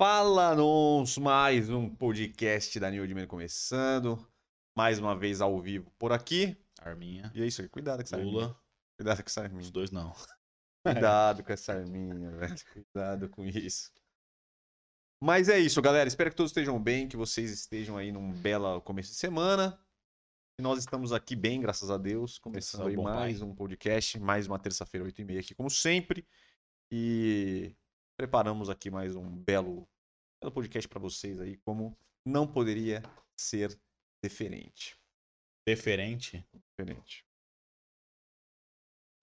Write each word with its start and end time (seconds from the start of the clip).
Fala, 0.00 0.54
Nons! 0.54 1.18
Mais 1.18 1.68
um 1.68 1.92
podcast 1.92 2.78
da 2.78 2.88
New 2.88 3.02
Admin 3.02 3.26
começando. 3.26 4.24
Mais 4.76 5.00
uma 5.00 5.16
vez 5.16 5.40
ao 5.40 5.60
vivo 5.60 5.90
por 5.98 6.12
aqui. 6.12 6.56
Arminha. 6.78 7.32
E 7.34 7.42
é 7.42 7.46
isso 7.48 7.60
aí, 7.60 7.68
cuidado 7.68 7.96
com 7.96 8.02
essa 8.04 8.14
arminha. 8.14 8.32
Lula. 8.32 8.62
Cuidado 8.96 9.16
com 9.16 9.26
essa 9.26 9.40
Os 9.40 9.44
arminha. 9.44 9.70
dois 9.72 9.90
não. 9.90 10.14
Cuidado 10.86 11.42
com 11.42 11.52
essa 11.52 11.72
arminha, 11.72 12.30
velho. 12.30 12.54
Cuidado 12.72 13.28
com 13.28 13.44
isso. 13.44 13.90
Mas 15.20 15.48
é 15.48 15.58
isso, 15.58 15.82
galera. 15.82 16.06
Espero 16.06 16.30
que 16.30 16.36
todos 16.36 16.52
estejam 16.52 16.80
bem, 16.80 17.08
que 17.08 17.16
vocês 17.16 17.50
estejam 17.50 17.96
aí 17.96 18.12
num 18.12 18.32
belo 18.32 18.80
começo 18.82 19.10
de 19.10 19.16
semana. 19.16 19.84
E 20.60 20.62
nós 20.62 20.78
estamos 20.78 21.12
aqui 21.12 21.34
bem, 21.34 21.60
graças 21.60 21.90
a 21.90 21.98
Deus. 21.98 22.38
Começando 22.38 22.94
bom 22.94 23.02
mais 23.02 23.40
pai. 23.40 23.48
um 23.48 23.52
podcast, 23.52 24.16
mais 24.20 24.46
uma 24.46 24.60
terça-feira, 24.60 25.04
8h30 25.08 25.40
aqui, 25.40 25.54
como 25.56 25.68
sempre. 25.68 26.24
E 26.88 27.74
preparamos 28.18 28.68
aqui 28.68 28.90
mais 28.90 29.14
um 29.14 29.24
belo, 29.28 29.88
belo 30.42 30.52
podcast 30.52 30.88
para 30.88 30.98
vocês 30.98 31.40
aí, 31.40 31.56
como 31.58 31.96
não 32.26 32.46
poderia 32.46 33.00
ser 33.38 33.78
diferente. 34.24 34.96
Deferente. 35.66 36.44
Diferente. 36.52 37.24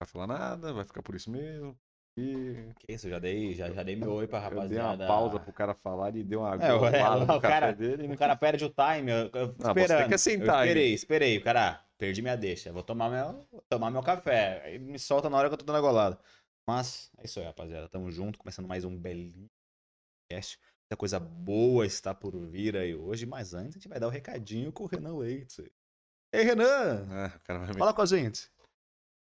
Não 0.00 0.06
vai 0.06 0.08
falar 0.08 0.26
nada, 0.26 0.72
vai 0.72 0.84
ficar 0.84 1.02
por 1.02 1.14
isso 1.14 1.30
mesmo. 1.30 1.78
E 2.18 2.72
Que 2.78 2.94
isso, 2.94 3.06
eu 3.06 3.10
já 3.10 3.18
dei, 3.18 3.52
já, 3.54 3.70
já 3.70 3.82
dei 3.82 3.94
meu 3.94 4.10
oi 4.12 4.26
pra 4.26 4.38
eu 4.38 4.48
dei 4.48 4.58
rapaziada. 4.78 5.04
uma 5.04 5.06
pausa 5.06 5.38
pro 5.40 5.52
cara 5.52 5.74
falar 5.74 6.16
e 6.16 6.24
deu 6.24 6.40
uma 6.40 6.54
É, 6.54 6.72
o- 6.72 6.86
é, 6.86 7.36
o 7.36 7.40
cara- 7.40 7.72
dele. 7.72 8.08
não 8.08 8.14
O 8.14 8.18
cara 8.18 8.34
perde 8.34 8.64
o 8.64 8.70
time, 8.70 9.10
eu, 9.12 9.30
eu 9.34 9.54
Ah, 9.62 9.74
você 9.74 9.80
esperando. 9.80 9.98
tem 9.98 10.08
que 10.08 10.14
assentar 10.14 10.60
eu 10.60 10.68
esperei, 10.68 10.94
esperei. 10.94 11.36
O 11.38 11.44
cara, 11.44 11.84
perdi 11.98 12.22
minha 12.22 12.34
deixa. 12.36 12.72
Vou 12.72 12.82
tomar 12.82 13.10
meu, 13.10 13.46
tomar 13.68 13.90
meu 13.90 14.02
café. 14.02 14.62
Aí 14.64 14.78
me 14.78 14.98
solta 14.98 15.28
na 15.28 15.36
hora 15.36 15.48
que 15.50 15.54
eu 15.54 15.58
tô 15.58 15.66
dando 15.66 15.76
a 15.76 15.80
golada. 15.82 16.18
Mas 16.66 17.10
é 17.18 17.24
isso 17.24 17.38
aí, 17.38 17.46
rapaziada. 17.46 17.88
Tamo 17.88 18.10
junto, 18.10 18.38
começando 18.38 18.66
mais 18.66 18.84
um 18.84 18.96
belinho 18.98 19.48
podcast. 20.28 20.58
Muita 20.84 20.96
coisa 20.98 21.18
boa 21.20 21.86
está 21.86 22.14
por 22.14 22.36
vir 22.48 22.76
aí 22.76 22.94
hoje. 22.94 23.24
Mas 23.26 23.54
antes 23.54 23.76
a 23.76 23.78
gente 23.78 23.88
vai 23.88 24.00
dar 24.00 24.06
o 24.08 24.10
recadinho 24.10 24.72
com 24.72 24.84
o 24.84 24.86
Renan 24.86 25.16
Leite. 25.16 25.72
Ei, 26.32 26.42
Renan! 26.42 27.06
Ah, 27.10 27.36
o 27.36 27.40
cara 27.40 27.58
vai 27.60 27.68
me- 27.68 27.78
Fala 27.78 27.94
com 27.94 28.02
a 28.02 28.06
gente. 28.06 28.50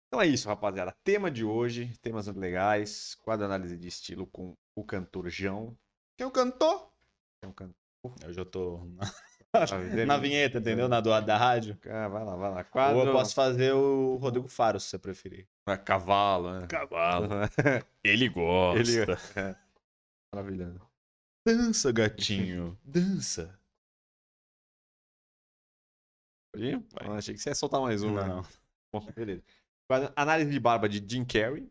Então 0.08 0.20
é 0.20 0.26
isso, 0.26 0.48
rapaziada. 0.48 0.94
Tema 1.04 1.30
de 1.30 1.44
hoje, 1.44 1.92
temas 1.98 2.26
muito 2.26 2.40
legais. 2.40 3.14
Quadro 3.16 3.44
análise 3.44 3.76
de 3.76 3.88
estilo 3.88 4.26
com 4.26 4.54
o 4.74 4.84
cantor 4.84 5.28
João. 5.28 5.76
Quem 6.16 6.24
é 6.24 6.26
o 6.26 6.30
cantor? 6.32 6.90
É 7.42 7.46
um 7.46 7.52
cantor. 7.52 7.74
Eu 8.22 8.32
já 8.32 8.44
tô 8.44 8.80
na 10.06 10.16
vinheta, 10.18 10.58
entendeu? 10.58 10.88
Na 10.88 11.00
do, 11.00 11.18
da 11.20 11.36
rádio. 11.36 11.78
Ah, 11.86 12.08
vai 12.08 12.24
lá, 12.24 12.36
vai 12.36 12.50
lá. 12.50 12.58
Ou 12.58 12.64
Quadro. 12.64 13.00
eu 13.00 13.12
posso 13.12 13.34
fazer 13.34 13.72
o 13.72 14.16
Rodrigo 14.16 14.48
Faro, 14.48 14.78
se 14.78 14.88
você 14.88 14.98
preferir. 14.98 15.48
Ah, 15.66 15.76
cavalo, 15.76 16.60
né? 16.60 16.66
Cavalo. 16.66 17.28
Ele 18.04 18.28
gosta. 18.28 18.80
Ele... 18.80 19.12
É. 19.36 19.56
Maravilhoso. 20.34 20.80
Dança, 21.46 21.92
gatinho. 21.92 22.78
Dança. 22.84 23.58
Pode 26.52 26.66
ir? 26.66 26.86
Ah, 26.96 27.12
achei 27.12 27.34
que 27.34 27.40
você 27.40 27.50
ia 27.50 27.54
soltar 27.54 27.80
mais 27.80 28.02
um. 28.02 28.14
né? 28.14 28.26
Não. 28.26 28.42
Bom, 28.92 29.06
beleza. 29.14 29.42
Quadro 29.88 30.12
Análise 30.16 30.50
de 30.50 30.58
barba 30.58 30.88
de 30.88 31.04
Jim 31.06 31.24
Carrey. 31.24 31.70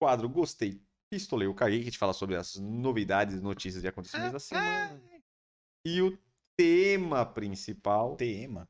Quadro 0.00 0.28
Gostei, 0.28 0.80
Pistolei, 1.10 1.46
eu 1.46 1.54
caguei, 1.54 1.78
que 1.78 1.82
a 1.82 1.84
gente 1.86 1.98
fala 1.98 2.12
sobre 2.12 2.36
as 2.36 2.56
novidades 2.56 3.36
e 3.36 3.40
notícias 3.40 3.82
de 3.82 3.88
acontecimentos 3.88 4.32
da 4.32 4.38
semana. 4.40 5.00
E 5.84 6.00
o 6.00 6.16
tema 6.60 7.24
principal, 7.24 8.16
Tema. 8.16 8.68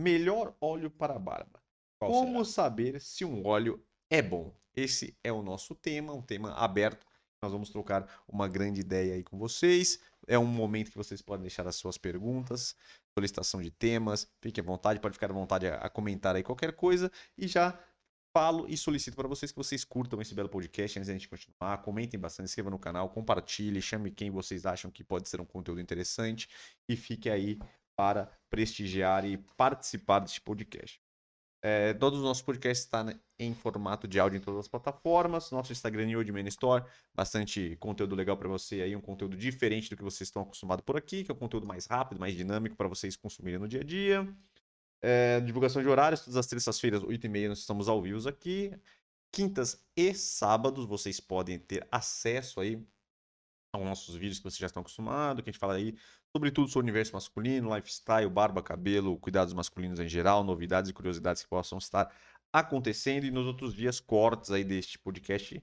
melhor 0.00 0.56
óleo 0.60 0.90
para 0.90 1.16
a 1.16 1.18
barba. 1.18 1.62
Qual 1.98 2.10
Como 2.10 2.44
será? 2.44 2.54
saber 2.68 3.00
se 3.00 3.24
um 3.24 3.46
óleo 3.46 3.84
é 4.10 4.22
bom? 4.22 4.54
Esse 4.74 5.16
é 5.22 5.30
o 5.30 5.42
nosso 5.42 5.74
tema, 5.74 6.12
um 6.14 6.22
tema 6.22 6.52
aberto. 6.54 7.06
Nós 7.42 7.52
vamos 7.52 7.68
trocar 7.68 8.22
uma 8.26 8.48
grande 8.48 8.80
ideia 8.80 9.14
aí 9.14 9.22
com 9.22 9.38
vocês. 9.38 10.00
É 10.26 10.38
um 10.38 10.46
momento 10.46 10.90
que 10.90 10.96
vocês 10.96 11.20
podem 11.20 11.42
deixar 11.42 11.66
as 11.66 11.76
suas 11.76 11.98
perguntas, 11.98 12.74
solicitação 13.16 13.60
de 13.60 13.70
temas. 13.70 14.26
Fique 14.40 14.60
à 14.60 14.62
vontade, 14.62 14.98
pode 14.98 15.14
ficar 15.14 15.30
à 15.30 15.34
vontade 15.34 15.66
a, 15.66 15.76
a 15.76 15.90
comentar 15.90 16.34
aí 16.36 16.42
qualquer 16.42 16.72
coisa. 16.74 17.10
E 17.36 17.46
já 17.46 17.78
falo 18.36 18.66
e 18.68 18.76
solicito 18.76 19.16
para 19.16 19.26
vocês 19.26 19.50
que 19.50 19.56
vocês 19.56 19.82
curtam 19.82 20.20
esse 20.20 20.34
belo 20.34 20.50
podcast 20.50 20.98
antes 20.98 21.08
da 21.08 21.14
gente 21.14 21.26
continuar. 21.26 21.78
Comentem 21.78 22.20
bastante, 22.20 22.48
inscrevam 22.48 22.70
no 22.70 22.78
canal, 22.78 23.08
compartilhe, 23.08 23.80
chame 23.80 24.10
quem 24.10 24.30
vocês 24.30 24.66
acham 24.66 24.90
que 24.90 25.02
pode 25.02 25.26
ser 25.26 25.40
um 25.40 25.44
conteúdo 25.46 25.80
interessante. 25.80 26.46
E 26.86 26.96
fique 26.96 27.30
aí 27.30 27.58
para 27.96 28.30
prestigiar 28.50 29.24
e 29.24 29.38
participar 29.56 30.18
deste 30.18 30.42
podcast. 30.42 31.00
É, 31.62 31.94
todos 31.94 32.18
os 32.18 32.24
nossos 32.26 32.42
podcasts 32.42 32.84
estão 32.84 33.08
em 33.38 33.54
formato 33.54 34.06
de 34.06 34.20
áudio 34.20 34.36
em 34.36 34.40
todas 34.40 34.60
as 34.60 34.68
plataformas. 34.68 35.50
Nosso 35.50 35.72
Instagram 35.72 36.10
é 36.10 36.16
Oldman 36.18 36.46
Store. 36.48 36.84
Bastante 37.14 37.74
conteúdo 37.76 38.14
legal 38.14 38.36
para 38.36 38.50
você 38.50 38.82
aí, 38.82 38.94
um 38.94 39.00
conteúdo 39.00 39.34
diferente 39.34 39.88
do 39.88 39.96
que 39.96 40.04
vocês 40.04 40.28
estão 40.28 40.42
acostumados 40.42 40.84
por 40.84 40.98
aqui, 40.98 41.24
que 41.24 41.30
é 41.30 41.34
um 41.34 41.38
conteúdo 41.38 41.66
mais 41.66 41.86
rápido, 41.86 42.20
mais 42.20 42.34
dinâmico 42.34 42.76
para 42.76 42.86
vocês 42.86 43.16
consumirem 43.16 43.58
no 43.58 43.66
dia 43.66 43.80
a 43.80 43.84
dia. 43.84 44.28
É, 45.02 45.40
divulgação 45.40 45.82
de 45.82 45.88
horários, 45.88 46.20
todas 46.20 46.36
as 46.36 46.46
terças-feiras, 46.46 47.02
8h30, 47.02 47.48
nós 47.48 47.58
estamos 47.58 47.88
ao 47.88 48.00
vivo 48.02 48.28
aqui. 48.28 48.72
Quintas 49.32 49.84
e 49.96 50.14
sábados, 50.14 50.86
vocês 50.86 51.20
podem 51.20 51.58
ter 51.58 51.86
acesso 51.90 52.60
aí 52.60 52.82
aos 53.72 53.84
nossos 53.84 54.14
vídeos 54.16 54.38
que 54.38 54.44
vocês 54.44 54.58
já 54.58 54.66
estão 54.66 54.80
acostumados, 54.80 55.42
que 55.42 55.50
a 55.50 55.52
gente 55.52 55.60
fala 55.60 55.74
aí 55.74 55.94
sobre 56.34 56.50
tudo 56.50 56.68
sobre 56.68 56.84
o 56.84 56.86
universo 56.86 57.12
masculino, 57.12 57.74
lifestyle, 57.74 58.28
barba, 58.30 58.62
cabelo, 58.62 59.18
cuidados 59.18 59.52
masculinos 59.52 60.00
em 60.00 60.08
geral, 60.08 60.42
novidades 60.42 60.90
e 60.90 60.94
curiosidades 60.94 61.42
que 61.42 61.48
possam 61.48 61.78
estar 61.78 62.10
acontecendo 62.52 63.24
e 63.24 63.30
nos 63.30 63.46
outros 63.46 63.74
dias 63.74 64.00
cortes 64.00 64.50
aí 64.50 64.64
deste 64.64 64.98
podcast. 64.98 65.62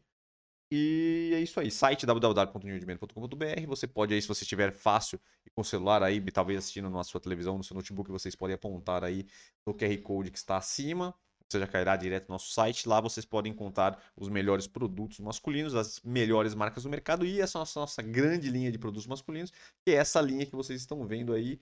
E 0.71 1.31
é 1.33 1.39
isso 1.39 1.59
aí, 1.59 1.69
site 1.69 2.05
www.newdman.com.br, 2.05 3.67
você 3.67 3.85
pode 3.85 4.13
aí, 4.13 4.21
se 4.21 4.27
você 4.27 4.43
estiver 4.43 4.71
fácil 4.71 5.19
e 5.45 5.49
com 5.51 5.61
o 5.61 5.65
celular 5.65 6.01
aí, 6.01 6.19
talvez 6.31 6.57
assistindo 6.57 6.89
na 6.89 7.03
sua 7.03 7.21
televisão, 7.21 7.57
no 7.57 7.63
seu 7.63 7.75
notebook, 7.75 8.09
vocês 8.09 8.35
podem 8.35 8.55
apontar 8.55 9.03
aí 9.03 9.27
no 9.67 9.73
QR 9.73 9.95
Code 10.01 10.31
que 10.31 10.37
está 10.37 10.57
acima, 10.57 11.13
você 11.47 11.59
já 11.59 11.67
cairá 11.67 11.95
direto 11.95 12.27
no 12.27 12.33
nosso 12.33 12.51
site, 12.51 12.87
lá 12.87 12.99
vocês 12.99 13.25
podem 13.25 13.51
encontrar 13.51 14.01
os 14.15 14.29
melhores 14.29 14.65
produtos 14.65 15.19
masculinos, 15.19 15.75
as 15.75 16.01
melhores 16.01 16.55
marcas 16.55 16.83
do 16.83 16.89
mercado 16.89 17.25
e 17.25 17.39
essa 17.39 17.59
nossa, 17.59 17.79
nossa 17.79 18.01
grande 18.01 18.49
linha 18.49 18.71
de 18.71 18.79
produtos 18.79 19.05
masculinos, 19.05 19.51
que 19.85 19.91
é 19.91 19.95
essa 19.95 20.19
linha 20.19 20.45
que 20.45 20.55
vocês 20.55 20.81
estão 20.81 21.05
vendo 21.05 21.33
aí 21.33 21.59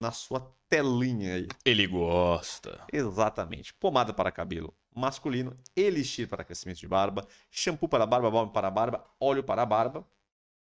na 0.00 0.12
sua 0.12 0.40
telinha 0.68 1.34
aí. 1.34 1.48
Ele 1.64 1.86
gosta. 1.86 2.86
Exatamente. 2.92 3.74
Pomada 3.74 4.14
para 4.14 4.32
cabelo 4.32 4.74
masculino, 4.94 5.56
elixir 5.76 6.28
para 6.28 6.44
crescimento 6.44 6.78
de 6.78 6.88
barba, 6.88 7.26
shampoo 7.50 7.88
para 7.88 8.06
barba, 8.06 8.30
balm 8.30 8.50
para 8.50 8.70
barba, 8.70 9.04
óleo 9.20 9.42
para 9.42 9.64
barba, 9.64 10.06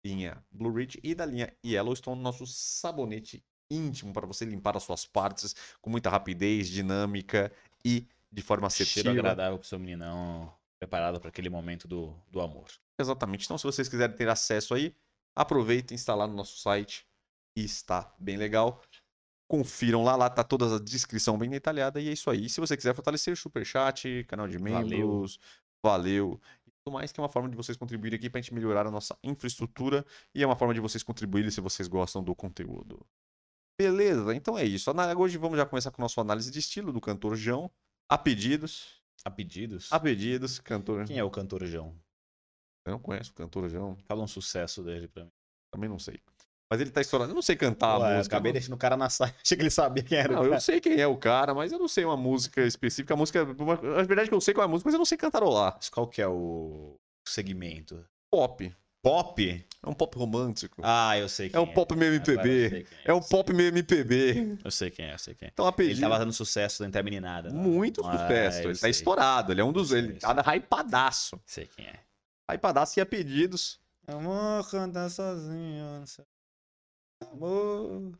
linha 0.06 0.44
Blue 0.52 0.74
Ridge 0.74 1.00
e 1.04 1.14
da 1.14 1.26
linha 1.26 1.54
Yellowstone, 1.64 2.22
nosso 2.22 2.46
sabonete 2.46 3.44
íntimo 3.70 4.12
para 4.14 4.28
você 4.28 4.46
limpar 4.46 4.76
as 4.76 4.84
suas 4.84 5.06
partes 5.06 5.56
com 5.82 5.90
muita 5.90 6.10
rapidez, 6.10 6.68
dinâmica 6.68 7.52
e 7.86 8.08
de 8.32 8.42
forma 8.42 8.70
Cheiro 8.70 8.90
assertiva. 8.90 9.12
agradável 9.12 9.58
pro 9.58 9.68
seu 9.68 9.80
meninão. 9.80 10.54
Preparado 10.80 11.20
para 11.20 11.30
aquele 11.30 11.50
momento 11.50 11.88
do, 11.88 12.16
do 12.28 12.42
amor. 12.42 12.68
Exatamente. 13.00 13.46
Então, 13.46 13.58
se 13.58 13.64
vocês 13.64 13.88
quiserem 13.88 14.16
ter 14.16 14.28
acesso 14.28 14.74
aí, 14.74 14.96
aproveitem, 15.36 15.94
instalar 15.96 16.28
no 16.28 16.36
nosso 16.36 16.58
site 16.58 17.06
e 17.56 17.64
está 17.64 18.14
bem 18.18 18.36
legal. 18.36 18.82
Confiram 19.52 20.02
lá, 20.02 20.16
lá 20.16 20.30
tá 20.30 20.46
toda 20.46 20.78
a 20.78 20.80
descrição 20.80 21.38
bem 21.38 21.50
detalhada 21.50 22.00
e 22.00 22.08
é 22.08 22.14
isso 22.14 22.30
aí. 22.30 22.46
E 22.46 22.50
se 22.50 22.62
você 22.62 22.78
quiser 22.78 22.96
fortalecer, 22.96 23.36
superchat, 23.36 24.24
canal 24.24 24.48
de 24.48 24.58
Valeu. 24.58 24.88
membros, 24.88 25.38
valeu. 25.86 26.40
E 26.66 26.72
tudo 26.72 26.94
mais 26.94 27.12
que 27.12 27.20
é 27.20 27.22
uma 27.22 27.28
forma 27.28 27.50
de 27.50 27.58
vocês 27.58 27.78
contribuírem 27.78 28.18
aqui 28.18 28.30
pra 28.30 28.40
gente 28.40 28.54
melhorar 28.54 28.88
a 28.88 28.92
nossa 28.92 29.20
infraestrutura 29.22 30.06
e 30.34 30.42
é 30.42 30.46
uma 30.46 30.56
forma 30.56 30.74
de 30.74 30.80
vocês 30.80 31.04
contribuírem 31.04 31.52
se 31.52 31.60
vocês 31.60 31.90
gostam 31.90 32.24
do 32.24 32.34
conteúdo. 32.34 33.06
Beleza, 33.78 34.34
então 34.34 34.58
é 34.58 34.64
isso. 34.64 34.90
Hoje 35.18 35.38
vamos 35.38 35.58
já 35.58 35.66
começar 35.66 35.92
com 35.92 36.02
a 36.02 36.06
nossa 36.06 36.22
análise 36.22 36.50
de 36.50 36.60
estilo 36.60 36.94
do 36.94 37.02
cantor 37.02 37.36
João. 37.36 37.70
A 38.10 38.18
pedidos. 38.18 39.04
A 39.26 39.30
pedidos? 39.30 39.92
A 39.92 40.00
pedidos, 40.00 40.60
cantor. 40.60 41.06
Quem 41.06 41.18
é 41.18 41.24
o 41.26 41.30
cantor 41.30 41.66
João? 41.66 41.94
Eu 42.86 42.94
não 42.94 43.00
conheço 43.00 43.32
o 43.32 43.36
cantor 43.36 43.68
João. 43.68 43.98
Fala 44.08 44.24
um 44.24 44.28
sucesso 44.28 44.82
dele 44.82 45.10
pra 45.10 45.26
mim. 45.26 45.32
Também 45.74 45.90
não 45.90 46.00
sei. 46.00 46.22
Mas 46.72 46.80
ele 46.80 46.90
tá 46.90 47.02
estourando. 47.02 47.32
Eu 47.32 47.36
não 47.36 47.42
sei 47.42 47.58
cantar 47.58 48.00
Ué, 48.00 48.14
a 48.14 48.18
música. 48.18 48.36
acabei 48.38 48.52
não- 48.52 48.54
deixando 48.54 48.74
o 48.76 48.78
cara 48.78 48.96
na 48.96 49.10
saia. 49.10 49.36
Achei 49.46 49.58
que 49.58 49.64
ele 49.64 49.70
sabia 49.70 50.02
quem 50.04 50.18
era. 50.18 50.34
Não, 50.34 50.46
eu 50.46 50.60
sei 50.62 50.80
quem 50.80 50.98
é 51.02 51.06
o 51.06 51.18
cara, 51.18 51.54
mas 51.54 51.72
eu 51.74 51.78
não 51.78 51.88
sei 51.90 52.06
uma 52.06 52.16
música 52.16 52.62
específica. 52.62 53.14
A 53.14 53.18
música. 53.18 53.42
A 53.42 54.04
verdade 54.04 54.22
é 54.22 54.28
que 54.28 54.34
eu 54.34 54.40
sei 54.40 54.54
qual 54.54 54.64
é 54.64 54.66
a 54.66 54.70
música, 54.70 54.88
mas 54.88 54.94
eu 54.94 54.98
não 55.00 55.06
sei 55.06 55.18
cantarolar. 55.18 55.74
Mas 55.76 55.90
qual 55.90 56.08
que 56.08 56.22
é 56.22 56.28
o 56.30 56.96
segmento? 57.28 58.04
Pop. 58.32 58.74
Pop? 59.04 59.66
É 59.84 59.90
um 59.90 59.94
pop 59.94 60.16
romântico. 60.18 60.80
Ah, 60.86 61.18
eu 61.18 61.28
sei 61.28 61.50
quem 61.50 61.58
é 61.60 61.62
é. 61.62 61.68
um 61.68 61.74
pop 61.74 61.96
meio 61.96 62.14
MPB. 62.14 62.70
quem 62.70 62.86
É 63.04 63.12
um 63.14 63.20
pop 63.20 63.52
meio 63.52 63.70
MPB. 63.70 64.60
Eu 64.64 64.70
sei 64.72 64.92
quem 64.92 65.06
é, 65.08 65.14
eu 65.16 65.20
sei 65.20 65.34
quem 65.34 65.48
é. 65.48 65.52
Então 65.52 65.68
a 65.68 65.74
Ele 65.80 66.00
tava 66.00 66.20
dando 66.20 66.32
sucesso 66.32 66.86
entre 66.86 67.00
a 67.00 67.04
meninada. 67.04 67.50
né? 67.50 67.60
Muito 67.60 68.06
Ah, 68.06 68.12
sucesso. 68.12 68.60
Ele 68.60 68.74
tá 68.74 68.80
sei. 68.80 68.92
estourado. 68.92 69.52
Ele 69.52 69.60
é 69.60 69.64
um 69.64 69.74
dos. 69.74 69.90
Sei, 69.90 69.98
Ele 70.00 70.14
tá 70.20 70.56
hypadaço. 70.56 71.42
Sei 71.46 71.66
quem 71.66 71.86
é. 71.86 72.00
Hypadaço 72.50 73.00
e 73.00 73.02
a 73.02 73.06
pedidos. 73.06 73.80
Amor, 74.08 74.70
cantar 74.70 75.10
sozinho. 75.10 76.00
não 76.00 76.06
sei. 76.06 76.24
Amor. 77.30 78.14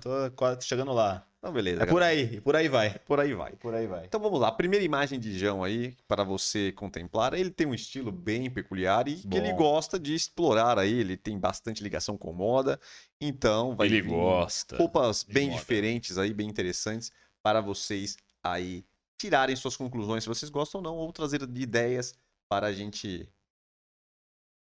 Tô 0.00 0.30
quase 0.36 0.66
chegando 0.66 0.92
lá. 0.92 1.26
Então, 1.38 1.52
beleza. 1.52 1.82
É 1.82 1.86
por 1.86 2.02
aí, 2.02 2.34
e 2.34 2.40
por 2.40 2.56
aí 2.56 2.68
vai. 2.68 2.98
Por 2.98 3.20
aí 3.20 3.32
vai. 3.32 3.52
Por 3.52 3.74
aí 3.74 3.86
vai. 3.86 4.04
Então 4.04 4.20
vamos 4.20 4.40
lá, 4.40 4.48
a 4.48 4.52
primeira 4.52 4.84
imagem 4.84 5.20
de 5.20 5.38
João 5.38 5.62
aí, 5.62 5.96
para 6.08 6.24
você 6.24 6.72
contemplar, 6.72 7.34
ele 7.34 7.50
tem 7.50 7.66
um 7.66 7.74
estilo 7.74 8.10
bem 8.10 8.50
peculiar 8.50 9.06
e 9.06 9.16
que 9.16 9.28
Bom. 9.28 9.36
ele 9.36 9.52
gosta 9.52 9.98
de 9.98 10.14
explorar 10.14 10.78
aí, 10.78 10.92
ele 10.92 11.16
tem 11.16 11.38
bastante 11.38 11.82
ligação 11.82 12.18
com 12.18 12.32
moda, 12.32 12.80
então 13.20 13.76
vai 13.76 13.86
Ele 13.86 14.02
vir 14.02 14.08
gosta. 14.08 14.76
roupas 14.76 15.22
bem 15.22 15.48
moda. 15.50 15.60
diferentes 15.60 16.18
aí, 16.18 16.34
bem 16.34 16.48
interessantes, 16.48 17.12
para 17.42 17.60
vocês 17.60 18.16
aí 18.42 18.84
tirarem 19.16 19.54
suas 19.54 19.76
conclusões, 19.76 20.24
se 20.24 20.28
vocês 20.28 20.50
gostam 20.50 20.80
ou 20.80 20.84
não, 20.84 20.96
ou 20.96 21.12
trazer 21.12 21.40
ideias 21.42 22.12
para 22.48 22.66
a 22.66 22.72
gente 22.72 23.28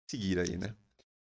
seguir 0.09 0.39
aí, 0.39 0.57
né? 0.57 0.73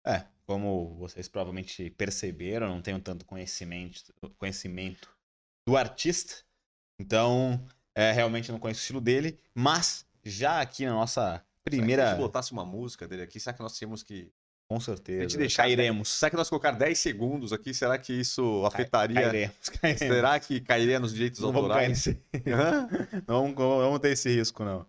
É, 0.06 0.24
como 0.46 0.96
vocês 1.00 1.28
provavelmente 1.28 1.90
perceberam, 1.92 2.68
eu 2.68 2.74
não 2.76 2.82
tenho 2.82 3.00
tanto 3.00 3.26
conhecimento, 3.26 4.14
conhecimento 4.38 5.10
do 5.68 5.76
artista. 5.76 6.36
Então, 7.00 7.60
é, 7.96 8.12
realmente 8.12 8.52
não 8.52 8.60
conheço 8.60 8.80
o 8.80 8.84
estilo 8.84 9.02
dele. 9.02 9.40
Mas, 9.54 10.06
já 10.24 10.62
aqui 10.62 10.86
na 10.86 10.94
nossa 10.94 11.38
se 11.40 11.64
primeira. 11.64 12.06
a 12.08 12.10
gente 12.12 12.20
botasse 12.20 12.52
uma 12.52 12.64
música 12.66 13.08
dele 13.08 13.24
aqui, 13.24 13.40
será 13.40 13.54
que 13.54 13.62
nós 13.62 13.76
tínhamos 13.78 14.04
que... 14.04 14.32
Com 14.68 14.80
certeza. 14.80 15.20
A 15.20 15.22
gente 15.24 15.38
deixar- 15.38 15.64
cairemos. 15.64 16.10
Será 16.10 16.32
que 16.32 16.36
nós 16.36 16.50
colocar 16.50 16.72
10 16.72 16.98
segundos 16.98 17.54
aqui, 17.54 17.72
será 17.72 18.00
que 18.00 18.12
isso 18.14 18.66
afetaria... 18.66 19.22
Cairemos. 19.22 19.70
cairemos. 19.82 20.00
Será 20.00 20.40
que 20.40 20.60
cairia 20.60 21.00
nos 21.00 21.14
direitos 21.14 21.40
Não 21.40 21.52
vamos 21.52 21.70
cair 21.72 21.92
autorais? 21.92 22.06
nesse... 22.08 22.22
Não, 23.28 23.48
não 23.50 23.54
vamos 23.56 24.00
ter 24.00 24.10
esse 24.12 24.28
risco, 24.36 24.64
não. 24.64 24.86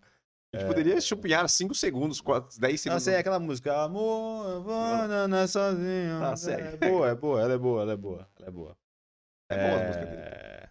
A 0.56 0.60
gente 0.60 0.68
poderia 0.68 1.00
chupinhar 1.00 1.48
5 1.48 1.74
segundos, 1.74 2.20
4, 2.20 2.58
10 2.58 2.72
Não, 2.72 2.78
segundos. 2.78 3.02
sei, 3.02 3.14
é 3.14 3.18
aquela 3.18 3.38
música. 3.38 3.82
Amor, 3.82 4.48
eu 4.48 4.62
vou 4.62 5.08
nanar 5.08 5.48
sozinho. 5.48 6.18
Tá, 6.20 6.36
segue. 6.36 6.62
é 6.62 6.88
boa, 6.88 7.08
é 7.08 7.14
boa, 7.14 7.42
ela 7.42 7.54
é 7.54 7.58
boa, 7.58 7.82
ela 7.82 7.92
é 7.92 7.96
boa. 7.96 8.28
Ela 8.38 8.48
é 8.48 8.50
boa. 8.50 8.76
É 9.50 9.56
boa 9.56 9.80
a 9.82 9.86
música 9.86 10.06
dele. 10.06 10.22
É. 10.22 10.68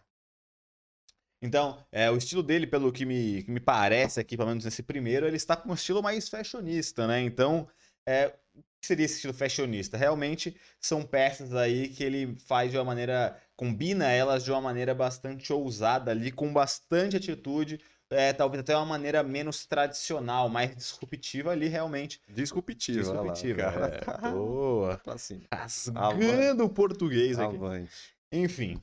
Então, 1.42 1.86
é, 1.92 2.10
o 2.10 2.18
estilo 2.18 2.42
dele, 2.42 2.66
pelo 2.66 2.92
que 2.92 3.06
me, 3.06 3.44
que 3.44 3.52
me 3.52 3.60
parece 3.60 4.20
aqui, 4.20 4.36
pelo 4.36 4.50
menos 4.50 4.66
nesse 4.66 4.82
primeiro, 4.82 5.28
ele 5.28 5.38
está 5.38 5.56
com 5.56 5.70
um 5.70 5.74
estilo 5.76 6.02
mais 6.02 6.28
fashionista, 6.28 7.06
né? 7.06 7.22
Então, 7.22 7.68
é, 8.08 8.34
o 8.56 8.62
que 8.82 8.88
seria 8.88 9.06
esse 9.06 9.16
estilo 9.16 9.34
fashionista? 9.34 9.98
Realmente 9.98 10.56
são 10.80 11.04
peças 11.04 11.54
aí 11.54 11.90
que 11.90 12.04
ele 12.04 12.36
faz 12.48 12.72
de 12.72 12.78
uma 12.78 12.84
maneira. 12.84 13.40
combina 13.56 14.10
elas 14.10 14.44
de 14.44 14.52
uma 14.52 14.62
maneira 14.62 14.96
bastante 14.96 15.54
ousada 15.54 16.10
ali, 16.12 16.32
com 16.32 16.52
bastante 16.52 17.16
atitude. 17.16 17.80
É, 18.16 18.34
talvez 18.34 18.62
até 18.62 18.76
uma 18.76 18.86
maneira 18.86 19.22
menos 19.24 19.66
tradicional, 19.66 20.50
mais 20.50 20.76
disruptiva 20.76 21.52
ali, 21.52 21.68
realmente. 21.68 22.22
Lá, 22.28 22.34
o 22.34 22.36
Disruptiva. 22.36 23.58
cara 23.64 23.86
é. 23.88 23.98
tá- 24.00 24.32
Boa. 24.32 24.98
tá 24.98 25.14
assim. 25.14 25.44
Rasgando 25.54 26.66
o 26.66 26.70
português 26.70 27.38
aqui. 27.40 27.56
Avante. 27.56 28.16
Enfim. 28.32 28.82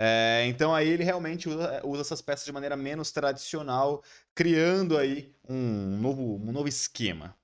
É, 0.00 0.44
então 0.46 0.74
aí 0.74 0.88
ele 0.88 1.04
realmente 1.04 1.48
usa, 1.48 1.80
usa 1.86 2.00
essas 2.02 2.20
peças 2.20 2.44
de 2.44 2.50
maneira 2.50 2.76
menos 2.76 3.12
tradicional, 3.12 4.02
criando 4.34 4.98
aí 4.98 5.32
um 5.48 5.96
novo, 6.00 6.34
um 6.36 6.50
novo 6.52 6.66
esquema. 6.68 7.36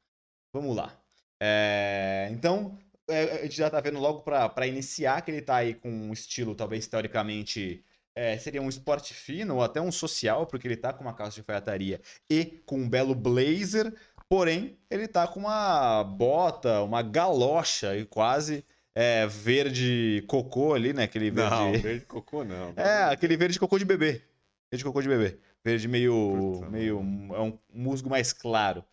Vamos 0.53 0.75
lá. 0.75 0.93
É, 1.41 2.29
então, 2.33 2.77
é, 3.09 3.23
a 3.23 3.43
gente 3.43 3.57
já 3.57 3.71
tá 3.71 3.81
vendo 3.81 4.01
logo 4.01 4.23
para 4.23 4.67
iniciar 4.67 5.23
que 5.23 5.31
ele 5.31 5.41
tá 5.43 5.57
aí 5.57 5.75
com 5.75 5.89
um 5.89 6.13
estilo, 6.13 6.55
talvez 6.55 6.87
teoricamente, 6.89 7.85
é, 8.19 8.37
seria 8.37 8.61
um 8.61 8.69
esporte 8.69 9.15
fino 9.15 9.55
ou 9.55 9.63
até 9.63 9.81
um 9.81 9.93
social, 9.93 10.45
porque 10.45 10.67
ele 10.67 10.77
tá 10.77 10.93
com 10.93 11.03
uma 11.05 11.15
calça 11.15 11.35
de 11.35 11.41
alfaiataria 11.41 12.01
e 12.29 12.61
com 12.67 12.79
um 12.81 12.89
belo 12.89 13.15
blazer, 13.15 13.95
porém, 14.29 14.77
ele 14.91 15.07
tá 15.07 15.29
com 15.29 15.39
uma 15.39 16.03
bota, 16.03 16.83
uma 16.83 17.01
galocha 17.01 17.97
e 17.97 18.05
quase 18.05 18.65
é, 18.93 19.25
verde 19.29 20.25
cocô 20.27 20.75
ali, 20.75 20.93
né? 20.93 21.05
Aquele 21.05 21.31
verde. 21.31 21.51
Não, 21.51 21.73
verde 21.81 22.07
cocô 22.07 22.43
não. 22.43 22.73
É, 22.77 23.05
aquele 23.05 23.37
verde 23.37 23.57
cocô 23.57 23.79
de 23.79 23.85
bebê. 23.85 24.21
Verde 24.69 24.85
cocô 24.85 25.01
de 25.01 25.09
bebê. 25.09 25.39
Verde 25.65 25.87
meio. 25.87 26.57
Puta, 26.57 26.71
meio. 26.71 26.99
É 27.35 27.41
um 27.41 27.57
musgo 27.73 28.11
mais 28.11 28.33
claro. 28.33 28.85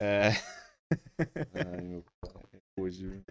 Ai, 0.00 1.80
meu 1.82 2.04
pai. 2.20 2.60
Hoje. 2.76 3.22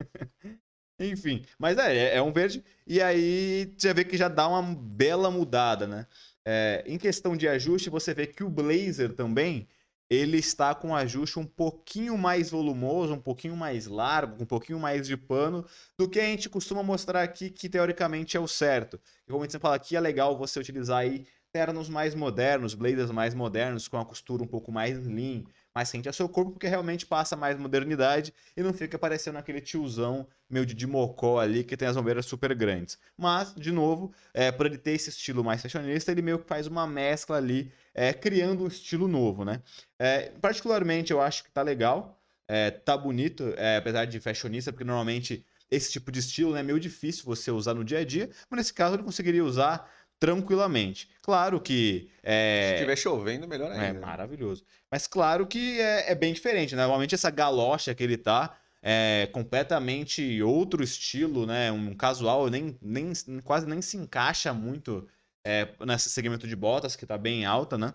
Enfim, 0.98 1.44
mas 1.58 1.76
é, 1.78 1.94
é- 2.14 2.16
é 2.16 2.22
um 2.22 2.32
verde. 2.32 2.64
E 2.86 3.00
aí 3.02 3.72
você 3.76 3.92
vê 3.92 4.04
que 4.04 4.16
já 4.16 4.28
dá 4.28 4.48
uma 4.48 4.62
bela 4.74 5.30
mudada, 5.30 5.86
né? 5.86 6.06
É, 6.44 6.82
em 6.86 6.96
questão 6.98 7.36
de 7.36 7.46
ajuste, 7.48 7.90
você 7.90 8.14
vê 8.14 8.26
que 8.26 8.42
o 8.42 8.48
blazer 8.48 9.12
também 9.14 9.68
ele 10.08 10.38
está 10.38 10.72
com 10.74 10.88
um 10.88 10.94
ajuste 10.94 11.38
um 11.38 11.44
pouquinho 11.44 12.16
mais 12.16 12.50
volumoso, 12.50 13.12
um 13.12 13.20
pouquinho 13.20 13.56
mais 13.56 13.86
largo, 13.86 14.40
um 14.42 14.46
pouquinho 14.46 14.78
mais 14.78 15.06
de 15.06 15.16
pano 15.16 15.66
do 15.98 16.08
que 16.08 16.20
a 16.20 16.22
gente 16.24 16.48
costuma 16.48 16.82
mostrar 16.82 17.22
aqui, 17.22 17.50
que 17.50 17.68
teoricamente 17.68 18.36
é 18.36 18.40
o 18.40 18.46
certo. 18.46 19.00
E 19.26 19.30
como 19.30 19.42
a 19.42 19.44
gente 19.44 19.52
sempre 19.52 19.62
fala 19.64 19.74
aqui, 19.76 19.96
é 19.96 20.00
legal 20.00 20.38
você 20.38 20.60
utilizar 20.60 20.98
aí 20.98 21.26
ternos 21.52 21.88
mais 21.88 22.14
modernos, 22.14 22.74
blazers 22.74 23.10
mais 23.10 23.34
modernos, 23.34 23.88
com 23.88 23.98
a 23.98 24.04
costura 24.06 24.42
um 24.44 24.46
pouco 24.46 24.70
mais 24.70 24.96
lean, 25.04 25.42
mais 25.76 25.90
rente 25.90 26.08
ao 26.08 26.14
seu 26.14 26.26
corpo, 26.26 26.52
porque 26.52 26.66
realmente 26.66 27.04
passa 27.04 27.36
mais 27.36 27.58
modernidade 27.58 28.32
e 28.56 28.62
não 28.62 28.72
fica 28.72 28.98
parecendo 28.98 29.36
aquele 29.36 29.60
tiozão 29.60 30.26
meio 30.48 30.64
de, 30.64 30.72
de 30.72 30.86
mocó 30.86 31.38
ali 31.38 31.62
que 31.62 31.76
tem 31.76 31.86
as 31.86 31.98
ombreiras 31.98 32.24
super 32.24 32.54
grandes. 32.54 32.98
Mas, 33.14 33.54
de 33.54 33.70
novo, 33.70 34.10
é, 34.32 34.50
por 34.50 34.64
ele 34.64 34.78
ter 34.78 34.92
esse 34.92 35.10
estilo 35.10 35.44
mais 35.44 35.60
fashionista, 35.60 36.10
ele 36.10 36.22
meio 36.22 36.38
que 36.38 36.48
faz 36.48 36.66
uma 36.66 36.86
mescla 36.86 37.36
ali, 37.36 37.70
é, 37.94 38.14
criando 38.14 38.64
um 38.64 38.68
estilo 38.68 39.06
novo, 39.06 39.44
né? 39.44 39.60
É, 39.98 40.30
particularmente, 40.40 41.12
eu 41.12 41.20
acho 41.20 41.44
que 41.44 41.50
tá 41.50 41.60
legal, 41.60 42.18
é, 42.48 42.70
tá 42.70 42.96
bonito, 42.96 43.52
é, 43.58 43.76
apesar 43.76 44.06
de 44.06 44.18
fashionista, 44.18 44.72
porque 44.72 44.84
normalmente 44.84 45.44
esse 45.70 45.92
tipo 45.92 46.10
de 46.10 46.20
estilo 46.20 46.54
né, 46.54 46.60
é 46.60 46.62
meio 46.62 46.80
difícil 46.80 47.24
você 47.26 47.50
usar 47.50 47.74
no 47.74 47.84
dia 47.84 47.98
a 47.98 48.04
dia, 48.04 48.30
mas 48.48 48.58
nesse 48.58 48.72
caso 48.72 48.94
ele 48.94 49.02
conseguiria 49.02 49.44
usar 49.44 49.92
tranquilamente. 50.18 51.08
Claro 51.22 51.60
que 51.60 52.10
é, 52.22 52.68
Se 52.68 52.74
estiver 52.74 52.96
chovendo, 52.96 53.46
melhor 53.46 53.72
é 53.72 53.78
ainda. 53.88 54.00
maravilhoso. 54.00 54.64
Mas 54.90 55.06
claro 55.06 55.46
que 55.46 55.80
é, 55.80 56.12
é 56.12 56.14
bem 56.14 56.32
diferente, 56.32 56.74
né? 56.74 56.82
Normalmente 56.82 57.14
essa 57.14 57.30
galocha 57.30 57.94
que 57.94 58.02
ele 58.02 58.16
tá 58.16 58.58
é 58.82 59.28
completamente 59.32 60.40
outro 60.42 60.82
estilo, 60.82 61.44
né? 61.46 61.72
Um 61.72 61.94
casual, 61.94 62.48
nem, 62.48 62.78
nem, 62.80 63.12
quase 63.42 63.66
nem 63.66 63.82
se 63.82 63.96
encaixa 63.96 64.52
muito 64.52 65.06
é, 65.44 65.68
nesse 65.84 66.08
segmento 66.08 66.46
de 66.46 66.56
botas, 66.56 66.96
que 66.96 67.04
tá 67.06 67.18
bem 67.18 67.44
alta, 67.44 67.76
né? 67.76 67.92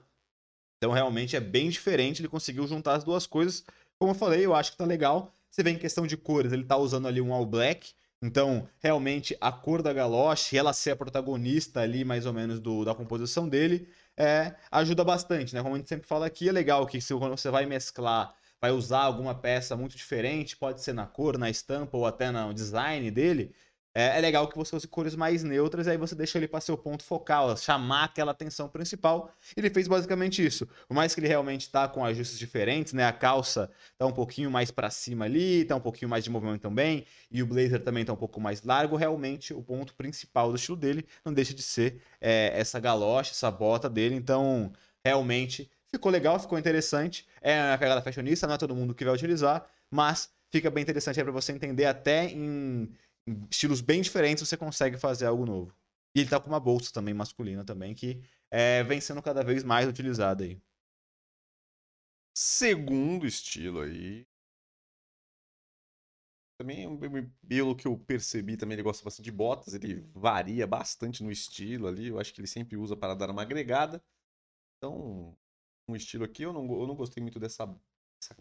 Então 0.78 0.92
realmente 0.92 1.36
é 1.36 1.40
bem 1.40 1.70
diferente, 1.70 2.22
ele 2.22 2.28
conseguiu 2.28 2.68
juntar 2.68 2.94
as 2.96 3.04
duas 3.04 3.26
coisas. 3.26 3.64
Como 4.00 4.12
eu 4.12 4.16
falei, 4.16 4.46
eu 4.46 4.54
acho 4.56 4.72
que 4.72 4.78
tá 4.78 4.86
legal. 4.86 5.34
Você 5.50 5.62
vê 5.64 5.72
em 5.72 5.78
questão 5.78 6.08
de 6.08 6.18
cores, 6.18 6.52
ele 6.52 6.64
tá 6.64 6.76
usando 6.78 7.08
ali 7.08 7.22
um 7.22 7.34
all 7.34 7.46
black. 7.46 7.94
Então, 8.24 8.70
realmente, 8.80 9.36
a 9.42 9.52
cor 9.52 9.82
da 9.82 9.92
galoche, 9.92 10.56
ela 10.56 10.74
ser 10.74 10.92
a 10.92 10.96
protagonista 10.96 11.82
ali, 11.82 12.06
mais 12.06 12.26
ou 12.26 12.34
menos, 12.34 12.60
do, 12.60 12.86
da 12.86 12.94
composição 12.94 13.50
dele, 13.50 13.88
é, 14.16 14.56
ajuda 14.70 15.04
bastante, 15.04 15.56
né? 15.56 15.64
Como 15.64 15.74
a 15.74 15.78
gente 15.80 15.90
sempre 15.90 16.08
fala 16.08 16.28
aqui, 16.28 16.48
é 16.48 16.52
legal 16.52 16.86
que 16.86 17.02
se, 17.02 17.16
quando 17.16 17.36
você 17.36 17.50
vai 17.50 17.66
mesclar, 17.66 18.36
vai 18.62 18.72
usar 18.72 19.02
alguma 19.02 19.34
peça 19.34 19.76
muito 19.76 19.98
diferente, 19.98 20.56
pode 20.56 20.82
ser 20.82 20.94
na 20.94 21.08
cor, 21.08 21.36
na 21.38 21.50
estampa 21.50 21.98
ou 21.98 22.06
até 22.06 22.30
no 22.30 22.54
design 22.54 23.10
dele, 23.10 23.56
é, 23.94 24.18
é 24.18 24.22
legal 24.22 24.48
que 24.48 24.56
você 24.56 24.76
use 24.76 24.88
cores 24.88 25.16
mais 25.16 25.44
neutras 25.44 25.88
aí 25.88 25.98
você 25.98 26.16
deixa 26.16 26.38
ele 26.38 26.48
para 26.48 26.62
seu 26.62 26.78
ponto 26.78 27.04
focal, 27.04 27.56
chamar 27.58 28.06
aquela 28.06 28.32
atenção 28.32 28.70
principal. 28.70 29.34
Ele 29.56 29.70
fez 29.70 29.88
basicamente 29.88 30.46
isso. 30.46 30.66
Por 30.88 30.94
mais 30.94 31.14
que 31.14 31.20
ele 31.20 31.28
realmente 31.28 31.70
tá 31.70 31.88
com 31.88 32.04
ajustes 32.04 32.40
diferentes, 32.40 32.94
né? 32.94 33.06
A 33.06 33.12
calça 33.12 33.70
tá 33.98 34.06
um 34.06 34.12
pouquinho 34.14 34.50
mais 34.50 34.72
para 34.72 34.90
cima 34.90 35.26
ali, 35.26 35.66
tá 35.66 35.76
um 35.76 35.82
pouquinho 35.82 36.10
mais 36.10 36.24
de 36.24 36.30
movimento 36.30 36.62
também, 36.62 37.06
e 37.30 37.44
o 37.44 37.46
blazer 37.46 37.84
também 37.84 38.06
tá 38.06 38.14
um 38.14 38.18
pouco 38.18 38.40
mais 38.40 38.64
largo. 38.64 38.96
Realmente, 38.96 39.54
o 39.54 39.62
ponto 39.62 39.94
principal 39.94 40.50
do 40.50 40.56
estilo 40.56 40.78
dele 40.78 41.06
não 41.26 41.34
deixa 41.34 41.54
de 41.54 41.62
ser 41.62 42.02
é, 42.22 42.52
essa 42.58 42.80
galocha, 42.80 43.32
essa 43.32 43.52
bota 43.52 43.90
dele. 43.90 44.16
Então, 44.16 44.72
realmente 45.04 45.70
ficou 45.88 46.12
legal, 46.12 46.40
ficou 46.40 46.58
interessante. 46.58 47.28
É 47.42 47.62
uma 47.72 47.78
pegada 47.78 48.02
fashionista, 48.02 48.48
não 48.48 48.56
é 48.56 48.58
todo 48.58 48.76
mundo 48.76 48.96
que 48.96 49.04
vai 49.04 49.14
utilizar, 49.14 49.66
mas 49.90 50.30
fica 50.50 50.70
bem 50.70 50.84
interessante 50.84 51.20
aí 51.20 51.24
para 51.24 51.34
você 51.34 51.52
entender 51.52 51.86
até 51.86 52.26
em 52.26 52.90
estilos 53.50 53.82
bem 53.82 54.02
diferentes 54.02 54.48
você 54.48 54.58
consegue 54.58 54.98
fazer 54.98 55.26
algo 55.26 55.46
novo. 55.46 55.76
E 56.16 56.22
ele 56.22 56.30
tá 56.30 56.40
com 56.40 56.48
uma 56.48 56.60
bolsa 56.60 56.92
também 56.94 57.14
masculina 57.14 57.64
também 57.64 57.94
que 57.96 58.22
é, 58.50 58.84
vem 58.84 59.00
sendo 59.00 59.22
cada 59.22 59.44
vez 59.44 59.64
mais 59.64 59.88
utilizada 59.88 60.44
aí. 60.44 60.62
Segundo 62.36 63.26
estilo 63.26 63.82
aí. 63.82 64.26
Também, 66.58 66.88
pelo 67.48 67.76
que 67.76 67.88
eu 67.88 67.98
percebi, 67.98 68.56
também 68.56 68.76
ele 68.76 68.84
gosta 68.84 69.04
bastante 69.04 69.26
de 69.26 69.32
botas. 69.32 69.74
Ele 69.74 70.02
varia 70.14 70.68
bastante 70.68 71.24
no 71.24 71.32
estilo 71.32 71.88
ali. 71.88 72.08
Eu 72.08 72.20
acho 72.20 72.34
que 72.34 72.40
ele 72.40 72.48
sempre 72.48 72.78
usa 72.78 72.96
para 72.96 73.16
dar 73.16 73.32
uma 73.32 73.42
agregada. 73.42 74.04
Então, 74.78 75.38
um 75.88 75.96
estilo 75.96 76.24
aqui, 76.26 76.44
eu 76.44 76.54
não, 76.54 76.64
eu 76.66 76.88
não 76.88 76.96
gostei 76.96 77.22
muito 77.22 77.40
dessa, 77.40 77.66
dessa 77.66 78.36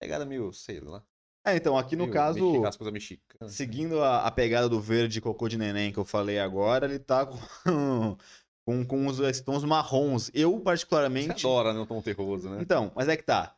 pegada 0.00 0.24
meio, 0.24 0.52
sei 0.52 0.80
lá. 0.80 1.04
É, 1.46 1.54
então, 1.54 1.78
aqui 1.78 1.94
no 1.94 2.02
meio 2.02 2.12
caso, 2.12 2.60
mexicanas. 2.90 3.54
seguindo 3.54 4.02
a, 4.02 4.26
a 4.26 4.30
pegada 4.32 4.68
do 4.68 4.80
verde 4.80 5.20
cocô 5.20 5.48
de 5.48 5.56
neném 5.56 5.92
que 5.92 5.98
eu 5.98 6.04
falei 6.04 6.40
agora, 6.40 6.86
ele 6.86 6.98
tá 6.98 7.24
com, 7.24 7.38
com, 8.66 8.84
com 8.84 9.06
os 9.06 9.40
tons 9.42 9.62
marrons. 9.62 10.28
Eu, 10.34 10.54
Você 10.54 10.64
particularmente. 10.64 11.46
adora, 11.46 11.72
né? 11.72 11.78
O 11.78 11.86
tom 11.86 12.02
terroso, 12.02 12.50
né? 12.50 12.58
Então, 12.60 12.90
mas 12.96 13.08
é 13.08 13.16
que 13.16 13.22
tá. 13.22 13.54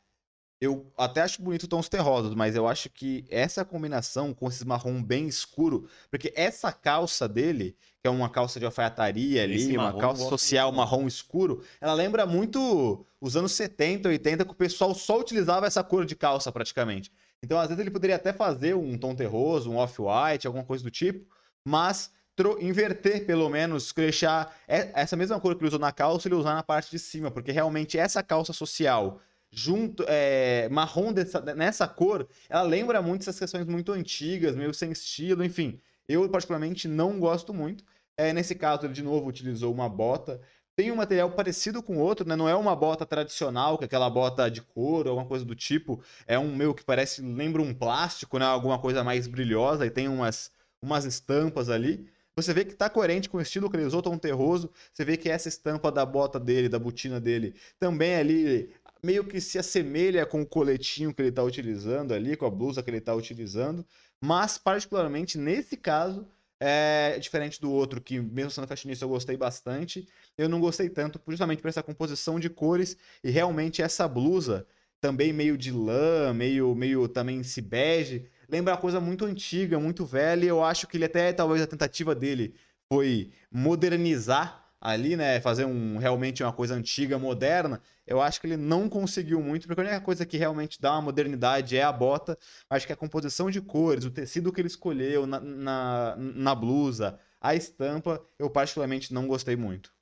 Eu 0.61 0.92
até 0.99 1.23
acho 1.23 1.40
bonito 1.40 1.68
tons 1.68 1.88
terrosos, 1.88 2.35
mas 2.35 2.57
eu 2.57 2.66
acho 2.66 2.90
que 2.90 3.25
essa 3.30 3.64
combinação 3.64 4.35
com 4.35 4.49
esse 4.49 4.66
marrom 4.66 5.00
bem 5.00 5.28
escuro, 5.28 5.88
porque 6.11 6.33
essa 6.35 6.73
calça 6.73 7.28
dele, 7.28 7.76
que 8.02 8.09
é 8.09 8.11
uma 8.11 8.28
calça 8.28 8.59
de 8.59 8.66
alfaiataria 8.66 9.45
ali, 9.45 9.76
uma 9.76 9.97
calça 9.97 10.28
social 10.28 10.73
marrom 10.73 11.07
escuro, 11.07 11.62
ela 11.80 11.95
lembra 11.95 12.26
muito 12.26 13.07
os 13.21 13.37
anos 13.37 13.52
70, 13.52 14.09
80, 14.09 14.45
que 14.45 14.50
o 14.50 14.54
pessoal 14.54 14.92
só 14.95 15.21
utilizava 15.21 15.64
essa 15.64 15.83
cor 15.85 16.04
de 16.04 16.16
calça 16.16 16.50
praticamente. 16.50 17.12
Então, 17.45 17.59
às 17.59 17.68
vezes, 17.68 17.80
ele 17.80 17.90
poderia 17.90 18.16
até 18.16 18.33
fazer 18.33 18.75
um 18.75 18.99
tom 18.99 19.14
terroso, 19.14 19.71
um 19.71 19.76
off-white, 19.76 20.47
alguma 20.47 20.64
coisa 20.64 20.83
do 20.83 20.90
tipo, 20.90 21.26
mas 21.64 22.12
inverter, 22.61 23.26
pelo 23.26 23.49
menos, 23.49 23.92
deixar 23.92 24.57
essa 24.68 25.16
mesma 25.16 25.40
cor 25.40 25.54
que 25.57 25.61
ele 25.61 25.68
usou 25.68 25.80
na 25.80 25.90
calça, 25.90 26.28
ele 26.28 26.37
usar 26.37 26.54
na 26.54 26.62
parte 26.62 26.90
de 26.90 26.99
cima, 26.99 27.30
porque 27.30 27.50
realmente 27.50 27.99
essa 27.99 28.23
calça 28.23 28.52
social 28.52 29.21
junto 29.50 30.04
é, 30.07 30.68
marrom 30.68 31.12
dessa- 31.12 31.40
nessa 31.54 31.88
cor, 31.88 32.28
ela 32.49 32.62
lembra 32.62 33.00
muito 33.02 33.23
essas 33.23 33.38
questões 33.38 33.66
muito 33.66 33.92
antigas, 33.92 34.54
meio 34.54 34.73
sem 34.75 34.92
estilo, 34.92 35.42
enfim. 35.42 35.80
Eu 36.07 36.28
particularmente 36.28 36.87
não 36.87 37.18
gosto 37.18 37.52
muito. 37.52 37.83
É, 38.16 38.33
nesse 38.33 38.54
caso, 38.54 38.85
ele 38.87 38.92
de 38.92 39.02
novo 39.02 39.26
utilizou 39.28 39.73
uma 39.73 39.88
bota. 39.88 40.40
Tem 40.78 40.92
um 40.92 40.94
material 40.94 41.28
parecido 41.32 41.82
com 41.82 41.99
outro, 41.99 42.25
né? 42.25 42.37
Não 42.37 42.49
é 42.49 42.54
uma 42.54 42.76
bota 42.76 43.04
tradicional, 43.04 43.76
que 43.76 43.82
é 43.82 43.87
aquela 43.87 44.08
bota 44.08 44.49
de 44.49 44.62
couro, 44.62 45.08
alguma 45.08 45.26
coisa 45.26 45.44
do 45.44 45.52
tipo. 45.52 46.00
É 46.25 46.38
um 46.38 46.54
meio 46.54 46.73
que 46.73 46.85
parece, 46.85 47.20
lembra 47.20 47.61
um 47.61 47.75
plástico, 47.75 48.38
né? 48.38 48.44
Alguma 48.44 48.78
coisa 48.78 49.02
mais 49.02 49.26
brilhosa 49.26 49.85
e 49.85 49.90
tem 49.90 50.06
umas, 50.06 50.52
umas 50.80 51.04
estampas 51.04 51.68
ali. 51.68 52.08
Você 52.37 52.54
vê 52.54 52.64
que 52.64 52.76
tá 52.76 52.88
coerente 52.88 53.28
com 53.28 53.38
o 53.38 53.40
estilo 53.40 53.68
que 53.68 53.76
ele 53.76 53.87
usou, 53.87 54.00
tom 54.00 54.16
terroso. 54.16 54.70
Você 54.92 55.04
vê 55.04 55.16
que 55.16 55.28
essa 55.28 55.49
estampa 55.49 55.90
da 55.90 56.06
bota 56.06 56.38
dele, 56.38 56.68
da 56.68 56.78
botina 56.78 57.20
dele, 57.20 57.56
também 57.76 58.14
ali 58.14 58.73
meio 59.02 59.25
que 59.25 59.40
se 59.40 59.58
assemelha 59.58 60.25
com 60.25 60.42
o 60.42 60.47
coletinho 60.47 61.12
que 61.12 61.20
ele 61.20 61.32
tá 61.32 61.42
utilizando 61.42 62.14
ali, 62.14 62.37
com 62.37 62.47
a 62.47 62.50
blusa 62.50 62.85
que 62.85 62.90
ele 62.90 63.00
tá 63.00 63.16
utilizando. 63.16 63.85
Mas, 64.20 64.56
particularmente, 64.56 65.38
nesse 65.38 65.76
caso, 65.76 66.25
é 66.60 67.18
diferente 67.18 67.60
do 67.60 67.70
outro, 67.70 68.00
que 68.00 68.20
mesmo 68.20 68.50
sendo 68.50 68.66
fashionista 68.66 69.04
eu 69.04 69.08
gostei 69.08 69.36
bastante. 69.36 70.08
Eu 70.36 70.48
não 70.48 70.60
gostei 70.60 70.88
tanto, 70.88 71.20
justamente 71.28 71.62
por 71.62 71.68
essa 71.68 71.82
composição 71.82 72.38
de 72.38 72.50
cores 72.50 72.96
e 73.22 73.30
realmente 73.30 73.82
essa 73.82 74.08
blusa, 74.08 74.66
também 75.00 75.32
meio 75.32 75.56
de 75.56 75.70
lã, 75.70 76.32
meio, 76.34 76.74
meio 76.74 77.08
também 77.08 77.40
esse 77.40 77.62
bege, 77.62 78.28
lembra 78.48 78.74
uma 78.74 78.80
coisa 78.80 79.00
muito 79.00 79.24
antiga, 79.24 79.78
muito 79.78 80.04
velha. 80.04 80.44
E 80.44 80.48
eu 80.48 80.62
acho 80.64 80.86
que 80.86 80.96
ele 80.96 81.04
até, 81.04 81.32
talvez 81.32 81.62
a 81.62 81.66
tentativa 81.66 82.14
dele 82.14 82.54
foi 82.92 83.30
modernizar 83.50 84.67
ali, 84.80 85.16
né? 85.16 85.40
Fazer 85.40 85.64
um 85.64 85.99
realmente 85.99 86.42
uma 86.42 86.52
coisa 86.52 86.75
antiga, 86.75 87.18
moderna. 87.18 87.80
Eu 88.06 88.20
acho 88.20 88.40
que 88.40 88.47
ele 88.47 88.56
não 88.56 88.88
conseguiu 88.88 89.40
muito, 89.42 89.66
porque 89.66 89.80
a 89.80 89.85
única 89.85 90.00
coisa 90.00 90.25
que 90.26 90.37
realmente 90.37 90.80
dá 90.80 90.92
uma 90.92 91.02
modernidade 91.02 91.76
é 91.76 91.82
a 91.82 91.92
bota. 91.92 92.38
Acho 92.70 92.87
que 92.87 92.92
a 92.92 92.97
composição 92.97 93.50
de 93.50 93.61
cores, 93.61 94.04
o 94.04 94.11
tecido 94.11 94.52
que 94.52 94.61
ele 94.61 94.68
escolheu 94.68 95.26
na, 95.26 95.40
na, 95.40 96.16
na 96.16 96.54
blusa, 96.54 97.18
a 97.40 97.54
estampa, 97.54 98.25
eu 98.38 98.50
particularmente 98.50 99.12
não 99.12 99.26
gostei 99.26 99.56
muito. 99.56 99.92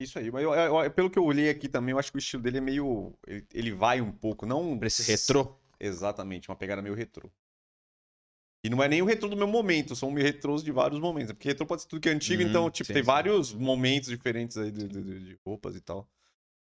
Isso 0.00 0.18
aí, 0.18 0.30
mas 0.30 0.42
eu- 0.42 0.54
eu- 0.54 0.90
pelo 0.90 1.10
que 1.10 1.18
eu 1.18 1.24
olhei 1.24 1.50
aqui 1.50 1.68
também, 1.68 1.92
eu 1.92 1.98
acho 1.98 2.10
que 2.10 2.16
o 2.16 2.18
estilo 2.18 2.42
dele 2.42 2.58
é 2.58 2.60
meio. 2.60 3.12
Ele, 3.26 3.46
ele 3.52 3.72
vai 3.72 4.00
um 4.00 4.10
pouco, 4.10 4.46
não. 4.46 4.78
Pra 4.78 4.86
esse 4.86 5.02
retrô. 5.02 5.54
Exatamente, 5.78 6.48
uma 6.48 6.56
pegada 6.56 6.80
meio 6.82 6.94
retrô. 6.94 7.30
E 8.62 8.68
não 8.68 8.82
é 8.82 8.88
nem 8.88 9.00
o 9.00 9.06
retrô 9.06 9.28
do 9.28 9.36
meu 9.36 9.46
momento, 9.46 9.96
são 9.96 10.10
meio 10.10 10.26
retrôs 10.26 10.62
de 10.62 10.70
vários 10.70 11.00
momentos. 11.00 11.32
Porque 11.32 11.48
retrô 11.48 11.66
pode 11.66 11.82
ser 11.82 11.88
tudo 11.88 12.00
que 12.00 12.08
é 12.08 12.12
antigo, 12.12 12.42
Uhum, 12.42 12.48
então, 12.48 12.70
tipo, 12.70 12.88
sim, 12.88 12.94
tem 12.94 13.02
sim. 13.02 13.06
vários 13.06 13.52
momentos 13.54 14.08
diferentes 14.08 14.56
aí 14.56 14.70
de, 14.70 14.86
de- 14.86 15.02
de- 15.02 15.24
de 15.24 15.38
roupas 15.46 15.74
e 15.76 15.80
tal. 15.80 16.08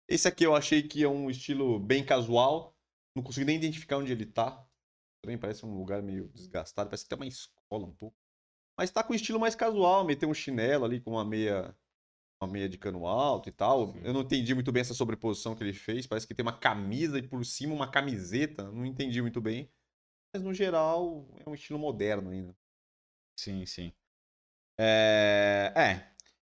Esse 0.08 0.28
aqui 0.28 0.44
eu 0.44 0.54
achei 0.54 0.82
que 0.82 1.04
é 1.04 1.08
um 1.08 1.30
estilo 1.30 1.78
bem 1.78 2.04
casual. 2.04 2.76
Não 3.14 3.22
consigo 3.22 3.46
nem 3.46 3.56
identificar 3.56 3.98
onde 3.98 4.12
ele 4.12 4.26
tá. 4.26 4.64
Também 5.22 5.38
parece 5.38 5.66
um 5.66 5.76
lugar 5.76 6.02
meio 6.02 6.28
desgastado, 6.34 6.90
parece 6.90 7.06
até 7.06 7.16
uma 7.16 7.26
escola 7.26 7.86
um 7.86 7.94
pouco. 7.94 8.16
Mas 8.78 8.90
tá 8.90 9.04
com 9.04 9.12
um 9.12 9.16
estilo 9.16 9.40
mais 9.40 9.54
casual, 9.54 10.04
meter 10.04 10.26
um 10.26 10.34
chinelo 10.34 10.84
ali 10.84 11.00
com 11.00 11.12
uma 11.12 11.24
meia. 11.24 11.74
Uma 12.42 12.50
meia 12.52 12.68
de 12.68 12.78
cano 12.78 13.06
alto 13.06 13.48
e 13.48 13.52
tal. 13.52 13.92
Sim. 13.92 14.00
Eu 14.04 14.12
não 14.14 14.22
entendi 14.22 14.54
muito 14.54 14.72
bem 14.72 14.80
essa 14.80 14.94
sobreposição 14.94 15.54
que 15.54 15.62
ele 15.62 15.74
fez. 15.74 16.06
Parece 16.06 16.26
que 16.26 16.34
tem 16.34 16.42
uma 16.42 16.56
camisa 16.58 17.18
e 17.18 17.22
por 17.22 17.44
cima 17.44 17.74
uma 17.74 17.90
camiseta. 17.90 18.70
Não 18.72 18.86
entendi 18.86 19.20
muito 19.22 19.40
bem. 19.40 19.70
Mas 20.32 20.42
no 20.42 20.54
geral 20.54 21.26
é 21.44 21.48
um 21.48 21.54
estilo 21.54 21.78
moderno 21.78 22.30
ainda. 22.30 22.54
Sim, 23.38 23.64
sim. 23.66 23.92
É... 24.78 25.72
é. 25.76 26.10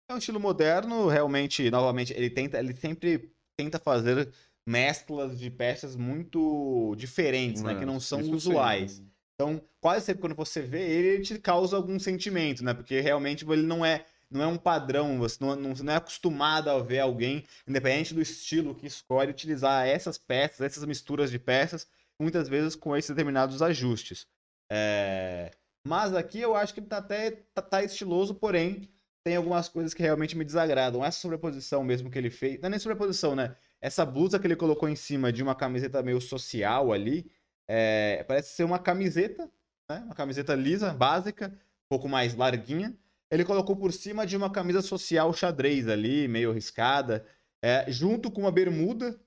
É 0.09 0.15
um 0.15 0.19
estilo 0.19 0.39
moderno, 0.39 1.09
realmente, 1.09 1.69
novamente, 1.69 2.13
ele 2.13 2.31
tenta, 2.31 2.59
ele 2.59 2.73
sempre 2.77 3.35
tenta 3.57 3.79
fazer 3.79 4.33
mesclas 4.65 5.39
de 5.39 5.51
peças 5.51 5.97
muito 5.97 6.95
diferentes, 6.97 7.63
né? 7.63 7.75
Que 7.77 7.85
não 7.85 7.99
são 7.99 8.21
Isso 8.21 8.33
eu 8.33 8.41
sei. 8.41 8.53
usuais. 8.53 9.03
Então, 9.35 9.61
quase 9.81 10.07
sempre 10.07 10.23
quando 10.23 10.35
você 10.35 10.63
vê 10.63 10.81
ele, 10.81 11.09
ele 11.09 11.23
te 11.23 11.39
causa 11.39 11.77
algum 11.77 11.99
sentimento, 11.99 12.65
né? 12.65 12.73
Porque 12.73 13.01
realmente 13.01 13.45
ele 13.49 13.67
não 13.67 13.85
é, 13.85 14.07
não 14.31 14.43
é 14.43 14.47
um 14.47 14.57
padrão, 14.57 15.19
você 15.19 15.37
não, 15.41 15.55
não, 15.55 15.73
não 15.73 15.93
é 15.93 15.97
acostumado 15.97 16.71
a 16.71 16.79
ver 16.79 17.01
alguém, 17.01 17.45
independente 17.67 18.15
do 18.15 18.23
estilo 18.23 18.75
que 18.75 18.87
escolhe, 18.87 19.31
utilizar 19.31 19.87
essas 19.87 20.17
peças, 20.17 20.61
essas 20.61 20.85
misturas 20.85 21.31
de 21.31 21.39
peças, 21.39 21.87
muitas 22.21 22.49
vezes 22.49 22.75
com 22.75 22.97
esses 22.97 23.11
determinados 23.11 23.63
ajustes. 23.63 24.27
É, 24.71 25.51
Mas 25.87 26.15
aqui 26.15 26.41
eu 26.41 26.57
acho 26.57 26.75
que 26.75 26.81
tá 26.81 26.99
até 26.99 27.31
tá, 27.55 27.63
tá 27.63 27.83
estiloso, 27.83 28.35
porém 28.35 28.89
tem 29.25 29.37
algumas 29.37 29.69
coisas 29.69 29.93
que 29.93 30.03
realmente 30.03 30.37
me 30.37 30.45
desagradam. 30.45 31.05
Essa 31.05 31.19
sobreposição 31.21 31.83
mesmo 31.83 32.11
que 32.11 32.19
ele 32.19 32.31
fez, 32.31 32.61
não 32.61 32.69
é 32.69 32.71
nem 32.71 32.79
sobreposição, 32.79 33.35
né? 33.35 33.57
Essa 33.81 34.05
blusa 34.05 34.39
que 34.39 34.47
ele 34.47 34.57
colocou 34.57 34.89
em 34.89 34.97
cima 34.97 35.33
de 35.33 35.43
uma 35.43 35.55
camiseta 35.55 36.03
meio 36.03 36.21
social 36.21 36.93
ali, 36.93 37.31
é, 37.69 38.25
parece 38.27 38.55
ser 38.55 38.65
uma 38.65 38.79
camiseta, 38.79 39.51
né? 39.91 39.99
Uma 40.05 40.15
camiseta 40.15 40.55
lisa, 40.55 40.93
básica, 40.95 41.49
um 41.49 41.89
pouco 41.89 42.09
mais 42.09 42.35
larguinha. 42.35 42.97
Ele 43.31 43.45
colocou 43.45 43.77
por 43.77 43.93
cima 43.93 44.25
de 44.25 44.37
uma 44.37 44.51
camisa 44.51 44.81
social 44.81 45.33
xadrez 45.33 45.89
ali, 45.89 46.29
meio 46.29 46.53
riscada, 46.53 47.27
é, 47.63 47.91
junto 47.91 48.31
com 48.31 48.43
uma 48.43 48.53
bermuda, 48.53 49.21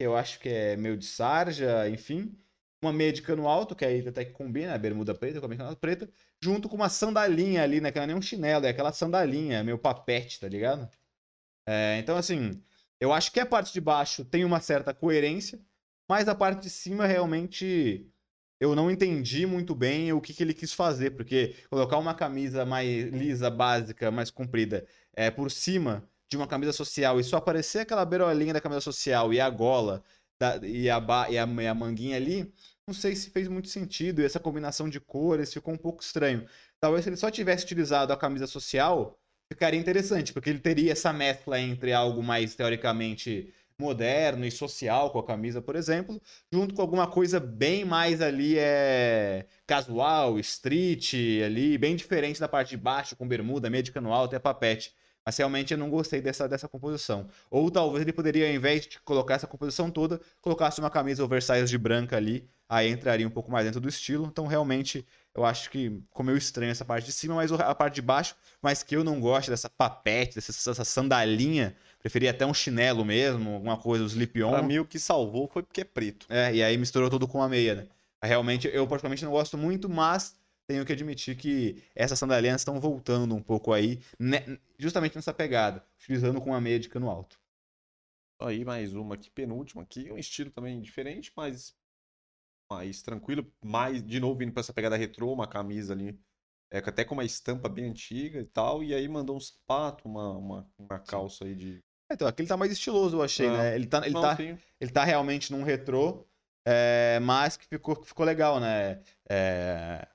eu 0.00 0.16
acho 0.16 0.40
que 0.40 0.48
é 0.48 0.76
meio 0.76 0.96
de 0.96 1.04
sarja, 1.06 1.88
enfim. 1.88 2.34
Uma 2.82 2.92
meia 2.92 3.12
de 3.12 3.22
cano 3.22 3.46
alto, 3.46 3.76
que 3.76 3.84
aí 3.84 4.06
até 4.08 4.24
que 4.24 4.32
combina, 4.32 4.74
a 4.74 4.78
bermuda 4.78 5.14
preta 5.14 5.40
com 5.40 5.46
a 5.46 5.66
alto 5.66 5.78
preta, 5.78 6.10
junto 6.42 6.68
com 6.68 6.76
uma 6.76 6.88
sandalinha 6.88 7.62
ali, 7.62 7.80
né? 7.80 7.92
Que 7.92 7.98
não 7.98 8.04
é 8.04 8.06
nem 8.08 8.16
um 8.16 8.22
chinelo, 8.22 8.64
é 8.66 8.70
aquela 8.70 8.92
sandalinha, 8.92 9.62
meio 9.62 9.78
papete, 9.78 10.40
tá 10.40 10.48
ligado? 10.48 10.88
É, 11.66 11.98
então, 11.98 12.16
assim, 12.16 12.62
eu 13.00 13.12
acho 13.12 13.32
que 13.32 13.40
a 13.40 13.46
parte 13.46 13.72
de 13.72 13.80
baixo 13.80 14.24
tem 14.24 14.44
uma 14.44 14.60
certa 14.60 14.94
coerência, 14.94 15.60
mas 16.08 16.28
a 16.28 16.34
parte 16.34 16.62
de 16.62 16.70
cima 16.70 17.06
realmente 17.06 18.10
eu 18.60 18.74
não 18.76 18.90
entendi 18.90 19.46
muito 19.46 19.74
bem 19.74 20.12
o 20.12 20.20
que, 20.20 20.34
que 20.34 20.42
ele 20.42 20.54
quis 20.54 20.72
fazer, 20.72 21.12
porque 21.12 21.56
colocar 21.70 21.98
uma 21.98 22.14
camisa 22.14 22.64
mais 22.66 23.10
lisa, 23.10 23.50
básica, 23.50 24.10
mais 24.10 24.30
comprida, 24.30 24.86
é, 25.14 25.30
por 25.30 25.50
cima 25.50 26.09
de 26.30 26.36
uma 26.36 26.46
camisa 26.46 26.72
social 26.72 27.18
e 27.20 27.24
só 27.24 27.36
aparecer 27.38 27.80
aquela 27.80 28.04
beirolinha 28.04 28.52
da 28.54 28.60
camisa 28.60 28.80
social 28.80 29.32
e 29.34 29.40
a 29.40 29.50
gola 29.50 30.02
da- 30.38 30.56
e, 30.66 30.88
a, 30.88 31.00
ba- 31.00 31.28
e, 31.30 31.36
a, 31.38 31.46
e 31.46 31.66
a 31.66 31.74
manguinha 31.74 32.16
ali, 32.16 32.52
não 32.86 32.94
sei 32.94 33.14
se 33.16 33.30
fez 33.30 33.48
muito 33.48 33.68
sentido. 33.68 34.22
E 34.22 34.24
essa 34.24 34.40
combinação 34.40 34.88
de 34.88 35.00
cores 35.00 35.52
ficou 35.52 35.74
um 35.74 35.76
pouco 35.78 36.02
estranho. 36.02 36.46
Talvez 36.80 37.04
se 37.04 37.10
ele 37.10 37.16
só 37.16 37.30
tivesse 37.30 37.64
utilizado 37.64 38.12
a 38.12 38.16
camisa 38.16 38.46
social, 38.46 39.18
ficaria 39.52 39.78
interessante, 39.80 40.32
porque 40.32 40.50
ele 40.50 40.60
teria 40.60 40.92
essa 40.92 41.12
mescla 41.12 41.60
entre 41.60 41.92
algo 41.92 42.22
mais 42.22 42.54
teoricamente 42.54 43.52
moderno 43.78 44.44
e 44.44 44.50
social 44.50 45.10
com 45.10 45.18
a 45.18 45.26
camisa, 45.26 45.62
por 45.62 45.74
exemplo, 45.74 46.20
junto 46.52 46.74
com 46.74 46.82
alguma 46.82 47.06
coisa 47.10 47.40
bem 47.40 47.82
mais 47.84 48.20
ali 48.20 48.56
é 48.58 49.46
casual, 49.66 50.38
street 50.38 51.14
ali, 51.44 51.78
bem 51.78 51.96
diferente 51.96 52.38
da 52.38 52.46
parte 52.48 52.70
de 52.70 52.76
baixo 52.76 53.16
com 53.16 53.26
bermuda, 53.26 53.70
meia 53.70 53.82
de 53.82 53.90
cano 53.90 54.12
alto 54.12 54.34
e 54.34 54.36
a 54.36 54.40
papete. 54.40 54.94
Mas 55.24 55.36
realmente 55.36 55.72
eu 55.72 55.78
não 55.78 55.90
gostei 55.90 56.20
dessa, 56.20 56.48
dessa 56.48 56.66
composição. 56.68 57.28
Ou 57.50 57.70
talvez 57.70 58.02
ele 58.02 58.12
poderia, 58.12 58.48
ao 58.48 58.54
invés 58.54 58.86
de 58.86 59.00
colocar 59.00 59.34
essa 59.34 59.46
composição 59.46 59.90
toda, 59.90 60.20
colocasse 60.40 60.80
uma 60.80 60.90
camisa 60.90 61.24
oversize 61.24 61.66
de 61.66 61.78
branca 61.78 62.16
ali, 62.16 62.48
aí 62.68 62.88
entraria 62.88 63.26
um 63.26 63.30
pouco 63.30 63.50
mais 63.50 63.66
dentro 63.66 63.80
do 63.80 63.88
estilo. 63.88 64.26
Então 64.26 64.46
realmente 64.46 65.06
eu 65.34 65.44
acho 65.44 65.70
que 65.70 66.02
meio 66.20 66.36
estranho 66.36 66.70
essa 66.70 66.84
parte 66.84 67.04
de 67.04 67.12
cima, 67.12 67.34
mas 67.34 67.52
a 67.52 67.74
parte 67.74 67.96
de 67.96 68.02
baixo, 68.02 68.34
mas 68.62 68.82
que 68.82 68.96
eu 68.96 69.04
não 69.04 69.20
gosto 69.20 69.50
dessa 69.50 69.68
papete, 69.68 70.36
dessa, 70.36 70.52
dessa 70.52 70.84
sandalinha, 70.84 71.76
preferia 71.98 72.30
até 72.30 72.46
um 72.46 72.54
chinelo 72.54 73.04
mesmo, 73.04 73.54
alguma 73.54 73.76
coisa, 73.76 74.04
um 74.04 74.06
slip-on. 74.06 74.50
Pra 74.50 74.62
mim, 74.62 74.78
o 74.78 74.84
que 74.84 74.98
salvou 74.98 75.46
foi 75.48 75.62
porque 75.62 75.82
é 75.82 75.84
preto. 75.84 76.26
É, 76.28 76.54
e 76.54 76.62
aí 76.62 76.76
misturou 76.76 77.10
tudo 77.10 77.28
com 77.28 77.42
a 77.42 77.48
meia, 77.48 77.74
né? 77.74 77.86
Realmente, 78.22 78.68
eu 78.72 78.86
particularmente 78.86 79.24
não 79.24 79.32
gosto 79.32 79.56
muito, 79.56 79.88
mas 79.88 80.34
tenho 80.70 80.86
que 80.86 80.92
admitir 80.92 81.36
que 81.36 81.82
essas 81.96 82.16
sandalinhas 82.16 82.60
estão 82.60 82.78
voltando 82.78 83.34
um 83.34 83.42
pouco 83.42 83.72
aí, 83.72 84.00
né, 84.16 84.56
justamente 84.78 85.16
nessa 85.16 85.34
pegada, 85.34 85.84
utilizando 85.98 86.40
com 86.40 86.54
a 86.54 86.60
meia 86.60 86.78
de 86.78 86.88
cano 86.88 87.10
alto. 87.10 87.40
Aí, 88.40 88.64
mais 88.64 88.94
uma 88.94 89.16
aqui, 89.16 89.28
penúltima 89.32 89.82
aqui. 89.82 90.12
Um 90.12 90.16
estilo 90.16 90.48
também 90.48 90.80
diferente, 90.80 91.32
mas 91.36 91.76
mais 92.70 93.02
tranquilo. 93.02 93.52
Mais, 93.64 94.00
de 94.00 94.20
novo, 94.20 94.44
indo 94.44 94.52
pra 94.52 94.60
essa 94.60 94.72
pegada 94.72 94.96
retrô, 94.96 95.32
uma 95.32 95.48
camisa 95.48 95.92
ali. 95.92 96.16
É, 96.70 96.78
até 96.78 97.04
com 97.04 97.14
uma 97.14 97.24
estampa 97.24 97.68
bem 97.68 97.86
antiga 97.90 98.38
e 98.40 98.46
tal. 98.46 98.84
E 98.84 98.94
aí 98.94 99.08
mandou 99.08 99.36
um 99.36 99.40
sapato, 99.40 100.08
uma, 100.08 100.38
uma, 100.38 100.70
uma 100.78 101.00
calça 101.00 101.46
aí 101.46 101.54
de. 101.56 101.80
Então, 102.10 102.28
aqui 102.28 102.42
ele 102.42 102.48
tá 102.48 102.56
mais 102.56 102.70
estiloso, 102.70 103.16
eu 103.16 103.22
achei, 103.22 103.50
né? 103.50 103.74
Ele 103.74 103.86
tá, 103.86 104.06
ele, 104.06 104.14
Não, 104.14 104.22
tá, 104.22 104.36
sim. 104.36 104.56
ele 104.80 104.90
tá 104.92 105.02
realmente 105.02 105.52
num 105.52 105.64
retrô, 105.64 106.24
é, 106.64 107.18
mas 107.20 107.56
que 107.56 107.66
ficou, 107.66 107.96
que 107.96 108.06
ficou 108.06 108.24
legal, 108.24 108.60
né? 108.60 109.02
É, 109.28 110.08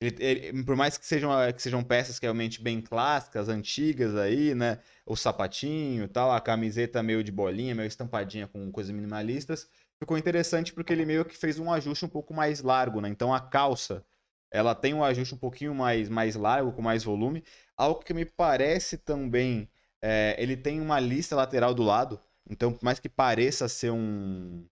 ele, 0.00 0.16
ele, 0.24 0.64
por 0.64 0.76
mais 0.76 0.96
que 0.96 1.04
sejam, 1.04 1.30
que 1.52 1.60
sejam 1.60 1.82
peças 1.82 2.18
realmente 2.18 2.62
bem 2.62 2.80
clássicas, 2.80 3.48
antigas 3.48 4.14
aí, 4.14 4.54
né? 4.54 4.78
O 5.04 5.16
sapatinho 5.16 6.04
e 6.04 6.08
tal, 6.08 6.30
a 6.30 6.40
camiseta 6.40 7.02
meio 7.02 7.24
de 7.24 7.32
bolinha, 7.32 7.74
meio 7.74 7.86
estampadinha 7.88 8.46
com 8.46 8.70
coisas 8.70 8.92
minimalistas, 8.92 9.68
ficou 9.98 10.16
interessante 10.16 10.72
porque 10.72 10.92
ele 10.92 11.04
meio 11.04 11.24
que 11.24 11.36
fez 11.36 11.58
um 11.58 11.72
ajuste 11.72 12.04
um 12.04 12.08
pouco 12.08 12.32
mais 12.32 12.62
largo, 12.62 13.00
né? 13.00 13.08
Então 13.08 13.34
a 13.34 13.40
calça, 13.40 14.04
ela 14.52 14.74
tem 14.74 14.94
um 14.94 15.02
ajuste 15.02 15.34
um 15.34 15.38
pouquinho 15.38 15.74
mais, 15.74 16.08
mais 16.08 16.36
largo, 16.36 16.72
com 16.72 16.80
mais 16.82 17.02
volume. 17.02 17.42
Algo 17.76 18.00
que 18.04 18.14
me 18.14 18.24
parece 18.24 18.98
também, 18.98 19.68
é, 20.00 20.36
ele 20.38 20.56
tem 20.56 20.80
uma 20.80 21.00
lista 21.00 21.34
lateral 21.34 21.74
do 21.74 21.82
lado, 21.82 22.20
então 22.48 22.72
por 22.72 22.84
mais 22.84 23.00
que 23.00 23.08
pareça 23.08 23.68
ser 23.68 23.90
um 23.90 24.64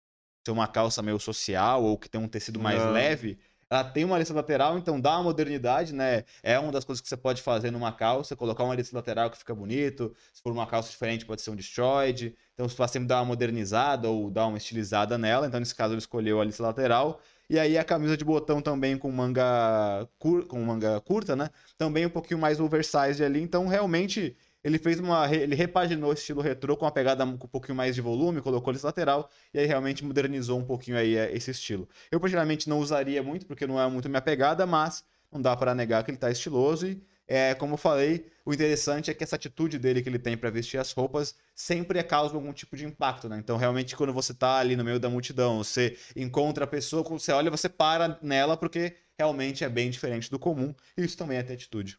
ser 0.47 0.53
uma 0.53 0.69
calça 0.69 1.03
meio 1.03 1.19
social 1.19 1.83
ou 1.83 1.99
que 1.99 2.09
tem 2.09 2.21
um 2.21 2.29
tecido 2.29 2.61
mais 2.61 2.79
Não. 2.79 2.93
leve, 2.93 3.37
ela 3.69 3.85
tem 3.85 4.05
uma 4.05 4.19
lista 4.19 4.33
lateral, 4.33 4.79
então 4.79 5.01
dá 5.01 5.13
uma 5.17 5.25
modernidade, 5.25 5.93
né? 5.93 6.25
É 6.43 6.59
uma 6.59 6.71
das 6.71 6.85
coisas 6.85 7.01
que 7.01 7.09
você 7.09 7.17
pode 7.17 7.43
fazer 7.43 7.71
numa 7.71 7.93
calça, 7.93 8.37
colocar 8.37 8.63
uma 8.63 8.75
lista 8.75 8.97
lateral 8.97 9.29
que 9.31 9.39
fica 9.39 9.55
bonito. 9.55 10.15
Se 10.33 10.41
for 10.41 10.53
uma 10.53 10.67
calça 10.67 10.91
diferente, 10.91 11.27
pode 11.27 11.43
ser 11.43 11.51
um 11.51 11.57
destroyed. 11.57 12.35
Então 12.55 12.69
você 12.69 12.89
sempre 12.89 13.09
dar 13.09 13.17
uma 13.17 13.27
modernizada 13.27 14.09
ou 14.09 14.31
dar 14.31 14.47
uma 14.47 14.57
estilizada 14.57 15.19
nela. 15.19 15.47
Então, 15.47 15.61
nesse 15.61 15.75
caso, 15.75 15.95
ele 15.95 15.99
escolheu 15.99 16.41
a 16.41 16.45
lista 16.45 16.63
lateral. 16.63 17.21
E 17.51 17.59
aí 17.59 17.77
a 17.79 17.85
camisa 17.85 18.17
de 18.17 18.25
botão 18.25 18.61
também 18.63 18.97
com 18.97 19.11
manga, 19.11 20.09
cur... 20.19 20.47
com 20.47 20.61
manga 20.65 21.01
curta, 21.01 21.37
né? 21.37 21.51
Também 21.77 22.07
um 22.07 22.11
pouquinho 22.11 22.41
mais 22.41 22.59
oversized 22.61 23.23
ali. 23.23 23.41
Então, 23.41 23.67
realmente, 23.67 24.37
ele 24.67 24.81
fez 24.81 24.99
uma. 24.99 25.33
Ele 25.33 25.55
repaginou 25.55 26.11
o 26.11 26.13
estilo 26.13 26.41
retrô 26.41 26.77
com 26.77 26.85
uma 26.85 26.91
pegada 26.91 27.25
com 27.25 27.47
um 27.47 27.49
pouquinho 27.49 27.77
mais 27.77 27.95
de 27.95 28.01
volume, 28.01 28.43
colocou 28.43 28.75
esse 28.75 28.85
lateral, 28.85 29.31
e 29.55 29.61
aí 29.61 29.67
realmente 29.67 30.05
modernizou 30.05 30.59
um 30.59 30.65
pouquinho 30.65 30.97
aí 30.97 31.17
é, 31.17 31.33
esse 31.33 31.53
estilo. 31.53 31.89
Eu, 32.11 32.19
particularmente, 32.19 32.69
não 32.69 32.81
usaria 32.81 33.23
muito, 33.23 33.47
porque 33.47 33.65
não 33.65 33.81
é 33.81 33.89
muito 33.89 34.09
minha 34.09 34.21
pegada, 34.21 34.67
mas 34.67 35.05
não 35.31 35.41
dá 35.41 35.57
para 35.57 35.73
negar 35.73 36.03
que 36.03 36.11
ele 36.11 36.19
tá 36.19 36.31
estiloso 36.31 36.89
e. 36.89 37.01
É, 37.29 37.55
como 37.55 37.75
eu 37.75 37.77
falei, 37.77 38.27
o 38.45 38.55
interessante 38.55 39.11
é 39.11 39.15
que 39.15 39.25
essa 39.25 39.35
atitude 39.35 39.81
dele 39.81 40.01
que 40.01 40.09
ele 40.09 40.19
tem 40.19 40.37
para 40.37 40.49
vestir 40.49 40.79
as 40.79 40.93
roupas 40.93 41.35
sempre 41.57 42.01
causa 42.05 42.37
algum 42.37 42.53
tipo 42.53 42.77
de 42.77 42.87
impacto, 42.87 43.29
né? 43.29 43.37
Então, 43.37 43.57
realmente, 43.57 43.97
quando 43.97 44.13
você 44.13 44.33
tá 44.33 44.59
ali 44.59 44.77
no 44.77 44.85
meio 44.85 45.01
da 45.01 45.11
multidão, 45.11 45.59
você 45.59 45.97
encontra 46.15 46.65
a 46.65 46.69
pessoa, 46.69 47.03
quando 47.03 47.19
você 47.19 47.33
olha, 47.33 47.51
você 47.51 47.69
para 47.69 48.17
nela, 48.23 48.57
porque 48.57 48.95
realmente 49.19 49.65
é 49.65 49.69
bem 49.69 49.91
diferente 49.91 50.31
do 50.31 50.39
comum. 50.39 50.73
E 50.97 51.05
isso 51.05 51.17
também 51.17 51.39
é 51.39 51.43
ter 51.43 51.55
atitude. 51.55 51.99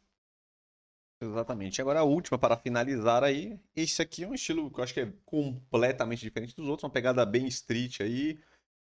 Exatamente. 1.21 1.81
Agora 1.81 1.99
a 1.99 2.03
última 2.03 2.37
para 2.37 2.57
finalizar 2.57 3.23
aí. 3.23 3.59
Esse 3.75 4.01
aqui 4.01 4.23
é 4.23 4.27
um 4.27 4.35
estilo 4.35 4.69
que 4.71 4.79
eu 4.79 4.83
acho 4.83 4.93
que 4.93 4.99
é 4.99 5.13
completamente 5.25 6.21
diferente 6.21 6.55
dos 6.55 6.67
outros, 6.67 6.83
uma 6.83 6.93
pegada 6.93 7.25
bem 7.25 7.47
street 7.47 8.01
aí, 8.01 8.39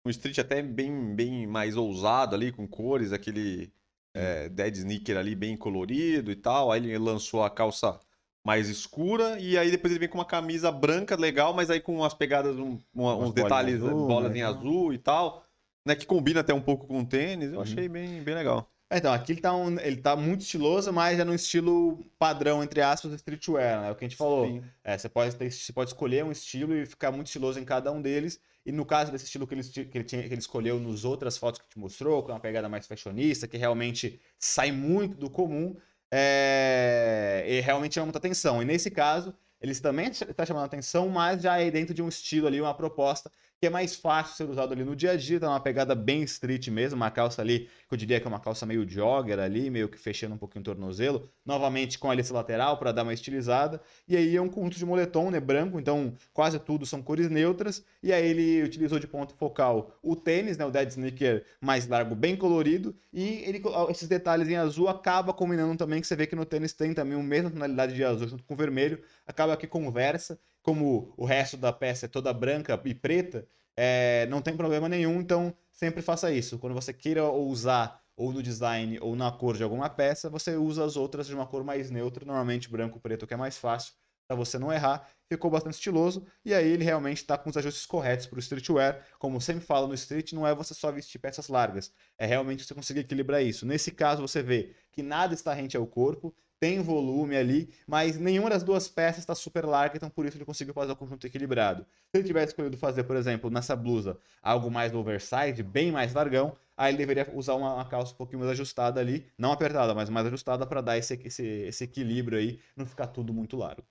um 0.07 0.11
street 0.11 0.39
até 0.39 0.63
bem, 0.63 1.15
bem 1.15 1.47
mais 1.47 1.77
ousado 1.77 2.35
ali, 2.35 2.51
com 2.51 2.67
cores, 2.67 3.13
aquele 3.13 3.71
é, 4.15 4.49
dead 4.49 4.77
sneaker 4.77 5.17
ali 5.17 5.35
bem 5.35 5.57
colorido 5.57 6.31
e 6.31 6.37
tal. 6.37 6.73
Aí 6.73 6.83
ele 6.83 6.99
lançou 6.99 7.45
a 7.45 7.51
calça 7.51 8.01
mais 8.45 8.69
escura 8.69 9.39
e 9.39 9.57
aí 9.57 9.71
depois 9.71 9.93
ele 9.93 10.01
vem 10.01 10.09
com 10.09 10.19
uma 10.19 10.25
camisa 10.25 10.73
branca 10.73 11.15
legal, 11.15 11.53
mas 11.53 11.71
aí 11.71 11.81
com 11.81 11.97
umas 11.97 12.15
pegadas, 12.15 12.57
um, 12.57 12.79
uma, 12.95 13.15
uns 13.15 13.33
detalhes, 13.33 13.77
azul, 13.77 14.07
bolas 14.07 14.33
né? 14.33 14.39
em 14.39 14.43
azul 14.43 14.93
e 14.93 14.99
tal, 14.99 15.45
né, 15.87 15.95
que 15.95 16.07
combina 16.07 16.41
até 16.41 16.53
um 16.53 16.61
pouco 16.61 16.87
com 16.87 17.01
o 17.01 17.07
tênis. 17.07 17.51
Eu 17.51 17.57
uhum. 17.57 17.63
achei 17.63 17.89
bem, 17.89 18.23
bem 18.23 18.35
legal. 18.35 18.72
É, 18.93 18.99
então, 18.99 19.11
aqui 19.11 19.33
ele 19.33 19.41
tá, 19.41 19.57
um, 19.57 19.81
ele 19.81 19.97
tá 19.97 20.15
muito 20.15 20.43
estiloso, 20.43 20.93
mas 20.93 21.19
é 21.19 21.25
no 21.25 21.35
estilo 21.35 22.05
padrão, 22.19 22.63
entre 22.63 22.83
aspas, 22.83 23.11
streetwear, 23.15 23.81
né? 23.81 23.89
É 23.89 23.91
o 23.91 23.95
que 23.95 24.05
a 24.05 24.09
gente 24.09 24.19
falou. 24.19 24.63
É, 24.85 24.99
você, 24.99 25.09
pode 25.09 25.35
ter, 25.35 25.51
você 25.51 25.73
pode 25.73 25.89
escolher 25.89 26.23
um 26.23 26.31
estilo 26.31 26.77
e 26.77 26.85
ficar 26.85 27.11
muito 27.11 27.29
estiloso 27.29 27.59
em 27.59 27.65
cada 27.65 27.91
um 27.91 28.03
deles. 28.03 28.39
E 28.67 28.71
no 28.71 28.85
caso 28.85 29.11
desse 29.11 29.25
estilo 29.25 29.47
que 29.47 29.55
ele, 29.55 29.63
que 29.65 29.97
ele, 29.97 30.05
tinha, 30.05 30.23
que 30.23 30.29
ele 30.29 30.41
escolheu 30.41 30.79
nos 30.79 31.07
outras 31.07 31.39
fotos 31.39 31.63
que 31.63 31.69
te 31.71 31.79
mostrou, 31.79 32.23
com 32.23 32.33
uma 32.33 32.39
pegada 32.39 32.69
mais 32.69 32.87
fashionista, 32.87 33.49
que 33.49 33.57
realmente 33.57 34.21
sai 34.39 34.71
muito 34.71 35.17
do 35.17 35.31
comum, 35.31 35.75
é... 36.11 37.47
e 37.49 37.61
realmente 37.61 37.95
chama 37.95 38.07
muita 38.07 38.19
atenção. 38.19 38.61
E 38.61 38.67
nesse 38.67 38.91
caso, 38.91 39.35
eles 39.59 39.81
também 39.81 40.09
está 40.09 40.45
chamando 40.45 40.67
atenção, 40.67 41.09
mas 41.09 41.41
já 41.41 41.59
é 41.59 41.71
dentro 41.71 41.95
de 41.95 42.03
um 42.03 42.09
estilo 42.09 42.47
ali, 42.47 42.61
uma 42.61 42.75
proposta 42.75 43.33
que 43.63 43.67
é 43.69 43.71
mais 43.71 43.95
fácil 43.95 44.35
ser 44.35 44.51
usado 44.51 44.73
ali 44.73 44.83
no 44.83 44.97
dia 44.97 45.13
a 45.13 45.17
dia, 45.17 45.39
tá 45.39 45.49
uma 45.49 45.61
pegada 45.61 45.95
bem 45.95 46.25
street 46.25 46.67
mesmo, 46.67 46.97
uma 46.97 47.13
calça 47.13 47.41
ali, 47.41 47.69
que 47.89 47.95
eu 47.95 47.97
diria 47.97 48.19
que 48.19 48.27
é 48.27 48.29
uma 48.29 48.41
calça 48.41 48.67
meio 48.67 48.85
jogger 48.89 49.39
ali, 49.39 49.71
meio 49.71 49.89
que 49.89 49.97
fechando 49.97 50.35
um 50.35 50.37
pouquinho 50.37 50.63
o 50.63 50.65
tornozelo, 50.65 51.31
novamente 51.47 51.97
com 51.97 52.11
a 52.11 52.15
lista 52.17 52.35
lateral 52.35 52.77
para 52.77 52.91
dar 52.91 53.05
uma 53.05 53.15
estilizada, 53.15 53.81
e 54.09 54.17
aí 54.17 54.35
é 54.35 54.43
um 54.43 54.49
conjunto 54.49 54.79
de 54.79 54.85
moletom, 54.85 55.31
né, 55.31 55.39
branco, 55.39 55.79
então 55.79 56.13
quase 56.33 56.59
tudo 56.59 56.85
são 56.85 57.01
cores 57.01 57.31
neutras, 57.31 57.85
e 58.03 58.13
aí 58.13 58.27
ele 58.27 58.65
utilizou 58.65 58.99
de 58.99 59.07
ponto 59.07 59.33
focal 59.33 59.97
o 60.03 60.17
tênis, 60.17 60.59
né, 60.59 60.65
o 60.67 60.71
dead 60.73 60.89
sneaker 60.89 61.47
mais 61.61 61.87
largo, 61.87 62.17
bem 62.17 62.35
colorido, 62.35 62.97
e 63.13 63.45
ele, 63.47 63.63
esses 63.91 64.09
detalhes 64.09 64.49
em 64.49 64.57
azul 64.57 64.89
acaba 64.89 65.33
combinando 65.33 65.77
também, 65.77 66.01
que 66.01 66.07
você 66.09 66.17
vê 66.17 66.27
que 66.27 66.35
no 66.35 66.45
tênis 66.45 66.73
tem 66.73 66.93
também 66.93 67.17
a 67.17 67.23
mesma 67.23 67.49
tonalidade 67.49 67.95
de 67.95 68.03
azul 68.03 68.27
junto 68.27 68.43
com 68.43 68.57
vermelho, 68.57 69.01
acaba 69.25 69.57
que 69.57 69.69
conversa, 69.69 70.37
como 70.63 71.13
o 71.17 71.25
resto 71.25 71.57
da 71.57 71.73
peça 71.73 72.07
é 72.07 72.09
toda 72.09 72.33
branca 72.33 72.81
e 72.85 72.95
preta, 72.95 73.47
é, 73.77 74.27
não 74.27 74.43
tem 74.43 74.57
problema 74.57 74.89
nenhum, 74.89 75.21
então 75.21 75.55
sempre 75.71 76.03
faça 76.03 76.31
isso. 76.31 76.59
Quando 76.59 76.75
você 76.75 76.93
queira 76.93 77.25
usar 77.31 78.03
ou 78.17 78.33
no 78.33 78.43
design 78.43 78.99
ou 79.01 79.17
na 79.17 79.33
cor 79.33 79.57
de 79.57 79.63
alguma 79.63 79.89
peça, 79.89 80.29
você 80.29 80.57
usa 80.57 80.85
as 80.85 80.97
outras 80.97 81.27
de 81.27 81.35
uma 81.35 81.47
cor 81.47 81.65
mais 81.65 81.91
neutra, 81.91 82.25
normalmente 82.25 82.71
branco 82.71 83.01
preto, 83.01 83.27
que 83.27 83.35
é 83.35 83.37
mais 83.37 83.57
fácil 83.57 83.95
para 84.27 84.37
você 84.37 84.59
não 84.59 84.73
errar. 84.73 85.09
Ficou 85.29 85.51
bastante 85.51 85.75
estiloso 85.75 86.27
e 86.45 86.55
aí 86.55 86.69
ele 86.69 86.85
realmente 86.85 87.19
está 87.19 87.37
com 87.39 87.51
os 87.51 87.57
ajustes 87.57 87.87
corretos 87.87 88.27
para 88.27 88.37
o 88.37 88.41
streetwear. 88.41 89.05
Como 89.19 89.41
sempre 89.41 89.65
falo 89.65 89.87
no 89.87 89.95
street, 89.95 90.33
não 90.33 90.47
é 90.47 90.55
você 90.55 90.75
só 90.75 90.91
vestir 90.93 91.19
peças 91.19 91.49
largas, 91.49 91.93
é 92.19 92.27
realmente 92.27 92.65
você 92.65 92.75
conseguir 92.75 93.01
equilibrar 93.01 93.43
isso. 93.43 93.67
Nesse 93.67 93.91
caso, 93.91 94.23
você 94.23 94.43
vê 94.43 94.75
que 94.93 95.03
nada 95.03 95.35
está 95.35 95.53
rente 95.53 95.77
ao 95.77 95.87
corpo, 95.87 96.35
tem 96.63 96.81
volume 96.81 97.37
ali, 97.37 97.75
mas 97.89 98.17
nenhuma 98.17 98.49
das 98.49 98.63
duas 98.63 98.89
peças 98.89 99.19
está 99.19 99.35
super 99.35 99.65
larga, 99.67 99.97
então 99.97 100.09
por 100.09 100.25
isso 100.25 100.37
ele 100.37 100.45
conseguiu 100.45 100.73
fazer 100.73 100.93
o 100.93 100.97
conjunto 100.97 101.27
equilibrado. 101.27 101.83
Se 101.83 102.19
ele 102.19 102.23
tivesse 102.25 102.53
escolhido 102.53 102.77
fazer, 102.77 103.03
por 103.03 103.17
exemplo, 103.17 103.51
nessa 103.51 103.75
blusa, 103.75 104.17
algo 104.41 104.71
mais 104.71 104.95
oversize, 104.95 105.61
bem 105.61 105.91
mais 105.91 106.15
largão, 106.15 106.57
aí 106.77 106.93
ele 106.93 106.99
deveria 106.99 107.29
usar 107.35 107.55
uma, 107.55 107.75
uma 107.75 107.85
calça 107.85 108.15
um 108.15 108.17
pouquinho 108.17 108.39
mais 108.39 108.53
ajustada 108.53 109.01
ali, 109.01 109.27
não 109.37 109.51
apertada, 109.51 109.93
mas 109.93 110.09
mais 110.09 110.25
ajustada 110.29 110.65
para 110.65 110.81
dar 110.81 110.97
esse, 110.97 111.15
esse, 111.25 111.45
esse 111.45 111.83
equilíbrio 111.83 112.39
aí, 112.39 112.61
não 112.77 112.87
ficar 112.87 113.09
tudo 113.09 113.35
muito 113.35 113.57
largo. 113.57 113.85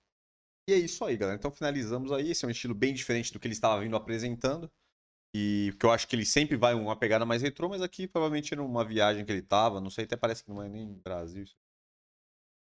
E 0.66 0.72
é 0.72 0.78
isso 0.78 1.04
aí, 1.04 1.14
galera. 1.18 1.36
Então 1.36 1.50
finalizamos 1.50 2.10
aí. 2.10 2.30
Esse 2.30 2.44
é 2.44 2.48
um 2.48 2.50
estilo 2.50 2.74
bem 2.74 2.94
diferente 2.94 3.32
do 3.32 3.38
que 3.38 3.46
ele 3.46 3.52
estava 3.54 3.82
vindo 3.82 3.96
apresentando. 3.96 4.70
E 5.34 5.74
que 5.78 5.86
eu 5.86 5.90
acho 5.90 6.08
que 6.08 6.16
ele 6.16 6.24
sempre 6.26 6.56
vai 6.56 6.74
uma 6.74 6.96
pegada 6.96 7.26
mais 7.26 7.42
retrô, 7.42 7.68
mas 7.68 7.82
aqui 7.82 8.06
provavelmente 8.08 8.54
era 8.54 8.62
uma 8.62 8.84
viagem 8.84 9.24
que 9.24 9.32
ele 9.32 9.42
tava. 9.42 9.80
Não 9.80 9.90
sei, 9.90 10.04
até 10.04 10.16
parece 10.16 10.44
que 10.44 10.50
não 10.50 10.62
é 10.62 10.68
nem 10.68 10.94
Brasil. 11.04 11.44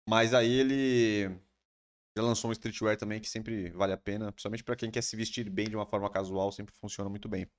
Mas 0.08 0.34
aí 0.34 0.52
ele 0.52 1.28
já 2.16 2.22
lançou 2.22 2.50
um 2.50 2.52
streetwear 2.52 2.96
também 2.96 3.20
que 3.20 3.28
sempre 3.28 3.70
vale 3.70 3.92
a 3.92 3.96
pena, 3.96 4.30
principalmente 4.30 4.62
para 4.62 4.76
quem 4.76 4.90
quer 4.90 5.02
se 5.02 5.16
vestir 5.16 5.50
bem 5.50 5.68
de 5.68 5.74
uma 5.74 5.86
forma 5.86 6.10
casual, 6.10 6.52
sempre 6.52 6.74
funciona 6.74 7.10
muito 7.10 7.28
bem. 7.28 7.50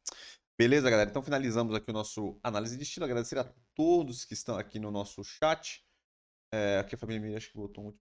Beleza, 0.57 0.89
galera? 0.89 1.09
Então 1.09 1.21
finalizamos 1.21 1.75
aqui 1.75 1.89
o 1.89 1.93
nosso 1.93 2.39
análise 2.41 2.77
de 2.77 2.83
estilo. 2.83 3.05
Agradecer 3.05 3.37
a 3.37 3.53
todos 3.75 4.23
que 4.23 4.33
estão 4.33 4.57
aqui 4.57 4.79
no 4.79 4.89
nosso 4.89 5.21
chat. 5.23 5.85
É, 6.53 6.79
aqui 6.79 6.95
a 6.95 6.97
família 6.97 7.21
Miri 7.21 7.35
acho 7.35 7.51
que 7.51 7.57
botou 7.57 7.89
um. 7.89 7.97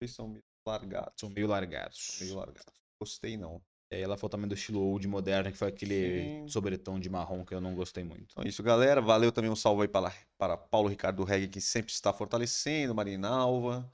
Eles 0.00 0.14
são 0.14 0.28
meio 0.28 0.44
largados. 0.66 1.14
São 1.16 1.30
meio 1.30 1.46
largados. 1.46 1.98
São 1.98 2.26
meio 2.26 2.38
largados. 2.38 2.74
Gostei 3.00 3.38
não. 3.38 3.62
Aí 3.92 4.00
ela 4.00 4.16
falou 4.16 4.30
também 4.30 4.48
do 4.48 4.54
estilo 4.54 4.80
old 4.80 5.06
moderno, 5.06 5.52
que 5.52 5.58
foi 5.58 5.68
aquele 5.68 6.22
Sim. 6.22 6.48
sobretom 6.48 6.98
de 6.98 7.10
marrom 7.10 7.44
que 7.44 7.54
eu 7.54 7.60
não 7.60 7.74
gostei 7.74 8.02
muito. 8.02 8.28
Então 8.30 8.42
é 8.42 8.48
isso, 8.48 8.62
galera. 8.62 9.02
Valeu 9.02 9.30
também 9.30 9.50
um 9.50 9.56
salve 9.56 9.82
aí 9.82 9.88
para, 9.88 10.10
para 10.38 10.56
Paulo 10.56 10.88
Ricardo 10.88 11.22
Reg, 11.24 11.48
que 11.48 11.60
sempre 11.60 11.92
está 11.92 12.12
fortalecendo, 12.12 12.94
Marinalva 12.94 13.86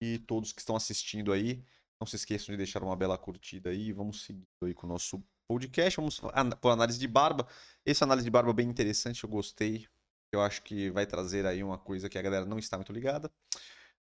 e 0.00 0.18
todos 0.18 0.52
que 0.52 0.60
estão 0.60 0.74
assistindo 0.74 1.32
aí. 1.32 1.62
Não 2.00 2.06
se 2.06 2.16
esqueçam 2.16 2.52
de 2.52 2.56
deixar 2.56 2.82
uma 2.82 2.96
bela 2.96 3.18
curtida 3.18 3.70
aí. 3.70 3.92
Vamos 3.92 4.22
seguir 4.22 4.46
aí 4.62 4.72
com 4.72 4.86
o 4.86 4.90
nosso 4.90 5.22
podcast. 5.46 5.96
Vamos 5.98 6.18
para 6.18 6.72
análise 6.72 6.98
de 6.98 7.06
barba. 7.06 7.46
Essa 7.84 8.04
análise 8.04 8.24
de 8.24 8.30
barba 8.30 8.50
é 8.50 8.54
bem 8.54 8.68
interessante, 8.68 9.22
eu 9.22 9.28
gostei. 9.28 9.86
Eu 10.32 10.40
acho 10.40 10.62
que 10.62 10.90
vai 10.90 11.06
trazer 11.06 11.46
aí 11.46 11.62
uma 11.62 11.78
coisa 11.78 12.08
que 12.08 12.18
a 12.18 12.22
galera 12.22 12.44
não 12.46 12.58
está 12.58 12.76
muito 12.76 12.92
ligada. 12.92 13.30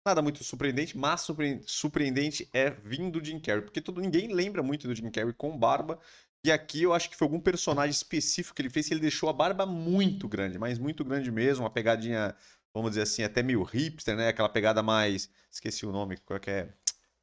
Nada 0.05 0.21
muito 0.21 0.43
surpreendente, 0.43 0.97
mas 0.97 1.25
surpreendente 1.65 2.49
é 2.51 2.69
vindo 2.69 3.19
do 3.19 3.25
Jim 3.25 3.39
Carrey, 3.39 3.61
porque 3.61 3.79
todo, 3.79 4.01
ninguém 4.01 4.33
lembra 4.33 4.61
muito 4.61 4.85
do 4.85 4.93
Jim 4.93 5.09
Carrey 5.09 5.33
com 5.33 5.57
barba. 5.57 5.97
E 6.45 6.51
aqui 6.51 6.83
eu 6.83 6.93
acho 6.93 7.09
que 7.09 7.15
foi 7.15 7.25
algum 7.25 7.39
personagem 7.39 7.91
específico 7.91 8.53
que 8.53 8.61
ele 8.61 8.69
fez 8.69 8.87
que 8.87 8.93
ele 8.93 8.99
deixou 8.99 9.29
a 9.29 9.33
barba 9.33 9.65
muito 9.65 10.27
grande, 10.27 10.59
mas 10.59 10.77
muito 10.77 11.05
grande 11.05 11.31
mesmo, 11.31 11.63
uma 11.63 11.69
pegadinha, 11.69 12.35
vamos 12.73 12.91
dizer 12.91 13.03
assim, 13.03 13.23
até 13.23 13.41
meio 13.41 13.63
hipster, 13.63 14.17
né? 14.17 14.27
Aquela 14.27 14.49
pegada 14.49 14.83
mais. 14.83 15.29
Esqueci 15.49 15.85
o 15.85 15.91
nome, 15.93 16.17
qual 16.17 16.35
é 16.35 16.39
que 16.41 16.51
é. 16.51 16.73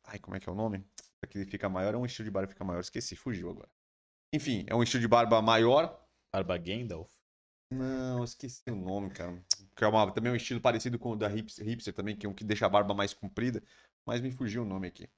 Ai, 0.04 0.18
como 0.18 0.36
é 0.36 0.40
que 0.40 0.48
é 0.48 0.52
o 0.52 0.54
nome? 0.54 0.82
Aqui 1.22 1.36
ele 1.36 1.50
fica 1.50 1.68
maior, 1.68 1.92
é 1.92 1.98
um 1.98 2.06
estilo 2.06 2.24
de 2.24 2.30
barba 2.30 2.46
que 2.46 2.54
fica 2.54 2.64
maior, 2.64 2.80
esqueci, 2.80 3.14
fugiu 3.14 3.50
agora. 3.50 3.68
Enfim, 4.32 4.64
é 4.66 4.74
um 4.74 4.82
estilo 4.82 5.02
de 5.02 5.08
barba 5.08 5.42
maior. 5.42 6.02
Barba 6.32 6.56
Gandalf? 6.56 7.19
Não, 7.70 8.24
esqueci 8.24 8.62
o 8.68 8.74
nome, 8.74 9.10
cara. 9.10 9.42
Que 9.76 9.84
é 9.84 9.86
uma, 9.86 10.10
também 10.12 10.32
um 10.32 10.36
estilo 10.36 10.60
parecido 10.60 10.98
com 10.98 11.12
o 11.12 11.16
da 11.16 11.28
hipster, 11.28 11.64
hipster 11.64 11.94
também, 11.94 12.16
que 12.16 12.26
é 12.26 12.28
um 12.28 12.34
que 12.34 12.44
deixa 12.44 12.66
a 12.66 12.68
barba 12.68 12.94
mais 12.94 13.14
comprida. 13.14 13.62
Mas 14.04 14.20
me 14.20 14.32
fugiu 14.32 14.62
o 14.62 14.64
nome 14.64 14.88
aqui. 14.88 15.08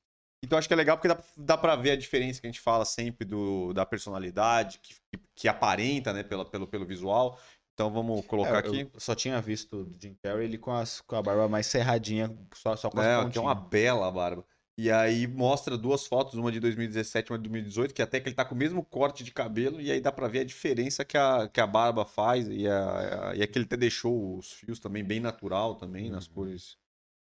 Então 0.44 0.58
acho 0.58 0.68
que 0.68 0.74
é 0.74 0.76
legal 0.76 0.96
porque 0.98 1.08
dá, 1.08 1.22
dá 1.36 1.56
pra 1.56 1.76
ver 1.76 1.92
a 1.92 1.96
diferença 1.96 2.40
que 2.40 2.46
a 2.46 2.50
gente 2.50 2.60
fala 2.60 2.84
sempre 2.84 3.24
do, 3.24 3.72
da 3.72 3.86
personalidade, 3.86 4.80
que, 4.80 4.96
que, 5.36 5.48
aparenta, 5.48 6.12
né, 6.12 6.22
pela, 6.22 6.44
pelo, 6.44 6.66
pelo 6.66 6.84
visual. 6.84 7.38
Então 7.74 7.90
vamos 7.90 8.26
colocar 8.26 8.56
É, 8.56 8.58
aqui. 8.58 8.90
Eu 8.92 9.00
só 9.00 9.14
tinha 9.14 9.40
visto 9.40 9.76
o 9.82 9.92
Jim 10.00 10.14
Carrey 10.22 10.44
ele 10.44 10.58
com, 10.58 10.72
as, 10.72 11.00
com 11.00 11.16
a 11.16 11.22
barba 11.22 11.48
mais 11.48 11.66
serradinha, 11.66 12.36
só, 12.54 12.76
só 12.76 12.90
com 12.90 13.00
as 13.00 13.06
É, 13.06 13.14
pontinhas. 13.14 13.32
que 13.32 13.38
é 13.38 13.40
uma 13.40 13.54
bela 13.54 14.10
barba. 14.10 14.44
E 14.76 14.90
aí 14.90 15.26
mostra 15.26 15.76
duas 15.76 16.06
fotos, 16.06 16.34
uma 16.34 16.50
de 16.50 16.58
2017 16.60 17.28
e 17.28 17.32
uma 17.32 17.38
de 17.38 17.42
2018, 17.44 17.94
que 17.94 18.02
até 18.02 18.20
que 18.20 18.28
ele 18.28 18.34
tá 18.34 18.44
com 18.44 18.54
o 18.54 18.58
mesmo 18.58 18.82
corte 18.84 19.22
de 19.22 19.30
cabelo, 19.30 19.80
e 19.80 19.90
aí 19.90 20.00
dá 20.00 20.10
pra 20.10 20.28
ver 20.28 20.40
a 20.40 20.44
diferença 20.44 21.04
que 21.04 21.16
a, 21.18 21.48
que 21.48 21.60
a 21.60 21.66
barba 21.66 22.04
faz, 22.06 22.48
e, 22.48 22.66
a, 22.68 23.30
a- 23.30 23.36
e 23.36 23.42
aqui 23.42 23.58
ele 23.58 23.66
até 23.66 23.76
deixou 23.76 24.38
os 24.38 24.52
fios 24.52 24.80
também 24.80 25.04
bem 25.04 25.20
natural 25.20 25.76
também, 25.76 26.10
nas 26.10 26.26
Uhum. 26.26 26.34
cores 26.34 26.78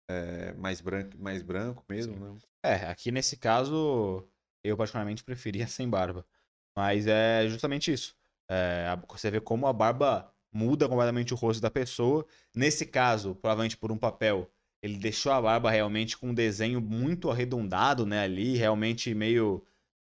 é, 0.08 0.52
mais, 0.54 0.80
branco, 0.80 1.18
mais 1.18 1.42
branco 1.42 1.84
mesmo, 1.88 2.16
né? 2.34 2.40
É, 2.62 2.74
aqui 2.86 3.10
nesse 3.10 3.36
caso, 3.36 4.26
eu 4.62 4.76
particularmente 4.76 5.22
preferia 5.24 5.66
sem 5.66 5.88
barba. 5.88 6.26
Mas 6.76 7.06
é 7.06 7.46
justamente 7.48 7.92
isso. 7.92 8.16
É, 8.48 8.86
você 9.08 9.30
vê 9.30 9.40
como 9.40 9.66
a 9.66 9.72
barba 9.72 10.32
muda 10.52 10.88
completamente 10.88 11.32
o 11.34 11.36
rosto 11.36 11.60
da 11.60 11.70
pessoa. 11.70 12.26
Nesse 12.54 12.86
caso, 12.86 13.34
provavelmente 13.36 13.76
por 13.76 13.92
um 13.92 13.98
papel, 13.98 14.50
ele 14.84 14.98
deixou 14.98 15.32
a 15.32 15.40
barba 15.40 15.70
realmente 15.70 16.16
com 16.18 16.28
um 16.28 16.34
desenho 16.34 16.78
muito 16.80 17.30
arredondado, 17.30 18.04
né, 18.04 18.20
ali, 18.22 18.56
realmente 18.56 19.14
meio 19.14 19.64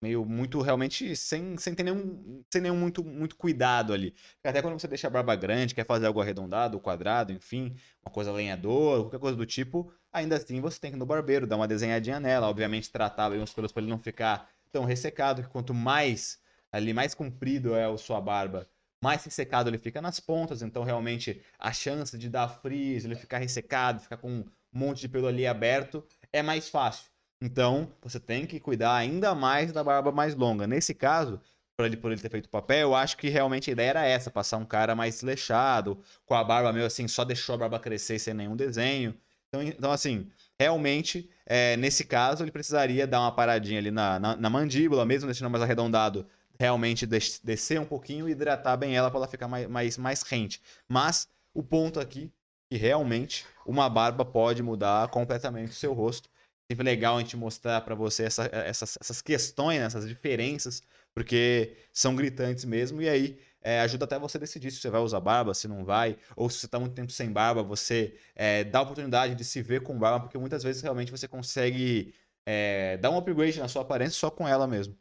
meio 0.01 0.25
muito 0.25 0.61
realmente 0.61 1.17
sem, 1.17 1.57
sem 1.59 1.75
ter 1.75 1.83
nenhum, 1.83 2.45
sem 2.53 2.61
nenhum 2.63 2.77
muito, 2.77 3.03
muito 3.03 3.35
cuidado 3.37 3.93
ali. 3.93 4.15
Até 4.45 4.63
quando 4.63 4.79
você 4.79 4.87
deixa 4.87 5.09
a 5.09 5.11
barba 5.11 5.35
grande, 5.35 5.75
quer 5.75 5.85
fazer 5.85 6.07
algo 6.07 6.21
arredondado, 6.21 6.79
quadrado, 6.79 7.33
enfim, 7.33 7.75
uma 8.05 8.13
coisa 8.13 8.31
lenhador, 8.31 9.03
qualquer 9.03 9.19
coisa 9.19 9.37
do 9.37 9.45
tipo, 9.47 9.93
ainda 10.13 10.37
assim 10.37 10.61
você 10.61 10.79
tem 10.79 10.91
que 10.93 10.97
ir 10.97 11.01
no 11.01 11.07
barbeiro, 11.07 11.47
dar 11.49 11.57
uma 11.57 11.67
desenhadinha 11.67 12.21
nela, 12.21 12.47
obviamente 12.49 12.91
tratar 12.93 13.31
bem 13.31 13.43
os 13.43 13.53
pelos 13.53 13.73
para 13.73 13.83
ele 13.83 13.91
não 13.91 13.99
ficar 13.99 14.49
tão 14.71 14.85
ressecado, 14.85 15.43
que 15.43 15.49
quanto 15.49 15.75
mais 15.75 16.39
ali 16.71 16.93
mais 16.93 17.15
comprido 17.15 17.75
é 17.75 17.87
a 17.87 17.97
sua 17.97 18.21
barba, 18.21 18.69
mais 19.03 19.25
ressecado 19.25 19.69
ele 19.71 19.79
fica 19.79 20.01
nas 20.03 20.21
pontas, 20.21 20.63
então 20.63 20.85
realmente 20.85 21.43
a 21.59 21.73
chance 21.73 22.17
de 22.19 22.29
dar 22.29 22.49
frizz, 22.49 23.05
ele 23.05 23.15
ficar 23.17 23.39
ressecado, 23.39 24.01
ficar 24.01 24.17
com 24.19 24.45
um 24.73 24.79
monte 24.79 25.01
de 25.01 25.09
pelo 25.09 25.27
ali 25.27 25.47
aberto, 25.47 26.05
é 26.33 26.43
mais 26.43 26.69
fácil. 26.69 27.11
Então, 27.41 27.93
você 28.03 28.19
tem 28.19 28.47
que 28.47 28.59
cuidar 28.59 28.95
ainda 28.97 29.35
mais 29.35 29.73
da 29.73 29.85
barba 29.85 30.11
mais 30.11 30.35
longa. 30.35 30.67
Nesse 30.67 30.95
caso, 30.95 31.41
por 31.77 31.87
ele, 31.87 31.97
por 31.97 32.11
ele 32.11 32.21
ter 32.21 32.31
feito 32.31 32.49
papel, 32.49 32.81
eu 32.89 32.95
acho 32.95 33.17
que 33.17 33.29
realmente 33.29 33.71
a 33.71 33.73
ideia 33.73 33.91
era 33.91 34.05
essa, 34.07 34.31
passar 34.31 34.57
um 34.57 34.65
cara 34.65 34.95
mais 34.97 35.15
desleixado, 35.15 36.03
com 36.27 36.35
a 36.35 36.43
barba 36.43 36.73
meio 36.73 36.87
assim, 36.87 37.07
só 37.07 37.25
deixou 37.25 37.55
a 37.55 37.59
barba 37.59 37.79
crescer 37.79 38.19
sem 38.19 38.35
nenhum 38.35 38.57
desenho. 38.57 39.15
Então, 39.49 39.63
então 39.63 39.93
assim, 39.93 40.29
realmente, 40.59 41.31
é, 41.47 41.77
nesse 41.77 42.05
caso, 42.05 42.43
ele 42.43 42.51
precisaria 42.51 43.07
dar 43.07 43.21
uma 43.21 43.33
paradinha 43.33 43.79
ali 43.79 43.91
na, 43.91 44.19
na, 44.19 44.37
na 44.37 44.51
mandíbula, 44.51 45.07
mesmo 45.07 45.27
deixando 45.27 45.51
mais 45.51 45.63
arredondado, 45.63 46.27
realmente 46.59 47.07
des- 47.07 47.41
descer 47.43 47.81
um 47.81 47.85
pouquinho 47.87 48.29
e 48.29 48.33
hidratar 48.33 48.77
bem 48.77 48.97
ela 48.97 49.11
para 49.11 49.21
ela 49.21 49.29
ficar 49.29 49.47
mais, 49.49 49.67
mais, 49.69 49.97
mais 49.97 50.23
rente. 50.23 50.61
Mas 50.89 51.29
o 51.55 51.63
ponto 51.63 52.01
aqui 52.01 52.33
que 52.71 52.77
realmente 52.77 53.47
uma 53.67 53.89
barba 53.89 54.25
pode 54.25 54.63
mudar 54.63 55.09
completamente 55.11 55.71
o 55.71 55.75
seu 55.75 55.93
rosto. 55.93 56.29
Sempre 56.71 56.85
legal 56.85 57.17
a 57.17 57.21
gente 57.21 57.37
mostrar 57.37 57.81
para 57.81 57.95
você 57.95 58.25
essa- 58.25 58.45
essas, 58.53 58.99
essas 59.01 59.23
questões, 59.23 59.79
né, 59.81 59.87
essas 59.87 60.07
diferenças, 60.07 60.83
porque 61.15 61.77
são 61.93 62.15
gritantes 62.15 62.65
mesmo, 62.65 63.01
e 63.03 63.09
aí 63.09 63.41
é, 63.63 63.81
ajuda 63.81 64.05
até 64.05 64.19
você 64.19 64.39
decidir 64.39 64.71
se 64.71 64.81
você 64.81 64.91
vai 64.91 65.01
usar 65.01 65.19
barba, 65.21 65.53
se 65.55 65.67
não 65.67 65.85
vai, 65.85 66.17
ou 66.37 66.49
se 66.49 66.59
você 66.61 66.67
está 66.67 66.79
muito 66.79 66.95
tempo 66.95 67.11
sem 67.11 67.33
barba, 67.33 67.63
você 67.63 68.17
é, 68.35 68.63
dá 68.65 68.79
a 68.81 68.83
oportunidade 68.83 69.35
de 69.35 69.45
se 69.45 69.63
ver 69.63 69.83
com 69.83 69.99
barba, 69.99 70.21
porque 70.21 70.39
muitas 70.39 70.63
vezes 70.63 70.81
realmente 70.83 71.11
você 71.11 71.27
consegue 71.27 72.15
é, 72.47 72.97
dar 72.99 73.11
um 73.11 73.19
upgrade 73.19 73.59
na 73.59 73.69
sua 73.69 73.83
aparência 73.83 74.19
só 74.19 74.31
com 74.31 74.47
ela 74.47 74.67
mesmo. 74.67 74.97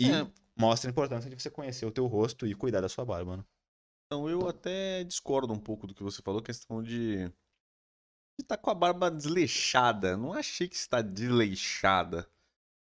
E 0.00 0.08
É. 0.08 0.44
mostra 0.56 0.88
a 0.88 0.92
importância 0.92 1.28
de 1.28 1.34
você 1.40 1.50
conhecer 1.50 1.84
o 1.86 1.90
teu 1.92 2.06
rosto 2.06 2.46
e 2.46 2.54
cuidar 2.54 2.80
da 2.80 2.88
sua 2.88 3.04
barba, 3.04 3.38
né? 3.38 3.44
Então 4.06 4.28
eu 4.28 4.48
até 4.48 5.02
discordo 5.04 5.52
um 5.52 5.58
pouco 5.58 5.86
do 5.86 5.94
que 5.94 6.02
você 6.02 6.22
falou, 6.22 6.42
questão 6.42 6.82
de. 6.82 7.28
de 8.38 8.46
tá 8.46 8.56
com 8.56 8.70
a 8.70 8.74
barba 8.74 9.10
desleixada. 9.10 10.16
Não 10.16 10.32
achei 10.32 10.68
que 10.68 10.76
está 10.76 11.00
desleixada. 11.02 12.28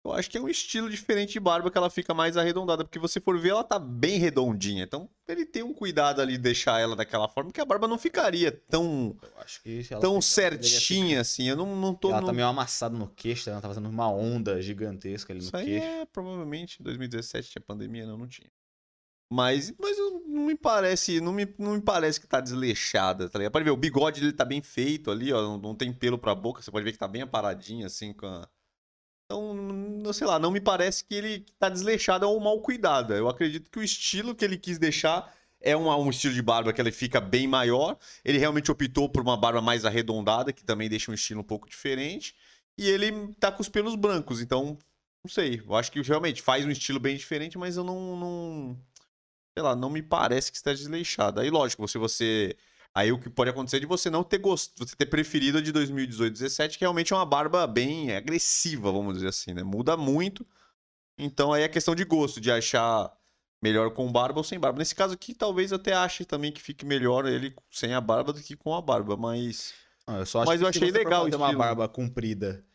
Eu 0.06 0.14
acho 0.14 0.30
que 0.30 0.38
é 0.38 0.42
um 0.42 0.48
estilo 0.48 0.90
diferente 0.90 1.34
de 1.34 1.40
barba 1.42 1.70
que 1.70 1.78
ela 1.78 1.90
fica 1.90 2.14
mais 2.14 2.38
arredondada, 2.38 2.86
porque 2.86 2.98
você 2.98 3.20
for 3.20 3.38
ver, 3.38 3.50
ela 3.50 3.66
tá 3.66 3.78
bem 3.78 4.18
redondinha. 4.18 4.84
Então 4.86 5.10
ele 5.28 5.46
tem 5.46 5.62
um 5.62 5.74
cuidado 5.74 6.22
ali 6.22 6.34
de 6.34 6.40
deixar 6.44 6.80
ela 6.80 6.96
daquela 6.96 7.28
forma, 7.28 7.52
que 7.52 7.60
a 7.60 7.66
barba 7.66 7.86
não 7.86 7.98
ficaria 7.98 8.50
tão, 8.50 9.16
tão 10.00 10.22
certinha 10.22 11.20
assim. 11.20 11.50
Eu 11.50 11.58
não, 11.58 11.76
não 11.76 11.94
tô. 11.94 12.10
Ela 12.12 12.22
não- 12.22 12.28
tá 12.28 12.34
meio 12.34 12.48
amassada 12.48 12.98
no 12.98 13.10
queixo, 13.10 13.50
ela 13.50 13.60
tá 13.62 13.68
fazendo 13.68 13.90
uma 13.90 14.10
onda 14.10 14.62
gigantesca 14.62 15.34
ali 15.34 15.42
no 15.42 15.48
Isso 15.48 15.58
aí 15.58 15.66
queixo. 15.66 15.86
é 15.86 16.06
provavelmente 16.06 16.82
2017 16.82 17.50
tinha 17.52 17.62
pandemia, 17.62 18.08
não, 18.08 18.18
não 18.18 18.28
tinha. 18.28 18.50
Mas, 19.32 19.72
mas 19.80 19.98
não 20.26 20.46
me 20.48 20.56
parece, 20.56 21.22
não 21.22 21.32
me, 21.32 21.48
não 21.58 21.74
me 21.74 21.82
parece 21.82 22.20
que 22.20 22.28
tá 22.28 22.42
desleixada, 22.42 23.30
tá 23.30 23.38
ligado? 23.38 23.52
Pode 23.52 23.66
ver, 23.66 23.72
o 23.72 23.78
bigode 23.78 24.20
dele 24.20 24.34
tá 24.34 24.44
bem 24.44 24.62
feito 24.62 25.12
ali, 25.12 25.32
ó, 25.32 25.42
não, 25.42 25.58
não 25.60 25.76
tem 25.76 25.94
pelo 25.94 26.18
pra 26.18 26.34
boca, 26.34 26.62
você 26.62 26.72
pode 26.72 26.84
ver 26.84 26.94
que 26.94 26.98
tá 26.98 27.08
bem 27.08 27.22
aparadinho 27.22 27.86
assim 27.86 28.12
com 28.12 28.26
a... 28.26 28.50
Então, 29.26 29.54
não 29.54 30.12
sei 30.12 30.26
lá, 30.26 30.40
não 30.40 30.50
me 30.50 30.60
parece 30.60 31.06
que 31.06 31.14
ele 31.14 31.46
tá 31.60 31.70
desleixado 31.70 32.28
ou 32.28 32.40
mal 32.40 32.60
cuidada. 32.62 33.16
Eu 33.16 33.30
acredito 33.30 33.70
que 33.70 33.78
o 33.78 33.84
estilo 33.84 34.34
que 34.34 34.44
ele 34.44 34.58
quis 34.58 34.80
deixar 34.80 35.32
é 35.62 35.78
um, 35.78 35.88
um 35.88 36.10
estilo 36.10 36.34
de 36.34 36.42
barba 36.42 36.74
que 36.74 36.82
ele 36.82 36.92
fica 36.92 37.22
bem 37.22 37.48
maior. 37.48 37.96
Ele 38.26 38.40
realmente 38.40 38.72
optou 38.72 39.08
por 39.08 39.22
uma 39.22 39.38
barba 39.38 39.62
mais 39.62 39.86
arredondada, 39.86 40.52
que 40.52 40.64
também 40.64 40.90
deixa 40.90 41.12
um 41.12 41.14
estilo 41.14 41.42
um 41.42 41.44
pouco 41.44 41.70
diferente. 41.70 42.36
E 42.76 42.88
ele 42.90 43.34
tá 43.36 43.52
com 43.52 43.62
os 43.62 43.70
pelos 43.70 43.96
brancos, 43.96 44.42
então 44.42 44.78
não 45.24 45.30
sei. 45.30 45.62
Eu 45.66 45.76
acho 45.76 45.92
que 45.92 46.02
realmente 46.02 46.42
faz 46.42 46.66
um 46.66 46.72
estilo 46.72 47.00
bem 47.00 47.16
diferente, 47.16 47.58
mas 47.58 47.78
eu 47.78 47.84
não. 47.84 48.16
não 48.18 48.80
sei 49.60 49.64
lá, 49.64 49.76
não 49.76 49.90
me 49.90 50.02
parece 50.02 50.50
que 50.50 50.58
está 50.58 50.72
desleixado. 50.72 51.42
Aí, 51.42 51.50
lógico, 51.50 51.86
se 51.88 51.98
você. 51.98 52.56
Aí 52.96 53.12
o 53.12 53.20
que 53.20 53.30
pode 53.30 53.50
acontecer 53.50 53.78
é 53.78 53.80
de 53.82 53.86
você 53.86 54.10
não 54.10 54.24
ter 54.24 54.40
gosto, 54.40 54.74
você 54.84 54.96
ter 54.96 55.06
preferido 55.06 55.60
a 55.60 55.62
de 55.62 55.72
2018, 55.72 56.34
17, 56.34 56.78
que 56.78 56.84
realmente 56.84 57.14
é 57.14 57.16
uma 57.16 57.26
barba 57.26 57.68
bem 57.68 58.16
agressiva, 58.16 58.92
vamos 58.92 59.16
dizer 59.16 59.28
assim, 59.28 59.54
né? 59.54 59.62
Muda 59.62 59.96
muito. 59.96 60.46
Então 61.18 61.54
aí 61.54 61.64
é 61.64 61.68
questão 61.68 61.94
de 61.94 62.04
gosto, 62.04 62.42
de 62.42 62.52
achar 62.52 63.12
melhor 63.62 63.92
com 63.92 64.12
barba 64.12 64.40
ou 64.40 64.44
sem 64.44 64.60
barba. 64.60 64.80
Nesse 64.80 64.96
caso 64.96 65.14
aqui, 65.14 65.36
talvez 65.36 65.72
eu 65.72 65.76
até 65.76 65.94
ache 65.94 66.26
também 66.26 66.52
que 66.52 66.62
fique 66.62 66.86
melhor 66.86 67.28
ele 67.28 67.54
sem 67.70 67.94
a 67.94 68.02
barba 68.02 68.34
do 68.34 68.42
que 68.42 68.56
com 68.56 68.74
a 68.74 68.82
barba, 68.82 69.16
mas. 69.16 69.74
Não, 70.08 70.18
eu 70.18 70.26
só 70.26 70.40
acho 70.40 70.50
Mas 70.50 70.60
que 70.60 70.66
eu 70.66 70.70
achei 70.70 70.92
legal 70.92 71.22
o 71.22 71.26
fazer 71.26 71.36
uma 71.36 71.54
barba 71.54 71.88
comprida, 71.88 72.66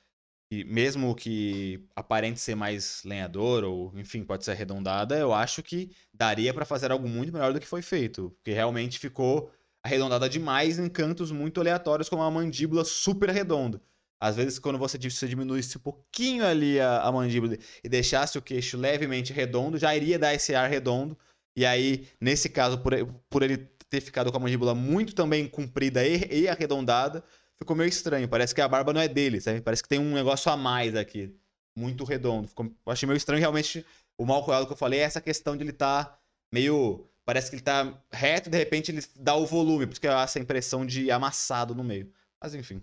e 0.51 0.65
mesmo 0.65 1.15
que 1.15 1.85
aparente 1.97 2.41
ser 2.41 2.55
mais 2.55 3.03
lenhador, 3.05 3.65
ou 3.65 3.93
enfim, 3.99 4.25
pode 4.25 4.45
ser 4.45 4.53
arredondada, 4.53 5.17
eu 5.19 5.33
acho 5.33 5.63
que 5.63 5.91
daria 6.13 6.53
pra 6.55 6.65
fazer 6.65 6.93
algo 6.93 7.09
muito 7.09 7.33
melhor 7.33 7.53
do 7.53 7.61
que 7.61 7.67
foi 7.67 7.83
feito. 7.83 8.31
Porque 8.37 8.53
realmente 8.53 8.99
ficou 8.99 9.51
arredondada 9.83 10.29
demais 10.29 10.79
em 10.79 10.89
cantos 10.89 11.31
muito 11.31 11.61
aleatórios, 11.61 12.09
como 12.09 12.23
uma 12.23 12.31
mandíbula 12.31 12.85
super 12.85 13.31
redonda. 13.31 13.81
Às 14.21 14.37
vezes, 14.37 14.59
quando 14.59 14.79
você, 14.79 14.97
você 14.99 15.29
diminuísse 15.29 15.77
um 15.77 15.81
pouquinho 15.81 16.47
ali 16.47 16.81
a, 16.81 17.03
a 17.03 17.13
mandíbula 17.13 17.59
e 17.83 17.89
deixasse 17.89 18.39
o 18.39 18.43
queixo 18.43 18.77
levemente 18.77 19.33
redondo, 19.33 19.77
já 19.77 19.95
iria 19.95 20.19
dar 20.19 20.35
esse 20.35 20.55
ar 20.55 20.71
redondo. 20.71 21.19
E 21.57 21.67
aí, 21.67 22.09
nesse 22.21 22.49
caso, 22.49 22.79
por, 22.79 22.93
por 23.29 23.43
ele 23.43 23.59
ter 23.91 24.01
ficado 24.01 24.31
com 24.31 24.37
a 24.39 24.41
mandíbula 24.41 24.75
muito 24.75 25.15
também 25.15 25.47
comprida 25.47 26.07
e, 26.07 26.43
e 26.43 26.49
arredondada, 26.49 27.23
ficou 27.65 27.75
meio 27.75 27.89
estranho. 27.89 28.29
Parece 28.29 28.55
que 28.55 28.61
a 28.61 28.69
barba 28.69 28.93
não 28.93 29.01
é 29.01 29.09
dele, 29.09 29.41
sabe? 29.41 29.61
Parece 29.61 29.83
que 29.83 29.89
tem 29.89 29.99
um 29.99 30.15
negócio 30.15 30.51
a 30.53 30.57
mais 30.57 30.95
aqui. 30.95 31.35
Muito 31.77 32.05
redondo. 32.05 32.47
Ficou, 32.47 32.71
achei 32.87 33.07
meio 33.07 33.17
estranho, 33.17 33.41
realmente. 33.41 33.85
O 34.17 34.25
mal 34.25 34.45
cuidado 34.45 34.67
que 34.67 34.73
eu 34.73 34.77
falei 34.77 35.01
é 35.01 35.03
essa 35.03 35.21
questão 35.21 35.57
de 35.57 35.65
ele 35.65 35.71
estar 35.71 36.21
meio. 36.53 37.09
Parece 37.25 37.51
que 37.51 37.57
ele 37.57 37.63
tá 37.63 37.99
reto 38.13 38.51
de 38.51 38.59
repente 38.59 38.93
ele 38.93 39.03
dá 39.17 39.35
o 39.35 39.47
volume, 39.47 39.87
por 39.87 39.93
isso 39.93 40.01
que 40.01 40.07
dá 40.07 40.23
essa 40.23 40.39
impressão 40.39 40.85
de 40.85 41.11
amassado 41.11 41.75
no 41.75 41.83
meio. 41.83 42.13
Mas 42.41 42.55
enfim. 42.55 42.83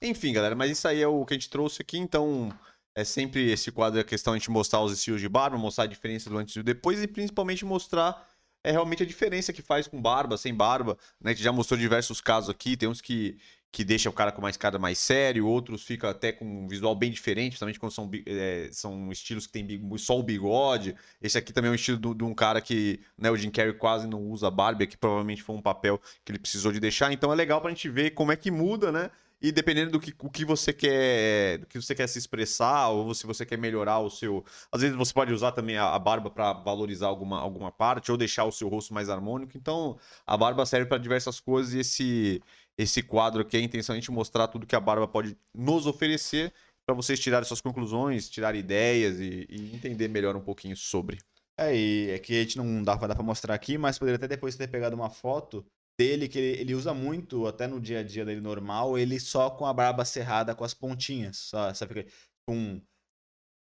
Enfim, 0.00 0.32
galera, 0.32 0.56
mas 0.56 0.70
isso 0.70 0.88
aí 0.88 1.02
é 1.02 1.06
o 1.06 1.24
que 1.24 1.34
a 1.34 1.36
gente 1.36 1.50
trouxe 1.50 1.82
aqui, 1.82 1.98
então 1.98 2.50
é 2.94 3.04
sempre 3.04 3.50
esse 3.50 3.70
quadro 3.70 3.98
é 3.98 4.02
a 4.02 4.04
questão 4.04 4.32
de 4.32 4.36
a 4.36 4.38
gente 4.38 4.50
mostrar 4.50 4.80
os 4.80 4.92
estilos 4.92 5.20
de 5.20 5.28
barba, 5.28 5.56
mostrar 5.58 5.84
a 5.84 5.86
diferença 5.86 6.28
do 6.30 6.38
antes 6.38 6.56
e 6.56 6.58
do 6.60 6.64
depois 6.64 7.02
e 7.02 7.06
principalmente 7.06 7.64
mostrar 7.64 8.26
é 8.62 8.70
realmente 8.70 9.02
a 9.02 9.06
diferença 9.06 9.52
que 9.52 9.62
faz 9.62 9.86
com 9.86 10.00
barba, 10.00 10.36
sem 10.36 10.54
barba, 10.54 10.96
né? 11.20 11.30
A 11.30 11.34
gente 11.34 11.42
já 11.42 11.52
mostrou 11.52 11.78
diversos 11.78 12.20
casos 12.20 12.50
aqui, 12.50 12.76
tem 12.76 12.88
uns 12.88 13.00
que 13.00 13.38
que 13.72 13.84
deixa 13.84 14.10
o 14.10 14.12
cara 14.12 14.32
com 14.32 14.42
mais 14.42 14.56
cara 14.56 14.78
mais 14.78 14.98
sério, 14.98 15.46
outros 15.46 15.84
fica 15.84 16.10
até 16.10 16.32
com 16.32 16.44
um 16.44 16.66
visual 16.66 16.94
bem 16.94 17.10
diferente, 17.10 17.50
principalmente 17.50 17.78
quando 17.78 17.92
são, 17.92 18.10
é, 18.26 18.68
são 18.72 19.12
estilos 19.12 19.46
que 19.46 19.52
tem 19.52 19.80
só 19.96 20.18
o 20.18 20.22
bigode. 20.22 20.96
Esse 21.22 21.38
aqui 21.38 21.52
também 21.52 21.68
é 21.68 21.72
um 21.72 21.76
estilo 21.76 22.14
de 22.14 22.24
um 22.24 22.34
cara 22.34 22.60
que, 22.60 23.00
né, 23.16 23.30
o 23.30 23.36
Jim 23.36 23.50
Carrey 23.50 23.72
quase 23.74 24.08
não 24.08 24.22
usa 24.22 24.50
barba, 24.50 24.86
que 24.86 24.96
provavelmente 24.96 25.42
foi 25.42 25.54
um 25.54 25.62
papel 25.62 26.00
que 26.24 26.32
ele 26.32 26.38
precisou 26.38 26.72
de 26.72 26.80
deixar. 26.80 27.12
Então 27.12 27.32
é 27.32 27.36
legal 27.36 27.60
pra 27.60 27.70
gente 27.70 27.88
ver 27.88 28.10
como 28.10 28.32
é 28.32 28.36
que 28.36 28.50
muda, 28.50 28.90
né? 28.90 29.10
E 29.42 29.50
dependendo 29.50 29.92
do 29.92 30.00
que, 30.00 30.14
o 30.18 30.30
que 30.30 30.44
você 30.44 30.72
quer, 30.72 31.58
do 31.58 31.66
que 31.66 31.80
você 31.80 31.94
quer 31.94 32.06
se 32.06 32.18
expressar 32.18 32.88
ou 32.88 33.14
se 33.14 33.26
você 33.26 33.46
quer 33.46 33.56
melhorar 33.56 34.00
o 34.00 34.10
seu, 34.10 34.44
às 34.70 34.82
vezes 34.82 34.96
você 34.96 35.12
pode 35.12 35.32
usar 35.32 35.52
também 35.52 35.76
a, 35.78 35.94
a 35.94 35.98
barba 35.98 36.30
para 36.30 36.52
valorizar 36.52 37.06
alguma, 37.06 37.40
alguma 37.40 37.72
parte 37.72 38.10
ou 38.10 38.18
deixar 38.18 38.44
o 38.44 38.52
seu 38.52 38.68
rosto 38.68 38.92
mais 38.92 39.08
harmônico. 39.08 39.56
Então, 39.56 39.98
a 40.26 40.36
barba 40.36 40.66
serve 40.66 40.86
para 40.86 40.98
diversas 40.98 41.40
coisas 41.40 41.72
e 41.72 41.78
esse 41.80 42.42
esse 42.78 43.02
quadro 43.02 43.42
aqui 43.42 43.58
é 43.58 43.66
de 43.66 44.10
mostrar 44.10 44.48
tudo 44.48 44.66
que 44.66 44.74
a 44.74 44.80
barba 44.80 45.06
pode 45.06 45.36
nos 45.54 45.86
oferecer 45.86 46.50
para 46.86 46.94
vocês 46.94 47.20
tirarem 47.20 47.46
suas 47.46 47.60
conclusões, 47.60 48.30
tirar 48.30 48.54
ideias 48.54 49.20
e, 49.20 49.46
e, 49.50 49.74
entender 49.74 50.08
melhor 50.08 50.34
um 50.34 50.40
pouquinho 50.40 50.74
sobre. 50.76 51.18
É, 51.58 51.76
e 51.76 52.10
é 52.10 52.18
que 52.18 52.38
a 52.38 52.42
gente 52.42 52.56
não 52.56 52.82
dá 52.82 52.96
para 52.96 53.22
mostrar 53.22 53.54
aqui, 53.54 53.76
mas 53.76 53.98
poderia 53.98 54.16
até 54.16 54.26
depois 54.26 54.56
ter 54.56 54.66
pegado 54.68 54.96
uma 54.96 55.10
foto 55.10 55.64
dele 56.00 56.28
que 56.28 56.38
ele, 56.38 56.60
ele, 56.62 56.74
usa 56.74 56.94
muito, 56.94 57.46
até 57.46 57.66
no 57.66 57.78
dia 57.78 58.00
a 58.00 58.02
dia 58.02 58.24
dele 58.24 58.40
normal, 58.40 58.98
ele 58.98 59.20
só 59.20 59.50
com 59.50 59.66
a 59.66 59.72
barba 59.74 60.02
cerrada 60.02 60.54
com 60.54 60.64
as 60.64 60.72
pontinhas, 60.72 61.36
só, 61.36 61.74
sabe? 61.74 62.06
Com 62.48 62.80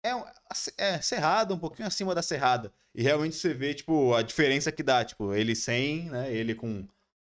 é, 0.05 0.11
é 0.77 1.01
cerrada, 1.01 1.53
um 1.53 1.59
pouquinho 1.59 1.87
acima 1.87 2.13
da 2.13 2.21
cerrada. 2.21 2.71
E 2.93 3.01
realmente 3.01 3.35
você 3.35 3.53
vê, 3.53 3.73
tipo, 3.73 4.13
a 4.13 4.21
diferença 4.21 4.71
que 4.71 4.83
dá, 4.83 5.03
tipo, 5.03 5.33
ele 5.33 5.55
sem, 5.55 6.09
né, 6.11 6.31
ele 6.33 6.53
com 6.55 6.87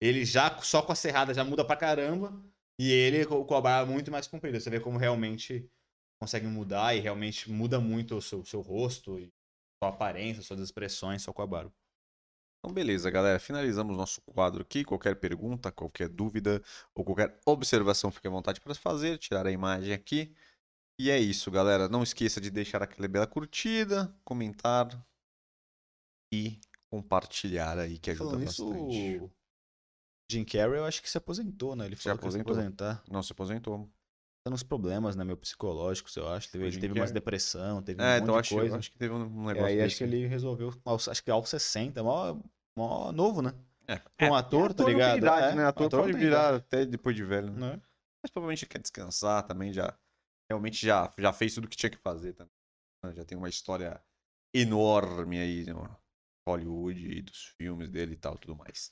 ele 0.02 0.26
já 0.26 0.60
só 0.62 0.82
com 0.82 0.92
a 0.92 0.96
cerrada 0.96 1.34
já 1.34 1.44
muda 1.44 1.66
pra 1.66 1.76
caramba 1.76 2.34
e 2.80 2.92
ele 2.92 3.26
com 3.26 3.56
a 3.56 3.62
barba 3.62 3.92
muito 3.92 4.12
mais 4.12 4.28
comprida. 4.28 4.60
Você 4.60 4.70
vê 4.70 4.80
como 4.80 4.98
realmente 5.00 5.70
consegue 6.20 6.48
mudar 6.48 6.96
e 6.96 7.00
realmente 7.00 7.52
muda 7.52 7.80
muito 7.80 8.16
o 8.18 8.22
seu, 8.22 8.44
seu 8.46 8.62
rosto 8.62 9.20
sua 9.84 9.90
aparência, 9.90 10.44
suas 10.44 10.60
expressões 10.60 11.24
só 11.24 11.34
com 11.34 11.42
a 11.42 11.48
barba. 11.48 11.74
Então, 12.64 12.72
beleza, 12.72 13.10
galera. 13.10 13.40
Finalizamos 13.40 13.98
nosso 13.98 14.22
quadro 14.22 14.62
aqui. 14.62 14.84
Qualquer 14.84 15.16
pergunta, 15.16 15.72
qualquer 15.72 16.08
dúvida 16.08 16.62
ou 16.94 17.04
qualquer 17.04 17.40
observação, 17.44 18.12
fique 18.12 18.28
à 18.28 18.32
vontade 18.32 18.62
para 18.62 18.76
fazer. 18.76 19.18
Tirar 19.18 19.48
a 19.48 19.52
imagem 19.52 19.94
aqui. 19.94 20.32
E 21.00 21.10
é 21.10 21.20
isso, 21.20 21.50
galera. 21.50 21.90
Não 21.90 22.04
esqueça 22.04 22.40
de 22.40 22.52
deixar 22.52 22.84
aquela 22.84 23.08
bela 23.08 23.26
curtida, 23.26 24.16
comentar 24.24 24.88
e 26.32 26.60
compartilhar 26.92 27.80
aí, 27.80 27.98
que 27.98 28.12
ajuda 28.12 28.30
Falando 28.30 28.46
bastante. 28.46 29.16
Isso, 29.16 29.32
Jim 30.30 30.46
Carrey, 30.46 30.78
eu 30.78 30.86
acho 30.86 31.02
que 31.02 31.10
se 31.10 31.18
aposentou, 31.18 31.76
né? 31.76 31.86
Ele 31.88 31.96
falou 31.96 32.18
se 32.18 32.22
aposentou. 32.22 32.54
que 32.54 32.54
se 32.54 32.60
aposentar. 32.60 33.04
Não, 33.10 33.24
se 33.24 33.32
aposentou 33.32 33.90
uns 34.50 34.64
problemas, 34.64 35.16
né, 35.16 35.24
meu, 35.24 35.38
psicológicos, 35.38 36.16
eu 36.16 36.28
acho. 36.28 36.50
Ele 36.58 36.80
teve 36.80 37.00
umas 37.00 37.12
depressão, 37.12 37.82
teve 37.82 38.02
é, 38.02 38.16
um 38.16 38.24
então 38.24 38.36
monte 38.36 38.50
de 38.50 38.56
coisa. 38.56 38.78
acho 38.78 38.92
que 38.92 38.98
teve 38.98 39.14
um 39.14 39.46
negócio. 39.46 39.70
E 39.70 39.80
aí 39.80 39.82
acho 39.82 39.98
que 39.98 40.04
ele 40.04 40.26
resolveu, 40.26 40.74
acho 40.86 41.24
que 41.24 41.30
aos 41.30 41.50
60, 41.50 42.02
mó, 42.02 42.40
mó 42.76 43.12
novo, 43.12 43.42
né? 43.42 43.54
É. 43.88 44.26
Um 44.26 44.36
é, 44.36 44.40
ator, 44.40 44.74
tá 44.74 44.86
ligado? 44.86 45.18
Idade, 45.18 45.54
é, 45.54 45.56
né? 45.56 45.66
Ator, 45.66 45.88
ator 45.88 46.02
pode 46.02 46.14
virar 46.14 46.56
até 46.56 46.86
depois 46.86 47.16
de 47.16 47.24
velho. 47.24 47.52
Né? 47.52 47.74
É. 47.74 47.82
Mas 48.24 48.32
provavelmente 48.32 48.66
quer 48.66 48.80
descansar 48.80 49.46
também, 49.46 49.74
já. 49.74 49.98
Realmente 50.50 50.86
já, 50.86 51.12
já 51.18 51.32
fez 51.32 51.54
tudo 51.54 51.68
que 51.68 51.78
tinha 51.78 51.90
que 51.90 51.98
fazer 51.98 52.34
também. 52.34 52.54
Né? 53.06 53.14
Já 53.14 53.26
tem 53.26 53.38
uma 53.38 53.50
história 53.50 54.02
enorme 54.54 55.40
aí 55.40 55.66
no 55.66 55.90
Hollywood 56.48 57.00
e 57.00 57.22
dos 57.22 57.54
filmes 57.58 57.90
dele 57.90 58.14
e 58.14 58.18
tal, 58.18 58.38
tudo 58.38 58.56
mais. 58.56 58.92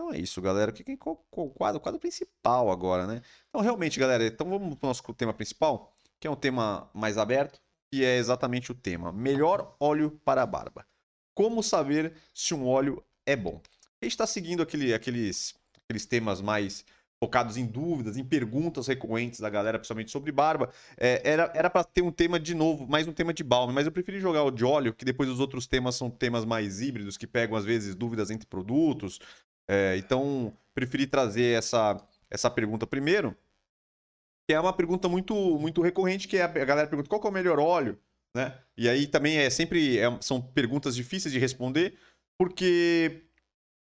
Então 0.00 0.14
é 0.14 0.18
isso, 0.18 0.40
galera. 0.40 0.72
Que, 0.72 0.96
qual, 0.96 1.22
qual 1.30 1.46
o 1.48 1.50
quadro? 1.50 1.76
O 1.76 1.80
quadro 1.80 2.00
principal 2.00 2.70
agora, 2.70 3.06
né? 3.06 3.20
Então, 3.50 3.60
realmente, 3.60 4.00
galera, 4.00 4.24
então 4.24 4.48
vamos 4.48 4.74
para 4.76 4.86
o 4.86 4.88
nosso 4.88 5.02
tema 5.12 5.34
principal, 5.34 5.92
que 6.18 6.26
é 6.26 6.30
um 6.30 6.36
tema 6.36 6.90
mais 6.94 7.18
aberto, 7.18 7.60
e 7.92 8.02
é 8.02 8.16
exatamente 8.16 8.72
o 8.72 8.74
tema: 8.74 9.12
melhor 9.12 9.76
óleo 9.78 10.18
para 10.24 10.42
a 10.42 10.46
barba. 10.46 10.86
Como 11.34 11.62
saber 11.62 12.14
se 12.32 12.54
um 12.54 12.66
óleo 12.66 13.04
é 13.26 13.36
bom? 13.36 13.60
A 14.00 14.06
gente 14.06 14.12
está 14.12 14.26
seguindo 14.26 14.62
aquele, 14.62 14.94
aqueles, 14.94 15.54
aqueles 15.84 16.06
temas 16.06 16.40
mais 16.40 16.82
focados 17.22 17.58
em 17.58 17.66
dúvidas, 17.66 18.16
em 18.16 18.24
perguntas 18.24 18.86
recorrentes 18.86 19.40
da 19.40 19.50
galera, 19.50 19.78
principalmente 19.78 20.10
sobre 20.10 20.32
barba. 20.32 20.70
É, 20.96 21.20
era 21.22 21.68
para 21.68 21.84
ter 21.84 22.00
um 22.00 22.10
tema 22.10 22.40
de 22.40 22.54
novo, 22.54 22.88
mais 22.88 23.06
um 23.06 23.12
tema 23.12 23.34
de 23.34 23.44
balme, 23.44 23.74
mas 23.74 23.84
eu 23.84 23.92
preferi 23.92 24.18
jogar 24.18 24.42
o 24.44 24.50
de 24.50 24.64
óleo, 24.64 24.94
que 24.94 25.04
depois 25.04 25.28
os 25.28 25.38
outros 25.38 25.66
temas 25.66 25.94
são 25.94 26.08
temas 26.08 26.46
mais 26.46 26.80
híbridos, 26.80 27.18
que 27.18 27.26
pegam 27.26 27.54
às 27.54 27.66
vezes 27.66 27.94
dúvidas 27.94 28.30
entre 28.30 28.46
produtos, 28.46 29.20
é, 29.72 29.96
então, 29.96 30.52
preferi 30.74 31.06
trazer 31.06 31.56
essa, 31.56 32.04
essa 32.28 32.50
pergunta 32.50 32.88
primeiro, 32.88 33.36
que 34.48 34.52
é 34.52 34.58
uma 34.58 34.72
pergunta 34.72 35.08
muito, 35.08 35.32
muito 35.60 35.80
recorrente, 35.80 36.26
que 36.26 36.38
é 36.38 36.42
a, 36.42 36.48
galera 36.48 36.88
pergunta 36.88 37.08
qual 37.08 37.22
é 37.22 37.28
o 37.28 37.30
melhor 37.30 37.60
óleo, 37.60 37.96
né? 38.34 38.58
E 38.76 38.88
aí 38.88 39.06
também 39.06 39.38
é 39.38 39.48
sempre 39.48 39.96
é, 39.96 40.18
são 40.20 40.42
perguntas 40.42 40.96
difíceis 40.96 41.32
de 41.32 41.38
responder, 41.38 41.96
porque 42.36 43.22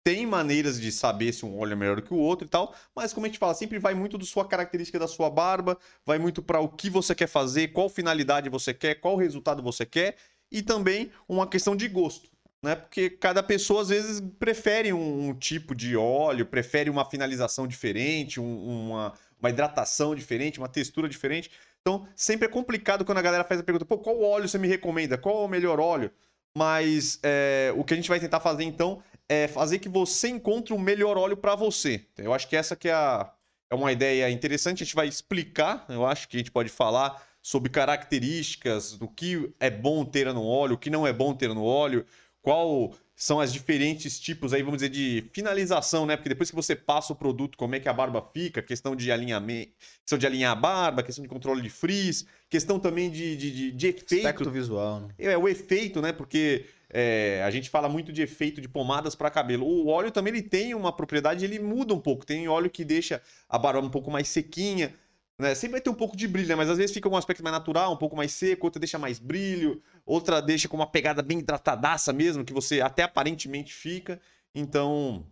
tem 0.05 0.27
maneiras 0.27 0.79
de 0.79 0.93
saber 0.93 1.33
se 1.33 1.47
um 1.47 1.59
óleo 1.59 1.73
é 1.73 1.77
melhor 1.77 2.03
que 2.03 2.13
o 2.13 2.19
outro 2.19 2.47
e 2.47 2.51
tal, 2.51 2.75
mas 2.95 3.15
como 3.15 3.25
a 3.25 3.31
gente 3.31 3.39
fala, 3.39 3.55
sempre 3.55 3.79
vai 3.79 3.95
muito 3.95 4.19
da 4.19 4.25
sua 4.27 4.47
característica 4.47 4.99
da 4.99 5.09
sua 5.09 5.31
barba, 5.31 5.79
vai 6.05 6.19
muito 6.19 6.43
para 6.43 6.61
o 6.61 6.69
que 6.69 6.91
você 6.91 7.15
quer 7.15 7.27
fazer, 7.27 7.69
qual 7.69 7.89
finalidade 7.89 8.51
você 8.51 8.75
quer, 8.75 8.97
qual 8.97 9.17
resultado 9.17 9.63
você 9.63 9.87
quer, 9.87 10.19
e 10.53 10.61
também 10.61 11.11
uma 11.27 11.49
questão 11.49 11.75
de 11.75 11.89
gosto 11.89 12.31
né? 12.63 12.75
Porque 12.75 13.11
cada 13.11 13.43
pessoa 13.43 13.83
às 13.83 13.89
vezes 13.89 14.21
prefere 14.39 14.93
um, 14.93 15.29
um 15.29 15.35
tipo 15.35 15.75
de 15.75 15.97
óleo, 15.97 16.47
prefere 16.47 16.91
uma 16.91 17.05
finalização 17.05 17.67
diferente, 17.67 18.41
um, 18.41 18.89
uma, 18.89 19.15
uma 19.39 19.51
hidratação 19.51 20.15
diferente, 20.15 20.59
uma 20.59 20.69
textura 20.69 21.09
diferente. 21.09 21.51
Então, 21.81 22.07
sempre 22.15 22.47
é 22.47 22.51
complicado 22.51 23.05
quando 23.05 23.19
a 23.19 23.23
galera 23.23 23.45
faz 23.45 23.61
a 23.61 23.63
pergunta: 23.63 23.87
pô, 23.87 23.99
qual 23.99 24.21
óleo 24.21 24.49
você 24.49 24.59
me 24.59 24.69
recomenda? 24.69 25.17
Qual 25.17 25.43
é 25.43 25.47
o 25.47 25.49
melhor 25.49 25.81
óleo? 25.81 26.11
Mas 26.57 27.19
é, 27.23 27.73
o 27.77 27.85
que 27.85 27.95
a 27.95 27.97
gente 27.97 28.09
vai 28.09 28.21
tentar 28.21 28.41
fazer 28.41 28.65
então 28.65 29.03
é 29.29 29.47
fazer 29.47 29.79
que 29.79 29.89
você 29.89 30.29
encontre 30.29 30.75
o 30.75 30.79
melhor 30.79 31.17
óleo 31.17 31.37
para 31.37 31.55
você. 31.55 32.05
Eu 32.19 32.35
acho 32.35 32.49
que 32.49 32.57
essa 32.57 32.75
que 32.75 32.89
é, 32.89 32.93
a, 32.93 33.33
é 33.71 33.75
uma 33.75 33.93
ideia 33.93 34.29
interessante. 34.29 34.83
A 34.83 34.85
gente 34.85 34.97
vai 34.97 35.07
explicar, 35.07 35.87
eu 35.89 36.05
acho 36.05 36.29
que 36.29 36.37
a 36.37 36.41
gente 36.41 36.51
pode 36.51 36.69
falar 36.69 37.23
sobre 37.41 37.71
características 37.71 38.99
do 38.99 39.09
que 39.09 39.51
é 39.59 39.71
bom 39.71 40.05
ter 40.05 40.33
no 40.35 40.45
óleo, 40.45 40.75
o 40.75 40.79
que 40.79 40.91
não 40.91 41.07
é 41.07 41.13
bom 41.13 41.33
ter 41.33 41.49
no 41.55 41.65
óleo, 41.65 42.05
qual 42.43 42.95
são 43.15 43.39
as 43.39 43.53
diferentes 43.53 44.19
tipos 44.19 44.55
aí, 44.55 44.63
vamos 44.63 44.79
dizer, 44.79 44.89
de 44.89 45.29
finalização, 45.33 46.07
né? 46.07 46.17
Porque 46.17 46.31
depois 46.31 46.49
que 46.49 46.57
você 46.57 46.75
passa 46.75 47.13
o 47.13 47.17
produto, 47.17 47.59
como 47.59 47.75
é 47.75 47.81
que 47.81 47.89
a 47.89 47.93
barba 47.93 48.27
fica, 48.33 48.63
questão 48.63 48.97
de 48.97 49.13
alinhamento, 49.13 49.73
questão 50.01 50.19
de 50.19 50.27
alinhar 50.27 50.53
a 50.53 50.55
barba, 50.55 51.03
questão 51.03 51.23
de 51.23 51.29
controle 51.29 51.61
de 51.61 51.69
frizz, 51.69 52.25
questão 52.49 52.79
também 52.79 53.11
de, 53.11 53.37
de, 53.37 53.51
de, 53.51 53.73
de 53.73 53.87
efeito. 53.89 54.27
Aspecto 54.27 54.51
visual, 54.51 55.01
né? 55.01 55.09
É, 55.19 55.37
o 55.37 55.47
efeito, 55.47 56.01
né? 56.01 56.13
Porque 56.13 56.65
é, 56.89 57.43
a 57.45 57.51
gente 57.51 57.69
fala 57.69 57.91
muito 57.91 58.11
de 58.11 58.23
efeito 58.23 58.59
de 58.59 58.69
pomadas 58.69 59.15
para 59.15 59.31
cabelo. 59.31 59.67
O 59.67 59.89
óleo 59.89 60.11
também 60.11 60.33
ele 60.33 60.43
tem 60.43 60.75
uma 60.75 60.91
propriedade, 60.91 61.45
ele 61.45 61.59
muda 61.59 61.93
um 61.93 62.01
pouco. 62.01 62.25
Tem 62.25 62.49
óleo 62.49 62.71
que 62.71 62.87
deixa 62.87 63.21
a 63.47 63.59
barba 63.59 63.87
um 63.87 63.91
pouco 63.91 64.11
mais 64.11 64.29
sequinha. 64.29 64.95
Né? 65.41 65.55
Sempre 65.55 65.73
vai 65.73 65.81
ter 65.81 65.91
um 65.91 65.95
pouco 65.95 66.17
de 66.17 66.29
brilho, 66.29 66.49
né? 66.49 66.55
mas 66.55 66.69
às 66.69 66.79
vezes 66.79 66.93
fica 66.93 67.09
um 67.09 67.17
aspecto 67.17 67.43
mais 67.43 67.55
natural, 67.55 67.93
um 67.93 67.97
pouco 67.97 68.17
mais 68.17 68.33
seco, 68.33 68.67
outra 68.67 68.79
deixa 68.79 68.99
mais 68.99 69.19
brilho, 69.19 69.83
outra 70.05 70.41
deixa 70.41 70.69
com 70.69 70.77
uma 70.77 70.87
pegada 70.87 71.23
bem 71.23 71.39
hidratadaça 71.39 72.13
mesmo, 72.13 72.45
que 72.45 72.53
você 72.53 72.81
até 72.81 73.03
aparentemente 73.03 73.73
fica. 73.73 74.21
Então, 74.55 75.27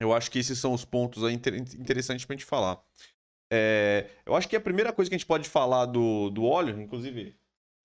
eu 0.00 0.12
acho 0.12 0.30
que 0.30 0.38
esses 0.38 0.58
são 0.58 0.72
os 0.72 0.84
pontos 0.84 1.24
aí 1.24 1.34
interessantes 1.34 2.24
pra 2.24 2.34
gente 2.34 2.44
falar. 2.44 2.80
É, 3.52 4.10
eu 4.24 4.34
acho 4.34 4.48
que 4.48 4.56
a 4.56 4.60
primeira 4.60 4.92
coisa 4.92 5.08
que 5.08 5.14
a 5.14 5.18
gente 5.18 5.26
pode 5.26 5.48
falar 5.48 5.86
do, 5.86 6.30
do 6.30 6.44
óleo, 6.44 6.80
inclusive 6.80 7.36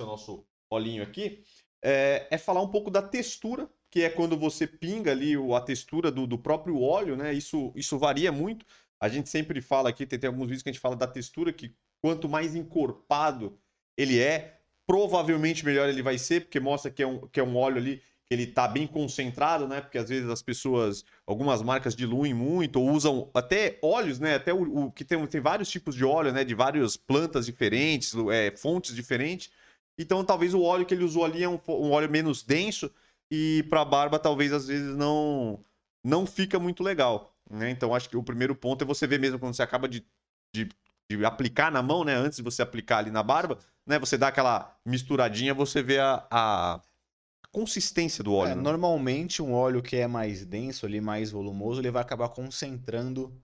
o 0.02 0.06
nosso 0.06 0.46
olhinho 0.70 1.04
aqui, 1.04 1.44
é, 1.84 2.28
é, 2.30 2.38
falar 2.38 2.62
um 2.62 2.70
pouco 2.70 2.92
da 2.92 3.02
textura, 3.02 3.70
que 3.90 4.04
é 4.04 4.10
quando 4.10 4.38
você 4.38 4.66
pinga 4.68 5.12
ali 5.12 5.34
a 5.56 5.62
textura 5.62 6.12
do, 6.12 6.26
do 6.26 6.38
próprio 6.38 6.80
óleo, 6.80 7.16
né? 7.16 7.34
Isso, 7.34 7.72
isso 7.76 7.98
varia 7.98 8.32
muito. 8.32 8.66
A 9.02 9.10
gente 9.10 9.30
sempre 9.30 9.62
fala 9.62 9.90
aqui, 9.90 10.06
tem, 10.06 10.20
tem 10.20 10.28
alguns 10.28 10.46
vídeos 10.46 10.62
que 10.62 10.70
a 10.70 10.72
gente 10.72 10.82
fala 10.82 10.96
da 10.96 11.08
textura, 11.08 11.52
que 11.52 11.76
quanto 12.02 12.30
mais 12.30 12.56
encorpado 12.56 13.58
ele 13.98 14.20
é, 14.20 14.60
provavelmente 14.88 15.66
melhor 15.66 15.90
ele 15.90 16.04
vai 16.04 16.18
ser, 16.18 16.42
porque 16.42 16.60
mostra 16.60 16.92
que 16.92 17.02
é 17.02 17.08
um, 17.08 17.28
que 17.28 17.40
é 17.40 17.44
um 17.44 17.58
óleo 17.58 17.78
ali 17.78 17.98
que 17.98 18.36
ele 18.36 18.48
tá 18.48 18.68
bem 18.68 18.88
concentrado, 18.88 19.68
né? 19.68 19.82
Porque 19.82 19.98
às 19.98 20.08
vezes 20.08 20.30
as 20.30 20.42
pessoas, 20.42 21.04
algumas 21.28 21.62
marcas 21.62 21.96
diluem 21.96 22.34
muito, 22.34 22.80
ou 22.80 22.90
usam 22.90 23.30
até 23.34 23.78
óleos, 23.82 24.20
né? 24.20 24.36
Até 24.36 24.54
o, 24.54 24.86
o 24.86 24.92
que 24.92 25.04
tem, 25.04 25.26
tem 25.28 25.42
vários 25.42 25.70
tipos 25.70 25.96
de 25.96 26.06
óleo, 26.06 26.32
né? 26.32 26.44
De 26.44 26.56
várias 26.56 26.96
plantas 26.96 27.46
diferentes, 27.46 28.14
é, 28.32 28.56
fontes 28.56 28.96
diferentes. 28.96 29.52
Então 29.98 30.24
talvez 30.24 30.54
o 30.54 30.62
óleo 30.62 30.86
que 30.86 30.94
ele 30.94 31.04
usou 31.04 31.26
ali 31.26 31.44
é 31.44 31.50
um, 31.50 31.60
um 31.68 31.92
óleo 31.92 32.10
menos 32.10 32.44
denso 32.44 32.90
e 33.30 33.64
para 33.70 33.84
barba 33.84 34.18
talvez 34.20 34.54
às 34.54 34.68
vezes 34.68 34.96
não 34.96 35.64
não 36.04 36.26
fica 36.26 36.60
muito 36.60 36.84
legal. 36.84 37.31
Né? 37.52 37.70
Então, 37.70 37.94
acho 37.94 38.10
que 38.10 38.18
o 38.18 38.24
primeiro 38.24 38.56
ponto 38.56 38.84
é 38.84 38.88
você 38.88 39.06
ver 39.06 39.20
mesmo 39.20 39.38
quando 39.38 39.54
você 39.54 39.64
acaba 39.64 39.88
de, 39.88 40.06
de, 40.56 40.70
de, 41.10 41.26
aplicar 41.26 41.72
na 41.72 41.84
mão, 41.84 42.04
né? 42.04 42.16
Antes 42.16 42.38
de 42.38 42.44
você 42.44 42.62
aplicar 42.62 43.00
ali 43.00 43.12
na 43.12 43.22
barba, 43.22 43.60
né? 43.86 44.00
Você 44.00 44.18
dá 44.18 44.30
aquela 44.30 44.78
misturadinha, 44.86 45.54
você 45.54 45.84
vê 45.84 46.00
a, 46.00 46.26
a 46.32 46.82
consistência 47.52 48.24
do 48.24 48.34
óleo. 48.34 48.54
É, 48.54 48.56
né? 48.56 48.62
Normalmente, 48.62 49.42
um 49.42 49.54
óleo 49.54 49.82
que 49.82 49.98
é 49.98 50.08
mais 50.08 50.46
denso, 50.46 50.86
ali, 50.86 51.02
mais 51.02 51.32
volumoso, 51.32 51.82
ele 51.82 51.92
vai 51.92 52.02
acabar 52.02 52.30
concentrando 52.30 53.38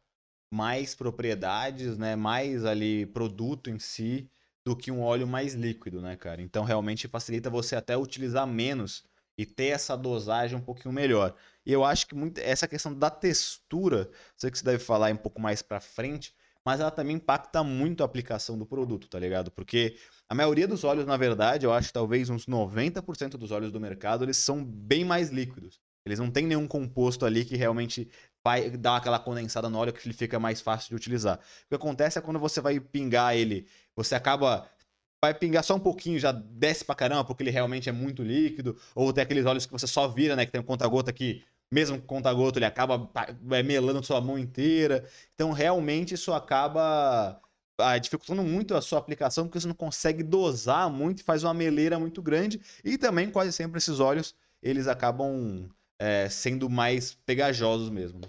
mais 0.53 0.95
propriedades, 0.95 1.97
né? 1.97 2.15
Mais 2.15 2.63
ali 2.63 3.05
produto 3.07 3.69
em 3.69 3.77
si 3.77 4.29
do 4.65 4.75
que 4.75 4.91
um 4.91 5.01
óleo 5.01 5.27
mais 5.27 5.53
líquido, 5.53 6.01
né, 6.01 6.15
cara? 6.15 6.41
Então, 6.41 6.63
realmente 6.63 7.07
facilita 7.07 7.49
você 7.49 7.75
até 7.75 7.97
utilizar 7.97 8.47
menos 8.47 9.03
e 9.37 9.45
ter 9.45 9.67
essa 9.67 9.95
dosagem 9.95 10.57
um 10.57 10.61
pouquinho 10.61 10.93
melhor. 10.93 11.35
E 11.67 11.73
eu 11.73 11.83
acho 11.83 12.07
que 12.07 12.15
muito, 12.15 12.39
essa 12.39 12.65
questão 12.65 12.93
da 12.93 13.09
textura, 13.09 14.09
sei 14.37 14.49
que 14.49 14.57
você 14.57 14.63
deve 14.63 14.79
falar 14.79 15.11
um 15.11 15.17
pouco 15.17 15.41
mais 15.41 15.61
para 15.61 15.81
frente, 15.81 16.33
mas 16.63 16.79
ela 16.79 16.89
também 16.89 17.17
impacta 17.17 17.61
muito 17.61 18.03
a 18.03 18.05
aplicação 18.05 18.57
do 18.57 18.65
produto, 18.65 19.09
tá 19.09 19.19
ligado? 19.19 19.51
Porque 19.51 19.97
a 20.29 20.33
maioria 20.33 20.65
dos 20.65 20.85
óleos, 20.85 21.05
na 21.05 21.17
verdade, 21.17 21.65
eu 21.65 21.73
acho 21.73 21.89
que 21.89 21.93
talvez 21.93 22.29
uns 22.29 22.45
90% 22.45 23.37
dos 23.37 23.51
óleos 23.51 23.73
do 23.73 23.81
mercado, 23.81 24.23
eles 24.23 24.37
são 24.37 24.63
bem 24.63 25.03
mais 25.03 25.29
líquidos. 25.29 25.81
Eles 26.05 26.19
não 26.19 26.31
têm 26.31 26.47
nenhum 26.47 26.69
composto 26.69 27.25
ali 27.25 27.43
que 27.43 27.57
realmente 27.57 28.09
vai 28.41 28.69
dar 28.69 28.95
aquela 28.95 29.19
condensada 29.19 29.69
no 29.69 29.77
óleo 29.77 29.91
que 29.91 30.07
ele 30.07 30.15
fica 30.15 30.39
mais 30.39 30.61
fácil 30.61 30.87
de 30.87 30.95
utilizar. 30.95 31.37
O 31.37 31.67
que 31.67 31.75
acontece 31.75 32.17
é 32.17 32.21
quando 32.21 32.39
você 32.39 32.61
vai 32.61 32.79
pingar 32.79 33.35
ele, 33.35 33.67
você 33.93 34.15
acaba 34.15 34.69
vai 35.21 35.33
pingar 35.33 35.63
só 35.63 35.75
um 35.75 35.79
pouquinho, 35.79 36.19
já 36.19 36.31
desce 36.31 36.85
pra 36.85 36.95
caramba, 36.95 37.25
porque 37.25 37.43
ele 37.43 37.49
realmente 37.49 37.89
é 37.89 37.91
muito 37.91 38.23
líquido, 38.23 38.77
ou 38.95 39.11
tem 39.11 39.23
aqueles 39.23 39.45
óleos 39.45 39.65
que 39.65 39.71
você 39.71 39.87
só 39.87 40.07
vira, 40.07 40.35
né, 40.35 40.45
que 40.45 40.51
tem 40.51 40.61
um 40.61 40.63
conta-gota 40.63 41.11
que 41.11 41.43
mesmo 41.71 41.99
com 41.99 42.07
conta-gota, 42.07 42.59
ele 42.59 42.65
acaba 42.65 43.09
é, 43.51 43.63
melando 43.63 44.03
sua 44.03 44.21
mão 44.21 44.37
inteira. 44.37 45.07
Então, 45.33 45.51
realmente, 45.51 46.13
isso 46.13 46.33
acaba 46.33 47.41
ah, 47.77 47.97
dificultando 47.97 48.43
muito 48.43 48.75
a 48.75 48.81
sua 48.81 48.99
aplicação, 48.99 49.45
porque 49.45 49.59
você 49.59 49.67
não 49.67 49.75
consegue 49.75 50.23
dosar 50.23 50.89
muito 50.89 51.23
faz 51.23 51.43
uma 51.43 51.53
meleira 51.53 51.99
muito 51.99 52.21
grande. 52.21 52.61
E 52.83 52.97
também, 52.97 53.29
quase 53.29 53.51
sempre, 53.51 53.77
esses 53.77 53.99
óleos, 53.99 54.35
eles 54.61 54.87
acabam 54.87 55.69
é, 55.99 56.29
sendo 56.29 56.69
mais 56.69 57.13
pegajosos 57.25 57.89
mesmo. 57.89 58.21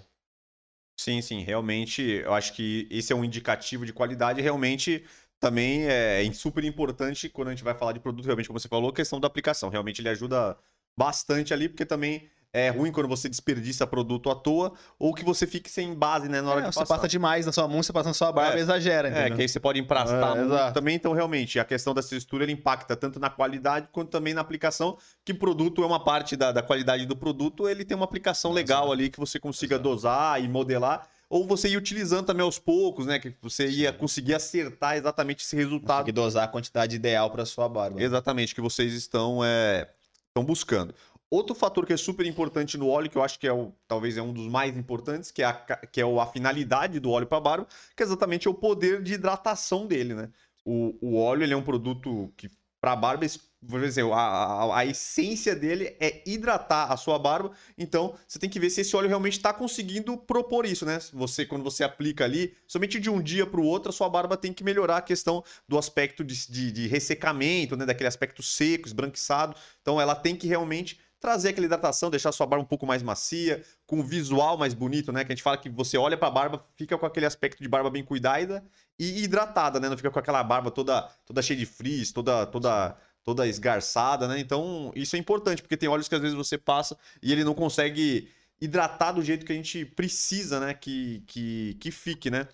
Sim, 0.99 1.21
sim, 1.21 1.43
realmente, 1.43 2.01
eu 2.01 2.33
acho 2.33 2.53
que 2.53 2.85
esse 2.91 3.13
é 3.13 3.15
um 3.15 3.23
indicativo 3.23 3.85
de 3.85 3.93
qualidade, 3.93 4.41
realmente 4.41 5.05
também 5.39 5.85
é 5.87 6.29
super 6.33 6.63
importante 6.65 7.29
quando 7.29 7.47
a 7.47 7.51
gente 7.51 7.63
vai 7.63 7.73
falar 7.73 7.93
de 7.93 7.99
produto, 8.01 8.25
realmente, 8.25 8.47
como 8.47 8.59
você 8.59 8.67
falou, 8.67 8.89
a 8.89 8.93
questão 8.93 9.19
da 9.19 9.27
aplicação. 9.27 9.69
Realmente 9.69 10.01
ele 10.01 10.09
ajuda 10.09 10.57
bastante 10.97 11.53
ali, 11.53 11.69
porque 11.69 11.85
também 11.85 12.29
é 12.51 12.69
ruim 12.69 12.91
quando 12.91 13.07
você 13.07 13.29
desperdiça 13.29 13.85
produto 13.85 14.29
à 14.29 14.35
toa 14.35 14.73
ou 14.97 15.13
que 15.13 15.23
você 15.23 15.45
fique 15.45 15.69
sem 15.69 15.93
base, 15.93 16.27
né, 16.27 16.41
na 16.41 16.49
hora 16.49 16.59
É, 16.61 16.63
de 16.63 16.73
você 16.73 16.79
passar. 16.79 16.95
passa 16.95 17.07
demais 17.07 17.45
na 17.45 17.51
sua 17.51 17.67
mão, 17.67 17.83
você 17.83 17.93
passa 17.93 18.09
na 18.09 18.13
sua 18.13 18.31
barba 18.31 18.55
É. 18.55 18.59
e 18.59 18.61
exagera, 18.61 19.07
É, 19.07 19.11
entendeu? 19.11 19.35
que 19.35 19.41
aí 19.43 19.47
você 19.49 19.59
pode 19.59 19.79
emprastar 19.79 20.35
É, 20.37 20.43
muito 20.43 20.73
também, 20.73 20.95
então 20.95 21.13
realmente 21.13 21.59
a 21.59 21.65
questão 21.65 21.93
da 21.93 22.01
textura 22.01 22.43
ele 22.43 22.51
impacta 22.53 22.95
tanto 22.95 23.19
na 23.19 23.29
qualidade 23.29 23.87
quanto 23.91 24.09
também 24.09 24.33
na 24.33 24.41
aplicação, 24.41 24.97
que 25.23 25.33
produto 25.33 25.83
é 25.83 25.85
uma 25.85 26.03
parte 26.03 26.35
da, 26.35 26.51
da 26.51 26.63
qualidade 26.63 27.05
do 27.05 27.15
produto, 27.15 27.69
ele 27.69 27.85
tem 27.85 27.95
uma 27.95 28.05
aplicação 28.05 28.51
legal 28.51 28.79
Exato. 28.85 28.93
ali 28.93 29.09
que 29.09 29.19
você 29.19 29.39
consiga 29.39 29.75
Exato. 29.75 29.89
dosar 29.89 30.43
e 30.43 30.47
modelar, 30.47 31.07
ou 31.29 31.45
você 31.45 31.69
ir 31.69 31.77
utilizando 31.77 32.25
também 32.25 32.43
aos 32.43 32.57
poucos, 32.57 33.05
né, 33.05 33.19
que 33.19 33.31
você 33.39 33.67
ia 33.69 33.93
conseguir 33.93 34.33
acertar 34.33 34.97
exatamente 34.97 35.43
esse 35.45 35.55
resultado 35.55 35.97
Conseguir 35.99 36.11
dosar 36.13 36.45
a 36.45 36.47
quantidade 36.47 36.95
ideal 36.95 37.29
para 37.29 37.45
sua 37.45 37.69
barba. 37.69 38.01
Exatamente, 38.01 38.55
que 38.55 38.61
vocês 38.61 38.93
estão, 38.93 39.45
é, 39.45 39.87
estão 40.27 40.43
buscando. 40.43 40.93
Outro 41.31 41.53
fator 41.53 41.85
que 41.85 41.93
é 41.93 41.97
super 41.97 42.25
importante 42.25 42.77
no 42.77 42.87
óleo, 42.87 43.09
que 43.09 43.17
eu 43.17 43.23
acho 43.23 43.39
que 43.39 43.47
é 43.47 43.53
o, 43.53 43.71
talvez 43.87 44.17
é 44.17 44.21
um 44.21 44.33
dos 44.33 44.47
mais 44.47 44.75
importantes, 44.75 45.29
que 45.29 45.43
é 45.43 45.45
a, 45.45 45.53
que 45.53 46.01
é 46.01 46.03
a 46.03 46.25
finalidade 46.25 46.99
do 46.99 47.11
óleo 47.11 47.27
para 47.27 47.39
barba, 47.39 47.67
que 47.95 48.01
é 48.01 48.05
exatamente 48.05 48.49
o 48.49 48.53
poder 48.53 49.03
de 49.03 49.13
hidratação 49.13 49.85
dele, 49.85 50.15
né? 50.15 50.29
O, 50.65 50.97
o 51.01 51.19
óleo 51.19 51.43
ele 51.43 51.53
é 51.53 51.57
um 51.57 51.63
produto 51.63 52.33
que 52.35 52.49
para 52.81 52.95
barba, 52.95 53.25
por 53.67 53.83
exemplo, 53.83 54.13
a, 54.13 54.21
a, 54.21 54.79
a 54.79 54.85
essência 54.85 55.55
dele 55.55 55.95
é 55.99 56.23
hidratar 56.25 56.91
a 56.91 56.97
sua 56.97 57.19
barba. 57.19 57.51
Então, 57.77 58.15
você 58.25 58.39
tem 58.39 58.49
que 58.49 58.59
ver 58.59 58.69
se 58.69 58.81
esse 58.81 58.95
óleo 58.95 59.09
realmente 59.09 59.33
está 59.33 59.53
conseguindo 59.53 60.17
propor 60.17 60.65
isso, 60.65 60.85
né? 60.85 60.97
Você, 61.13 61.45
quando 61.45 61.63
você 61.63 61.83
aplica 61.83 62.23
ali, 62.23 62.55
somente 62.65 62.99
de 62.99 63.09
um 63.09 63.21
dia 63.21 63.45
para 63.45 63.59
o 63.59 63.65
outro, 63.65 63.89
a 63.89 63.93
sua 63.93 64.09
barba 64.09 64.37
tem 64.37 64.53
que 64.53 64.63
melhorar 64.63 64.97
a 64.97 65.01
questão 65.01 65.43
do 65.67 65.77
aspecto 65.77 66.23
de, 66.23 66.49
de, 66.49 66.71
de 66.71 66.87
ressecamento, 66.87 67.75
né? 67.75 67.85
Daquele 67.85 68.07
aspecto 68.07 68.41
seco, 68.41 68.87
esbranquiçado. 68.87 69.55
Então, 69.81 69.99
ela 69.99 70.15
tem 70.15 70.35
que 70.35 70.47
realmente 70.47 70.99
trazer 71.19 71.49
aquela 71.49 71.65
hidratação, 71.65 72.09
deixar 72.09 72.31
sua 72.31 72.47
barba 72.47 72.63
um 72.63 72.67
pouco 72.67 72.85
mais 72.85 73.03
macia, 73.03 73.63
com 73.85 73.97
um 73.97 74.03
visual 74.03 74.57
mais 74.57 74.73
bonito, 74.73 75.11
né? 75.11 75.25
Que 75.25 75.31
a 75.33 75.35
gente 75.35 75.43
fala 75.43 75.57
que 75.57 75.69
você 75.69 75.97
olha 75.97 76.17
para 76.17 76.27
a 76.29 76.31
barba, 76.31 76.65
fica 76.77 76.97
com 76.97 77.05
aquele 77.05 77.25
aspecto 77.25 77.61
de 77.61 77.67
barba 77.67 77.89
bem 77.89 78.03
cuidada 78.03 78.63
e 78.97 79.23
hidratada, 79.23 79.79
né? 79.79 79.89
Não 79.89 79.97
fica 79.97 80.09
com 80.09 80.19
aquela 80.19 80.43
barba 80.43 80.71
toda, 80.71 81.01
toda 81.25 81.41
cheia 81.41 81.59
de 81.59 81.65
frizz, 81.65 82.11
toda, 82.11 82.45
toda, 82.45 82.95
toda 83.23 83.47
esgarçada, 83.47 84.27
né? 84.27 84.39
Então, 84.39 84.91
isso 84.95 85.15
é 85.15 85.19
importante, 85.19 85.61
porque 85.61 85.75
tem 85.77 85.89
óleos 85.89 86.07
que 86.07 86.15
às 86.15 86.21
vezes 86.21 86.37
você 86.37 86.57
passa 86.57 86.97
e 87.21 87.31
ele 87.31 87.43
não 87.43 87.53
consegue 87.53 88.29
hidratar 88.61 89.11
do 89.11 89.23
jeito 89.23 89.45
que 89.45 89.51
a 89.51 89.55
gente 89.55 89.85
precisa, 89.85 90.59
né? 90.59 90.73
Que, 90.73 91.23
que, 91.27 91.77
que 91.79 91.91
fique, 91.91 92.31
né? 92.31 92.47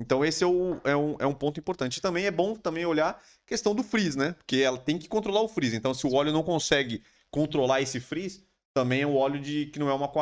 Então, 0.00 0.24
esse 0.24 0.44
é, 0.44 0.46
o, 0.46 0.80
é, 0.84 0.96
um, 0.96 1.16
é 1.18 1.26
um 1.26 1.34
ponto 1.34 1.58
importante. 1.58 1.98
E 1.98 2.00
também 2.00 2.26
é 2.26 2.30
bom 2.30 2.54
também 2.54 2.86
olhar 2.86 3.10
a 3.10 3.20
questão 3.46 3.74
do 3.74 3.82
frizz, 3.82 4.14
né? 4.14 4.32
Porque 4.32 4.56
ela 4.56 4.78
tem 4.78 4.96
que 4.96 5.08
controlar 5.08 5.42
o 5.42 5.48
frizz. 5.48 5.74
Então, 5.74 5.92
se 5.92 6.06
o 6.06 6.14
óleo 6.14 6.32
não 6.32 6.42
consegue 6.42 7.02
controlar 7.30 7.80
esse 7.80 8.00
frizz, 8.00 8.42
também 8.74 9.02
é 9.02 9.06
um 9.06 9.16
óleo 9.16 9.40
de, 9.40 9.66
que 9.66 9.78
não 9.78 9.88
é 9.88 9.94
uma, 9.94 10.08
com 10.08 10.20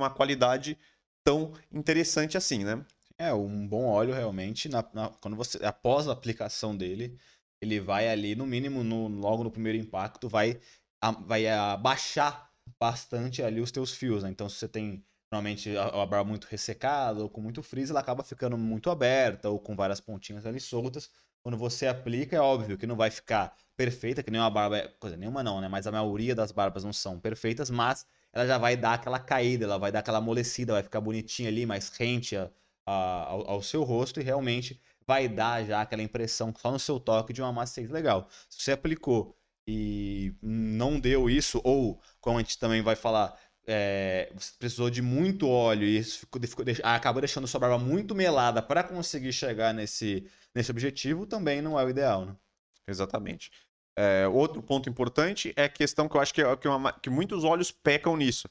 uma 0.00 0.10
qualidade 0.10 0.76
tão 1.24 1.52
interessante 1.72 2.36
assim, 2.36 2.64
né? 2.64 2.84
É, 3.16 3.32
um 3.32 3.66
bom 3.66 3.86
óleo 3.86 4.12
realmente, 4.12 4.68
na- 4.68 4.84
na- 4.92 5.08
quando 5.20 5.36
você 5.36 5.64
após 5.64 6.08
a 6.08 6.12
aplicação 6.12 6.76
dele, 6.76 7.16
ele 7.60 7.80
vai 7.80 8.08
ali, 8.08 8.34
no 8.34 8.46
mínimo, 8.46 8.82
no- 8.84 9.08
logo 9.08 9.44
no 9.44 9.50
primeiro 9.50 9.78
impacto, 9.78 10.28
vai, 10.28 10.60
a- 11.00 11.12
vai 11.12 11.46
abaixar 11.48 12.50
bastante 12.78 13.42
ali 13.42 13.60
os 13.60 13.70
teus 13.70 13.92
fios, 13.92 14.22
né? 14.22 14.30
Então, 14.30 14.48
se 14.48 14.56
você 14.56 14.68
tem 14.68 15.04
normalmente 15.30 15.76
a, 15.76 15.84
a 16.02 16.06
barba 16.06 16.24
muito 16.24 16.46
ressecada 16.46 17.20
ou 17.22 17.28
com 17.30 17.40
muito 17.40 17.62
frizz, 17.62 17.90
ela 17.90 18.00
acaba 18.00 18.22
ficando 18.22 18.56
muito 18.58 18.90
aberta 18.90 19.48
ou 19.48 19.58
com 19.58 19.74
várias 19.76 20.00
pontinhas 20.00 20.46
ali 20.46 20.60
soltas. 20.60 21.10
Quando 21.42 21.58
você 21.58 21.86
aplica, 21.86 22.36
é 22.36 22.40
óbvio 22.40 22.78
que 22.78 22.86
não 22.86 22.96
vai 22.96 23.10
ficar 23.10 23.56
perfeita, 23.76 24.22
que 24.22 24.30
nenhuma 24.30 24.50
barba, 24.50 24.78
é- 24.78 24.88
coisa 25.00 25.16
nenhuma 25.16 25.42
não, 25.42 25.60
né? 25.60 25.68
Mas 25.68 25.86
a 25.86 25.92
maioria 25.92 26.34
das 26.34 26.52
barbas 26.52 26.84
não 26.84 26.92
são 26.92 27.18
perfeitas, 27.20 27.70
mas 27.70 28.06
ela 28.32 28.46
já 28.46 28.58
vai 28.58 28.76
dar 28.76 28.94
aquela 28.94 29.18
caída, 29.18 29.64
ela 29.64 29.78
vai 29.78 29.92
dar 29.92 30.00
aquela 30.00 30.18
amolecida, 30.18 30.72
vai 30.74 30.82
ficar 30.82 31.00
bonitinha 31.00 31.48
ali, 31.48 31.66
mais 31.66 31.88
rente 31.96 32.36
a- 32.36 32.50
a- 32.86 33.24
ao, 33.28 33.50
ao 33.50 33.62
seu 33.62 33.82
rosto 33.82 34.20
e 34.20 34.22
realmente 34.24 34.80
vai 35.06 35.28
dar 35.28 35.64
já 35.64 35.80
aquela 35.82 36.02
impressão 36.02 36.52
só 36.56 36.70
no 36.70 36.78
seu 36.78 36.98
toque 37.00 37.32
de 37.32 37.42
uma 37.42 37.52
maciez 37.52 37.90
legal. 37.90 38.28
Se 38.48 38.62
você 38.62 38.72
aplicou 38.72 39.36
e 39.66 40.34
não 40.42 40.98
deu 41.00 41.28
isso, 41.30 41.60
ou 41.64 42.00
como 42.20 42.38
a 42.38 42.42
gente 42.42 42.58
também 42.58 42.82
vai 42.82 42.96
falar, 42.96 43.38
é, 43.66 44.30
você 44.34 44.52
precisou 44.58 44.90
de 44.90 45.00
muito 45.02 45.48
óleo 45.48 45.84
e 45.86 45.96
isso 45.98 46.20
ficou, 46.20 46.40
ficou- 46.42 46.64
acabou 46.82 47.20
deixando 47.20 47.46
sua 47.46 47.60
barba 47.60 47.78
muito 47.78 48.14
melada 48.14 48.62
para 48.62 48.84
conseguir 48.84 49.32
chegar 49.32 49.72
nesse, 49.72 50.26
nesse 50.54 50.70
objetivo, 50.70 51.26
também 51.26 51.62
não 51.62 51.78
é 51.80 51.84
o 51.84 51.88
ideal, 51.90 52.26
né? 52.26 52.36
Exatamente. 52.86 53.50
É, 53.96 54.26
outro 54.28 54.62
ponto 54.62 54.88
importante 54.88 55.52
é 55.56 55.64
a 55.64 55.68
questão 55.68 56.08
que 56.08 56.16
eu 56.16 56.20
acho 56.20 56.34
que, 56.34 56.42
é, 56.42 56.56
que, 56.56 56.68
uma- 56.68 56.92
que 56.92 57.08
muitos 57.08 57.44
óleos 57.44 57.70
pecam 57.70 58.16
nisso. 58.16 58.48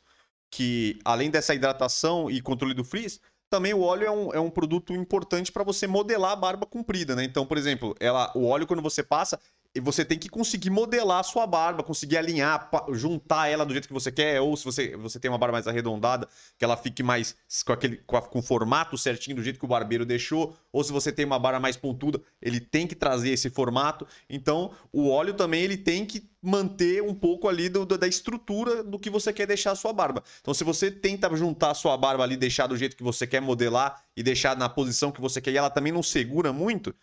Que 0.52 1.00
além 1.04 1.30
dessa 1.30 1.54
hidratação 1.54 2.30
e 2.30 2.42
controle 2.42 2.74
do 2.74 2.84
frizz, 2.84 3.20
também 3.50 3.74
o 3.74 3.82
óleo 3.82 4.06
é 4.06 4.12
um, 4.12 4.34
é 4.34 4.40
um 4.40 4.50
produto 4.50 4.94
importante 4.94 5.52
para 5.52 5.64
você 5.64 5.86
modelar 5.88 6.32
a 6.32 6.36
barba 6.36 6.66
comprida, 6.66 7.16
né? 7.16 7.24
Então, 7.24 7.46
por 7.46 7.58
exemplo, 7.58 7.96
ela, 8.00 8.32
o 8.36 8.46
óleo 8.48 8.66
quando 8.66 8.82
você 8.82 9.04
passa, 9.04 9.40
e 9.76 9.80
você 9.80 10.06
tem 10.06 10.20
que 10.20 10.30
conseguir 10.30 10.70
modelar 10.70 11.20
a 11.20 11.24
sua 11.24 11.48
barba, 11.48 11.82
conseguir 11.84 12.18
alinhar, 12.18 12.70
juntar 12.92 13.48
ela 13.48 13.66
do 13.66 13.74
jeito 13.74 13.88
que 13.88 13.94
você 13.94 14.12
quer, 14.12 14.40
ou 14.40 14.56
se 14.56 14.64
você, 14.64 14.96
você 14.96 15.20
tem 15.20 15.30
uma 15.32 15.38
barba 15.38 15.54
mais 15.54 15.68
arredondada, 15.68 16.28
que 16.58 16.64
ela 16.64 16.78
fique 16.78 17.02
mais 17.02 17.36
com, 17.66 17.74
aquele, 17.74 17.98
com, 17.98 18.16
a- 18.18 18.22
com 18.22 18.40
o 18.40 18.42
formato 18.42 18.98
certinho, 18.98 19.36
do 19.36 19.44
jeito 19.44 19.58
que 19.58 19.66
o 19.66 19.68
barbeiro 19.68 20.06
deixou, 20.06 20.56
ou 20.72 20.84
se 20.84 20.92
você 20.92 21.12
tem 21.12 21.26
uma 21.26 21.40
barba 21.40 21.60
mais 21.60 21.76
pontuda, 21.76 22.22
ele 22.42 22.60
tem 22.60 22.86
que 22.86 22.96
trazer 22.96 23.30
esse 23.32 23.50
formato. 23.50 24.06
Então, 24.30 24.72
o 24.92 25.10
óleo 25.10 25.34
também 25.34 25.64
ele 25.64 25.78
tem 25.78 26.06
que 26.06 26.30
manter 26.42 27.02
um 27.02 27.14
pouco 27.16 27.48
ali 27.48 27.70
do- 27.70 27.86
da 27.86 28.08
estrutura 28.08 28.84
do 28.84 29.00
que 29.00 29.10
você 29.10 29.32
quer 29.34 29.48
deixar 29.48 29.72
a 29.72 29.76
sua 29.76 29.94
barba. 29.94 30.24
Então, 30.42 30.54
se 30.54 30.64
você 30.64 30.92
tenta 30.92 31.34
juntar 31.36 31.72
a 31.72 31.74
sua 31.74 31.98
barba 31.98 32.24
ali, 32.24 32.36
deixar 32.38 32.68
do 32.68 32.78
jeito 32.78 32.96
que 32.96 33.04
você 33.04 33.26
quer 33.26 33.42
modelar 33.42 34.04
e 34.16 34.22
deixar 34.22 34.56
na 34.58 34.70
posição 34.70 35.12
que 35.12 35.22
você 35.22 35.42
quer, 35.42 35.52
e 35.52 35.58
ela 35.58 35.70
também 35.70 35.92
não 35.94 36.04
segura 36.04 36.52
muito, 36.54 36.94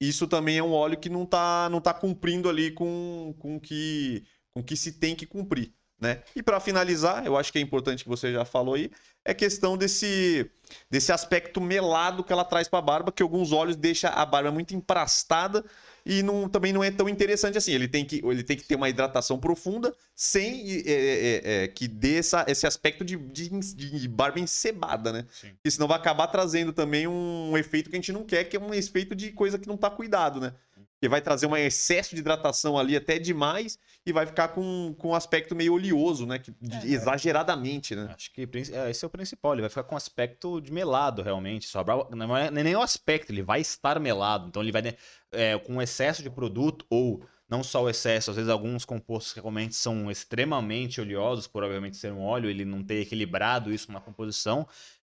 isso 0.00 0.26
também 0.26 0.58
é 0.58 0.62
um 0.62 0.72
óleo 0.72 0.98
que 0.98 1.08
não 1.08 1.26
tá, 1.26 1.68
não 1.70 1.80
tá 1.80 1.92
cumprindo 1.92 2.48
ali 2.48 2.70
com 2.70 3.34
com 3.38 3.58
que 3.58 4.24
com 4.54 4.62
que 4.62 4.76
se 4.76 4.92
tem 4.92 5.14
que 5.14 5.26
cumprir, 5.26 5.72
né? 6.00 6.22
E 6.34 6.42
para 6.42 6.60
finalizar, 6.60 7.24
eu 7.26 7.36
acho 7.36 7.52
que 7.52 7.58
é 7.58 7.62
importante 7.62 8.02
que 8.02 8.08
você 8.08 8.32
já 8.32 8.44
falou 8.44 8.74
aí, 8.74 8.90
é 9.24 9.34
questão 9.34 9.76
desse 9.76 10.50
desse 10.90 11.12
aspecto 11.12 11.60
melado 11.60 12.24
que 12.24 12.32
ela 12.32 12.44
traz 12.44 12.68
para 12.68 12.78
a 12.78 12.82
barba, 12.82 13.12
que 13.12 13.22
alguns 13.22 13.52
óleos 13.52 13.76
deixa 13.76 14.08
a 14.08 14.24
barba 14.24 14.50
muito 14.50 14.74
emplastada 14.74 15.64
e 16.08 16.22
não, 16.22 16.48
também 16.48 16.72
não 16.72 16.82
é 16.82 16.90
tão 16.90 17.06
interessante 17.06 17.58
assim. 17.58 17.72
Ele 17.72 17.86
tem 17.86 18.02
que, 18.02 18.22
ele 18.24 18.42
tem 18.42 18.56
que 18.56 18.64
ter 18.64 18.76
uma 18.76 18.88
hidratação 18.88 19.38
profunda 19.38 19.94
sem 20.14 20.82
é, 20.86 20.90
é, 20.90 21.40
é, 21.44 21.68
que 21.68 21.86
dê 21.86 22.16
essa, 22.16 22.46
esse 22.48 22.66
aspecto 22.66 23.04
de, 23.04 23.14
de, 23.16 23.50
de 23.50 24.08
barba 24.08 24.40
encebada, 24.40 25.12
né? 25.12 25.26
Sim. 25.30 25.50
Porque 25.50 25.70
senão 25.70 25.86
vai 25.86 25.98
acabar 25.98 26.26
trazendo 26.28 26.72
também 26.72 27.06
um 27.06 27.58
efeito 27.58 27.90
que 27.90 27.96
a 27.96 27.98
gente 27.98 28.10
não 28.10 28.24
quer, 28.24 28.44
que 28.44 28.56
é 28.56 28.60
um 28.60 28.72
efeito 28.72 29.14
de 29.14 29.32
coisa 29.32 29.58
que 29.58 29.68
não 29.68 29.76
tá 29.76 29.90
cuidado, 29.90 30.40
né? 30.40 30.54
Que 31.00 31.08
vai 31.08 31.20
trazer 31.20 31.46
um 31.46 31.56
excesso 31.56 32.14
de 32.14 32.20
hidratação 32.20 32.76
ali 32.76 32.96
até 32.96 33.18
demais 33.18 33.78
e 34.04 34.12
vai 34.12 34.26
ficar 34.26 34.48
com, 34.48 34.94
com 34.98 35.10
um 35.10 35.14
aspecto 35.14 35.54
meio 35.54 35.74
oleoso, 35.74 36.26
né? 36.26 36.38
Que, 36.38 36.50
de- 36.60 36.74
É. 36.74 36.90
exageradamente, 36.94 37.94
né? 37.94 38.12
Acho 38.14 38.32
que 38.32 38.42
é, 38.72 38.90
esse 38.90 39.04
é 39.04 39.06
o 39.06 39.10
principal. 39.10 39.52
Ele 39.52 39.62
vai 39.62 39.68
ficar 39.70 39.84
com 39.84 39.96
aspecto 39.96 40.60
de 40.60 40.72
melado, 40.72 41.22
realmente. 41.22 41.68
Não 42.10 42.36
é 42.36 42.50
nem 42.50 42.74
o 42.74 42.82
aspecto, 42.82 43.30
ele 43.32 43.42
vai 43.42 43.60
estar 43.60 44.00
melado. 44.00 44.48
Então 44.48 44.62
ele 44.62 44.72
vai, 44.72 44.96
é, 45.32 45.58
com 45.58 45.80
excesso 45.80 46.22
de 46.22 46.30
produto, 46.30 46.84
ou 46.90 47.24
não 47.48 47.62
só 47.62 47.82
o 47.84 47.88
excesso, 47.88 48.30
às 48.30 48.36
vezes 48.36 48.50
alguns 48.50 48.84
compostos 48.84 49.32
que 49.32 49.40
realmente 49.40 49.74
são 49.74 50.10
extremamente 50.10 51.00
oleosos, 51.00 51.46
por 51.46 51.62
obviamente 51.64 51.96
ser 51.96 52.12
um 52.12 52.20
óleo, 52.20 52.50
ele 52.50 52.64
não 52.64 52.82
ter 52.84 53.00
equilibrado 53.00 53.72
isso 53.72 53.90
na 53.90 54.00
composição. 54.00 54.66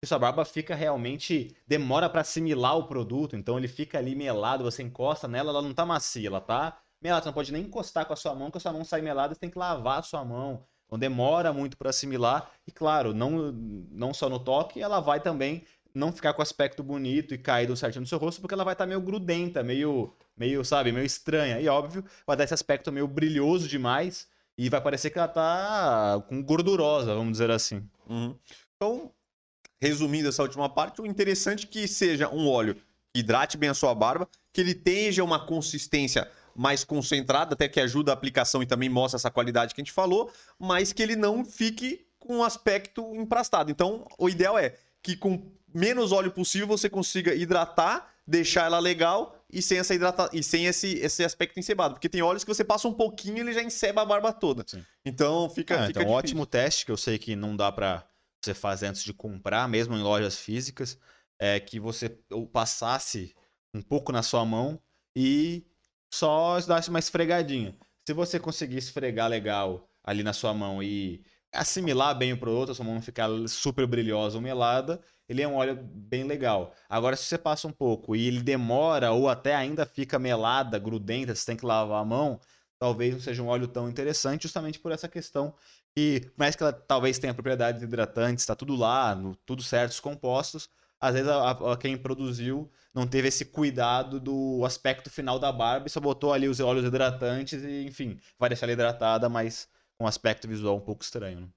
Que 0.06 0.10
sua 0.10 0.20
barba 0.20 0.46
fica 0.46 0.76
realmente 0.76 1.56
demora 1.68 2.08
para 2.08 2.22
assimilar 2.22 2.78
o 2.78 2.88
produto, 2.88 3.36
então 3.36 3.58
ele 3.58 3.68
fica 3.68 3.98
ali 3.98 4.16
melado, 4.16 4.64
você 4.64 4.84
encosta 4.84 5.28
nela, 5.28 5.50
ela 5.50 5.64
não 5.64 5.74
tá 5.74 5.84
macia, 5.84 6.28
ela 6.28 6.40
tá 6.40 6.78
melada, 7.02 7.24
você 7.24 7.30
não 7.30 7.34
pode 7.34 7.52
nem 7.52 7.64
encostar 7.64 8.06
com 8.06 8.14
a 8.14 8.16
sua 8.16 8.36
mão, 8.36 8.52
que 8.52 8.58
a 8.58 8.62
sua 8.62 8.72
mão 8.72 8.86
sai 8.86 9.02
melada, 9.02 9.34
você 9.34 9.40
tem 9.40 9.50
que 9.50 9.58
lavar 9.58 10.00
a 10.00 10.04
sua 10.04 10.24
mão. 10.24 10.64
Então 10.86 11.00
demora 11.00 11.52
muito 11.52 11.76
para 11.76 11.90
assimilar 11.90 12.52
e 12.68 12.72
claro, 12.72 13.16
não 13.16 13.52
não 13.92 14.14
só 14.14 14.30
no 14.30 14.40
toque, 14.40 14.80
ela 14.80 15.00
vai 15.00 15.20
também 15.20 15.64
não 15.92 16.12
ficar 16.12 16.34
com 16.34 16.42
aspecto 16.44 16.84
bonito 16.84 17.34
e 17.34 17.38
caído 17.38 17.76
certinho 17.76 18.02
no 18.02 18.08
seu 18.08 18.20
rosto, 18.20 18.42
porque 18.42 18.54
ela 18.54 18.64
vai 18.64 18.76
estar 18.76 18.84
tá 18.84 18.88
meio 18.88 19.02
grudenta, 19.02 19.64
meio 19.64 20.14
meio, 20.38 20.64
sabe, 20.64 20.92
meio 20.92 21.06
estranha. 21.06 21.60
E 21.60 21.68
óbvio, 21.68 22.06
vai 22.28 22.38
dar 22.38 22.44
esse 22.44 22.54
aspecto 22.54 22.92
meio 22.92 23.08
brilhoso 23.08 23.68
demais 23.68 24.28
e 24.58 24.70
vai 24.70 24.82
parecer 24.82 25.10
que 25.10 25.18
ela 25.18 25.28
tá 25.28 26.24
com 26.28 26.44
gordurosa, 26.44 27.16
vamos 27.16 27.32
dizer 27.32 27.50
assim. 27.50 27.90
Uhum. 28.08 28.38
Então, 28.76 29.12
resumindo 29.86 30.30
essa 30.30 30.42
última 30.42 30.68
parte, 30.68 31.02
o 31.02 31.06
interessante 31.06 31.66
é 31.66 31.70
que 31.70 31.88
seja 31.88 32.30
um 32.30 32.48
óleo 32.48 32.76
que 33.14 33.20
hidrate 33.20 33.58
bem 33.58 33.70
a 33.70 33.74
sua 33.74 33.94
barba, 33.94 34.28
que 34.52 34.62
ele 34.62 34.74
tenha 34.74 35.24
uma 35.24 35.46
consistência 35.46 36.30
mais 36.56 36.84
concentrada, 36.84 37.54
até 37.54 37.68
que 37.68 37.80
ajuda 37.80 38.12
a 38.12 38.14
aplicação 38.14 38.64
e 38.64 38.66
também 38.66 38.90
mostra 38.90 39.18
essa 39.18 39.30
qualidade 39.30 39.76
que 39.76 39.82
a 39.82 39.84
gente 39.84 39.92
falou, 39.92 40.32
mas 40.58 40.94
que 40.94 41.04
ele 41.04 41.16
não 41.16 41.44
fique 41.44 42.06
com 42.18 42.38
um 42.38 42.44
aspecto 42.44 43.14
emprastado. 43.16 43.70
Então, 43.70 44.08
o 44.18 44.30
ideal 44.30 44.58
é 44.58 44.76
que 45.04 45.16
com 45.16 45.52
menos 45.74 46.12
óleo 46.12 46.32
possível 46.32 46.66
você 46.66 46.90
consiga 46.90 47.36
hidratar, 47.36 48.10
deixar 48.26 48.66
ela 48.66 48.80
legal 48.80 49.38
e 49.52 49.62
sem 49.62 49.78
essa 49.78 49.94
hidrata... 49.94 50.30
e 50.34 50.42
sem 50.42 50.66
esse, 50.66 50.98
esse 50.98 51.24
aspecto 51.24 51.60
encebado. 51.60 51.96
Porque 51.96 52.10
tem 52.10 52.22
óleos 52.22 52.44
que 52.44 52.54
você 52.54 52.64
passa 52.64 52.88
um 52.88 52.94
pouquinho 52.94 53.38
e 53.38 53.40
ele 53.42 53.54
já 53.54 53.62
enceba 53.62 54.02
a 54.02 54.06
barba 54.06 54.34
toda. 54.34 54.64
Sim. 54.66 54.84
Então 55.06 55.50
fica. 55.50 55.76
Ah, 55.76 55.88
fica 55.88 56.02
então, 56.02 56.12
um 56.12 56.16
ótimo 56.16 56.46
teste 56.46 56.86
que 56.86 56.92
eu 56.92 56.98
sei 56.98 57.20
que 57.20 57.36
não 57.36 57.56
dá 57.56 57.72
para 57.72 58.04
você 58.46 58.54
fazer 58.54 58.88
antes 58.88 59.04
de 59.04 59.14
comprar, 59.14 59.68
mesmo 59.68 59.96
em 59.96 60.02
lojas 60.02 60.38
físicas, 60.40 60.98
é 61.40 61.60
que 61.60 61.80
você 61.80 62.10
passasse 62.54 63.36
um 63.74 63.82
pouco 63.82 64.12
na 64.12 64.24
sua 64.24 64.46
mão 64.46 64.80
e 65.16 65.66
só 66.14 66.60
desse 66.60 66.90
uma 66.90 67.00
esfregadinha. 67.00 67.76
Se 68.08 68.14
você 68.14 68.40
conseguir 68.40 68.78
esfregar 68.78 69.30
legal 69.30 69.90
ali 70.04 70.24
na 70.24 70.32
sua 70.34 70.54
mão 70.54 70.82
e 70.82 71.24
assimilar 71.52 72.18
bem 72.18 72.34
o 72.34 72.38
produto, 72.38 72.72
a 72.72 72.76
sua 72.76 72.86
mão 72.86 73.02
ficar 73.02 73.30
super 73.48 73.88
brilhosa 73.88 74.38
ou 74.38 74.42
melada, 74.42 75.02
ele 75.28 75.42
é 75.42 75.48
um 75.48 75.56
óleo 75.56 75.78
bem 75.82 76.24
legal. 76.24 76.74
Agora, 76.88 77.16
se 77.16 77.24
você 77.24 77.38
passa 77.38 77.68
um 77.68 77.72
pouco 77.72 78.16
e 78.16 78.28
ele 78.28 78.42
demora 78.42 79.12
ou 79.12 79.28
até 79.28 79.56
ainda 79.56 79.86
fica 79.86 80.20
melada, 80.20 80.78
grudenta, 80.78 81.34
você 81.34 81.46
tem 81.46 81.58
que 81.58 81.66
lavar 81.66 82.02
a 82.02 82.06
mão, 82.06 82.40
talvez 82.78 83.14
não 83.14 83.22
seja 83.22 83.42
um 83.42 83.48
óleo 83.48 83.68
tão 83.68 83.90
interessante, 83.90 84.44
justamente 84.44 84.80
por 84.80 84.92
essa 84.92 85.08
questão 85.08 85.56
que, 85.96 86.30
mais 86.36 86.56
que 86.56 86.64
ela 86.64 86.74
talvez 86.74 87.18
tenha 87.18 87.34
propriedades 87.34 87.82
hidratantes, 87.82 88.44
está 88.44 88.56
tudo 88.56 88.76
lá, 88.76 89.16
no, 89.16 89.36
tudo 89.38 89.64
certo, 89.64 89.92
os 89.92 90.00
compostos, 90.00 90.70
às 91.00 91.14
vezes 91.14 91.30
a, 91.30 91.52
a, 91.52 91.78
quem 91.78 91.98
produziu 91.98 92.70
não 92.94 93.08
teve 93.08 93.28
esse 93.28 93.46
cuidado 93.46 94.20
do 94.20 94.64
aspecto 94.66 95.10
final 95.10 95.40
da 95.40 95.52
barba 95.52 95.88
e 95.88 95.90
só 95.90 96.00
botou 96.00 96.34
ali 96.34 96.48
os 96.48 96.60
óleos 96.60 96.86
hidratantes 96.86 97.64
e, 97.64 97.86
enfim, 97.86 98.20
vai 98.38 98.50
deixar 98.50 98.66
ela 98.66 98.74
hidratada, 98.74 99.30
mas 99.30 99.70
com 99.98 100.06
um 100.06 100.08
aspecto 100.08 100.48
visual 100.48 100.76
um 100.76 100.82
pouco 100.82 101.04
estranho. 101.04 101.42
Né? 101.42 101.48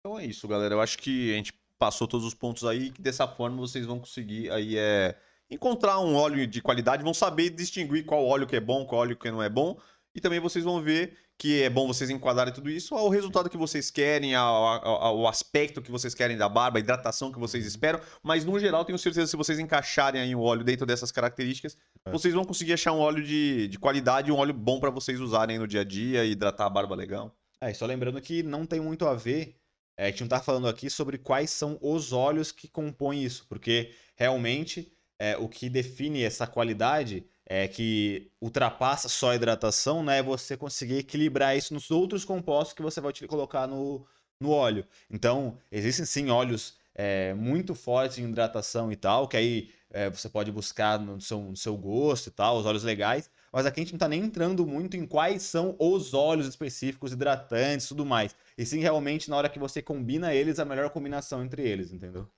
Então 0.00 0.18
é 0.18 0.24
isso, 0.24 0.48
galera. 0.48 0.74
Eu 0.74 0.80
acho 0.80 0.98
que 0.98 1.32
a 1.32 1.36
gente 1.36 1.52
passou 1.78 2.06
todos 2.06 2.26
os 2.26 2.34
pontos 2.34 2.64
aí, 2.64 2.90
que 2.90 3.02
dessa 3.02 3.26
forma 3.26 3.56
vocês 3.58 3.84
vão 3.84 3.98
conseguir 3.98 4.50
aí 4.50 4.78
é 4.78 5.16
encontrar 5.50 6.00
um 6.00 6.14
óleo 6.14 6.46
de 6.46 6.62
qualidade, 6.62 7.02
vão 7.02 7.12
saber 7.12 7.50
distinguir 7.50 8.06
qual 8.06 8.24
óleo 8.24 8.46
que 8.46 8.56
é 8.56 8.60
bom, 8.60 8.86
qual 8.86 9.02
óleo 9.02 9.16
que 9.16 9.30
não 9.30 9.42
é 9.42 9.50
bom, 9.50 9.78
e 10.14 10.20
também 10.20 10.40
vocês 10.40 10.64
vão 10.64 10.80
ver 10.82 11.16
que 11.38 11.62
é 11.62 11.70
bom 11.70 11.86
vocês 11.86 12.10
enquadrarem 12.10 12.52
tudo 12.52 12.70
isso 12.70 12.94
ao 12.94 13.08
resultado 13.08 13.50
que 13.50 13.56
vocês 13.56 13.90
querem, 13.90 14.34
ao, 14.34 14.64
ao, 14.64 15.02
ao, 15.02 15.26
aspecto 15.26 15.82
que 15.82 15.90
vocês 15.90 16.14
querem 16.14 16.36
da 16.36 16.48
barba, 16.48 16.78
a 16.78 16.80
hidratação 16.80 17.32
que 17.32 17.38
vocês 17.38 17.66
esperam, 17.66 18.00
mas 18.22 18.44
no 18.44 18.58
geral 18.58 18.84
tenho 18.84 18.98
certeza 18.98 19.26
que 19.26 19.30
se 19.30 19.36
vocês 19.36 19.58
encaixarem 19.58 20.20
aí 20.20 20.34
o 20.34 20.40
óleo 20.40 20.62
dentro 20.62 20.86
dessas 20.86 21.10
características, 21.10 21.76
é. 22.06 22.10
vocês 22.10 22.32
vão 22.32 22.44
conseguir 22.44 22.74
achar 22.74 22.92
um 22.92 23.00
óleo 23.00 23.24
de, 23.24 23.66
de 23.68 23.78
qualidade, 23.78 24.30
um 24.30 24.36
óleo 24.36 24.54
bom 24.54 24.78
para 24.78 24.90
vocês 24.90 25.18
usarem 25.20 25.58
no 25.58 25.66
dia 25.66 25.80
a 25.80 25.84
dia 25.84 26.24
e 26.24 26.32
hidratar 26.32 26.66
a 26.66 26.70
barba 26.70 26.94
legal. 26.94 27.34
É, 27.60 27.72
só 27.74 27.86
lembrando 27.86 28.20
que 28.20 28.42
não 28.42 28.66
tem 28.66 28.80
muito 28.80 29.06
a 29.06 29.14
ver 29.14 29.56
é, 29.96 30.06
a 30.06 30.10
gente 30.10 30.20
não 30.20 30.26
está 30.26 30.40
falando 30.40 30.68
aqui 30.68 30.88
sobre 30.88 31.18
quais 31.18 31.50
são 31.50 31.78
os 31.80 32.12
óleos 32.12 32.50
que 32.50 32.68
compõem 32.68 33.22
isso, 33.22 33.46
porque 33.48 33.94
realmente 34.16 34.92
é, 35.18 35.36
o 35.36 35.48
que 35.48 35.68
define 35.68 36.22
essa 36.22 36.46
qualidade 36.46 37.26
é 37.46 37.66
que 37.68 38.30
ultrapassa 38.40 39.08
só 39.08 39.30
a 39.30 39.36
hidratação, 39.36 40.02
né? 40.02 40.18
É 40.18 40.22
você 40.22 40.56
conseguir 40.56 40.98
equilibrar 40.98 41.56
isso 41.56 41.74
nos 41.74 41.90
outros 41.90 42.24
compostos 42.24 42.74
que 42.74 42.82
você 42.82 43.00
vai 43.00 43.12
colocar 43.28 43.66
no, 43.66 44.06
no 44.40 44.50
óleo. 44.50 44.86
Então, 45.10 45.58
existem 45.70 46.04
sim 46.04 46.30
óleos 46.30 46.78
é, 46.94 47.34
muito 47.34 47.74
fortes 47.74 48.18
em 48.18 48.28
hidratação 48.28 48.92
e 48.92 48.96
tal, 48.96 49.26
que 49.28 49.36
aí 49.36 49.70
é, 49.90 50.08
você 50.10 50.28
pode 50.28 50.50
buscar 50.50 50.98
no 50.98 51.20
seu, 51.20 51.40
no 51.40 51.56
seu 51.56 51.76
gosto 51.76 52.28
e 52.28 52.30
tal, 52.30 52.58
os 52.58 52.66
óleos 52.66 52.84
legais. 52.84 53.30
Mas 53.52 53.66
aqui 53.66 53.80
a 53.80 53.82
gente 53.82 53.92
não 53.92 53.96
está 53.96 54.08
nem 54.08 54.22
entrando 54.22 54.66
muito 54.66 54.96
em 54.96 55.06
quais 55.06 55.42
são 55.42 55.76
os 55.78 56.14
óleos 56.14 56.46
específicos, 56.46 57.12
hidratantes 57.12 57.86
e 57.86 57.88
tudo 57.88 58.06
mais. 58.06 58.34
E 58.56 58.64
sim, 58.64 58.80
realmente, 58.80 59.28
na 59.28 59.36
hora 59.36 59.48
que 59.48 59.58
você 59.58 59.82
combina 59.82 60.34
eles, 60.34 60.58
a 60.58 60.64
melhor 60.64 60.90
combinação 60.90 61.44
entre 61.44 61.62
eles, 61.62 61.92
entendeu? 61.92 62.28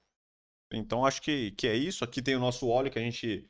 Então 0.72 1.06
acho 1.06 1.22
que, 1.22 1.52
que 1.52 1.66
é 1.68 1.76
isso. 1.76 2.04
Aqui 2.04 2.20
tem 2.20 2.34
o 2.34 2.40
nosso 2.40 2.68
óleo 2.68 2.90
que 2.90 2.98
a 2.98 3.02
gente 3.02 3.48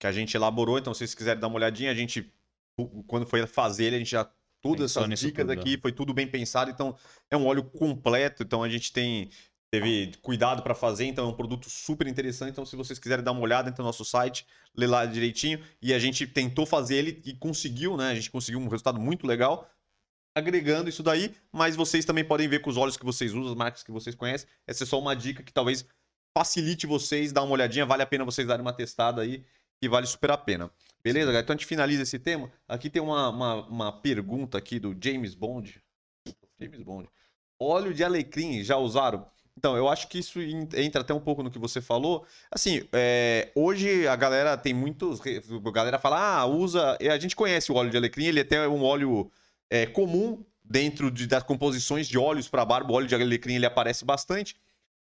que 0.00 0.06
a 0.06 0.12
gente 0.12 0.34
elaborou. 0.34 0.78
Então, 0.78 0.92
se 0.92 0.98
vocês 0.98 1.14
quiserem 1.14 1.40
dar 1.40 1.46
uma 1.46 1.56
olhadinha, 1.56 1.92
a 1.92 1.94
gente 1.94 2.32
quando 3.06 3.26
foi 3.26 3.46
fazer 3.46 3.84
ele, 3.84 3.96
a 3.96 3.98
gente 3.98 4.10
já 4.10 4.28
todas 4.62 4.96
essas 4.96 5.20
dicas 5.20 5.46
tudo, 5.46 5.52
aqui, 5.52 5.72
né? 5.72 5.78
foi 5.80 5.92
tudo 5.92 6.14
bem 6.14 6.26
pensado. 6.26 6.70
Então, 6.70 6.96
é 7.30 7.36
um 7.36 7.46
óleo 7.46 7.62
completo. 7.62 8.42
Então, 8.42 8.62
a 8.62 8.68
gente 8.68 8.92
tem 8.92 9.30
teve 9.72 10.12
cuidado 10.20 10.64
para 10.64 10.74
fazer, 10.74 11.04
então 11.04 11.26
é 11.26 11.28
um 11.28 11.36
produto 11.36 11.70
super 11.70 12.08
interessante. 12.08 12.50
Então, 12.50 12.66
se 12.66 12.74
vocês 12.74 12.98
quiserem 12.98 13.24
dar 13.24 13.30
uma 13.30 13.40
olhada, 13.40 13.68
entra 13.68 13.82
no 13.82 13.86
nosso 13.86 14.04
site, 14.04 14.44
lê 14.74 14.84
lá 14.84 15.06
direitinho. 15.06 15.62
E 15.80 15.94
a 15.94 15.98
gente 15.98 16.26
tentou 16.26 16.66
fazer 16.66 16.96
ele 16.96 17.22
e 17.24 17.34
conseguiu, 17.34 17.96
né? 17.96 18.10
A 18.10 18.14
gente 18.14 18.30
conseguiu 18.32 18.58
um 18.58 18.66
resultado 18.66 18.98
muito 18.98 19.26
legal 19.28 19.70
agregando 20.34 20.88
isso 20.88 21.02
daí, 21.02 21.34
mas 21.52 21.76
vocês 21.76 22.04
também 22.04 22.24
podem 22.24 22.48
ver 22.48 22.60
com 22.60 22.70
os 22.70 22.76
olhos 22.76 22.96
que 22.96 23.04
vocês 23.04 23.32
usam, 23.32 23.50
as 23.50 23.56
marcas 23.56 23.82
que 23.82 23.90
vocês 23.90 24.14
conhecem. 24.14 24.48
Essa 24.66 24.84
é 24.84 24.86
só 24.86 24.98
uma 24.98 25.14
dica 25.14 25.42
que 25.42 25.52
talvez 25.52 25.84
facilite 26.36 26.86
vocês, 26.86 27.32
dar 27.32 27.42
uma 27.42 27.52
olhadinha, 27.52 27.84
vale 27.84 28.02
a 28.02 28.06
pena 28.06 28.24
vocês 28.24 28.46
darem 28.46 28.62
uma 28.62 28.72
testada 28.72 29.22
aí, 29.22 29.44
que 29.80 29.88
vale 29.88 30.06
super 30.06 30.30
a 30.30 30.36
pena. 30.36 30.70
Beleza, 31.02 31.26
galera? 31.26 31.42
Então 31.42 31.54
a 31.54 31.56
gente 31.56 31.66
finaliza 31.66 32.02
esse 32.02 32.18
tema. 32.18 32.52
Aqui 32.68 32.90
tem 32.90 33.00
uma, 33.00 33.30
uma, 33.30 33.54
uma 33.66 33.92
pergunta 33.92 34.58
aqui 34.58 34.78
do 34.78 34.94
James 35.00 35.34
Bond. 35.34 35.82
James 36.60 36.82
Bond. 36.82 37.08
Óleo 37.58 37.94
de 37.94 38.04
alecrim, 38.04 38.62
já 38.62 38.76
usaram? 38.76 39.26
Então, 39.56 39.76
eu 39.76 39.88
acho 39.88 40.08
que 40.08 40.18
isso 40.18 40.40
entra 40.40 41.02
até 41.02 41.12
um 41.12 41.20
pouco 41.20 41.42
no 41.42 41.50
que 41.50 41.58
você 41.58 41.80
falou. 41.80 42.26
Assim, 42.50 42.82
é, 42.92 43.50
hoje 43.54 44.06
a 44.06 44.16
galera 44.16 44.56
tem 44.56 44.72
muitos. 44.72 45.20
A 45.20 45.70
galera 45.70 45.98
fala, 45.98 46.38
ah, 46.40 46.46
usa. 46.46 46.96
A 47.00 47.18
gente 47.18 47.36
conhece 47.36 47.72
o 47.72 47.74
óleo 47.74 47.90
de 47.90 47.96
alecrim, 47.96 48.26
ele 48.26 48.38
é 48.38 48.42
até 48.42 48.66
um 48.68 48.82
óleo 48.82 49.30
é, 49.68 49.86
comum 49.86 50.42
dentro 50.64 51.10
de, 51.10 51.26
das 51.26 51.42
composições 51.42 52.08
de 52.08 52.16
óleos 52.16 52.48
para 52.48 52.64
barba. 52.64 52.92
O 52.92 52.96
óleo 52.96 53.06
de 53.06 53.14
alecrim 53.14 53.54
ele 53.54 53.66
aparece 53.66 54.04
bastante. 54.04 54.56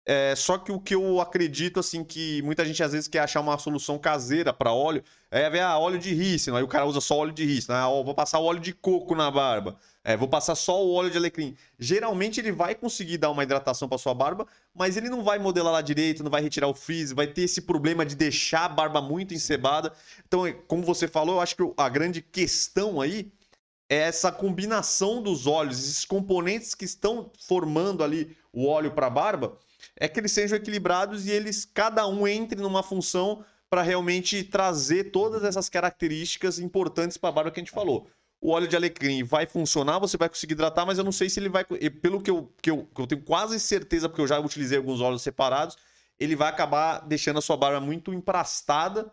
É, 0.05 0.35
só 0.35 0.59
que 0.59 0.73
o 0.73 0.81
que 0.81 0.97
eu 0.97 1.21
acredito, 1.21 1.79
assim, 1.79 2.03
que 2.03 2.43
muita 2.43 2.65
gente 2.65 2.83
às 2.83 2.91
vezes 2.91 3.07
quer 3.07 3.21
achar 3.21 3.41
uma 3.41 3.57
solução 3.57 3.97
caseira 3.99 4.53
para 4.53 4.73
óleo, 4.73 5.03
é 5.31 5.49
ver, 5.49 5.61
ah, 5.61 5.79
óleo 5.79 5.97
de 5.97 6.13
rícino, 6.13 6.57
aí 6.57 6.63
o 6.63 6.69
cara 6.69 6.85
usa 6.85 7.01
só 7.01 7.19
óleo 7.19 7.33
de 7.33 7.45
rícino, 7.45 7.77
ah, 7.77 7.87
vou 7.89 8.13
passar 8.13 8.41
o 8.41 8.45
óleo 8.45 8.59
de 8.59 8.73
coco 8.73 9.15
na 9.15 9.31
barba, 9.31 9.79
é, 10.03 10.17
vou 10.17 10.27
passar 10.27 10.57
só 10.57 10.85
o 10.85 10.93
óleo 10.93 11.09
de 11.09 11.17
alecrim. 11.17 11.57
Geralmente 11.79 12.41
ele 12.41 12.51
vai 12.51 12.75
conseguir 12.75 13.17
dar 13.17 13.31
uma 13.31 13.45
hidratação 13.45 13.89
para 13.89 13.97
sua 13.97 14.13
barba, 14.13 14.45
mas 14.75 14.97
ele 14.97 15.09
não 15.09 15.23
vai 15.23 15.39
modelar 15.39 15.73
lá 15.73 15.81
direito, 15.81 16.25
não 16.25 16.31
vai 16.31 16.43
retirar 16.43 16.67
o 16.67 16.75
frizz, 16.75 17.13
vai 17.13 17.29
ter 17.29 17.43
esse 17.43 17.63
problema 17.63 18.05
de 18.05 18.17
deixar 18.17 18.65
a 18.65 18.69
barba 18.69 19.01
muito 19.01 19.33
encebada. 19.35 19.93
Então, 20.27 20.45
é, 20.45 20.53
como 20.53 20.83
você 20.83 21.07
falou, 21.07 21.37
eu 21.37 21.41
acho 21.41 21.55
que 21.55 21.63
a 21.77 21.89
grande 21.89 22.21
questão 22.21 23.01
aí 23.01 23.31
é 23.89 23.99
essa 23.99 24.33
combinação 24.33 25.23
dos 25.23 25.47
óleos, 25.47 25.79
esses 25.79 26.05
componentes 26.05 26.75
que 26.75 26.85
estão 26.85 27.31
formando 27.47 28.03
ali 28.03 28.37
o 28.53 28.67
óleo 28.67 28.91
para 28.91 29.09
barba, 29.09 29.57
é 29.97 30.09
que 30.09 30.21
eles 30.21 30.33
sejam 30.33 30.57
equilibrados 30.57 31.27
e 31.27 31.31
eles 31.31 31.65
cada 31.65 32.07
um 32.07 32.27
entre 32.27 32.61
numa 32.61 32.83
função 32.83 33.45
para 33.71 33.83
realmente 33.83 34.45
trazer 34.45 35.05
todas 35.05 35.45
essas 35.45 35.69
características 35.69 36.59
importantes 36.59 37.17
para 37.17 37.31
a 37.31 37.33
barba 37.33 37.51
que 37.51 37.59
a 37.59 37.63
gente 37.63 37.73
falou. 37.73 38.07
O 38.39 38.51
óleo 38.51 38.69
de 38.69 38.77
alecrim 38.77 39.23
vai 39.23 39.47
funcionar, 39.47 39.99
você 39.99 40.17
vai 40.17 40.29
conseguir 40.29 40.53
hidratar, 40.53 40.85
mas 40.85 40.99
eu 40.99 41.05
não 41.05 41.13
sei 41.13 41.31
se 41.31 41.41
ele 41.41 41.49
vai. 41.49 41.65
Pelo 41.65 42.21
que 42.21 42.31
eu, 42.31 42.53
que 42.61 42.71
eu, 42.71 42.85
que 42.95 43.01
eu 43.01 43.07
tenho 43.07 43.23
quase 43.23 43.59
certeza, 43.59 44.09
porque 44.09 44.21
eu 44.21 44.27
já 44.27 44.39
utilizei 44.39 44.77
alguns 44.77 45.01
óleos 45.01 45.23
separados, 45.23 45.77
ele 46.19 46.37
vai 46.37 46.49
acabar 46.51 46.99
deixando 47.07 47.39
a 47.39 47.43
sua 47.43 47.57
barba 47.57 47.81
muito 47.81 48.13
emplastada 48.13 49.11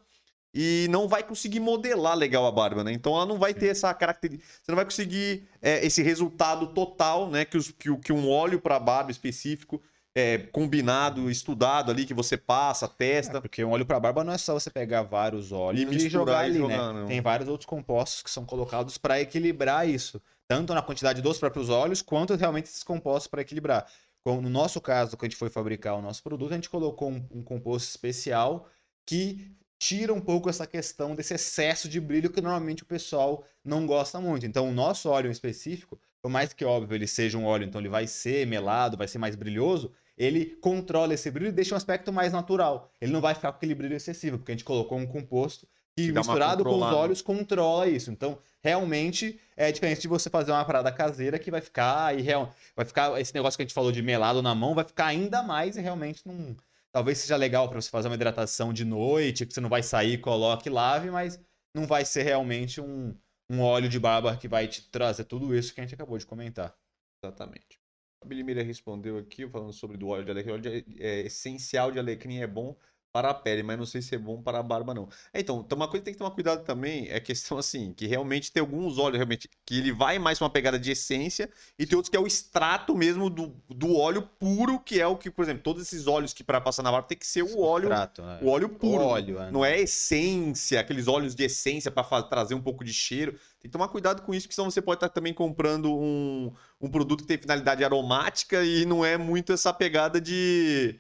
e 0.54 0.88
não 0.90 1.08
vai 1.08 1.24
conseguir 1.24 1.60
modelar 1.60 2.18
legal 2.18 2.46
a 2.46 2.52
barba, 2.52 2.84
né? 2.84 2.92
Então 2.92 3.16
ela 3.16 3.26
não 3.26 3.38
vai 3.38 3.54
ter 3.54 3.68
essa 3.68 3.94
característica. 3.94 4.46
Você 4.62 4.72
não 4.72 4.76
vai 4.76 4.86
conseguir 4.86 5.48
é, 5.62 5.86
esse 5.86 6.02
resultado 6.02 6.74
total, 6.74 7.30
né? 7.30 7.46
Que, 7.46 7.58
os, 7.58 7.72
que, 7.72 7.96
que 7.98 8.12
um 8.12 8.30
óleo 8.30 8.60
para 8.60 8.80
barba 8.80 9.12
específico 9.12 9.82
é, 10.16 10.38
combinado, 10.38 11.30
estudado 11.30 11.92
ali, 11.92 12.06
que 12.06 12.14
você 12.14 12.36
passa, 12.36 12.88
testa. 12.88 13.38
É, 13.38 13.42
porque 13.42 13.64
um 13.64 13.72
óleo 13.72 13.86
para 13.86 14.00
barba 14.00 14.24
não 14.24 14.34
é 14.34 14.38
só 14.38 14.54
você 14.54 14.70
pegar 14.70 15.04
vários 15.04 15.52
óleos 15.52 15.92
e, 15.94 16.08
e 16.08 16.10
jogar 16.10 16.40
ali, 16.40 16.58
jogar, 16.58 16.94
né? 16.94 17.00
Não. 17.02 17.08
Tem 17.08 17.22
vários 17.22 17.48
outros 17.48 17.66
compostos 17.66 18.22
que 18.24 18.30
são 18.30 18.46
colocados 18.46 18.98
para 18.98 19.22
equilibrar 19.22 19.88
isso. 19.88 20.22
Tanto 20.48 20.74
na 20.74 20.82
quantidade 20.82 21.22
dos 21.22 21.38
próprios 21.38 21.70
óleos, 21.70 22.02
quanto 22.02 22.36
realmente 22.36 22.66
esses 22.66 22.84
compostos 22.84 23.28
para 23.28 23.42
equilibrar. 23.42 23.86
com- 24.24 24.42
no 24.42 24.50
nosso 24.50 24.82
caso, 24.82 25.16
quando 25.16 25.24
a 25.24 25.30
gente 25.30 25.38
foi 25.38 25.50
fabricar 25.50 25.96
o 25.96 26.02
nosso 26.02 26.22
produto, 26.22 26.52
a 26.52 26.56
gente 26.56 26.70
colocou 26.70 27.10
um, 27.10 27.26
um 27.32 27.42
composto 27.44 27.88
especial 27.88 28.68
que 29.06 29.50
tira 29.82 30.14
um 30.14 30.20
pouco 30.20 30.50
essa 30.50 30.68
questão 30.68 31.16
desse 31.16 31.34
excesso 31.36 31.88
de 31.88 32.02
brilho 32.02 32.30
que 32.30 32.42
normalmente 32.42 32.84
o 32.84 32.86
pessoal 32.86 33.46
não 33.64 33.86
gosta 33.88 34.20
muito. 34.20 34.46
Então, 34.46 34.68
o 34.68 34.74
nosso 34.74 35.08
óleo 35.10 35.30
em 35.30 35.32
específico, 35.32 35.98
por 36.22 36.30
mais 36.30 36.54
que 36.54 36.66
óbvio 36.66 36.96
ele 36.96 37.08
seja 37.08 37.38
um 37.38 37.46
óleo, 37.46 37.66
então 37.66 37.80
ele 37.80 37.90
vai 37.90 38.08
ser 38.08 38.46
melado, 38.46 38.98
vai 38.98 39.08
ser 39.08 39.18
mais 39.18 39.36
brilhoso, 39.36 39.92
ele 40.18 40.58
controla 40.62 41.14
esse 41.14 41.32
brilho 41.32 41.50
e 41.50 41.52
deixa 41.52 41.74
um 41.74 41.78
aspecto 41.78 42.12
mais 42.12 42.34
natural. 42.34 42.92
Ele 43.00 43.12
não 43.12 43.22
vai 43.22 43.34
ficar 43.34 43.52
com 43.52 43.58
aquele 43.58 43.74
brilho 43.74 43.96
excessivo, 43.96 44.38
porque 44.38 44.52
a 44.52 44.56
gente 44.56 44.66
colocou 44.66 44.98
um 44.98 45.08
composto 45.08 45.66
que 45.96 46.12
misturado 46.12 46.64
com 46.64 46.76
os 46.76 46.94
óleos 46.94 47.22
controla 47.22 47.88
isso. 47.88 48.12
Então, 48.12 48.38
realmente 48.62 49.40
é 49.56 49.72
diferente 49.72 50.02
de 50.02 50.08
você 50.08 50.30
fazer 50.30 50.52
uma 50.52 50.64
parada 50.66 50.92
caseira 50.92 51.40
que 51.40 51.50
vai 51.50 51.62
ficar 51.62 52.18
e 52.18 52.22
real, 52.22 52.54
vai 52.76 52.86
ficar 52.86 53.20
esse 53.20 53.34
negócio 53.34 53.58
que 53.58 53.64
a 53.64 53.66
gente 53.66 53.74
falou 53.74 53.92
de 53.92 54.02
melado 54.02 54.42
na 54.42 54.54
mão, 54.54 54.76
vai 54.76 54.84
ficar 54.84 55.08
ainda 55.08 55.42
mais 55.42 55.78
e 55.78 55.82
realmente 55.82 56.22
não 56.26 56.56
talvez 56.92 57.20
seja 57.20 57.36
legal 57.36 57.70
para 57.70 57.80
você 57.80 57.90
fazer 57.90 58.08
uma 58.08 58.16
hidratação 58.16 58.74
de 58.74 58.84
noite, 58.84 59.46
que 59.46 59.54
você 59.54 59.62
não 59.62 59.70
vai 59.70 59.84
sair, 59.84 60.18
coloque, 60.18 60.70
lave, 60.70 61.12
mas 61.12 61.40
não 61.74 61.86
vai 61.86 62.04
ser 62.04 62.24
realmente 62.24 62.82
um, 62.82 63.16
um 63.50 63.62
óleo 63.62 63.90
de 63.90 64.00
barba 64.00 64.38
que 64.38 64.48
vai 64.48 64.68
te 64.68 64.90
trazer 64.90 65.26
tudo 65.26 65.56
isso 65.56 65.74
que 65.74 65.82
a 65.82 65.84
gente 65.84 65.96
acabou 65.96 66.18
de 66.18 66.26
comentar. 66.26 66.78
Exatamente. 67.24 67.80
A 68.22 68.26
Bilimira 68.26 68.62
respondeu 68.64 69.18
aqui, 69.18 69.48
falando 69.50 69.74
sobre 69.74 69.98
do 69.98 70.08
óleo 70.08 70.26
de 70.26 70.32
alecrim. 70.32 70.52
O 70.52 70.56
óleo 70.56 70.84
de- 70.84 71.02
é, 71.02 71.22
essencial 71.22 71.92
de 71.92 72.00
alecrim 72.00 72.40
é 72.40 72.48
bom 72.48 72.78
para 73.12 73.32
a 73.32 73.34
pele, 73.34 73.64
mas 73.64 73.78
não 73.78 73.86
sei 73.86 74.02
se 74.02 74.16
é 74.16 74.18
bom 74.18 74.42
para 74.42 74.60
a 74.60 74.64
barba, 74.64 74.94
não. 74.94 75.10
É, 75.34 75.40
então, 75.40 75.64
então, 75.66 75.76
uma 75.76 75.88
coisa 75.88 76.02
que 76.02 76.06
tem 76.06 76.14
que 76.14 76.20
tomar 76.20 76.32
cuidado 76.32 76.64
também 76.64 77.08
é 77.10 77.16
a 77.16 77.22
questão 77.22 77.58
assim, 77.60 77.94
que 77.94 78.06
realmente 78.06 78.52
tem 78.52 78.62
alguns 78.62 78.98
óleos 78.98 79.18
realmente 79.18 79.50
que 79.66 79.78
ele 79.78 79.92
vai 79.92 80.20
mais 80.20 80.38
pra 80.38 80.46
uma 80.46 80.52
pegada 80.52 80.80
de 80.80 80.92
essência 80.92 81.50
e 81.78 81.86
tem 81.86 81.96
outros 81.96 82.10
que 82.10 82.18
é 82.18 82.20
o 82.20 82.28
extrato 82.28 82.96
mesmo 82.96 83.30
do, 83.30 83.56
do 83.68 83.96
óleo 83.96 84.22
puro, 84.40 84.80
que 84.80 85.00
é 85.00 85.08
o 85.08 85.18
que, 85.18 85.32
por 85.32 85.44
exemplo, 85.44 85.64
todos 85.64 85.82
esses 85.82 86.08
óleos 86.08 86.34
que 86.34 86.44
para 86.44 86.62
passar 86.62 86.84
na 86.84 86.92
barba 86.92 87.08
tem 87.08 87.18
que 87.18 87.28
ser 87.28 87.44
o 87.44 87.60
óleo, 87.62 87.88
Trato, 87.88 88.22
né? 88.22 88.40
o 88.42 88.50
óleo 88.50 88.70
puro. 88.70 89.04
óleo, 89.04 89.40
né? 89.40 89.50
Não 89.52 89.66
é 89.66 89.80
essência, 89.80 90.80
aqueles 90.80 91.08
óleos 91.08 91.34
de 91.34 91.44
essência 91.44 91.90
para 91.90 92.24
trazer 92.24 92.54
um 92.54 92.62
pouco 92.62 92.84
de 92.84 92.94
cheiro. 92.94 93.34
Tem 93.60 93.70
que 93.70 93.70
tomar 93.70 93.90
cuidado 93.90 94.22
com 94.22 94.34
isso, 94.34 94.48
porque 94.48 94.56
senão 94.56 94.72
você 94.72 94.82
pode 94.82 94.98
estar 94.98 95.10
também 95.10 95.34
comprando 95.34 95.94
um, 95.94 96.54
um 96.80 96.90
produto 96.90 97.22
que 97.22 97.28
tem 97.28 97.38
finalidade 97.38 97.84
aromática 97.84 98.64
e 98.64 98.86
não 98.86 99.04
é 99.04 99.18
muito 99.18 99.52
essa 99.52 99.74
pegada 99.74 100.22
de, 100.22 100.98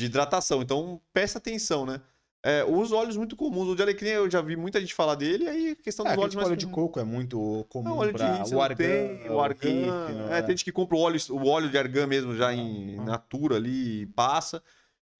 de 0.00 0.06
hidratação. 0.06 0.62
Então, 0.62 1.00
presta 1.12 1.38
atenção, 1.38 1.86
né? 1.86 2.00
É, 2.42 2.64
os 2.64 2.90
óleos 2.90 3.16
muito 3.18 3.36
comuns, 3.36 3.68
o 3.68 3.76
de 3.76 3.82
alecrim 3.82 4.08
eu 4.08 4.30
já 4.30 4.40
vi 4.40 4.56
muita 4.56 4.80
gente 4.80 4.94
falar 4.94 5.14
dele, 5.14 5.46
aí 5.46 5.70
a 5.72 5.76
questão 5.76 6.06
É, 6.06 6.08
dos 6.08 6.12
aquele 6.14 6.20
óleos 6.22 6.30
tipo 6.30 6.36
mais 6.36 6.48
óleo 6.48 6.56
de 6.56 6.66
comuns. 6.66 6.88
coco 6.88 6.98
é 7.00 7.04
muito 7.04 7.66
comum 7.68 7.84
Não, 7.90 7.98
óleo 7.98 8.14
de 8.14 8.22
índice 8.24 8.54
o 8.54 8.60
argan, 8.62 8.76
tem, 8.76 9.30
o 9.30 9.40
argan. 9.40 9.66
é, 9.68 10.14
né? 10.14 10.42
tem 10.42 10.56
gente 10.56 10.64
que 10.64 10.72
compra 10.72 10.96
o 10.96 11.00
óleo, 11.00 11.20
o 11.30 11.46
óleo 11.46 11.70
de 11.70 11.76
argan 11.78 12.06
mesmo 12.06 12.34
já 12.34 12.52
em 12.52 12.98
Ah. 12.98 13.04
natura 13.04 13.56
ali 13.56 14.02
e 14.02 14.06
passa. 14.06 14.62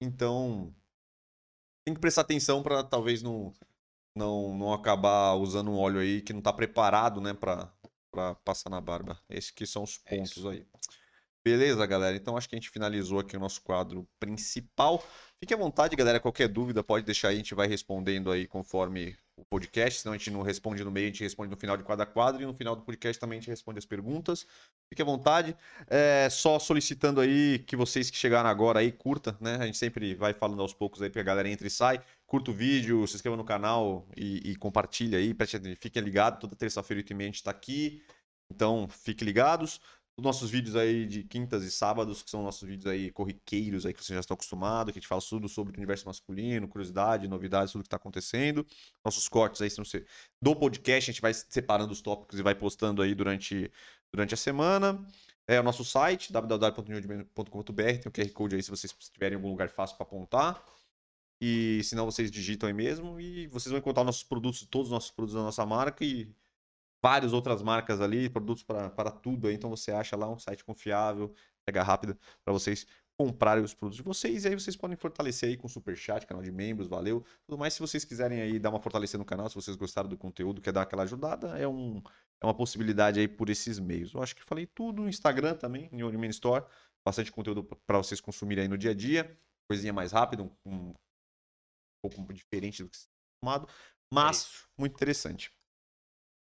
Então, 0.01 0.73
tem 1.85 1.93
que 1.93 1.99
prestar 1.99 2.21
atenção 2.21 2.63
para 2.63 2.83
talvez 2.83 3.21
não, 3.21 3.53
não, 4.15 4.57
não 4.57 4.73
acabar 4.73 5.35
usando 5.35 5.71
um 5.71 5.77
óleo 5.77 5.99
aí 5.99 6.21
que 6.21 6.33
não 6.33 6.41
tá 6.41 6.53
preparado, 6.53 7.21
né, 7.21 7.33
para 7.33 7.71
passar 8.43 8.69
na 8.69 8.81
barba. 8.81 9.19
Esses 9.29 9.51
que 9.51 9.65
são 9.65 9.83
os 9.83 9.99
É 10.05 10.17
pontos 10.17 10.45
aí. 10.45 10.65
Beleza, 11.43 11.83
galera? 11.87 12.15
Então 12.15 12.37
acho 12.37 12.47
que 12.47 12.53
a 12.55 12.59
gente 12.59 12.69
finalizou 12.69 13.17
aqui 13.17 13.35
o 13.35 13.39
nosso 13.39 13.63
quadro 13.63 14.07
principal. 14.19 15.03
Fique 15.39 15.51
à 15.51 15.57
vontade, 15.57 15.95
galera. 15.95 16.19
Qualquer 16.19 16.47
dúvida 16.47 16.83
pode 16.83 17.03
deixar 17.03 17.29
aí, 17.29 17.35
a 17.35 17.37
gente 17.37 17.55
vai 17.55 17.67
respondendo 17.67 18.31
aí 18.31 18.45
conforme 18.45 19.17
o 19.35 19.43
podcast. 19.45 20.01
Senão 20.01 20.13
a 20.13 20.17
gente 20.17 20.29
não 20.29 20.43
responde 20.43 20.83
no 20.83 20.91
meio, 20.91 21.07
a 21.07 21.09
gente 21.09 21.23
responde 21.23 21.49
no 21.49 21.57
final 21.57 21.75
de 21.75 21.83
cada 21.83 22.05
quadro. 22.05 22.43
E 22.43 22.45
no 22.45 22.53
final 22.53 22.75
do 22.75 22.83
podcast 22.83 23.19
também 23.19 23.39
a 23.39 23.41
gente 23.41 23.49
responde 23.49 23.79
as 23.79 23.85
perguntas. 23.85 24.45
Fique 24.87 25.01
à 25.01 25.05
vontade. 25.05 25.57
É, 25.87 26.29
só 26.29 26.59
solicitando 26.59 27.19
aí 27.19 27.57
que 27.65 27.75
vocês 27.75 28.11
que 28.11 28.17
chegaram 28.17 28.47
agora 28.47 28.79
aí, 28.79 28.91
curta, 28.91 29.35
né? 29.41 29.55
A 29.55 29.65
gente 29.65 29.79
sempre 29.79 30.13
vai 30.13 30.33
falando 30.33 30.61
aos 30.61 30.75
poucos 30.75 31.01
aí, 31.01 31.09
porque 31.09 31.21
a 31.21 31.23
galera 31.23 31.49
entra 31.49 31.65
e 31.65 31.71
sai. 31.71 31.99
Curta 32.27 32.51
o 32.51 32.53
vídeo, 32.53 33.07
se 33.07 33.15
inscreva 33.15 33.35
no 33.35 33.43
canal 33.43 34.07
e, 34.15 34.51
e 34.51 34.55
compartilha 34.57 35.17
aí. 35.17 35.35
Fiquem 35.75 36.03
ligados, 36.03 36.39
toda 36.39 36.55
terça-feira, 36.55 36.99
8 36.99 37.13
h 37.13 37.23
a 37.23 37.25
gente 37.25 37.43
tá 37.43 37.49
aqui. 37.49 38.03
Então, 38.51 38.87
fiquem 38.87 39.25
ligados. 39.25 39.79
Os 40.21 40.23
nossos 40.23 40.51
vídeos 40.51 40.75
aí 40.75 41.07
de 41.07 41.23
quintas 41.23 41.63
e 41.63 41.71
sábados, 41.71 42.21
que 42.21 42.29
são 42.29 42.43
nossos 42.43 42.61
vídeos 42.61 42.85
aí 42.85 43.09
corriqueiros 43.09 43.87
aí 43.87 43.91
que 43.91 44.03
vocês 44.03 44.13
já 44.13 44.19
estão 44.19 44.35
acostumados, 44.35 44.93
que 44.93 44.99
a 44.99 45.01
gente 45.01 45.07
fala 45.07 45.19
tudo 45.19 45.49
sobre 45.49 45.73
o 45.73 45.77
universo 45.77 46.05
masculino, 46.05 46.67
curiosidade, 46.67 47.27
novidades, 47.27 47.71
tudo 47.71 47.81
que 47.81 47.89
tá 47.89 47.97
acontecendo. 47.97 48.63
Nossos 49.03 49.27
cortes 49.27 49.63
aí 49.63 49.69
são 49.71 49.83
do 50.39 50.55
podcast, 50.55 51.09
a 51.09 51.11
gente 51.11 51.23
vai 51.23 51.33
separando 51.33 51.91
os 51.91 52.03
tópicos 52.03 52.37
e 52.37 52.43
vai 52.43 52.53
postando 52.53 53.01
aí 53.01 53.15
durante, 53.15 53.71
durante 54.13 54.35
a 54.35 54.37
semana. 54.37 55.03
É 55.47 55.59
o 55.59 55.63
nosso 55.63 55.83
site, 55.83 56.31
www.newdman.com.br, 56.31 57.73
tem 57.73 58.03
o 58.05 58.11
QR 58.11 58.31
Code 58.31 58.55
aí 58.57 58.61
se 58.61 58.69
vocês 58.69 58.93
tiverem 59.11 59.37
algum 59.37 59.49
lugar 59.49 59.69
fácil 59.69 59.97
para 59.97 60.05
apontar. 60.05 60.63
E 61.41 61.81
se 61.83 61.95
não, 61.95 62.05
vocês 62.05 62.29
digitam 62.29 62.67
aí 62.67 62.73
mesmo 62.75 63.19
e 63.19 63.47
vocês 63.47 63.71
vão 63.71 63.79
encontrar 63.79 64.03
nossos 64.03 64.21
produtos, 64.21 64.67
todos 64.67 64.89
os 64.89 64.93
nossos 64.93 65.09
produtos 65.09 65.33
da 65.33 65.41
nossa 65.41 65.65
marca 65.65 66.05
e 66.05 66.31
várias 67.03 67.33
outras 67.33 67.61
marcas 67.61 67.99
ali, 68.01 68.29
produtos 68.29 68.63
para 68.63 69.11
tudo 69.11 69.47
aí. 69.47 69.55
Então 69.55 69.69
você 69.69 69.91
acha 69.91 70.15
lá 70.15 70.29
um 70.29 70.37
site 70.37 70.63
confiável, 70.63 71.33
pega 71.65 71.83
rápida 71.83 72.17
para 72.43 72.53
vocês 72.53 72.85
comprarem 73.17 73.63
os 73.63 73.73
produtos 73.73 73.97
de 73.97 74.03
vocês. 74.03 74.45
E 74.45 74.47
aí 74.47 74.55
vocês 74.55 74.75
podem 74.75 74.97
fortalecer 74.97 75.49
aí 75.49 75.57
com 75.57 75.67
super 75.67 75.95
chat, 75.95 76.25
canal 76.25 76.43
de 76.43 76.51
membros, 76.51 76.87
valeu. 76.87 77.23
Tudo 77.45 77.57
mais, 77.57 77.73
se 77.73 77.79
vocês 77.79 78.03
quiserem 78.03 78.41
aí 78.41 78.59
dar 78.59 78.69
uma 78.69 78.79
fortalecida 78.79 79.19
no 79.19 79.25
canal, 79.25 79.49
se 79.49 79.55
vocês 79.55 79.75
gostaram 79.77 80.09
do 80.09 80.17
conteúdo, 80.17 80.61
quer 80.61 80.71
dar 80.71 80.83
aquela 80.83 81.03
ajudada, 81.03 81.57
é, 81.57 81.67
um, 81.67 82.01
é 82.41 82.45
uma 82.45 82.53
possibilidade 82.53 83.19
aí 83.19 83.27
por 83.27 83.49
esses 83.49 83.79
meios. 83.79 84.13
Eu 84.13 84.23
acho 84.23 84.35
que 84.35 84.43
falei 84.43 84.65
tudo. 84.65 85.07
Instagram 85.07 85.55
também, 85.55 85.89
New 85.91 86.09
Store. 86.31 86.65
Bastante 87.05 87.31
conteúdo 87.31 87.63
para 87.63 87.97
vocês 87.97 88.21
consumirem 88.21 88.63
aí 88.63 88.67
no 88.67 88.77
dia 88.77 88.91
a 88.91 88.95
dia. 88.95 89.37
Coisinha 89.69 89.93
mais 89.93 90.11
rápida, 90.11 90.43
um, 90.43 90.49
um 90.65 90.93
pouco 92.03 92.33
diferente 92.33 92.83
do 92.83 92.89
que 92.89 92.97
você 92.97 93.05
está 93.05 93.11
acostumado. 93.39 93.67
Mas 94.13 94.65
muito 94.77 94.93
interessante. 94.93 95.51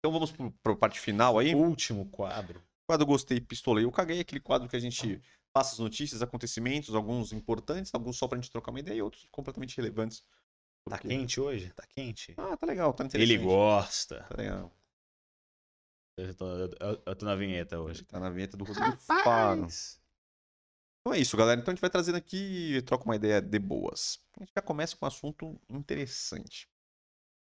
Então 0.04 0.12
vamos 0.12 0.34
para 0.62 0.74
a 0.74 0.76
parte 0.76 0.99
final 0.99 1.39
aí. 1.39 1.56
Último 1.56 2.06
quadro. 2.10 2.62
Quadro 2.86 3.06
Gostei, 3.06 3.39
Pistolei. 3.39 3.86
Eu 3.86 3.91
caguei 3.91 4.20
aquele 4.20 4.41
quadro 4.41 4.68
que 4.68 4.76
a 4.76 4.80
gente 4.80 5.22
passa 5.54 5.74
as 5.76 5.80
notícias, 5.80 6.22
acontecimentos, 6.22 6.93
alguns 6.93 7.32
importantes, 7.32 7.93
alguns 7.95 8.18
só 8.18 8.28
pra 8.28 8.38
gente 8.38 8.51
trocar 8.51 8.72
uma 8.72 8.82
ideia 8.82 8.97
e 8.97 9.01
outros 9.01 9.26
completamente 9.32 9.78
relevantes. 9.78 10.20
Tá 10.89 10.97
Porque- 10.97 11.08
quente 11.08 11.39
hoje? 11.39 11.72
Tá 11.72 11.86
quente. 11.88 12.34
Ah, 12.38 12.58
tá 12.58 12.68
legal, 12.68 12.93
tá 12.93 13.06
interessante. 13.06 13.34
Ele 13.34 13.41
gosta. 13.45 14.24
Tá 14.24 14.36
legal. 14.36 14.70
Eu 16.20 16.36
tô, 16.36 16.45
eu- 16.47 17.01
eu 17.06 17.16
tô 17.16 17.26
na 17.26 17.36
vinheta 17.36 17.80
hoje. 17.80 18.04
Tá 18.04 18.20
na 18.20 18.30
vinheta 18.30 18.58
do 18.58 18.66
Rodrigo 18.66 18.97
Faro. 18.97 19.68
Então 20.99 21.14
é 21.14 21.18
isso, 21.20 21.38
galera. 21.38 21.62
Então 21.62 21.72
a 21.72 21.76
gente 21.76 21.82
vai 21.82 21.89
trazendo 21.89 22.16
aqui 22.16 22.76
e 22.76 22.82
troca 22.82 23.06
uma 23.06 23.16
ideia 23.16 23.41
de 23.41 23.58
boas. 23.58 24.20
A 24.38 24.41
gente 24.43 24.51
já 24.54 24.62
começa 24.62 24.97
com 24.97 25.06
um 25.06 25.08
assunto 25.08 25.62
interessante. 25.70 26.68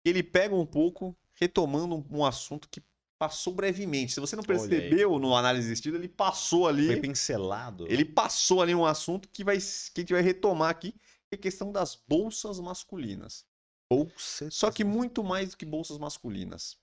Ele 0.07 0.23
pega 0.23 0.55
um 0.55 0.65
pouco, 0.65 1.15
retomando 1.33 2.05
um- 2.11 2.25
assunto 2.25 2.67
que 2.69 2.81
passou 3.19 3.53
brevemente. 3.53 4.13
Se 4.13 4.19
você 4.19 4.35
não 4.35 4.43
percebeu 4.43 5.17
no 5.17 5.35
análise 5.35 5.67
de 5.67 5.73
estilo, 5.73 5.97
ele 5.97 6.07
passou 6.07 6.67
ali. 6.67 6.87
Foi 6.87 6.97
pincelado. 6.97 7.87
Ele 7.89 8.05
passou 8.05 8.61
ali 8.61 8.75
um 8.75 8.85
assunto 8.85 9.27
que, 9.29 9.43
vai, 9.43 9.57
que 9.57 9.63
a 9.97 9.99
gente 10.01 10.13
vai 10.13 10.21
retomar 10.21 10.69
aqui, 10.69 10.91
que 10.91 11.33
é 11.33 11.35
a 11.35 11.37
questão 11.37 11.71
das 11.71 11.95
bolsas 12.07 12.59
masculinas. 12.59 13.45
Bolsa. 13.89 14.49
Só 14.51 14.69
que 14.69 14.83
muito 14.83 15.23
mais 15.23 15.51
do 15.51 15.57
que 15.57 15.65
bolsas 15.65 15.97
masculinas. 15.97 16.77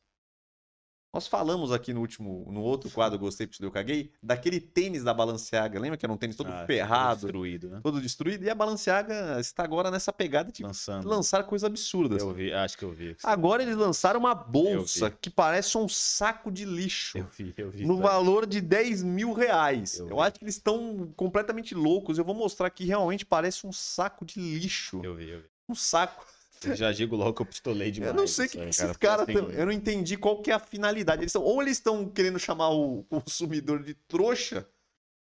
Nós 1.15 1.29
falamos 1.29 1.71
aqui 1.71 1.95
no 1.95 2.01
último, 2.01 2.45
no 2.51 2.61
outro 2.61 2.91
quadro 2.91 3.17
Gostei, 3.17 3.47
Porque 3.47 3.65
Eu 3.65 3.71
Caguei, 3.71 4.11
daquele 4.21 4.59
tênis 4.61 5.05
da 5.05 5.15
Balenciaga. 5.15 5.79
Lembra 5.79 5.97
que 5.97 6.05
era 6.05 6.13
um 6.13 6.17
tênis 6.17 6.35
todo 6.35 6.49
Ah, 6.51 6.67
ferrado, 6.67 7.21
Destruído, 7.21 7.71
né? 7.71 7.81
todo 7.85 8.01
destruído? 8.01 8.43
E 8.45 8.51
a 8.51 8.55
Balenciaga 8.55 9.39
está 9.39 9.63
agora 9.63 9.93
nessa 9.93 10.13
pegada 10.13 10.51
de 10.51 10.65
Lançando. 10.65 11.09
lançar 11.09 11.45
coisas 11.45 11.65
absurdas. 11.65 12.21
Eu 12.21 12.35
vi, 12.35 12.53
acho 12.53 12.77
que 12.77 12.85
eu 12.85 12.91
vi. 12.91 13.17
Agora 13.23 13.63
eles 13.63 13.77
lançaram 13.77 14.19
uma 14.19 14.35
bolsa 14.35 15.09
que 15.09 15.31
parece 15.31 15.79
um 15.79 15.89
saco 15.89 16.51
de 16.51 16.65
lixo. 16.65 17.17
Eu 17.17 17.27
vi, 17.39 17.55
eu 17.57 17.71
vi. 17.71 17.87
no 17.87 17.99
valor 17.99 18.45
de 18.45 18.61
10 18.61 19.05
mil 19.05 19.33
reais. 19.33 20.01
Eu 20.01 20.09
Eu, 20.09 20.21
acho 20.21 20.39
que 20.39 20.45
eles 20.45 20.57
estão 20.57 21.13
completamente 21.17 21.77
loucos. 21.77 22.19
Eu 22.19 22.25
vou 22.25 22.35
mostrar 22.35 22.69
que 22.71 22.85
realmente 22.85 23.25
parece 23.25 23.67
um 23.67 23.73
saco 23.73 24.25
de 24.25 24.41
lixo. 24.41 25.01
Eu 25.05 25.15
vi, 25.15 25.31
eu 25.31 25.39
vi. 25.39 25.45
Um 25.69 25.77
saco. 25.77 26.27
Eu 26.65 26.77
já 26.77 26.93
digo 26.93 27.17
logo 27.17 27.35
que 27.35 27.43
eu 27.43 27.47
pistolei 27.47 27.91
demais. 27.91 28.13
eu 28.13 28.17
não 28.17 28.27
sei 28.27 28.45
o 28.45 28.47
isso 28.47 28.59
que, 28.59 28.65
que 28.71 28.77
cara, 28.77 28.89
esses 28.91 28.97
caras 28.97 29.23
assim, 29.23 29.33
tão- 29.35 29.51
Eu 29.51 29.67
não 29.67 29.73
entendi 29.73 30.17
qual 30.17 30.41
que 30.41 30.51
é 30.51 30.55
a 30.55 30.59
finalidade. 30.59 31.23
Eles 31.23 31.35
ou 31.35 31.61
eles 31.63 31.79
estão 31.79 32.09
querendo 32.09 32.39
chamar 32.39 32.71
o 32.71 33.03
consumidor 33.05 33.83
de 33.83 33.95
trouxa, 33.95 34.67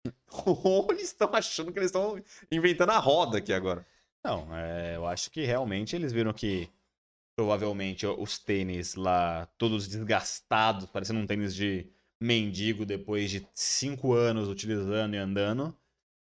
ou 0.45 0.87
eles 0.91 1.03
estão 1.03 1.29
achando 1.33 1.71
que 1.71 1.79
eles 1.79 1.89
estão 1.89 2.21
inventando 2.51 2.91
a 2.91 2.97
roda 2.99 3.37
aqui 3.37 3.51
agora. 3.53 3.85
Não, 4.23 4.55
é, 4.55 4.95
eu 4.95 5.05
acho 5.05 5.29
que 5.31 5.43
realmente 5.43 5.95
eles 5.95 6.13
viram 6.13 6.31
que 6.33 6.69
provavelmente 7.35 8.05
os 8.05 8.37
tênis 8.37 8.95
lá, 8.95 9.47
todos 9.57 9.87
desgastados, 9.87 10.85
parecendo 10.85 11.19
um 11.19 11.27
tênis 11.27 11.53
de 11.55 11.87
mendigo 12.21 12.85
depois 12.85 13.29
de 13.31 13.45
cinco 13.53 14.13
anos 14.13 14.47
utilizando 14.47 15.15
e 15.15 15.17
andando, 15.17 15.75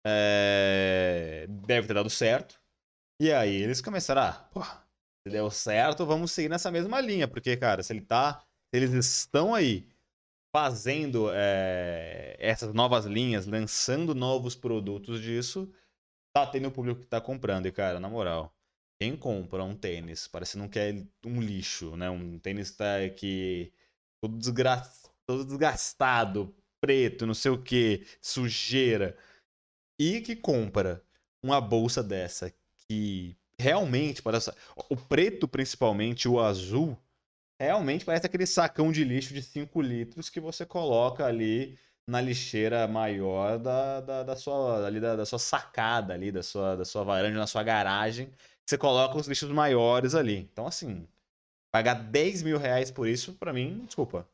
é, 0.07 1.47
deve 1.49 1.87
ter 1.87 1.95
dado 1.95 2.11
certo. 2.11 2.61
E 3.21 3.33
aí 3.33 3.55
eles 3.55 3.81
começaram, 3.81 4.23
ah, 4.23 4.33
pô, 4.53 4.63
se 4.63 4.69
deu 5.31 5.51
certo, 5.51 6.05
vamos 6.05 6.33
seguir 6.33 6.49
nessa 6.49 6.71
mesma 6.71 7.01
linha, 7.01 7.27
porque, 7.27 7.57
cara, 7.57 7.83
se 7.83 7.93
ele 7.93 8.03
tá, 8.03 8.45
eles 8.73 8.93
estão 8.93 9.55
aí 9.55 9.89
fazendo 10.55 11.31
é, 11.33 12.37
essas 12.39 12.73
novas 12.73 13.07
linhas, 13.07 13.47
lançando 13.47 14.15
novos 14.15 14.55
produtos 14.55 15.21
disso, 15.21 15.73
tá 16.33 16.47
tendo 16.47 16.69
o 16.69 16.73
público 16.73 17.01
que 17.01 17.07
tá 17.07 17.21
comprando. 17.21 17.67
E, 17.67 17.73
cara, 17.73 17.99
na 17.99 18.09
moral, 18.09 18.55
quem 19.01 19.17
compra 19.17 19.65
um 19.65 19.77
tênis, 19.77 20.29
parece 20.29 20.57
não 20.57 20.69
quer 20.69 21.05
um 21.25 21.41
lixo, 21.41 21.97
né? 21.97 22.09
Um 22.11 22.39
tênis 22.39 22.71
tá 22.71 23.09
que 23.17 23.73
todo, 24.23 24.37
desgra... 24.39 24.83
todo 25.27 25.45
desgastado, 25.45 26.55
preto, 26.81 27.27
não 27.27 27.35
sei 27.35 27.51
o 27.51 27.63
que, 27.63 28.07
sujeira. 28.21 29.17
E 29.99 30.21
que 30.21 30.37
compra 30.37 31.03
uma 31.43 31.61
bolsa 31.61 32.03
dessa 32.03 32.55
que 32.89 33.37
realmente 33.61 34.23
parece. 34.23 34.53
O 34.89 34.97
preto, 34.97 35.47
principalmente, 35.49 36.29
o 36.29 36.41
azul, 36.41 36.97
realmente 37.61 38.05
parece 38.05 38.27
aquele 38.27 38.47
sacão 38.47 38.93
de 38.93 39.05
lixo 39.05 39.33
de 39.35 39.43
5 39.43 39.81
litros 39.81 40.29
que 40.29 40.41
você 40.41 40.67
coloca 40.67 41.25
ali 41.25 41.79
na 42.07 42.21
lixeira 42.21 42.87
maior 42.87 43.59
da, 43.59 44.01
da, 44.01 44.23
da 44.23 44.37
sua, 44.37 44.87
ali 44.87 45.01
da, 45.01 45.17
da, 45.17 45.25
sua 45.25 45.39
sacada 45.39 46.13
ali, 46.13 46.31
da 46.31 46.43
sua, 46.43 46.77
da 46.77 46.85
sua 46.85 47.03
varanda, 47.03 47.39
na 47.39 47.47
sua 47.47 47.63
garagem. 47.63 48.31
Você 48.67 48.77
coloca 48.79 49.17
os 49.19 49.27
lixos 49.27 49.51
maiores 49.51 50.15
ali. 50.15 50.37
Então, 50.53 50.67
assim, 50.67 51.07
pagar 51.73 51.95
10 51.95 52.43
mil 52.43 52.59
reais 52.59 52.91
por 52.91 53.09
isso, 53.09 53.35
para 53.35 53.53
mim, 53.53 53.85
desculpa. 53.87 54.29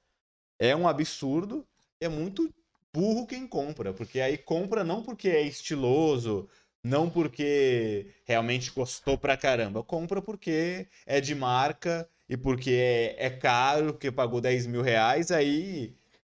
É 0.59 0.75
um 0.75 0.89
absurdo. 0.89 1.67
É 2.01 2.09
muito 2.09 2.53
burro 2.93 3.27
quem 3.27 3.47
compra. 3.47 3.93
Porque 3.93 4.21
aí 4.21 4.37
compra 4.39 4.85
não 4.85 5.03
porque 5.03 5.29
é 5.29 5.43
estiloso, 5.43 6.49
não 6.83 7.11
porque 7.11 8.15
realmente 8.25 8.71
gostou 8.71 9.19
pra 9.19 9.37
caramba. 9.37 9.83
Compra 9.83 10.23
porque 10.23 10.89
é 11.07 11.21
de 11.21 11.35
marca 11.35 12.09
e 12.29 12.37
porque 12.37 12.71
é, 12.71 13.27
é 13.27 13.31
caro, 13.31 13.93
porque 13.93 14.11
pagou 14.11 14.41
10 14.41 14.67
mil 14.67 14.83
reais, 14.83 15.31
aí 15.31 15.95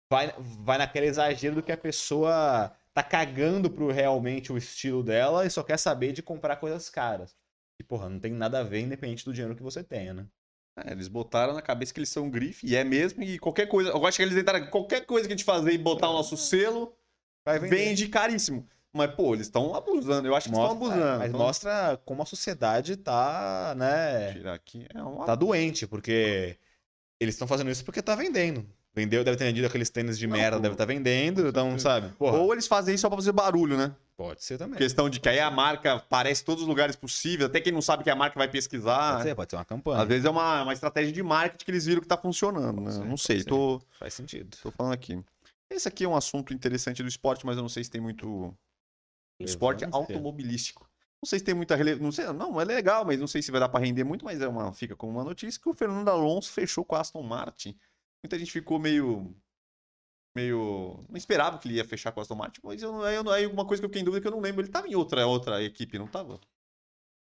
vai, 0.09 0.33
vai 0.37 0.77
naquele 0.77 1.07
exagero 1.07 1.55
do 1.55 1.63
que 1.63 1.71
a 1.71 1.77
pessoa 1.77 2.71
tá 2.93 3.03
cagando 3.03 3.69
pro 3.69 3.91
realmente 3.91 4.51
o 4.51 4.57
estilo 4.57 5.03
dela 5.03 5.45
e 5.45 5.49
só 5.49 5.63
quer 5.63 5.77
saber 5.77 6.11
de 6.11 6.21
comprar 6.21 6.57
coisas 6.57 6.89
caras. 6.89 7.35
E, 7.79 7.83
porra, 7.83 8.09
não 8.09 8.19
tem 8.19 8.31
nada 8.31 8.59
a 8.59 8.63
ver, 8.63 8.81
independente 8.81 9.25
do 9.25 9.33
dinheiro 9.33 9.55
que 9.55 9.63
você 9.63 9.83
tenha, 9.83 10.13
né? 10.13 10.27
É, 10.77 10.91
eles 10.91 11.07
botaram 11.07 11.53
na 11.53 11.61
cabeça 11.61 11.93
que 11.93 11.99
eles 11.99 12.09
são 12.09 12.29
grife, 12.29 12.65
e 12.65 12.75
é 12.75 12.83
mesmo, 12.83 13.23
e 13.23 13.37
qualquer 13.37 13.67
coisa. 13.67 13.91
Eu 13.91 14.05
acho 14.05 14.17
que 14.17 14.23
eles 14.23 14.35
tentaram 14.35 14.65
qualquer 14.67 15.05
coisa 15.05 15.27
que 15.27 15.33
a 15.33 15.37
gente 15.37 15.45
fazer 15.45 15.71
e 15.71 15.77
botar 15.77 16.09
o 16.09 16.13
nosso 16.13 16.35
selo, 16.35 16.95
vende 17.69 18.07
caríssimo. 18.07 18.67
Mas, 18.93 19.13
pô, 19.15 19.33
eles 19.33 19.47
estão 19.47 19.73
abusando. 19.73 20.27
Eu 20.27 20.35
acho 20.35 20.49
que 20.49 20.55
mostra, 20.55 20.73
estão 20.73 20.87
abusando. 20.87 21.19
Mas 21.19 21.29
então... 21.29 21.39
mostra 21.39 22.01
como 22.05 22.21
a 22.21 22.25
sociedade 22.25 22.95
tá, 22.95 23.73
né? 23.75 24.33
Tirar 24.33 24.53
aqui 24.53 24.85
é 24.93 25.01
uma... 25.01 25.25
Tá 25.25 25.35
doente, 25.35 25.87
porque 25.87 26.57
eles 27.19 27.33
estão 27.35 27.47
fazendo 27.47 27.71
isso 27.71 27.83
porque 27.83 28.01
tá 28.01 28.15
vendendo. 28.15 28.65
Vendeu, 28.95 29.23
deve 29.23 29.37
ter 29.37 29.45
vendido 29.45 29.65
aqueles 29.65 29.89
tênis 29.89 30.19
de 30.19 30.27
Não, 30.27 30.37
merda, 30.37 30.57
pô. 30.57 30.61
deve 30.61 30.75
estar 30.75 30.85
vendendo, 30.85 31.47
então, 31.47 31.79
sabe? 31.79 32.09
Porra, 32.09 32.37
Ou 32.37 32.53
eles 32.53 32.67
fazem 32.67 32.93
isso 32.93 33.01
só 33.01 33.09
pra 33.09 33.17
fazer 33.17 33.31
barulho, 33.31 33.75
né? 33.75 33.95
pode 34.15 34.43
ser 34.43 34.57
também. 34.57 34.77
Questão 34.77 35.09
de 35.09 35.19
que 35.19 35.27
aí 35.27 35.39
a 35.39 35.51
marca 35.51 35.93
aparece 35.93 36.43
em 36.43 36.45
todos 36.45 36.61
os 36.61 36.67
lugares 36.67 36.95
possíveis, 36.95 37.49
até 37.49 37.59
quem 37.59 37.73
não 37.73 37.81
sabe 37.81 38.03
que 38.03 38.09
a 38.09 38.15
marca 38.15 38.37
vai 38.37 38.47
pesquisar. 38.47 39.13
Pode 39.13 39.23
ser, 39.23 39.35
pode 39.35 39.49
ser 39.49 39.55
uma 39.57 39.65
campanha. 39.65 40.01
Às 40.01 40.07
vezes 40.07 40.25
é 40.25 40.29
uma, 40.29 40.63
uma 40.63 40.73
estratégia 40.73 41.11
de 41.11 41.23
marketing 41.23 41.65
que 41.65 41.71
eles 41.71 41.85
viram 41.85 42.01
que 42.01 42.07
tá 42.07 42.15
funcionando, 42.17 42.79
né? 42.79 42.91
Ser, 42.91 43.05
não 43.05 43.17
sei, 43.17 43.43
tô, 43.43 43.81
Faz 43.99 44.13
sentido. 44.13 44.55
tô 44.61 44.71
falando 44.71 44.93
aqui. 44.93 45.19
Esse 45.69 45.87
aqui 45.87 46.03
é 46.03 46.07
um 46.07 46.15
assunto 46.15 46.53
interessante 46.53 47.01
do 47.01 47.09
esporte, 47.09 47.45
mas 47.45 47.57
eu 47.57 47.63
não 47.63 47.69
sei 47.69 47.83
se 47.83 47.89
tem 47.89 47.99
muito. 47.99 48.55
Esporte 49.39 49.85
Vamos 49.85 50.07
ver. 50.07 50.15
automobilístico. 50.15 50.89
Não 51.21 51.27
sei 51.27 51.39
se 51.39 51.45
tem 51.45 51.55
muita 51.55 51.75
relevância. 51.75 52.03
Não 52.03 52.11
sei, 52.11 52.25
não, 52.33 52.61
é 52.61 52.65
legal, 52.65 53.05
mas 53.05 53.19
não 53.19 53.27
sei 53.27 53.41
se 53.41 53.51
vai 53.51 53.59
dar 53.59 53.69
pra 53.69 53.79
render 53.79 54.03
muito, 54.03 54.25
mas 54.25 54.41
é 54.41 54.47
uma, 54.47 54.73
fica 54.73 54.95
como 54.95 55.13
uma 55.13 55.23
notícia 55.23 55.59
que 55.61 55.69
o 55.69 55.73
Fernando 55.73 56.09
Alonso 56.09 56.51
fechou 56.51 56.83
com 56.85 56.95
a 56.95 57.01
Aston 57.01 57.23
Martin. 57.23 57.77
Muita 58.23 58.37
gente 58.37 58.51
ficou 58.51 58.79
meio. 58.79 59.35
Meio. 60.35 61.05
Não 61.09 61.15
esperava 61.17 61.59
que 61.59 61.67
ele 61.67 61.75
ia 61.75 61.85
fechar 61.85 62.11
com 62.11 62.19
a 62.19 62.23
Aston 62.23 62.35
Martin, 62.35 62.59
mas 62.63 62.81
eu, 62.81 63.03
aí, 63.03 63.15
eu- 63.15 63.29
aí 63.29 63.45
uma 63.45 63.65
coisa 63.65 63.81
que 63.81 63.85
eu 63.85 63.89
fiquei 63.89 64.01
em 64.01 64.05
dúvida 64.05 64.19
é 64.19 64.21
que 64.21 64.27
eu 64.27 64.31
não 64.31 64.41
lembro. 64.41 64.61
Ele 64.61 64.71
tava 64.71 64.87
em 64.87 64.95
outra, 64.95 65.25
outra 65.27 65.61
equipe, 65.63 65.97
não 65.97 66.07
tava? 66.07 66.39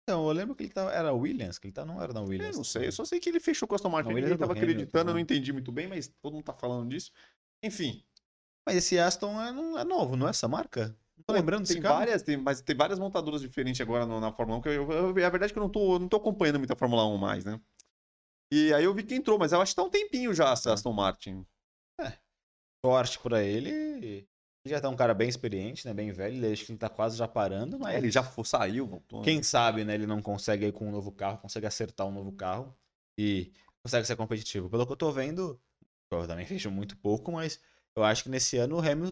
Então, 0.04 0.26
eu 0.28 0.32
lembro 0.34 0.56
que 0.56 0.64
ele 0.64 0.74
tava, 0.74 0.92
era 0.92 1.14
Williams, 1.14 1.60
que 1.60 1.68
ele 1.68 1.74
tá, 1.74 1.86
não 1.86 2.02
era 2.02 2.12
na 2.12 2.22
Williams. 2.22 2.52
Eu 2.52 2.58
não 2.58 2.64
sei, 2.64 2.88
eu 2.88 2.92
só 2.92 3.06
sei 3.06 3.20
que 3.20 3.30
ele 3.30 3.40
fechou 3.40 3.68
com 3.68 3.76
a 3.76 3.78
Aston 3.78 3.90
Martin. 3.90 4.10
Não, 4.12 4.18
ele 4.18 4.34
é 4.34 4.38
tava 4.38 4.54
Hamilton, 4.54 4.66
acreditando, 4.66 5.10
eu 5.12 5.14
não 5.14 5.16
né? 5.16 5.22
entendi 5.22 5.54
muito 5.54 5.72
bem, 5.72 5.88
mas 5.88 6.08
todo 6.22 6.34
mundo 6.34 6.44
tá 6.44 6.54
falando 6.54 6.90
disso. 6.90 7.12
Enfim, 7.64 8.04
Mas 8.66 8.78
esse 8.78 8.98
Aston 9.00 9.42
é, 9.42 9.52
não 9.52 9.78
é 9.78 9.84
novo, 9.84 10.16
não 10.16 10.28
é 10.28 10.32
essa 10.32 10.48
marca? 10.48 10.98
Não 11.22 11.26
tô 11.26 11.34
lembrando 11.34 11.62
desse 11.62 11.74
tem 11.74 11.82
carro. 11.82 12.00
várias, 12.00 12.24
tem, 12.24 12.38
mas 12.38 12.62
tem 12.62 12.76
várias 12.76 13.00
montadoras 13.00 13.42
diferentes 13.42 13.80
agora 13.82 14.06
no- 14.06 14.20
na 14.20 14.32
Fórmula 14.32 14.58
1, 14.60 14.62
que 14.62 14.70
eu, 14.70 14.92
eu- 14.92 15.10
a 15.10 15.30
verdade 15.30 15.46
é 15.46 15.54
que 15.54 15.58
eu 15.58 15.64
não 15.64 15.70
tô, 15.70 16.00
não 16.00 16.08
tô 16.08 16.18
acompanhando 16.18 16.58
muito 16.60 16.74
a 16.74 16.76
Fórmula 16.76 17.06
1 17.06 17.18
mais, 17.18 17.46
né? 17.46 17.60
E 18.52 18.74
aí 18.74 18.84
eu 18.84 18.94
vi 18.94 19.04
que 19.04 19.16
entrou, 19.16 19.40
mas 19.40 19.54
eu 19.54 19.62
acho 19.62 19.72
que 19.72 19.76
tá 19.78 19.84
um 19.84 19.90
tempinho 19.90 20.34
já 20.34 20.52
essa 20.52 20.74
Aston 20.74 20.92
Martin. 20.92 21.46
Sorte 22.84 23.20
pra 23.20 23.44
ele. 23.44 23.70
Ele 23.70 24.28
já 24.66 24.82
tá 24.82 24.90
um 24.90 24.96
cara 24.96 25.14
bem 25.14 25.30
experiente, 25.30 25.86
né? 25.86 25.94
Bem 25.94 26.12
velho. 26.12 26.36
Ele 26.36 26.52
acho 26.54 26.66
que 26.66 26.72
ele 26.72 26.80
tá 26.80 26.90
quase 26.90 27.18
já 27.18 27.28
parando, 27.28 27.80
mas. 27.80 27.96
É, 27.96 27.98
ele 27.98 28.12
já 28.12 28.24
saiu, 28.44 28.88
voltou. 28.88 29.22
Quem 29.22 29.42
sabe, 29.42 29.84
né? 29.84 29.94
Ele 29.96 30.06
não 30.06 30.22
consegue 30.22 30.66
aí 30.66 30.72
com 30.72 30.88
um 30.88 30.92
novo 30.92 31.12
carro, 31.12 31.38
consegue 31.38 31.66
acertar 31.66 32.08
um 32.08 32.12
novo 32.12 32.32
carro 32.32 32.76
e 33.18 33.52
consegue 33.84 34.06
ser 34.06 34.16
competitivo. 34.16 34.70
Pelo 34.70 34.86
que 34.86 34.92
eu 34.92 34.98
tô 34.98 35.12
vendo, 35.12 35.60
eu 36.12 36.28
também 36.28 36.46
vejo 36.46 36.70
muito 36.70 36.98
pouco, 36.98 37.32
mas 37.32 37.60
eu 37.96 38.04
acho 38.04 38.24
que 38.24 38.30
nesse 38.30 38.58
ano 38.58 38.78
o 38.78 38.80
Hamilton 38.80 39.12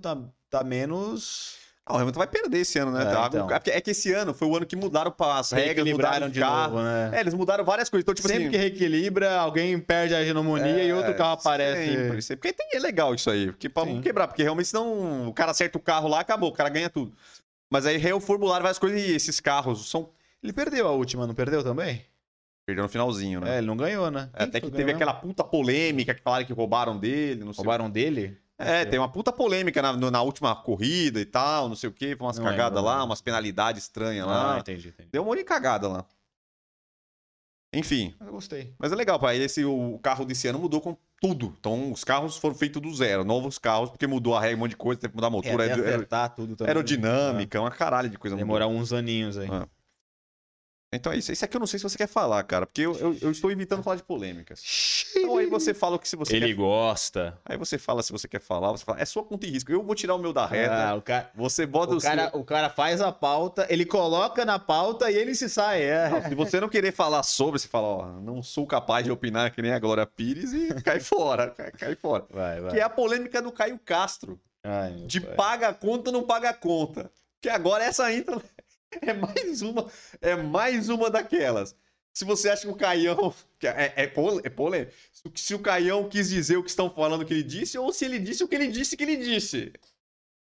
tá, 0.49 0.60
tá 0.60 0.64
menos. 0.64 1.57
Ah, 1.89 1.95
o 1.95 1.97
Hamilton 1.97 2.19
vai 2.19 2.27
perder 2.27 2.59
esse 2.59 2.77
ano, 2.77 2.91
né? 2.91 3.01
É, 3.01 3.05
Tá- 3.05 3.25
então. 3.27 3.49
é 3.49 3.77
é 3.77 3.81
que 3.81 3.89
esse 3.89 4.13
ano 4.13 4.31
foi 4.31 4.47
o 4.47 4.55
ano 4.55 4.65
que 4.65 4.75
mudaram 4.75 5.11
as 5.17 5.51
regras, 5.51 5.87
mudaram 5.91 6.29
de 6.29 6.39
carro. 6.39 6.73
novo, 6.75 6.83
né? 6.83 7.11
É, 7.15 7.19
eles 7.21 7.33
mudaram 7.33 7.65
várias 7.65 7.89
coisas. 7.89 8.03
Então, 8.03 8.13
tipo 8.13 8.27
sempre 8.27 8.43
assim. 8.43 8.51
que 8.51 8.57
reequilibra, 8.57 9.39
alguém 9.39 9.79
perde 9.79 10.13
a 10.13 10.21
hegemonia 10.21 10.83
e 10.83 10.93
outro 10.93 11.15
carro 11.15 11.33
aparece. 11.33 11.87
Sempre, 11.95 12.21
sempre. 12.21 12.51
Porque 12.51 12.53
tem, 12.53 12.77
é 12.77 12.79
legal 12.79 13.15
isso 13.15 13.31
aí. 13.31 13.47
Porque 13.47 13.67
pra 13.67 13.85
Sim. 13.85 13.95
não 13.95 14.01
quebrar, 14.01 14.27
porque 14.27 14.43
realmente 14.43 14.67
senão 14.67 15.27
o 15.27 15.33
cara 15.33 15.49
acerta 15.49 15.79
o 15.79 15.81
carro 15.81 16.07
lá, 16.07 16.19
acabou, 16.19 16.49
o 16.49 16.53
cara 16.53 16.69
ganha 16.69 16.91
tudo. 16.91 17.11
Mas 17.71 17.87
aí 17.87 17.97
reformularam 17.97 18.61
várias 18.61 18.77
coisas 18.77 19.01
e 19.01 19.11
esses 19.11 19.39
carros 19.39 19.89
são. 19.89 20.09
Ele 20.43 20.53
perdeu 20.53 20.87
a 20.87 20.91
última, 20.91 21.25
não 21.25 21.33
perdeu 21.33 21.63
também? 21.63 22.05
Perdeu 22.67 22.83
no 22.83 22.89
finalzinho, 22.89 23.39
né? 23.41 23.55
É, 23.55 23.57
ele 23.57 23.65
não 23.67 23.75
ganhou, 23.75 24.11
né? 24.11 24.29
É, 24.33 24.43
Até 24.43 24.61
que 24.61 24.69
teve 24.69 24.91
aquela 24.91 25.13
puta 25.13 25.43
polêmica 25.43 26.13
que 26.13 26.21
falaram 26.21 26.45
que 26.45 26.53
roubaram 26.53 26.95
dele, 26.99 27.43
não 27.43 27.51
sei. 27.51 27.63
Roubaram 27.63 27.89
dele? 27.89 28.37
É, 28.62 28.84
tem 28.84 28.99
uma 28.99 29.10
puta 29.10 29.32
polêmica 29.32 29.82
na, 29.82 29.93
na 29.95 30.22
última 30.22 30.53
corrida 30.53 31.20
e 31.22 31.26
tal, 31.26 31.70
não 31.70 31.76
sei 31.78 31.89
o 31.89 31.93
quê. 31.93 32.14
Foi 32.18 32.28
umas 32.28 32.38
Não 32.38 32.43
cagadas 32.45 32.76
lembro, 32.76 32.91
lá, 32.91 33.03
umas 33.05 33.22
penalidades 33.22 33.84
estranhas 33.84 34.28
Ah, 34.28 34.32
lá. 34.32 34.60
entendi, 34.60 34.89
entendi. 34.89 35.10
Deu 35.12 35.22
uma 35.22 35.30
monte 35.30 35.39
de 35.39 35.45
cagada 35.45 35.88
lá. 35.88 36.05
Enfim, 37.74 38.16
Mas 38.20 38.28
eu 38.28 38.34
gostei. 38.34 38.74
mas 38.80 38.91
é 38.91 38.95
legal, 38.95 39.20
pai. 39.20 39.38
Esse, 39.38 39.64
o 39.64 39.99
carro 39.99 40.26
desse 40.26 40.47
ano 40.47 40.57
mudou 40.60 40.82
com 40.82 40.97
tudo. 41.22 41.55
Então, 41.60 41.91
os 41.91 42.03
carros 42.03 42.36
foram 42.36 42.55
feitos 42.55 42.82
do 42.82 42.91
zero. 42.93 43.24
Novos 43.24 43.60
carros, 43.60 43.91
porque 43.91 44.07
mudou 44.07 44.36
a 44.36 44.41
regra, 44.41 44.57
um 44.57 44.60
monte 44.62 44.72
de 44.72 44.78
coisa, 44.78 44.99
teve 44.99 45.12
que 45.12 45.16
mudar 45.18 45.28
a 45.28 45.30
motor, 45.30 45.60
É, 45.62 45.72
até 45.72 46.30
tudo 46.36 46.55
também. 46.55 46.70
aerodinâmica, 46.70 47.62
uma 47.62 47.70
caralho 47.70 48.10
de 48.10 48.18
coisa 48.18 48.36
Vai 48.36 48.43
mudou. 48.43 48.60
Demorar 48.60 48.76
uns 48.76 48.91
aninhos 48.91 49.38
aí. 49.38 49.47
É. 49.47 49.68
Então 50.91 51.11
é 51.13 51.17
isso. 51.17 51.31
Esse 51.31 51.45
aqui 51.45 51.55
eu 51.55 51.59
não 51.59 51.67
sei 51.67 51.77
se 51.77 51.83
você 51.83 51.95
quer 51.97 52.07
falar, 52.07 52.41
cara, 52.43 52.65
porque 52.65 52.81
eu, 52.81 52.97
eu, 52.97 53.15
eu 53.21 53.29
estou 53.31 53.51
evitando 53.51 53.83
falar 53.83 53.97
de 53.97 54.01
polêmicas. 54.03 55.05
Então 55.15 55.37
aí 55.37 55.45
você 55.45 55.71
fala 55.71 55.97
o 55.97 55.99
que 55.99 56.07
se 56.09 56.15
você 56.15 56.35
Ele 56.35 56.47
quer. 56.47 56.53
gosta. 56.55 57.37
Aí 57.45 57.55
você 57.57 57.77
fala 57.77 58.01
se 58.01 58.11
você 58.11 58.27
quer 58.27 58.41
falar, 58.41 58.71
você 58.71 58.83
fala, 58.83 58.99
é 58.99 59.05
sua 59.05 59.23
conta 59.23 59.45
e 59.45 59.51
risco. 59.51 59.71
Eu 59.71 59.83
vou 59.83 59.93
tirar 59.93 60.15
o 60.15 60.17
meu 60.17 60.33
da 60.33 60.47
reta. 60.47 60.73
Ah, 60.89 60.95
o, 60.95 61.01
ca- 61.03 61.29
Você 61.35 61.67
bota 61.67 61.93
o, 61.93 61.97
o, 61.97 62.01
cara, 62.01 62.31
o 62.33 62.43
cara 62.43 62.69
faz 62.71 63.01
a 63.01 63.11
pauta, 63.11 63.67
ele 63.69 63.85
coloca 63.85 64.43
na 64.43 64.57
pauta 64.57 65.11
e 65.11 65.15
ele 65.15 65.35
se 65.35 65.47
sai. 65.47 65.83
É. 65.83 66.09
seu. 66.09 66.29
Se 66.29 66.35
você 66.35 66.59
não 66.59 66.67
querer 66.69 66.91
falar 66.91 67.21
sobre, 67.21 67.59
você 67.59 67.67
fala, 67.67 67.87
ó, 67.87 68.05
não 68.19 68.41
sou 68.41 68.65
capaz 68.65 69.05
de 69.05 69.11
opinar 69.11 69.51
que 69.51 69.61
nem 69.61 69.71
a 69.73 69.77
Glória 69.79 70.07
Pires 70.07 70.53
e 70.53 70.73
cai 70.81 70.99
fora, 71.01 71.51
cai, 71.51 71.71
cai 71.71 71.95
fora. 71.95 72.25
Vai, 72.31 72.61
vai. 72.61 72.71
Que 72.71 72.79
é 72.79 72.81
a 72.81 72.89
polêmica 72.89 73.41
do 73.43 73.51
Caio 73.51 73.77
Castro. 73.85 74.39
Ai, 74.63 74.91
De 75.05 75.21
pai. 75.21 75.35
paga 75.35 75.67
a 75.69 75.73
conta 75.73 76.09
ou 76.09 76.13
não 76.13 76.23
paga 76.23 76.49
a 76.49 76.53
conta. 76.53 77.11
Que 77.41 77.47
agora 77.47 77.83
essa 77.85 78.11
entra. 78.11 78.41
É 79.01 79.13
mais 79.13 79.61
uma. 79.61 79.89
É 80.21 80.35
mais 80.35 80.89
uma 80.89 81.09
daquelas. 81.09 81.75
Se 82.13 82.25
você 82.25 82.49
acha 82.49 82.63
que 82.63 82.67
o 82.73 82.75
Caião. 82.75 83.33
É, 83.63 84.03
é, 84.03 84.07
pole- 84.07 84.41
é 84.43 84.49
polêmico. 84.49 84.91
Se, 85.35 85.53
o 85.53 85.59
Caião 85.59 86.09
quis 86.09 86.29
dizer 86.29 86.57
o 86.57 86.63
que 86.63 86.69
estão 86.69 86.89
falando 86.89 87.25
que 87.25 87.33
ele 87.33 87.43
disse, 87.43 87.77
ou 87.77 87.93
se 87.93 88.05
ele 88.05 88.19
disse 88.19 88.43
o 88.43 88.47
que 88.47 88.55
ele 88.55 88.67
disse 88.67 88.97
que 88.97 89.03
ele 89.03 89.17
disse. 89.17 89.71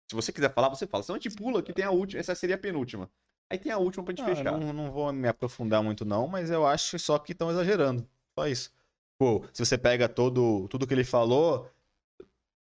Se 0.08 0.14
você 0.14 0.32
quiser 0.32 0.52
falar, 0.54 0.68
você 0.68 0.86
fala. 0.86 1.02
Senão 1.02 1.18
a 1.18 1.20
gente 1.20 1.34
pula 1.36 1.62
que 1.62 1.72
tem 1.72 1.84
a 1.84 1.90
última. 1.90 2.20
Essa 2.20 2.34
seria 2.34 2.56
a 2.56 2.58
penúltima. 2.58 3.10
Aí 3.50 3.58
tem 3.58 3.72
a 3.72 3.78
última 3.78 4.04
pra 4.04 4.12
gente 4.14 4.22
Ah, 4.22 4.36
fechar. 4.36 4.52
não, 4.58 4.72
não 4.72 4.90
vou 4.92 5.12
me 5.12 5.26
aprofundar 5.28 5.82
muito, 5.82 6.04
não, 6.04 6.28
mas 6.28 6.50
eu 6.50 6.66
acho 6.66 6.98
só 6.98 7.18
que 7.18 7.32
estão 7.32 7.50
exagerando. 7.50 8.08
Só 8.38 8.46
isso. 8.46 8.70
Pô, 9.18 9.44
se 9.52 9.64
você 9.64 9.76
pega 9.76 10.08
todo, 10.08 10.68
tudo 10.68 10.86
que 10.86 10.94
ele 10.94 11.02
falou, 11.04 11.68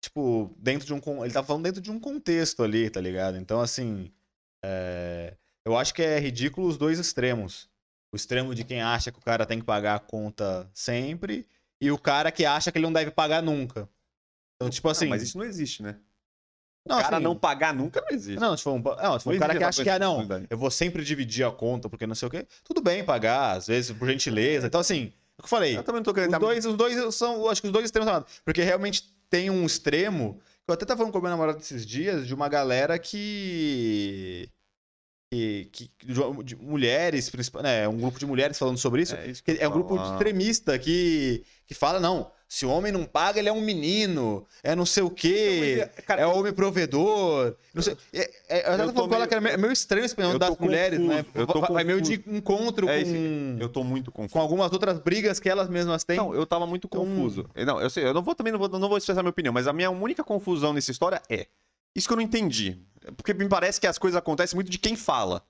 tipo, 0.04 0.54
dentro 0.58 0.86
de 0.88 0.94
um. 0.94 1.24
Ele 1.24 1.34
tá 1.34 1.44
falando 1.44 1.64
dentro 1.64 1.82
de 1.82 1.92
um 1.92 2.00
contexto 2.00 2.64
ali, 2.64 2.90
tá 2.90 3.00
ligado? 3.00 3.38
Então, 3.38 3.60
assim. 3.62 4.12
é, 4.64 5.36
Eu 5.66 5.78
acho 5.78 5.94
que 5.94 6.02
é 6.02 6.20
ridículo 6.20 6.68
os 6.68 6.78
dois 6.78 7.00
extremos. 7.00 7.70
O 8.12 8.16
extremo 8.16 8.54
de 8.54 8.64
quem 8.64 8.82
acha 8.82 9.12
que 9.12 9.20
o 9.20 9.22
cara 9.22 9.46
tem 9.46 9.60
que 9.60 9.66
pagar 9.66 9.96
a 9.96 10.00
conta 10.00 10.70
sempre 10.74 11.48
e 11.80 11.92
o 11.92 11.98
cara 11.98 12.32
que 12.32 12.46
acha 12.46 12.72
que 12.72 12.78
ele 12.78 12.86
não 12.86 12.94
deve 12.94 13.12
pagar 13.12 13.42
nunca. 13.42 13.88
Então, 14.56 14.70
tipo 14.70 14.88
assim. 14.90 15.06
Não, 15.06 15.12
mas 15.12 15.24
isso 15.24 15.38
não 15.38 15.46
existe, 15.46 15.82
né? 15.82 15.96
não, 16.86 16.98
O 16.98 17.02
cara 17.02 17.18
assim, 17.18 17.24
não 17.24 17.36
pagar 17.36 17.74
nunca 17.74 18.02
não 18.02 18.10
existe. 18.10 18.40
não, 18.40 18.58
for 18.58 18.74
um, 18.74 18.82
não, 18.82 19.20
se 19.20 19.24
for 19.24 19.30
um 19.30 19.34
Não 19.34 19.40
cara 19.40 19.58
que 19.58 19.64
acha 19.64 19.84
que, 19.84 19.90
ah, 19.90 20.00
não, 20.00 20.28
eu 20.50 20.58
vou 20.58 20.70
sempre 20.70 21.04
dividir 21.04 21.46
a 21.46 21.52
conta 21.52 21.90
porque 21.90 22.06
não 22.06 22.16
sei 22.16 22.28
o 22.28 22.32
quê, 22.32 22.46
tudo 22.64 22.82
bem 22.82 23.04
pagar, 23.04 23.58
às 23.58 23.68
vezes 23.68 23.96
por 23.96 24.08
gentileza. 24.08 24.68
Então, 24.68 24.82
assim, 24.82 25.14
é 25.38 25.42
o 25.42 25.42
que 25.42 25.46
eu 25.46 25.50
falei. 25.50 25.78
Eu 25.78 25.84
também 25.84 26.00
não 26.00 26.04
tô 26.04 26.14
querendo. 26.14 26.34
Os 26.34 26.40
dois, 26.40 26.66
os 26.66 26.76
dois 26.76 27.16
são, 27.16 27.50
acho 27.50 27.62
que 27.62 27.68
os 27.68 27.74
dois 27.74 27.86
extremos 27.86 28.12
são. 28.12 28.26
Porque 28.44 28.62
realmente 28.62 29.04
tem 29.30 29.50
um 29.50 29.66
extremo. 29.66 30.40
Eu 30.68 30.74
até 30.74 30.86
tava 30.86 31.00
falando 31.00 31.12
com 31.12 31.18
a 31.18 31.22
minha 31.22 31.32
namorada 31.32 31.60
esses 31.60 31.86
dias 31.86 32.28
de 32.28 32.34
uma 32.34 32.50
galera 32.50 33.00
que. 33.00 34.50
Que, 35.32 35.70
que 35.72 35.90
de, 36.44 36.56
mulheres, 36.58 37.32
né, 37.64 37.88
um 37.88 37.98
grupo 37.98 38.20
de 38.20 38.26
mulheres 38.26 38.60
falando 38.60 38.78
sobre 38.78 39.04
isso. 39.04 39.16
É 39.16 39.28
isso 39.28 39.42
é 39.48 39.68
um 39.68 39.72
grupo 39.72 39.96
falar. 39.96 40.12
extremista 40.14 40.78
que, 40.78 41.42
que 41.66 41.74
fala, 41.74 42.02
não, 42.02 42.30
se 42.50 42.66
o 42.66 42.70
homem 42.70 42.92
não 42.92 43.06
paga, 43.06 43.40
ele 43.40 43.48
é 43.48 43.54
um 43.54 43.62
menino, 43.62 44.46
é 44.62 44.76
não 44.76 44.86
sei 44.86 45.04
o 45.04 45.10
quê, 45.10 45.76
Então, 45.78 45.90
é- 45.98 46.02
cara, 46.02 46.22
é 46.24 46.26
homem 46.28 46.52
provedor. 46.52 47.56
Não 47.74 47.82
sei, 47.82 47.96
é, 48.12 48.30
é, 48.50 48.58
eu 48.74 48.78
falando 48.94 49.10
meio- 49.20 49.28
que 49.30 49.34
era 49.34 49.58
meio, 49.58 49.72
estranho 49.72 50.04
esse 50.04 50.18
das 50.38 50.58
mulheres, 50.58 51.00
né? 51.00 51.24
confuso, 51.24 51.40
eu 51.40 51.48
tô 51.48 51.60
Vai- 51.62 51.72
Vai 51.72 51.84
meio 51.86 52.00
confuso. 52.00 52.18
de 52.24 52.36
encontro 52.38 52.90
É 52.90 53.02
com, 53.02 53.58
Eu 53.62 53.70
tô 53.70 53.84
muito 53.86 54.12
confuso. 54.12 54.34
com 54.34 54.40
algumas 54.42 54.74
outras 54.74 55.00
brigas 55.00 55.40
que 55.40 55.48
elas 55.48 55.70
mesmas 55.70 56.04
têm. 56.04 56.18
Não, 56.18 56.36
eu 56.36 56.46
tava 56.46 56.68
muito 56.68 56.88
Então- 56.88 57.06
confuso. 57.06 57.50
Não, 57.66 57.80
eu 57.80 57.90
sei, 57.90 58.04
eu 58.06 58.14
não 58.14 58.22
vou 58.22 58.36
também 58.36 58.52
não 58.52 58.60
vou, 58.60 58.68
não 58.68 58.90
vou 58.90 58.98
expressar 58.98 59.24
minha 59.24 59.30
opinião, 59.30 59.54
mas 59.54 59.66
a 59.66 59.72
minha 59.72 59.90
única 59.90 60.26
confusão 60.26 60.74
nessa 60.74 60.92
história 60.92 61.22
é 61.30 61.48
isso 61.96 62.08
que 62.08 62.14
eu 62.14 62.18
não 62.18 62.24
entendi. 62.24 62.78
Porque 63.16 63.34
me 63.34 63.48
parece 63.50 63.80
que 63.80 63.88
as 63.88 63.98
coisas 63.98 64.18
acontecem 64.18 64.56
muito 64.56 64.70
de 64.70 64.78
quem 64.78 64.96
fala. 64.96 65.46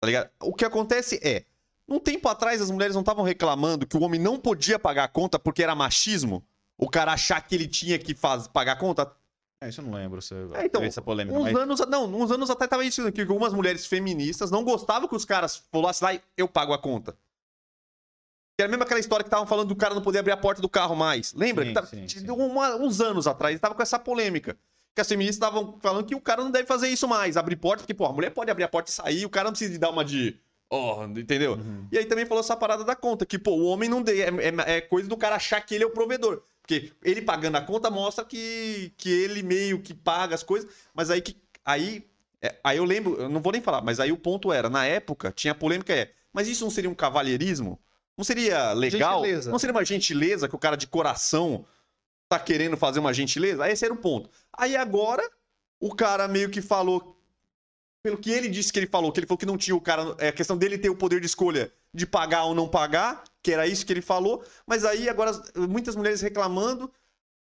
Tá 0.00 0.06
ligado? 0.06 0.30
O 0.40 0.54
que 0.54 0.64
acontece 0.64 1.20
é, 1.22 1.44
um 1.88 1.98
tempo 1.98 2.28
atrás 2.28 2.60
as 2.60 2.70
mulheres 2.70 2.94
não 2.94 3.02
estavam 3.02 3.24
reclamando 3.24 3.86
que 3.86 3.96
o 3.96 4.02
homem 4.02 4.20
não 4.20 4.38
podia 4.38 4.78
pagar 4.78 5.04
a 5.04 5.08
conta 5.08 5.38
porque 5.38 5.62
era 5.62 5.74
machismo? 5.74 6.44
O 6.78 6.88
cara 6.88 7.12
achar 7.12 7.40
que 7.40 7.54
ele 7.54 7.66
tinha 7.66 7.98
que 7.98 8.14
faz, 8.14 8.46
pagar 8.46 8.72
a 8.72 8.76
conta? 8.76 9.10
É, 9.60 9.68
isso 9.70 9.80
eu 9.80 9.84
não 9.86 9.94
lembro 9.94 10.20
se 10.20 10.34
É, 10.54 10.66
então, 10.66 10.82
essa 10.82 11.00
polêmica. 11.00 11.36
Uns 11.38 11.44
mas... 11.44 11.56
anos, 11.56 11.80
não, 11.88 12.04
uns 12.04 12.30
anos 12.30 12.50
atrás 12.50 12.68
tava 12.68 12.84
isso, 12.84 13.10
que 13.10 13.22
algumas 13.22 13.54
mulheres 13.54 13.86
feministas 13.86 14.50
não 14.50 14.62
gostavam 14.62 15.08
que 15.08 15.16
os 15.16 15.24
caras 15.24 15.56
falassem 15.72 16.06
lá, 16.06 16.20
eu 16.36 16.46
pago 16.46 16.74
a 16.74 16.78
conta. 16.78 17.12
Que 18.58 18.62
era 18.62 18.68
mesmo 18.68 18.82
aquela 18.82 19.00
história 19.00 19.24
que 19.24 19.28
estavam 19.28 19.46
falando 19.46 19.68
do 19.68 19.76
cara 19.76 19.94
não 19.94 20.02
poder 20.02 20.18
abrir 20.18 20.32
a 20.32 20.36
porta 20.36 20.60
do 20.60 20.68
carro 20.68 20.94
mais. 20.94 21.32
Lembra? 21.32 21.64
Sim, 21.64 21.68
que 21.68 21.74
tava, 21.74 21.86
sim, 21.86 22.08
sim. 22.08 22.30
uma- 22.30 22.76
uns 22.76 23.00
anos 23.00 23.26
atrás, 23.26 23.58
tava 23.58 23.74
com 23.74 23.82
essa 23.82 23.98
polêmica. 23.98 24.58
Que 24.96 25.02
as 25.02 25.08
feministas 25.08 25.36
estavam 25.36 25.78
falando 25.82 26.06
que 26.06 26.14
o 26.14 26.20
cara 26.20 26.42
não 26.42 26.50
deve 26.50 26.66
fazer 26.66 26.88
isso 26.88 27.06
mais, 27.06 27.36
abrir 27.36 27.56
porta, 27.56 27.82
porque, 27.82 27.92
pô, 27.92 28.06
a 28.06 28.12
mulher 28.14 28.30
pode 28.30 28.50
abrir 28.50 28.64
a 28.64 28.68
porta 28.68 28.90
e 28.90 28.94
sair, 28.94 29.26
o 29.26 29.28
cara 29.28 29.44
não 29.44 29.52
precisa 29.52 29.70
de 29.70 29.78
dar 29.78 29.90
uma 29.90 30.02
de. 30.02 30.38
Oh, 30.70 31.04
entendeu? 31.04 31.52
Uhum. 31.52 31.86
E 31.92 31.98
aí 31.98 32.06
também 32.06 32.24
falou 32.24 32.40
essa 32.42 32.56
parada 32.56 32.82
da 32.82 32.96
conta, 32.96 33.26
que, 33.26 33.38
pô, 33.38 33.50
o 33.52 33.66
homem 33.66 33.90
não 33.90 34.00
dê. 34.00 34.22
É, 34.22 34.28
é- 34.28 34.76
é 34.76 34.80
coisa 34.80 35.06
do 35.06 35.14
cara 35.16 35.36
achar 35.36 35.60
que 35.60 35.74
ele 35.74 35.84
é 35.84 35.86
o 35.86 35.90
provedor. 35.90 36.42
Porque 36.62 36.90
ele 37.04 37.20
pagando 37.20 37.56
a 37.56 37.60
conta 37.60 37.90
mostra 37.90 38.24
que, 38.24 38.90
que 38.96 39.10
ele 39.10 39.42
meio 39.42 39.80
que 39.82 39.92
paga 39.92 40.34
as 40.34 40.42
coisas, 40.42 40.68
mas 40.94 41.10
aí 41.10 41.20
que. 41.20 41.36
Aí, 41.62 42.06
é, 42.40 42.54
aí 42.64 42.78
eu 42.78 42.84
lembro, 42.84 43.20
eu 43.20 43.28
não 43.28 43.42
vou 43.42 43.52
nem 43.52 43.60
falar, 43.60 43.82
mas 43.82 44.00
aí 44.00 44.10
o 44.10 44.16
ponto 44.16 44.50
era, 44.50 44.70
na 44.70 44.86
época, 44.86 45.30
tinha 45.30 45.52
a 45.52 45.54
polêmica 45.54 45.92
é, 45.92 46.10
mas 46.32 46.48
isso 46.48 46.64
não 46.64 46.70
seria 46.70 46.88
um 46.88 46.94
cavalheirismo? 46.94 47.78
Não 48.16 48.24
seria 48.24 48.72
legal? 48.72 49.16
Gentileza. 49.22 49.50
Não 49.50 49.58
seria 49.58 49.74
uma 49.74 49.84
gentileza 49.84 50.48
que 50.48 50.56
o 50.56 50.58
cara 50.58 50.74
de 50.74 50.86
coração 50.86 51.66
tá 52.28 52.38
querendo 52.38 52.76
fazer 52.76 52.98
uma 53.00 53.12
gentileza? 53.14 53.64
Aí 53.64 53.72
esse 53.72 53.84
era 53.84 53.94
o 53.94 53.96
ponto. 53.96 54.30
Aí 54.52 54.76
agora, 54.76 55.22
o 55.80 55.94
cara 55.94 56.26
meio 56.28 56.50
que 56.50 56.60
falou 56.62 57.14
pelo 58.02 58.18
que 58.18 58.30
ele 58.30 58.48
disse 58.48 58.72
que 58.72 58.78
ele 58.78 58.86
falou, 58.86 59.10
que 59.10 59.18
ele 59.20 59.26
falou 59.26 59.38
que 59.38 59.46
não 59.46 59.56
tinha 59.58 59.74
o 59.74 59.80
cara. 59.80 60.14
É 60.18 60.28
a 60.28 60.32
questão 60.32 60.56
dele 60.56 60.78
ter 60.78 60.88
o 60.90 60.96
poder 60.96 61.20
de 61.20 61.26
escolha 61.26 61.72
de 61.92 62.06
pagar 62.06 62.44
ou 62.44 62.54
não 62.54 62.68
pagar, 62.68 63.24
que 63.42 63.52
era 63.52 63.66
isso 63.66 63.84
que 63.84 63.92
ele 63.92 64.02
falou. 64.02 64.44
Mas 64.66 64.84
aí 64.84 65.08
agora 65.08 65.30
as- 65.30 65.52
muitas 65.68 65.96
mulheres 65.96 66.20
reclamando, 66.20 66.92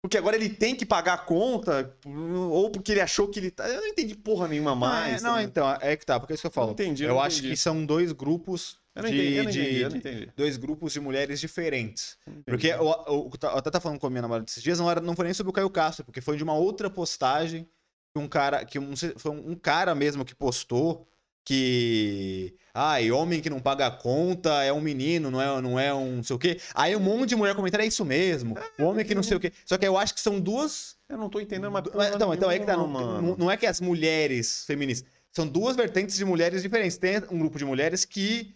porque 0.01 0.17
agora 0.17 0.35
ele 0.35 0.49
tem 0.49 0.75
que 0.75 0.85
pagar 0.85 1.13
a 1.15 1.17
conta, 1.17 1.93
ou 2.05 2.69
porque 2.69 2.91
ele 2.91 3.01
achou 3.01 3.27
que 3.27 3.39
ele 3.39 3.51
tá. 3.51 3.67
Eu 3.67 3.81
não 3.81 3.87
entendi 3.87 4.15
porra 4.15 4.47
nenhuma 4.47 4.75
mais. 4.75 5.21
não, 5.21 5.31
é- 5.31 5.33
não, 5.33 5.37
né? 5.39 5.43
então, 5.43 5.77
é 5.81 5.97
que 5.97 6.05
tá, 6.05 6.19
porque 6.19 6.33
é 6.33 6.35
isso 6.35 6.41
que 6.41 6.47
eu 6.47 6.51
falo. 6.51 6.67
Não 6.67 6.73
entendi, 6.73 7.03
eu 7.03 7.09
eu 7.09 7.15
não 7.15 7.21
acho 7.21 7.39
entendi. 7.39 7.53
que 7.53 7.59
são 7.59 7.85
dois 7.85 8.11
grupos 8.11 8.77
Eu 8.95 9.03
não 9.03 9.09
de, 9.09 9.15
entendi, 9.17 9.35
eu 9.35 9.43
não 9.43 9.51
de- 9.51 9.59
entendi, 9.61 9.79
eu 9.79 9.89
não 9.89 9.89
de- 9.89 9.97
entendi. 9.97 10.31
dois 10.35 10.57
grupos 10.57 10.93
de 10.93 10.99
mulheres 10.99 11.39
diferentes. 11.39 12.17
Entendi. 12.27 12.43
Porque 12.45 12.67
eu, 12.67 12.85
eu, 13.07 13.31
eu 13.41 13.49
até 13.57 13.71
tava 13.71 13.81
falando 13.81 13.99
com 13.99 14.07
a 14.07 14.09
minha 14.09 14.21
namorada 14.21 14.45
esses 14.47 14.61
dias, 14.61 14.79
não, 14.79 14.89
era, 14.89 15.01
não 15.01 15.15
foi 15.15 15.25
nem 15.25 15.33
sobre 15.33 15.49
o 15.49 15.53
Caio 15.53 15.69
Castro, 15.69 16.05
porque 16.05 16.21
foi 16.21 16.37
de 16.37 16.43
uma 16.43 16.53
outra 16.53 16.89
postagem 16.89 17.67
que 18.13 18.19
um 18.21 18.27
cara, 18.27 18.63
que 18.63 18.77
um, 18.77 18.93
foi 18.95 19.31
um 19.31 19.55
cara 19.55 19.95
mesmo 19.95 20.23
que 20.23 20.35
postou 20.35 21.07
que. 21.45 22.55
Ai, 22.73 23.11
homem 23.11 23.39
que 23.41 23.49
não 23.49 23.59
paga 23.59 23.85
a 23.87 23.91
conta 23.91 24.63
é 24.63 24.73
um 24.73 24.81
menino, 24.81 25.29
não 25.29 25.41
é, 25.41 25.61
não 25.61 25.79
é 25.79 25.93
um 25.93 26.17
não 26.17 26.23
sei 26.23 26.35
o 26.35 26.39
quê. 26.39 26.59
Aí 26.73 26.95
um 26.95 26.99
monte 26.99 27.29
de 27.29 27.35
mulher 27.35 27.55
comentando, 27.55 27.81
é 27.81 27.85
isso 27.85 28.03
mesmo. 28.03 28.55
O 28.79 28.83
homem 28.83 29.05
que 29.05 29.13
não 29.13 29.21
sei 29.23 29.37
o 29.37 29.39
quê. 29.39 29.51
Só 29.65 29.77
que 29.77 29.85
eu 29.85 29.97
acho 29.97 30.13
que 30.13 30.19
são 30.21 30.39
duas 30.39 30.95
Eu 31.07 31.17
não 31.17 31.29
tô 31.29 31.39
entendendo 31.39 31.67
uma 31.69 31.83
mas, 31.93 32.15
então, 32.15 32.33
então 32.33 32.49
é 32.49 32.57
que 32.59 32.65
tá. 32.65 32.75
Não, 32.75 33.35
não 33.37 33.51
é 33.51 33.57
que 33.57 33.65
as 33.67 33.79
mulheres 33.81 34.63
feministas. 34.65 35.07
São 35.31 35.47
duas 35.47 35.75
vertentes 35.75 36.15
de 36.15 36.25
mulheres 36.25 36.61
diferentes. 36.61 36.97
Tem 36.97 37.17
um 37.29 37.39
grupo 37.39 37.57
de 37.57 37.65
mulheres 37.65 38.05
que 38.05 38.55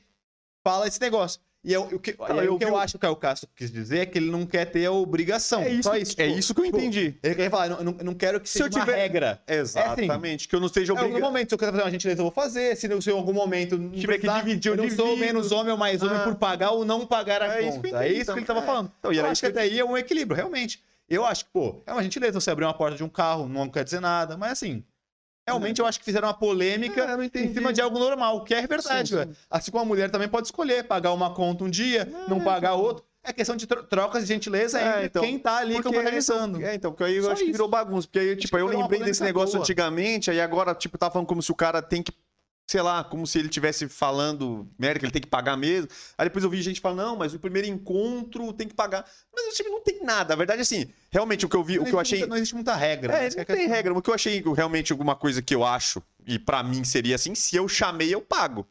fala 0.70 0.88
esse 0.88 1.00
negócio. 1.02 1.40
E 1.64 1.74
eu, 1.74 1.82
o 1.82 2.00
que, 2.00 2.12
eu 2.18 2.54
o 2.54 2.58
que 2.58 2.64
eu 2.64 2.74
o- 2.74 2.78
acho 2.78 2.94
que 2.94 2.98
o 2.98 3.00
Caio 3.00 3.16
Castro 3.18 3.50
quis 3.54 3.70
dizer 3.70 4.00
é 4.00 4.06
que 4.06 4.18
ele 4.18 4.32
não 4.32 4.46
quer 4.46 4.66
ter 4.66 4.86
a 4.86 4.92
obrigação. 4.92 5.62
É 5.64 5.70
isso, 5.70 5.84
só 5.84 5.98
isso. 5.98 6.16
é 6.18 6.28
isso 6.28 6.54
que 6.54 6.62
eu 6.62 6.66
tipo, 6.66 6.78
entendi. 6.78 7.16
Ele 7.22 7.36
quer 7.36 7.50
falar, 7.50 7.68
eu 7.72 7.84
não, 7.84 7.96
eu 8.00 8.06
não 8.06 8.14
quero 8.14 8.40
que 8.40 8.48
Se 8.48 8.54
seja 8.60 8.66
eu 8.66 8.72
uma 8.72 8.80
tiver- 8.86 8.96
regra. 8.96 9.42
Exatamente, 9.48 10.48
que 10.48 10.56
eu 10.56 10.60
não 10.62 10.70
seja 10.70 10.94
É, 10.94 10.96
em 10.96 10.98
algum 10.98 11.10
obrigado. 11.10 11.30
momento, 11.30 11.50
se 11.50 11.56
eu 11.56 11.58
quiser 11.58 11.72
fazer 11.72 11.84
uma 11.84 11.92
gentileza, 11.92 12.22
eu 12.22 12.26
vou 12.26 12.32
fazer. 12.32 12.78
Se, 12.78 12.88
eu- 12.90 13.02
se 13.02 13.10
em 13.10 13.14
algum 13.14 13.34
momento 13.34 13.78
não 13.78 13.92
Tiver 13.92 14.18
que 14.20 14.28
dividir, 14.30 14.70
eu 14.70 14.76
eu 14.76 14.84
não 14.84 14.90
sou 14.90 15.18
menos 15.18 15.52
homem 15.52 15.72
ou 15.72 15.78
mais 15.78 16.02
homem 16.02 16.16
Ah. 16.16 16.24
por 16.24 16.36
pagar 16.36 16.72
ou 16.72 16.86
não 16.86 17.06
pagar 17.06 17.42
a 17.42 17.58
É 17.58 17.68
isso 17.68 17.78
eu 17.80 17.82
conta. 17.82 17.88
é 17.88 17.90
entendi 18.08 18.22
isso 18.22 18.32
que 18.34 18.40
ele 18.40 18.46
também. 18.46 18.46
tava 18.46 18.60
É. 18.62 18.66
falando. 18.66 18.92
Então, 19.00 19.12
eu 19.12 19.24
acho 19.24 19.34
isso 19.34 19.42
que 19.42 19.52
que 19.52 19.60
até 19.60 19.62
aí 19.68 19.80
é 19.80 19.84
um 19.84 19.98
equilíbrio, 19.98 20.36
realmente. 20.38 20.82
Eu 21.10 21.26
acho 21.26 21.46
que, 21.46 21.52
pô, 21.52 21.82
é 21.86 21.92
uma 21.92 22.04
gentileza 22.04 22.40
você 22.40 22.50
abrir 22.52 22.66
uma 22.66 22.74
porta 22.74 22.96
de 22.96 23.04
um 23.04 23.10
carro, 23.10 23.48
não 23.50 23.68
quer 23.70 23.84
dizer 23.84 24.00
nada, 24.00 24.38
mas 24.38 24.54
assim, 24.54 24.84
realmente 25.48 25.80
eu 25.80 25.86
acho 25.88 25.98
que 26.00 26.06
fizeram 26.06 26.28
uma 26.28 26.34
polêmica 26.34 27.02
É, 27.02 27.16
não 27.18 27.24
em 27.24 27.54
cima 27.54 27.72
de 27.74 27.82
algo 27.82 27.98
normal, 27.98 28.44
que 28.44 28.54
é 28.54 28.68
verdade, 28.68 29.10
Sim, 29.10 29.16
velho. 29.16 29.36
Assim 29.50 29.72
como 29.72 29.82
a 29.84 29.86
mulher 29.86 30.12
também 30.12 30.28
pode 30.28 30.48
escolher 30.48 30.84
pagar 30.84 31.14
uma 31.14 31.34
conta 31.34 31.64
um 31.64 31.70
dia, 31.70 32.08
não 32.28 32.40
pagar 32.42 32.74
outro. 32.74 33.06
É 33.24 33.34
questão 33.34 33.58
de 33.58 33.68
tro- 33.68 33.84
trocas 33.84 34.22
de 34.26 34.30
gentileza 34.34 34.80
É, 34.80 34.90
entre 34.90 35.06
então, 35.08 35.22
quem 35.22 35.38
tá 35.38 35.58
ali 35.58 35.82
compartilhando. 35.82 36.62
É, 36.64 36.76
então, 36.76 36.92
porque 36.92 37.04
aí 37.04 37.18
eu 37.18 37.24
Só 37.24 37.32
acho 37.32 37.40
que 37.40 37.50
isso. 37.50 37.52
virou 37.54 37.68
bagunça. 37.68 38.08
Porque 38.08 38.20
aí, 38.20 38.36
tipo, 38.38 38.58
eu 38.58 38.70
que 38.70 38.76
lembrei 38.78 39.02
desse 39.04 39.22
negócio 39.22 39.54
boa. 39.56 39.64
antigamente, 39.64 40.32
aí 40.32 40.40
agora, 40.40 40.74
tipo, 40.74 40.98
tava 40.98 41.12
falando 41.12 41.28
como 41.28 41.42
se 41.42 41.52
o 41.52 41.56
cara 41.56 41.82
tem 41.82 42.02
que. 42.02 42.14
Sei 42.70 42.82
lá, 42.82 43.02
como 43.02 43.26
se 43.26 43.40
ele 43.40 43.48
estivesse 43.48 43.88
falando 43.88 44.68
merda, 44.78 45.00
que 45.00 45.06
ele 45.06 45.12
tem 45.14 45.22
que 45.22 45.28
pagar 45.30 45.56
mesmo. 45.56 45.88
Aí 46.18 46.26
depois 46.26 46.44
eu 46.44 46.50
vi 46.50 46.62
gente 46.62 46.82
falando, 46.82 46.98
não, 46.98 47.16
mas 47.16 47.34
o 47.34 47.40
primeiro 47.40 47.66
encontro 47.66 48.52
tem 48.52 48.68
que 48.68 48.74
pagar. 48.74 49.10
Mas 49.34 49.56
tipo, 49.56 49.70
não 49.70 49.80
tem 49.80 50.04
nada. 50.04 50.34
A 50.34 50.38
verdade, 50.38 50.62
assim, 50.62 50.86
realmente 51.10 51.46
o 51.46 51.50
que 51.50 51.56
eu 51.56 51.64
vi, 51.64 51.80
o 51.80 51.86
que 51.86 51.94
eu 51.94 52.00
achei. 52.00 52.26
Não 52.26 52.36
existe 52.36 52.56
muita 52.56 52.76
regra. 52.76 53.14
É, 53.14 53.24
mas 53.24 53.36
não 53.36 53.42
é 53.42 53.46
tem 53.46 53.56
questão. 53.56 53.74
regra. 53.74 53.94
O 53.94 54.02
que 54.02 54.10
eu 54.10 54.14
achei 54.14 54.44
realmente 54.54 54.92
alguma 54.92 55.16
coisa 55.16 55.42
que 55.42 55.56
eu 55.56 55.64
acho, 55.64 56.04
e 56.26 56.38
pra 56.38 56.62
mim 56.62 56.84
seria 56.84 57.16
assim, 57.16 57.34
se 57.34 57.56
eu 57.56 57.70
chamei, 57.70 58.14
eu 58.14 58.20
pago. 58.20 58.68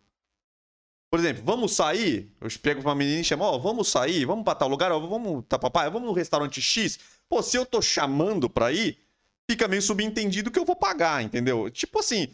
Por 1.11 1.19
exemplo, 1.19 1.43
vamos 1.47 1.75
sair? 1.75 2.31
Eu 2.39 2.51
pego 2.61 2.83
uma 2.83 2.95
menina 2.95 3.21
e 3.21 3.25
chamo, 3.25 3.45
ó, 3.45 3.57
vamos 3.57 3.89
sair, 3.89 4.27
vamos 4.27 4.45
pra 4.45 4.55
tal 4.55 4.69
lugar, 4.69 4.93
ó, 4.93 4.99
vamos, 4.99 5.43
tá, 5.49 5.59
papai, 5.59 5.89
vamos 5.89 6.07
no 6.07 6.13
restaurante 6.13 6.61
X. 6.61 6.99
Pô, 7.27 7.43
se 7.43 7.57
eu 7.57 7.65
tô 7.65 7.81
chamando 7.81 8.51
pra 8.51 8.71
ir, 8.73 8.99
fica 9.51 9.67
meio 9.67 9.81
subentendido 9.81 10.51
que 10.51 10.59
eu 10.59 10.67
vou 10.67 10.77
pagar, 10.77 11.23
entendeu? 11.23 11.71
Tipo 11.71 12.01
assim. 12.01 12.29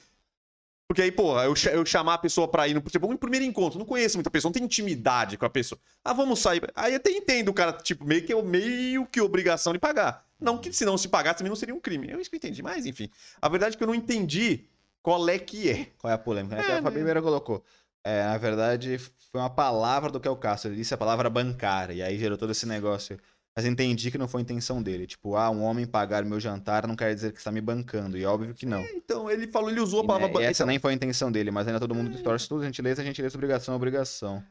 Porque 0.87 1.03
aí, 1.03 1.11
pô, 1.13 1.41
eu, 1.41 1.55
eu 1.73 1.87
chamar 1.87 2.15
a 2.15 2.19
pessoa 2.19 2.47
pra 2.47 2.69
ir 2.69 2.75
no 2.75 2.81
tipo, 2.83 3.11
um 3.11 3.17
primeiro 3.17 3.47
encontro, 3.47 3.79
não 3.79 3.87
conheço 3.87 4.17
muita 4.19 4.31
pessoa, 4.31 4.51
não 4.51 4.53
tenho 4.53 4.67
intimidade 4.67 5.39
com 5.39 5.47
a 5.47 5.51
pessoa. 5.51 5.81
Ah, 6.05 6.13
vamos 6.13 6.41
sair. 6.41 6.63
Aí 6.75 6.93
eu 6.93 6.97
até 6.97 7.11
entendo 7.11 7.49
o 7.49 7.55
cara, 7.55 7.73
tipo, 7.73 8.05
meio 8.05 8.23
que, 8.25 8.35
meio 8.43 9.07
que 9.07 9.21
obrigação 9.21 9.73
de 9.73 9.79
pagar. 9.79 10.27
Não 10.39 10.59
que 10.59 10.73
se 10.73 10.85
não 10.85 10.99
se 10.99 11.09
pagasse 11.09 11.39
também 11.39 11.49
não 11.49 11.57
seria 11.57 11.75
um 11.75 11.81
crime. 11.81 12.11
É 12.11 12.21
isso 12.21 12.29
que 12.29 12.37
eu 12.37 12.39
entendi. 12.39 12.63
Mas, 12.63 12.85
enfim. 12.85 13.09
A 13.41 13.49
verdade 13.49 13.75
é 13.75 13.79
que 13.79 13.83
eu 13.83 13.87
não 13.87 13.95
entendi 13.95 14.67
qual 15.01 15.27
é 15.29 15.39
que 15.39 15.71
é. 15.71 15.87
Qual 15.99 16.11
é 16.11 16.15
a 16.15 16.19
polêmica? 16.19 16.57
né? 16.57 16.63
É, 16.63 16.65
Que 16.65 16.73
a 16.73 16.75
né? 16.77 16.83
Fabi 16.83 16.99
Ribeiro 16.99 17.23
colocou. 17.23 17.65
É, 18.05 18.25
na 18.25 18.37
verdade, 18.37 18.99
foi 18.99 19.41
uma 19.41 19.49
palavra 19.51 20.11
do 20.11 20.19
Kel 20.21 20.37
Castro. 20.37 20.71
Ele 20.71 20.77
disse 20.77 20.93
a 20.93 20.99
palavra 20.99 21.31
bancária. 21.31 21.95
E 21.95 22.03
aí 22.03 22.19
gerou 22.19 22.37
todo 22.37 22.51
esse 22.51 22.67
negócio. 22.67 23.19
Mas 23.57 23.67
entendi 23.67 24.11
que 24.11 24.17
não 24.17 24.27
foi 24.27 24.41
a 24.41 24.43
intenção 24.43 24.83
dele. 24.83 25.07
Tipo, 25.07 25.37
ah, 25.37 25.51
um 25.51 25.63
homem 25.63 25.87
pagar 25.87 26.25
meu 26.25 26.41
jantar 26.41 26.87
não 26.87 26.97
quer 26.97 27.15
dizer 27.15 27.33
que 27.33 27.39
está 27.39 27.53
me 27.53 27.61
bancando. 27.61 28.17
E 28.17 28.25
é 28.25 28.27
óbvio 28.27 28.55
que 28.55 28.65
não. 28.65 28.81
Então, 28.95 29.31
ele 29.31 29.47
falou, 29.47 29.69
ele 29.69 29.81
usou 29.81 30.01
a 30.01 30.07
palavra. 30.07 30.29
né, 30.29 30.33
ban- 30.33 30.41
essa 30.43 30.63
então, 30.63 30.67
nem 30.69 30.79
foi 30.79 30.93
a 30.93 30.95
intenção 30.95 31.31
dele, 31.31 31.51
mas 31.51 31.67
ainda 31.67 31.79
todo 31.79 31.95
mundo 31.95 32.11
distorce 32.11 32.49
tudo. 32.49 32.65
Gentileza, 32.65 33.05
gentileza, 33.05 33.37
obrigação, 33.37 33.75
obrigação. 33.77 34.43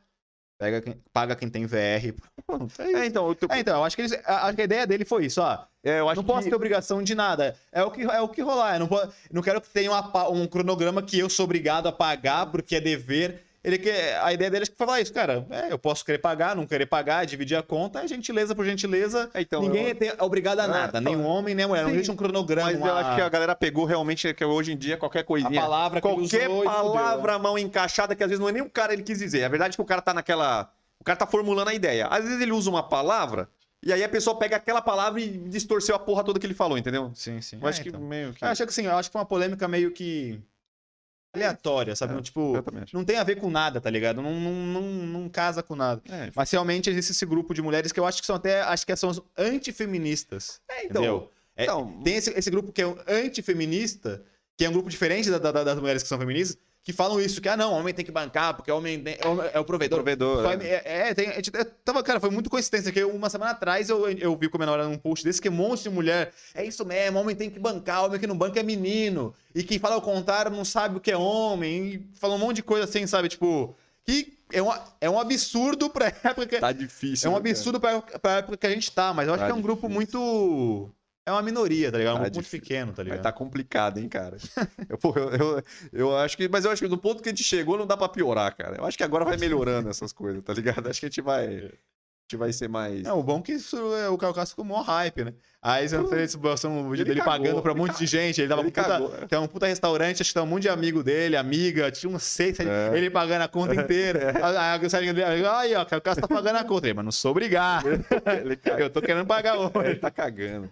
Pega 0.59 0.79
quem- 0.79 1.01
paga 1.11 1.35
quem 1.35 1.49
tem 1.49 1.65
VR. 1.65 2.13
Pronto, 2.45 2.79
é. 2.79 2.93
É, 2.93 3.05
então, 3.07 3.27
eu, 3.29 3.33
tô- 3.33 3.47
É, 3.49 3.59
então, 3.59 3.77
eu 3.79 3.83
acho 3.83 3.95
que, 3.95 4.03
eles, 4.03 4.11
acho 4.23 4.55
que 4.55 4.61
a 4.61 4.65
ideia 4.65 4.85
dele 4.85 5.03
foi 5.03 5.25
isso, 5.25 5.41
ó. 5.41 5.65
é, 5.83 5.99
eu 5.99 6.07
acho 6.07 6.17
não 6.21 6.23
posso 6.23 6.43
que... 6.43 6.49
ter 6.51 6.55
obrigação 6.55 7.01
de 7.01 7.15
nada. 7.15 7.55
É 7.71 7.81
o 7.83 7.89
que, 7.89 8.03
é 8.03 8.21
o 8.21 8.29
que 8.29 8.43
rolar. 8.43 8.75
Eu 8.75 8.81
não, 8.81 8.87
po- 8.87 9.11
não 9.31 9.41
quero 9.41 9.59
que 9.59 9.69
tenha 9.71 9.89
uma 9.89 10.29
um 10.29 10.45
cronograma 10.45 11.01
que 11.01 11.17
eu 11.17 11.27
sou 11.27 11.45
obrigado 11.45 11.87
a 11.87 11.91
pagar 11.91 12.45
porque 12.51 12.75
é 12.75 12.79
dever. 12.81 13.43
Ele 13.63 13.77
quer, 13.77 14.19
a 14.23 14.33
ideia 14.33 14.49
dele 14.49 14.63
é 14.63 14.67
que 14.67 14.75
falar 14.75 14.99
isso, 15.01 15.13
cara. 15.13 15.45
É, 15.51 15.71
eu 15.71 15.77
posso 15.77 16.03
querer 16.03 16.17
pagar, 16.17 16.55
não 16.55 16.65
querer 16.65 16.87
pagar, 16.87 17.25
dividir 17.25 17.55
a 17.55 17.61
conta, 17.61 17.99
é 18.03 18.07
gentileza 18.07 18.55
por 18.55 18.65
gentileza. 18.65 19.29
É, 19.35 19.41
então, 19.41 19.61
Ninguém 19.61 19.89
eu- 19.89 19.97
é, 20.01 20.15
é 20.19 20.23
obrigado 20.23 20.59
a 20.61 20.63
É, 20.63 20.67
nada, 20.67 20.99
nem 20.99 21.13
então, 21.13 21.23
um 21.23 21.27
homem, 21.27 21.53
nem 21.53 21.67
mulher. 21.67 21.83
Não 21.83 21.89
sim, 21.89 21.95
existe 21.95 22.11
um 22.11 22.15
cronograma. 22.15 22.71
Mas 22.71 22.79
eu 22.79 22.97
acho 22.97 23.15
que 23.15 23.21
a 23.21 23.29
galera 23.29 23.55
pegou 23.55 23.85
realmente 23.85 24.33
que 24.33 24.43
hoje 24.43 24.71
em 24.73 24.77
dia 24.77 24.97
qualquer 24.97 25.19
a 25.19 25.23
coisinha. 25.23 25.61
palavra 25.61 26.01
que 26.01 26.07
ele 26.07 26.15
Qualquer 26.17 26.49
usou 26.49 26.63
palavra 26.63 27.37
mal 27.37 27.57
encaixada 27.59 28.15
que 28.15 28.23
às 28.23 28.29
vezes 28.29 28.39
não 28.39 28.49
é 28.49 28.51
nem 28.51 28.63
o 28.63 28.69
cara 28.69 28.93
ele 28.93 29.03
quis 29.03 29.19
dizer. 29.19 29.43
A 29.43 29.49
verdade 29.49 29.73
é 29.73 29.75
que 29.75 29.81
o 29.81 29.85
cara 29.85 30.01
tá 30.01 30.13
naquela. 30.13 30.71
O 30.99 31.03
cara 31.03 31.17
tá 31.17 31.27
formulando 31.27 31.67
a 31.67 31.73
ideia. 31.73 32.07
Às 32.07 32.23
vezes 32.23 32.41
ele 32.41 32.51
usa 32.51 32.67
uma 32.69 32.81
palavra 32.81 33.47
e 33.83 33.93
aí 33.93 34.03
a 34.03 34.09
pessoa 34.09 34.37
pega 34.37 34.55
aquela 34.55 34.81
palavra 34.81 35.19
e 35.21 35.27
distorceu 35.37 35.95
a 35.95 35.99
porra 35.99 36.23
toda 36.23 36.39
que 36.39 36.45
ele 36.47 36.53
falou, 36.53 36.77
entendeu? 36.77 37.11
Sim, 37.15 37.41
sim. 37.41 37.57
Eu 37.61 37.67
acho 37.67 37.79
É, 37.79 37.83
que 37.83 37.89
então. 37.89 38.01
meio 38.01 38.33
que. 38.33 38.43
Eu 38.43 38.47
acho 38.49 38.65
que 38.65 38.73
sim, 38.73 38.85
eu 38.87 38.97
acho 38.97 39.09
que 39.09 39.13
foi 39.13 39.19
uma 39.21 39.25
polêmica 39.27 39.67
meio 39.67 39.91
que. 39.91 40.39
Aleatória, 41.33 41.95
sabe? 41.95 42.13
Não, 42.13 42.21
tipo, 42.21 42.53
acho. 42.83 42.95
não 42.95 43.03
tem 43.05 43.17
a 43.17 43.23
ver 43.23 43.35
com 43.37 43.49
nada, 43.49 43.79
tá 43.79 43.89
ligado? 43.89 44.21
Não, 44.21 44.33
não, 44.39 44.51
não, 44.53 44.81
não 44.81 45.29
casa 45.29 45.63
com 45.63 45.75
nada. 45.75 46.01
É, 46.09 46.29
Mas 46.35 46.51
realmente 46.51 46.89
existe 46.89 47.11
esse 47.11 47.25
grupo 47.25 47.53
de 47.53 47.61
mulheres 47.61 47.91
que 47.91 47.99
eu 47.99 48.05
acho 48.05 48.19
que 48.19 48.25
são 48.27 48.35
até, 48.35 48.61
acho 48.61 48.85
que 48.85 48.95
são 48.95 49.09
as 49.09 49.21
antifeministas. 49.37 50.59
é, 50.69 50.85
Entendeu? 50.85 51.31
É, 51.55 51.63
então, 51.63 52.01
Tem 52.03 52.15
esse, 52.15 52.29
esse 52.31 52.49
grupo 52.49 52.71
que 52.71 52.81
é 52.81 52.87
um 52.87 52.95
antifeminista, 53.07 54.23
que 54.57 54.65
é 54.65 54.69
um 54.69 54.73
grupo 54.73 54.89
diferente 54.89 55.29
da- 55.29 55.37
da- 55.39 55.63
das 55.63 55.79
mulheres 55.79 56.03
que 56.03 56.09
são 56.09 56.17
feministas, 56.19 56.57
que 56.83 56.91
falam 56.91 57.21
isso, 57.21 57.39
que, 57.39 57.47
ah, 57.47 57.55
não, 57.55 57.73
homem 57.73 57.93
tem 57.93 58.03
que 58.03 58.11
bancar, 58.11 58.55
porque 58.55 58.71
homem 58.71 58.99
tem- 59.03 59.15
é, 59.19 59.27
o- 59.27 59.41
é 59.53 59.59
o 59.59 59.63
provedor. 59.63 59.99
provedor. 59.99 60.41
Só- 60.43 60.51
É, 60.53 61.09
é, 61.09 61.13
tem, 61.13 61.31
gente- 61.33 61.51
eu 61.53 61.65
tava, 61.85 62.01
cara, 62.01 62.19
foi 62.19 62.31
muito 62.31 62.49
coincidência, 62.49 62.91
que 62.91 63.03
uma 63.03 63.29
semana 63.29 63.51
atrás 63.51 63.87
eu, 63.89 64.09
eu 64.09 64.35
vi 64.35 64.49
com 64.49 64.57
a 64.57 64.59
minha 64.59 64.65
namorada 64.65 64.89
num 64.89 64.97
post 64.97 65.23
desse, 65.23 65.39
que 65.39 65.47
um 65.49 65.51
monte 65.51 65.83
de 65.83 65.89
mulher, 65.91 66.33
é 66.55 66.65
isso 66.65 66.83
mesmo, 66.83 67.19
homem 67.19 67.35
tem 67.35 67.49
que 67.51 67.59
bancar, 67.59 68.05
homem 68.05 68.19
que 68.19 68.25
não 68.25 68.35
banca 68.37 68.59
é 68.59 68.63
menino, 68.63 69.31
e 69.53 69.63
quem 69.63 69.77
fala 69.77 69.97
o 69.97 70.01
contrário 70.01 70.49
não 70.51 70.65
sabe 70.65 70.97
o 70.97 70.99
que 70.99 71.11
é 71.11 71.17
homem, 71.17 71.85
e 71.93 72.09
fala 72.19 72.33
um 72.33 72.39
monte 72.39 72.55
de 72.57 72.63
coisa 72.63 72.85
assim, 72.85 73.05
sabe, 73.05 73.29
tipo, 73.29 73.75
que 74.03 74.33
é 74.51 74.61
um, 74.63 74.71
é 74.99 75.07
um 75.09 75.19
absurdo 75.19 75.87
pra 75.87 76.07
época, 76.23 76.59
Tá 76.59 76.71
difícil. 76.71 77.27
é 77.27 77.29
um 77.29 77.35
né, 77.35 77.39
cara? 77.41 77.49
absurdo 77.51 77.79
pra, 77.79 78.01
pra 78.01 78.31
época 78.37 78.57
que 78.57 78.65
a 78.67 78.71
gente 78.71 78.91
tá, 78.91 79.13
mas 79.13 79.27
eu 79.27 79.35
acho 79.35 79.41
Tá 79.41 79.45
que 79.45 79.51
é 79.51 79.55
um 79.55 79.61
grupo 79.61 79.87
difícil. 79.87 80.17
muito... 80.19 80.91
É 81.25 81.31
uma 81.31 81.41
minoria, 81.41 81.91
tá 81.91 81.97
ligado? 81.99 82.13
É 82.13 82.15
um 82.15 82.17
Tá 82.17 82.21
muito 82.23 82.33
difícil. 82.39 82.59
pequeno, 82.61 82.93
tá 82.93 83.03
ligado? 83.03 83.21
tá 83.21 83.31
complicado, 83.31 83.99
hein, 83.99 84.09
cara. 84.09 84.37
eu, 84.89 84.97
pô, 84.97 85.13
eu, 85.15 85.29
eu, 85.31 85.63
eu 85.93 86.17
acho 86.17 86.35
que. 86.35 86.49
Mas 86.49 86.65
eu 86.65 86.71
acho 86.71 86.81
que 86.81 86.87
no 86.89 86.97
ponto 86.97 87.21
que 87.21 87.29
a 87.29 87.31
gente 87.31 87.43
chegou 87.43 87.77
não 87.77 87.85
dá 87.85 87.95
pra 87.95 88.09
piorar, 88.09 88.55
cara. 88.55 88.77
Eu 88.77 88.85
acho 88.85 88.97
que 88.97 89.03
agora 89.03 89.23
vai 89.23 89.37
melhorando 89.37 89.87
essas 89.89 90.11
coisas, 90.11 90.41
tá 90.43 90.53
ligado? 90.53 90.89
Acho 90.89 90.99
que 90.99 91.05
a 91.05 91.09
gente 91.09 91.21
vai. 91.21 91.45
A 91.47 92.33
gente 92.33 92.39
vai 92.39 92.53
ser 92.53 92.69
mais. 92.69 93.05
É, 93.05 93.11
o 93.11 93.21
bom 93.21 93.39
é 93.39 93.41
que 93.41 93.51
isso 93.51 93.75
é 93.93 94.07
o 94.09 94.17
Caucaso 94.17 94.51
ficou 94.51 94.63
mó 94.65 94.81
hype, 94.81 95.25
né? 95.25 95.33
Aí 95.61 95.87
você 95.87 96.07
fez 96.07 96.33
um 96.33 96.89
vídeo 96.89 97.03
Ele 97.03 97.09
dele 97.09 97.19
cagou, 97.19 97.31
pagando 97.45 97.61
pra 97.61 97.71
um 97.73 97.75
ele 97.75 97.81
monte 97.87 97.97
de 97.99 98.05
gente. 98.07 98.39
Ele 98.41 98.47
dava 98.47 98.61
ele 98.61 98.69
um 98.69 98.71
puta, 98.71 98.87
cagou, 98.87 99.13
é. 99.15 99.27
tem 99.27 99.37
um 99.37 99.47
puta 99.47 99.67
restaurante, 99.67 100.21
acho 100.21 100.29
que 100.29 100.33
tem 100.33 100.41
um 100.41 100.45
monte 100.47 100.61
de 100.63 100.69
amigo 100.69 101.03
dele, 101.03 101.35
amiga, 101.35 101.91
tinha 101.91 102.09
uns 102.09 102.23
seis, 102.23 102.57
É. 102.61 102.97
ele 102.97 103.09
pagando 103.11 103.41
a 103.43 103.47
conta 103.49 103.75
inteira. 103.75 104.31
Aí 104.43 104.55
a 104.55 104.77
Gustavo 104.77 105.03
dele, 105.05 105.23
aí, 105.45 105.75
ó, 105.75 105.81
o 105.81 105.85
Caucaso 105.85 106.21
tá 106.21 106.27
pagando 106.27 106.55
a 106.55 106.63
conta. 106.63 106.87
Ele, 106.87 106.93
mas 106.95 107.05
não 107.05 107.11
sou 107.11 107.31
obrigado. 107.31 107.85
ele, 108.41 108.57
Eu 108.81 108.89
tô 108.89 109.01
querendo 109.01 109.25
pagar 109.27 109.55
ele 109.57 109.69
hoje. 109.75 109.95
tá 109.99 110.09
cagando. 110.09 110.71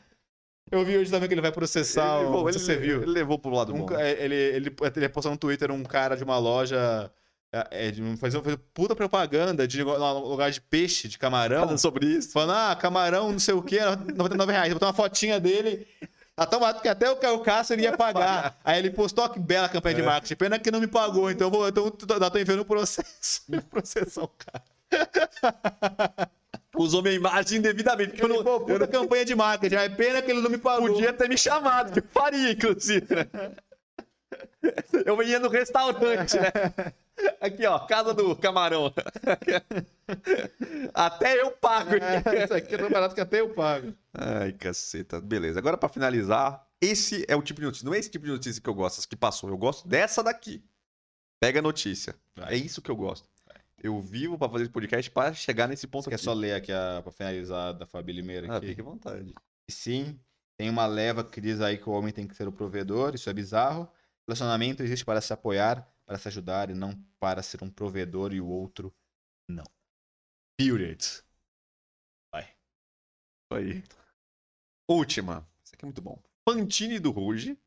Eu 0.71 0.85
vi 0.85 0.97
hoje 0.97 1.09
também 1.11 1.27
que 1.27 1.33
ele 1.33 1.41
vai 1.41 1.51
processar, 1.51 2.19
ele, 2.21 2.25
o- 2.29 2.49
ele, 2.49 2.59
você 2.59 2.75
viu. 2.77 3.01
ele 3.01 3.11
levou 3.11 3.39
pro 3.39 3.49
lado 3.51 3.73
Um 3.73 3.79
bom. 3.79 3.85
ca- 3.87 4.01
ele, 4.07 4.35
ele, 4.35 4.75
ele 4.95 5.09
postou 5.09 5.31
no 5.31 5.37
Twitter 5.37 5.71
um 5.71 5.83
cara 5.83 6.15
de 6.15 6.23
uma 6.23 6.37
loja. 6.37 7.11
É, 7.51 7.87
é, 7.87 7.93
fazendo 8.17 8.57
puta 8.75 8.95
propaganda 8.95 9.67
de 9.67 9.81
lugar 9.81 10.51
de 10.51 10.61
peixe, 10.61 11.07
de 11.07 11.17
camarão. 11.17 11.61
Falando 11.61 11.79
sobre 11.79 12.05
isso. 12.05 12.31
Falando, 12.31 12.51
ah, 12.55 12.75
camarão, 12.75 13.31
não 13.31 13.39
sei 13.39 13.55
o 13.55 13.61
quê, 13.63 13.79
99 14.15 14.51
reais. 14.51 14.71
Botou 14.71 14.87
uma 14.87 14.93
fotinha 14.93 15.39
dele. 15.39 15.87
Tá 16.35 16.45
tão 16.45 16.59
barato 16.59 16.79
que 16.81 16.87
até 16.87 17.09
o 17.09 17.15
Caio 17.17 17.39
Castro 17.39 17.75
ele 17.75 17.81
ia 17.83 17.91
pagar. 17.97 18.55
Aí 18.63 18.77
ele 18.77 18.91
postou, 18.91 19.27
que 19.29 19.39
bela 19.39 19.67
campanha 19.67 19.95
de 19.95 20.03
marketing. 20.03 20.35
Pena 20.35 20.59
que 20.59 20.69
não 20.69 20.79
me 20.79 20.85
pagou, 20.87 21.31
então 21.31 21.47
eu 21.47 21.51
vou, 21.51 21.67
então, 21.67 21.89
tô, 21.89 22.05
tô 22.29 22.37
enviando 22.37 22.59
o 22.59 22.65
processo. 22.65 23.41
Processar 23.71 24.21
o 24.23 24.27
cara. 24.29 24.63
Usou 26.79 27.01
minha 27.01 27.13
imagem 27.13 27.59
indevidamente. 27.59 28.11
Porque 28.11 28.23
eu 28.23 28.29
não, 28.29 28.41
Pô, 28.43 28.61
puta 28.61 28.87
campanha 28.87 29.25
de 29.25 29.35
marketing. 29.35 29.75
É 29.75 29.89
pena 29.89 30.21
que 30.21 30.31
ele 30.31 30.39
não 30.41 30.49
me 30.49 30.57
pagou. 30.57 30.87
podia 30.87 31.11
ter 31.11 31.27
me 31.27 31.37
chamado, 31.37 31.91
que 31.91 31.99
eu 31.99 32.03
faria, 32.11 32.51
inclusive. 32.51 33.05
né? 33.13 33.27
Eu 35.05 35.21
ia 35.21 35.39
no 35.39 35.49
restaurante, 35.49 36.37
né? 36.37 36.93
Aqui, 37.41 37.65
ó, 37.65 37.79
casa 37.79 38.13
do 38.13 38.33
camarão. 38.35 38.93
Até 40.93 41.41
eu 41.41 41.51
pago. 41.51 41.91
É, 41.95 42.43
isso 42.45 42.53
aqui 42.53 42.75
é 42.75 42.77
tão 42.77 42.89
barato 42.89 43.13
que 43.13 43.21
até 43.21 43.41
eu 43.41 43.49
pago. 43.49 43.93
Ai, 44.13 44.53
caceta. 44.53 45.19
Beleza. 45.19 45.59
Agora, 45.59 45.77
pra 45.77 45.89
finalizar, 45.89 46.65
esse 46.81 47.25
é 47.27 47.35
o 47.35 47.41
tipo 47.41 47.59
de 47.59 47.65
notícia. 47.67 47.85
Não 47.85 47.93
é 47.93 47.99
esse 47.99 48.09
tipo 48.09 48.25
de 48.25 48.31
notícia 48.31 48.61
que 48.61 48.69
eu 48.69 48.73
gosto, 48.73 48.99
as 48.99 49.05
que 49.05 49.15
passou. 49.15 49.49
Eu 49.49 49.57
gosto 49.57 49.87
dessa 49.87 50.23
daqui. 50.23 50.63
Pega 51.41 51.59
a 51.59 51.61
notícia. 51.61 52.15
É 52.47 52.55
isso 52.55 52.81
que 52.81 52.89
eu 52.89 52.95
gosto. 52.95 53.28
Eu 53.81 54.01
vivo 54.01 54.37
pra 54.37 54.49
fazer 54.49 54.63
esse 54.65 54.71
podcast 54.73 55.09
pra 55.11 55.33
chegar 55.33 55.67
nesse 55.67 55.87
ponto 55.87 56.03
Você 56.05 56.09
quer 56.09 56.15
aqui. 56.15 56.23
só 56.25 56.33
ler 56.33 56.53
aqui 56.53 56.71
a, 56.71 57.01
pra 57.01 57.11
finalizar 57.11 57.73
da 57.73 57.85
Fabi 57.85 58.11
Limeira 58.13 58.51
Ah, 58.51 58.57
aqui? 58.57 58.67
fique 58.67 58.81
à 58.81 58.83
vontade. 58.83 59.33
Sim, 59.71 60.19
tem 60.57 60.69
uma 60.69 60.85
leva 60.85 61.23
que 61.23 61.39
diz 61.39 61.61
aí 61.61 61.77
que 61.77 61.87
o 61.89 61.93
homem 61.93 62.11
tem 62.13 62.27
que 62.27 62.35
ser 62.35 62.47
o 62.47 62.51
provedor, 62.51 63.15
isso 63.15 63.29
é 63.29 63.33
bizarro. 63.33 63.89
Relacionamento 64.27 64.83
existe 64.83 65.05
para 65.05 65.21
se 65.21 65.31
apoiar, 65.31 65.87
para 66.05 66.17
se 66.17 66.27
ajudar 66.27 66.69
e 66.69 66.73
não 66.73 66.93
para 67.19 67.41
ser 67.41 67.63
um 67.63 67.69
provedor 67.69 68.33
e 68.33 68.41
o 68.41 68.47
outro 68.47 68.93
não. 69.49 69.63
Period. 70.57 70.99
Isso 71.01 71.23
aí. 73.53 73.83
Última. 74.89 75.47
Isso 75.63 75.73
aqui 75.73 75.85
é 75.85 75.87
muito 75.87 76.01
bom. 76.01 76.21
Fantine 76.47 76.99
do 76.99 77.11
Ruge. 77.11 77.57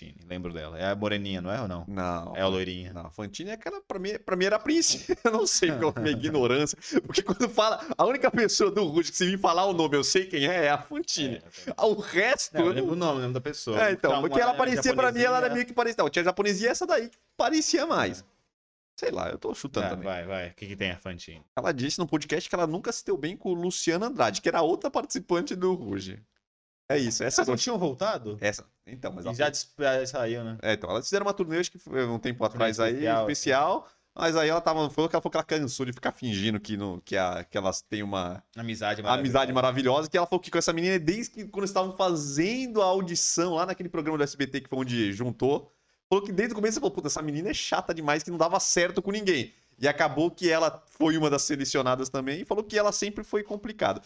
Tini, 0.00 0.16
lembro 0.26 0.50
dela. 0.50 0.78
É 0.78 0.90
a 0.90 0.96
moreninha, 0.96 1.42
não 1.42 1.52
é 1.52 1.60
ou 1.60 1.68
não? 1.68 1.84
Não. 1.86 2.34
É 2.34 2.40
a 2.40 2.46
loirinha. 2.48 2.90
Não, 2.94 3.10
Fantine 3.10 3.50
é 3.50 3.52
aquela, 3.52 3.82
pra 3.82 3.98
mim, 3.98 4.18
pra 4.24 4.34
mim 4.34 4.46
era 4.46 4.56
a 4.56 4.58
princesa. 4.58 5.14
Eu 5.22 5.30
não 5.30 5.46
sei 5.46 5.70
pela 5.72 5.92
minha 6.00 6.12
ignorância. 6.12 6.78
Porque 7.04 7.22
quando 7.22 7.46
fala, 7.50 7.84
a 7.98 8.06
única 8.06 8.30
pessoa 8.30 8.70
do 8.70 8.82
Ruge 8.84 9.10
que 9.10 9.16
se 9.18 9.26
me 9.26 9.36
falar 9.36 9.66
o 9.66 9.74
nome, 9.74 9.96
eu 9.98 10.02
sei 10.02 10.24
quem 10.24 10.46
é, 10.46 10.64
é 10.64 10.70
a 10.70 10.78
Fantine. 10.78 11.42
É, 11.66 11.84
O 11.84 11.94
resto. 11.94 12.54
Não, 12.56 12.64
eu 12.66 12.72
lembro 12.72 12.92
o 12.92 12.96
nome, 12.96 13.18
o 13.18 13.22
nome 13.22 13.34
da 13.34 13.40
pessoa. 13.42 13.78
É, 13.88 13.92
então, 13.92 14.10
Tinha 14.10 14.20
porque 14.22 14.40
ela 14.40 14.54
parecia 14.54 14.94
pra 14.94 15.12
mim, 15.12 15.20
ela 15.20 15.36
era 15.36 15.48
japonesinha. 15.48 15.54
meio 15.54 15.66
que 15.66 15.72
parecia. 15.74 16.02
Não, 16.02 16.08
tinha 16.08 16.24
japonesia 16.24 16.68
e 16.68 16.70
essa 16.70 16.86
daí 16.86 17.10
que 17.10 17.18
parecia 17.36 17.86
mais. 17.86 18.24
Sei 18.96 19.10
lá, 19.10 19.28
eu 19.28 19.38
tô 19.38 19.54
chutando 19.54 19.84
Tá, 19.84 19.90
também. 19.90 20.04
vai, 20.06 20.24
vai. 20.26 20.48
O 20.48 20.54
que, 20.54 20.66
que 20.66 20.76
tem 20.76 20.90
a 20.92 20.96
Fantine? 20.98 21.42
Ela 21.56 21.72
disse 21.72 21.98
no 21.98 22.06
podcast 22.06 22.48
que 22.48 22.54
ela 22.54 22.66
nunca 22.66 22.90
se 22.90 23.04
deu 23.04 23.16
bem 23.18 23.36
com 23.36 23.50
o 23.50 23.54
Luciano 23.54 24.04
Andrade, 24.06 24.40
que 24.40 24.48
era 24.48 24.62
outra 24.62 24.90
participante 24.90 25.54
do 25.54 25.74
Ruge. 25.74 26.22
É 26.90 26.98
isso, 26.98 27.22
essa 27.22 27.36
Vocês 27.36 27.46
não 27.46 27.56
tinham 27.56 27.78
voltado? 27.78 28.36
Essa. 28.40 28.64
Então, 28.84 29.12
mas 29.12 29.24
E 29.24 29.28
ela 29.28 29.52
já, 30.00 30.06
saiu, 30.06 30.42
né? 30.42 30.58
É, 30.60 30.72
então, 30.72 30.90
elas 30.90 31.04
fizeram 31.04 31.24
uma 31.24 31.32
turnê, 31.32 31.60
acho 31.60 31.70
que 31.70 31.78
foi 31.78 32.04
um 32.04 32.18
tempo 32.18 32.44
atrás 32.44 32.80
aí, 32.80 32.94
especial, 32.94 33.20
especial. 33.30 33.88
Mas 34.12 34.36
aí 34.36 34.48
ela 34.48 34.60
tava. 34.60 34.90
Falou 34.90 35.08
que 35.08 35.14
ela 35.14 35.22
falou 35.22 35.30
que 35.30 35.36
ela 35.36 35.44
cansou 35.44 35.86
de 35.86 35.92
ficar 35.92 36.10
fingindo 36.10 36.58
que, 36.58 36.76
no, 36.76 37.00
que, 37.02 37.16
a, 37.16 37.44
que 37.44 37.56
elas 37.56 37.80
têm 37.80 38.02
uma 38.02 38.42
Amizade 38.56 39.00
amizade 39.06 39.52
maravilhosa. 39.52 40.10
Que 40.10 40.16
ela 40.16 40.26
falou 40.26 40.40
que 40.40 40.50
com 40.50 40.58
essa 40.58 40.72
menina, 40.72 40.98
desde 40.98 41.30
que 41.30 41.44
quando 41.44 41.64
estavam 41.64 41.96
fazendo 41.96 42.82
a 42.82 42.86
audição 42.86 43.54
lá 43.54 43.66
naquele 43.66 43.88
programa 43.88 44.18
do 44.18 44.24
SBT 44.24 44.62
que 44.62 44.68
foi 44.68 44.80
onde 44.80 45.12
juntou, 45.12 45.70
falou 46.08 46.24
que 46.24 46.32
desde 46.32 46.54
o 46.54 46.56
começo 46.56 46.78
ela 46.78 46.80
falou: 46.80 46.94
puta, 46.96 47.06
essa 47.06 47.22
menina 47.22 47.50
é 47.50 47.54
chata 47.54 47.94
demais, 47.94 48.24
que 48.24 48.32
não 48.32 48.38
dava 48.38 48.58
certo 48.58 49.00
com 49.00 49.12
ninguém. 49.12 49.54
E 49.78 49.86
acabou 49.86 50.28
que 50.28 50.50
ela 50.50 50.82
foi 50.86 51.16
uma 51.16 51.30
das 51.30 51.42
selecionadas 51.42 52.08
também 52.08 52.40
e 52.40 52.44
falou 52.44 52.64
que 52.64 52.76
ela 52.76 52.90
sempre 52.90 53.22
foi 53.22 53.44
complicada. 53.44 54.02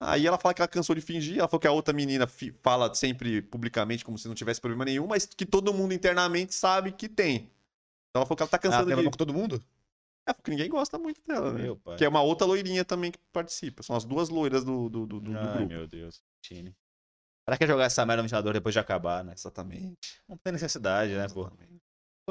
Aí 0.00 0.26
ela 0.26 0.38
fala 0.38 0.54
que 0.54 0.60
ela 0.62 0.68
cansou 0.68 0.94
de 0.94 1.00
fingir, 1.00 1.38
ela 1.38 1.48
falou 1.48 1.60
que 1.60 1.66
a 1.66 1.72
outra 1.72 1.92
menina 1.92 2.26
fala 2.62 2.94
sempre 2.94 3.42
publicamente 3.42 4.04
como 4.04 4.16
se 4.16 4.28
não 4.28 4.34
tivesse 4.34 4.60
problema 4.60 4.84
nenhum, 4.84 5.06
mas 5.08 5.26
que 5.26 5.44
todo 5.44 5.74
mundo 5.74 5.92
internamente 5.92 6.54
sabe 6.54 6.92
que 6.92 7.08
tem. 7.08 7.50
Então 8.10 8.20
ela 8.20 8.26
falou 8.26 8.36
que 8.36 8.42
ela 8.44 8.50
tá 8.50 8.56
Ah, 8.56 8.60
cansada 8.60 8.86
tem 8.86 8.96
de. 8.96 9.04
com 9.10 9.16
todo 9.16 9.34
mundo? 9.34 9.62
É, 10.28 10.32
porque 10.32 10.50
ninguém 10.50 10.68
gosta 10.68 10.98
muito 10.98 11.20
dela, 11.26 11.52
né? 11.52 11.62
Meu 11.62 11.76
pai. 11.76 11.96
Que 11.96 12.04
é 12.04 12.08
uma 12.08 12.22
outra 12.22 12.46
loirinha 12.46 12.84
também 12.84 13.10
que 13.10 13.18
participa. 13.32 13.82
São 13.82 13.96
as 13.96 14.04
duas 14.04 14.28
loiras 14.28 14.62
do, 14.62 14.88
do, 14.88 15.06
do, 15.06 15.20
do- 15.20 15.32
do 15.32 15.36
Ai, 15.38 15.52
grupo. 15.56 15.68
meu 15.68 15.86
Deus. 15.86 16.22
Fantine. 16.36 16.76
Pra 17.44 17.56
que 17.56 17.66
jogar 17.66 17.84
essa 17.84 18.04
merda 18.04 18.22
no 18.22 18.26
ventilador 18.26 18.52
depois 18.52 18.74
de 18.74 18.78
acabar, 18.78 19.24
né? 19.24 19.32
Exatamente. 19.32 20.20
Não 20.28 20.36
tem 20.36 20.52
necessidade, 20.52 21.14
né, 21.14 21.26
pô? 21.28 21.40
Exatamente. 21.46 21.72
Tô 21.80 21.87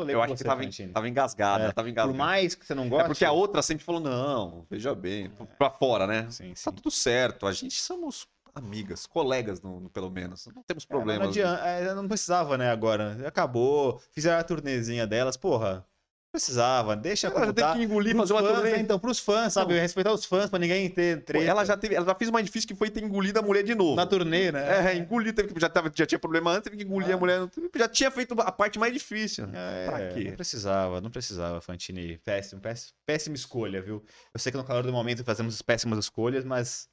Eu 0.08 0.22
acho 0.22 0.36
que 0.36 0.44
tava, 0.44 0.62
tava 0.94 1.10
engasgada, 1.10 1.64
É, 1.66 1.72
tava 1.72 1.88
Por 1.88 1.92
engasgada. 1.92 2.18
mais 2.18 2.54
que 2.56 2.66
você 2.66 2.76
não 2.76 2.88
goste. 2.88 3.06
É 3.06 3.08
porque 3.08 3.26
a 3.26 3.32
outra 3.32 3.62
sempre 3.62 3.84
falou, 3.84 4.02
não, 4.02 4.66
veja 4.70 4.94
bem, 4.94 5.30
pra 5.58 5.70
fora, 5.70 6.06
né? 6.06 6.28
Sim, 6.30 6.50
Tá 6.50 6.56
sim. 6.56 6.72
tudo 6.72 6.92
certo, 6.92 7.48
a 7.48 7.52
gente 7.52 7.76
somos 7.82 8.28
amigas, 8.54 9.06
colegas, 9.06 9.62
no, 9.62 9.80
no- 9.80 9.90
pelo 9.90 10.10
menos. 10.10 10.48
Não 10.48 10.64
temos 10.64 10.84
É, 10.84 10.86
mas 10.86 10.86
problemas. 10.86 11.24
não, 11.24 11.30
adianta, 11.30 11.64
é, 11.68 11.94
não 11.94 12.08
precisava, 12.08 12.58
né, 12.58 12.70
agora. 12.72 13.18
Acabou. 13.28 14.02
Fizeram 14.12 14.40
a 14.40 14.44
turnezinha 14.44 15.06
delas, 15.06 15.38
porra. 15.38 15.86
Precisava. 16.32 16.96
Deixa 16.96 17.28
Ela 17.28 17.48
já 17.48 17.54
teve 17.54 17.74
que 17.74 17.84
engolir, 17.84 18.14
Pros 18.16 18.30
fazer 18.30 18.34
uma 18.34 18.48
fãs, 18.50 18.60
turnê. 18.62 18.72
né, 18.78 18.80
Então, 18.82 19.00
pros 19.00 19.18
fãs, 19.20 19.54
sabe? 19.54 19.74
Não. 19.74 19.82
Respeitar 19.82 20.12
os 20.14 20.26
fãs 20.26 20.50
pra 20.50 20.60
ninguém 20.60 20.90
ter 20.90 21.18
Pô, 21.20 21.26
treta. 21.26 21.46
ela 21.46 21.66
já 21.66 21.76
teve, 21.76 21.96
ela 21.96 22.06
já 22.06 22.14
fez 22.14 22.30
o 22.30 22.34
mais 22.34 22.46
difícil 22.46 22.68
que 22.68 22.76
foi 22.76 22.90
ter 22.90 23.04
engolido 23.04 23.40
a 23.40 23.42
mulher 23.42 23.64
de 23.64 23.74
novo. 23.74 23.96
Na 23.96 24.06
turnê, 24.06 24.52
né? 24.52 24.92
É, 24.92 24.96
engolir, 24.98 25.34
teve 25.34 25.54
que, 25.54 25.60
já, 25.60 25.70
tava, 25.70 25.92
já 25.96 26.06
tinha 26.06 26.20
problema 26.20 26.52
antes, 26.52 26.64
teve 26.66 26.78
que 26.78 26.84
engolir 26.84 27.10
Ah. 27.12 27.14
a 27.16 27.18
mulher. 27.18 27.50
Já 27.76 27.88
tinha 27.88 28.12
feito 28.12 28.40
a 28.40 28.52
parte 28.52 28.78
mais 28.78 28.94
difícil. 28.94 29.48
É, 29.54 29.86
Pra 29.88 30.10
quê? 30.14 30.26
Não 30.26 30.36
precisava, 30.36 31.02
não 31.02 31.10
precisava, 31.10 31.60
Fantini. 31.62 32.18
Péssimo, 32.20 32.62
péssimo, 32.62 32.94
péssima 33.06 33.36
escolha, 33.36 33.82
viu? 33.82 34.04
Eu 34.34 34.40
sei 34.40 34.52
que 34.52 34.58
no 34.58 34.64
calor 34.64 34.84
do 34.84 34.92
momento 34.94 35.24
fazemos 35.24 35.60
péssimas 35.62 35.98
escolhas, 35.98 36.44
mas 36.46 36.88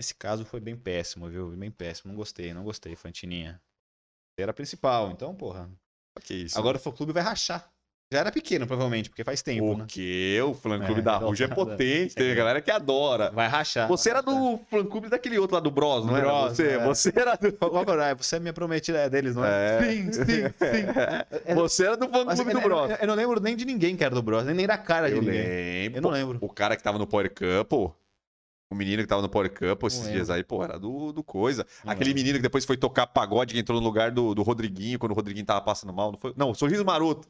esse 0.00 0.14
caso 0.14 0.44
foi 0.46 0.60
bem 0.60 0.76
péssimo, 0.76 1.28
viu? 1.28 1.50
Bem 1.50 1.70
péssimo. 1.70 2.10
Não 2.12 2.16
gostei, 2.16 2.54
não 2.54 2.62
gostei, 2.64 2.94
Fantininha. 2.96 3.60
Você 4.34 4.42
era 4.44 4.50
a 4.52 4.54
principal, 4.54 5.10
então, 5.10 5.34
porra. 5.34 5.68
Que 6.22 6.34
isso. 6.34 6.58
Agora 6.58 6.76
o 6.78 6.80
fã 6.80 6.90
clube 6.90 7.12
vai 7.12 7.22
rachar. 7.22 7.70
Já 8.10 8.20
era 8.20 8.32
pequeno, 8.32 8.66
provavelmente, 8.66 9.10
porque 9.10 9.22
faz 9.22 9.42
tempo, 9.42 9.66
o 9.74 9.76
né? 9.76 9.84
quê? 9.86 10.40
O 10.42 10.54
fã 10.54 10.78
clube 10.82 11.00
É, 11.00 11.02
da 11.02 11.20
não, 11.20 11.28
Ruge 11.28 11.44
é 11.44 11.48
potente, 11.48 12.14
tem 12.14 12.32
a 12.32 12.34
galera 12.34 12.62
que 12.62 12.70
adora. 12.70 13.30
Vai 13.32 13.46
rachar. 13.48 13.86
Você 13.86 14.08
era 14.08 14.22
do 14.22 14.58
fã 14.70 14.82
clube 14.82 15.10
daquele 15.10 15.38
outro 15.38 15.54
lá 15.56 15.60
do 15.60 15.70
Bros, 15.70 16.06
não 16.06 16.16
era? 16.16 16.26
Bros, 16.26 16.52
Você, 16.56 16.68
é. 16.68 16.84
você 16.86 17.12
era 17.14 17.36
do. 17.36 17.52
Que 17.52 17.90
era? 17.90 18.14
Você 18.14 18.36
é 18.36 18.40
minha 18.40 18.54
prometida 18.54 18.96
é 19.00 19.10
deles, 19.10 19.34
não 19.36 19.44
é? 19.44 19.76
É. 19.76 19.82
Sim, 19.92 20.12
sim, 20.12 20.22
sim. 20.24 21.52
Você 21.54 21.84
era 21.84 21.98
do 21.98 22.08
fã 22.08 22.24
clube 22.34 22.52
do 22.54 22.60
Bros. 22.62 22.90
eu- 22.92 22.96
eu 22.96 23.06
não 23.08 23.14
lembro 23.14 23.40
nem 23.40 23.54
de 23.54 23.66
ninguém 23.66 23.94
que 23.94 24.02
era 24.02 24.14
do 24.14 24.22
Bros, 24.22 24.42
nem, 24.46 24.54
nem 24.54 24.66
da 24.66 24.78
cara 24.78 25.10
de 25.10 25.16
Eu 25.16 25.20
ninguém. 25.22 25.42
lembro. 25.46 25.98
Eu 25.98 26.02
não 26.02 26.10
lembro. 26.10 26.38
O 26.40 26.48
cara 26.48 26.76
que 26.78 26.82
tava 26.82 26.96
no 26.96 27.06
Power 27.06 27.28
Couple, 27.30 27.92
o 28.70 28.74
menino 28.74 29.02
que 29.02 29.08
tava 29.08 29.20
no 29.20 29.28
Power 29.28 29.50
Couple 29.52 29.86
esses 29.86 30.08
dias 30.10 30.30
aí, 30.30 30.42
pô, 30.42 30.64
era 30.64 30.78
do, 30.78 31.12
do 31.12 31.22
coisa. 31.22 31.66
Não 31.84 31.92
Aquele 31.92 32.08
lembro. 32.08 32.20
menino 32.22 32.38
que 32.38 32.42
depois 32.42 32.64
foi 32.64 32.78
tocar 32.78 33.06
pagode, 33.06 33.52
que 33.52 33.60
entrou 33.60 33.78
no 33.78 33.86
lugar 33.86 34.10
do, 34.10 34.34
do 34.34 34.42
Rodriguinho, 34.42 34.98
quando 34.98 35.12
o 35.12 35.14
Rodriguinho 35.14 35.44
tava 35.44 35.60
passando 35.60 35.92
mal. 35.92 36.10
Não, 36.12 36.18
foi... 36.18 36.32
não 36.34 36.54
Sorriso 36.54 36.82
Maroto. 36.86 37.28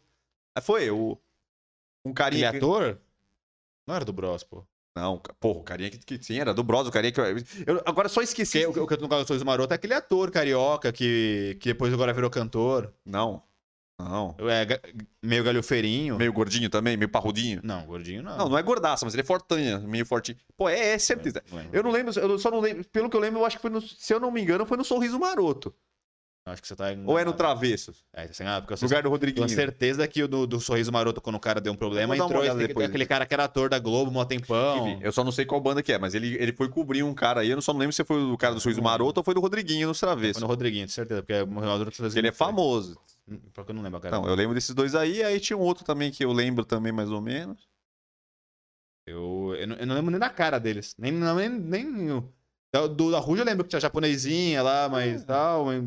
Ah, 0.59 0.63
Foi, 0.63 0.91
o. 0.91 1.19
Um 2.05 2.11
Aquele 2.11 2.15
carinha. 2.15 2.51
que- 2.51 2.57
ator? 2.59 3.01
Não 3.87 3.95
era 3.95 4.05
do 4.05 4.13
Bros, 4.13 4.43
pô. 4.45 4.65
Não, 4.97 5.19
porra, 5.39 5.61
o 5.61 5.63
carinha 5.63 5.91
que, 5.91 5.99
que 5.99 6.23
sim, 6.23 6.39
era 6.41 6.53
do 6.53 6.63
Bros, 6.65 6.89
o 6.89 6.91
carinha 6.91 7.13
que. 7.13 7.21
eu- 7.21 7.83
agora 7.87 8.09
só 8.09 8.21
esqueci. 8.21 8.65
O, 8.67 8.71
o 8.71 8.87
que 8.87 8.93
eu 8.95 8.97
tô 8.99 9.03
no 9.05 9.09
caso 9.09 9.25
do 9.25 9.29
Sorriso 9.29 9.45
Maroto 9.47 9.73
é 9.73 9.77
aquele 9.77 9.95
ator 9.95 10.31
carioca 10.31 10.93
que, 10.93 11.57
que 11.61 11.69
depois 11.73 11.93
agora 11.93 12.13
virou 12.13 12.29
cantor. 12.31 12.93
Não. 13.07 13.43
Não. 14.01 14.37
É 14.41 14.81
meio 15.23 15.43
galhofeirinho. 15.43 16.17
Meio 16.17 16.33
gordinho 16.33 16.71
também, 16.71 16.97
meio 16.97 17.09
parrudinho. 17.09 17.61
Não, 17.65 17.85
gordinho 17.85 18.23
não. 18.23 18.39
Não, 18.39 18.49
não 18.51 18.59
é 18.59 18.63
gordaça, 18.63 19.05
mas 19.05 19.13
ele 19.13 19.23
é 19.23 19.25
fortanha, 19.27 19.79
meio 19.81 20.07
fortinho. 20.07 20.39
Pô, 20.57 20.69
é, 20.69 20.91
é 20.95 20.99
certeza. 20.99 21.43
Não 21.51 21.59
lembro. 21.59 21.77
Eu 21.77 21.83
não 21.83 21.91
lembro, 21.91 22.19
eu 22.21 22.39
só 22.39 22.49
não 22.51 22.61
lembro. 22.61 22.85
Pelo 22.91 23.11
que 23.11 23.17
eu 23.17 23.21
lembro, 23.21 23.41
eu 23.41 23.45
acho 23.45 23.57
que 23.57 23.63
foi 23.63 23.71
no. 23.71 23.81
Se 23.81 24.13
eu 24.15 24.21
não 24.21 24.31
me 24.31 24.41
engano, 24.41 24.65
foi 24.67 24.77
no 24.77 24.85
Sorriso 24.85 25.19
Maroto. 25.19 25.75
Acho 26.51 26.63
que 26.63 26.69
você 26.69 26.77
tá. 26.77 26.85
Ou 26.87 26.91
é 26.93 26.95
no 26.95 27.07
enganado. 27.31 27.37
Travessos? 27.37 28.05
É, 28.13 28.27
tá 28.27 28.33
sem 28.33 28.45
nada, 28.47 28.63
porque 28.63 28.75
eu 28.75 28.79
No 28.81 28.85
lugar 28.87 28.99
do 28.99 29.03
tenho 29.05 29.11
Rodriguinho. 29.13 29.49
certeza 29.49 30.07
que 30.09 30.23
o 30.23 30.29
do, 30.29 30.47
do 30.47 30.61
Sorriso 30.61 30.91
Maroto, 30.93 31.21
quando 31.21 31.37
o 31.37 31.41
cara 31.41 31.61
deu 31.61 31.73
um 31.73 31.77
problema, 31.77 32.17
entrou 32.17 32.45
esse- 32.45 32.57
depois. 32.57 32.89
aquele 32.89 33.07
cara 33.07 33.27
que 33.27 33.35
era 33.35 33.45
ator 33.45 33.69
da 33.69 33.79
Globo, 33.79 34.11
mó 34.11 34.25
tempão. 34.25 34.99
Eu 35.01 35.13
só 35.13 35.23
não 35.25 35.33
sei 35.33 35.45
qual 35.45 35.61
banda 35.61 35.83
que 35.83 35.93
é, 35.93 35.99
mas 35.99 36.15
ele, 36.15 36.35
ele 36.41 36.53
foi 36.53 36.69
cobrir 36.69 37.03
um 37.03 37.15
cara 37.15 37.41
aí. 37.41 37.51
Eu 37.51 37.61
só 37.63 37.73
não 37.73 37.81
lembro 37.81 37.93
se 37.93 38.05
foi 38.05 38.23
o 38.23 38.37
cara 38.37 38.55
do 38.55 38.61
Sorriso. 38.61 38.83
Maroto 38.83 39.21
ou 39.21 39.25
foi 39.25 39.35
do 39.35 39.41
Rodriguinho 39.41 39.89
nos 39.89 39.99
Foi 40.01 40.09
Travessos. 40.09 40.41
no 40.43 40.49
Rodriguinho, 40.49 40.87
de 40.87 40.93
certeza, 40.93 41.23
porque 41.23 41.45
morreu 41.45 41.71
Ele 42.17 42.29
é 42.29 42.33
famoso. 42.33 42.99
Porque 43.53 43.71
eu 43.73 43.75
não 43.75 43.83
lembro, 43.83 44.01
cara. 44.01 44.17
Não, 44.17 44.27
eu 44.27 44.35
lembro 44.35 44.55
desses 44.55 44.75
dois 44.75 44.95
aí, 44.95 45.23
aí 45.23 45.39
tinha 45.39 45.57
um 45.57 45.61
outro 45.61 45.85
também 45.85 46.11
que 46.11 46.25
eu 46.25 46.33
lembro 46.33 46.65
também, 46.65 46.93
mais 46.93 47.11
ou 47.11 47.21
menos. 47.21 47.69
Eu, 49.07 49.55
eu, 49.59 49.67
não, 49.67 49.77
eu 49.77 49.87
não 49.87 49.95
lembro 49.95 50.11
nem 50.11 50.21
da 50.21 50.29
cara 50.31 50.59
deles. 50.59 50.95
Nem, 50.99 51.13
nem, 51.13 51.49
nem 51.49 52.25
da, 52.73 52.87
do, 52.87 53.11
da 53.11 53.19
Ruja 53.19 53.43
eu 53.43 53.47
lembro 53.47 53.65
que 53.65 53.71
tinha 53.71 53.81
japonesinha 53.81 54.63
lá, 54.63 54.89
mas 54.89 55.23
É. 55.23 55.25
tal. 55.25 55.65
Mas... 55.67 55.85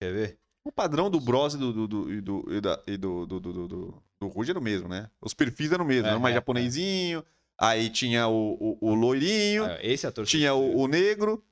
Quer 0.00 0.12
ver? 0.12 0.38
O 0.64 0.72
padrão 0.72 1.10
do 1.10 1.20
Bros 1.20 1.54
e 1.54 1.58
do, 1.58 1.72
do, 1.72 1.88
do, 1.88 2.12
e 2.12 2.20
do, 2.20 2.44
e 2.52 2.60
da- 2.60 2.82
e 2.86 2.96
do, 2.96 3.26
do, 3.26 3.40
do, 3.40 3.52
do, 3.52 3.68
do, 3.68 4.02
do 4.20 4.28
Ruge 4.28 4.50
era 4.50 4.58
o 4.58 4.62
mesmo, 4.62 4.88
né? 4.88 5.10
Os 5.20 5.32
perfis 5.34 5.72
eram 5.72 5.84
o 5.84 5.88
mesmo, 5.88 6.06
É, 6.06 6.10
era 6.10 6.18
mais 6.18 6.34
é, 6.34 6.36
japonesinho, 6.36 7.24
aí 7.58 7.88
tinha 7.90 8.28
o, 8.28 8.76
o, 8.80 8.90
o 8.90 8.94
loirinho, 8.94 9.64
Ah, 9.64 9.78
esse 9.82 10.06
ator. 10.06 10.26
tinha 10.26 10.54
o, 10.54 10.76
o 10.80 10.86
negro, 10.86 11.42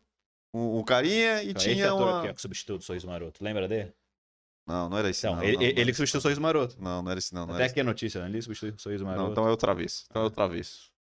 o, 0.53 0.79
o 0.81 0.85
carinha 0.85 1.43
e 1.43 1.51
Então, 1.51 1.63
esse 1.63 1.75
tinha 1.75 1.87
ator 1.93 2.03
uma... 2.09 2.19
aqui, 2.21 2.29
ó, 2.29 2.35
que 2.35 2.43
substituiu 2.43 2.79
o 2.79 2.83
Sorriso 2.83 3.07
Maroto. 3.07 3.43
Lembra 3.43 3.67
dele? 3.67 3.93
Não, 4.69 4.89
não 4.91 4.99
era 4.99 5.09
esse 5.09 5.25
Então, 5.27 5.37
não. 5.37 5.43
ele, 5.45 5.57
não, 5.57 5.63
ele 5.63 5.85
que 5.93 5.95
substituiu 5.95 6.19
o 6.19 6.23
Sorriso 6.23 6.41
Maroto. 6.41 6.77
Não, 6.83 7.03
não 7.03 7.11
era 7.11 7.19
esse 7.19 7.33
não. 7.35 7.47
não 7.47 7.55
Até 7.55 7.65
esse. 7.65 7.73
aqui 7.73 7.81
a 7.81 7.85
notícia, 7.85 8.21
né? 8.21 8.29
Ele 8.29 8.43
substituiu 8.43 8.75
o 8.75 8.79
Sorriso 8.81 9.05
Maroto. 9.05 9.23
Não, 9.25 9.33
então 9.33 9.47
é 9.47 9.51
outra 9.51 9.75
vez. 9.75 10.05
Então 10.11 10.23
é 10.23 10.25
outra 10.25 10.47
vez. 10.49 10.91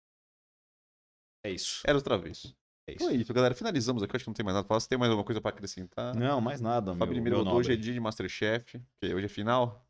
É 1.44 1.50
isso. 1.50 1.82
Era 1.84 1.98
outra 1.98 2.16
vez. 2.16 2.54
É 2.88 2.92
Então 2.92 3.08
é 3.08 3.12
isso. 3.14 3.22
isso, 3.22 3.34
galera. 3.34 3.54
Finalizamos 3.54 4.02
aqui. 4.02 4.14
Eu 4.14 4.16
acho 4.16 4.24
que 4.24 4.30
não 4.30 4.34
tem 4.34 4.44
mais 4.44 4.54
nada 4.54 4.64
pra 4.64 4.68
falar. 4.68 4.80
Você 4.80 4.88
tem 4.88 4.98
mais 4.98 5.10
alguma 5.10 5.24
coisa 5.24 5.40
pra 5.40 5.50
acrescentar? 5.50 6.14
Não, 6.14 6.40
mais 6.40 6.60
nada, 6.60 6.94
Fabrício 6.94 7.22
Miranda, 7.22 7.50
hoje 7.50 7.72
é 7.72 7.76
dia 7.76 7.92
de 7.92 8.00
Masterchef. 8.00 8.80
Que 9.00 9.14
hoje 9.14 9.26
é 9.26 9.28
final. 9.28 9.84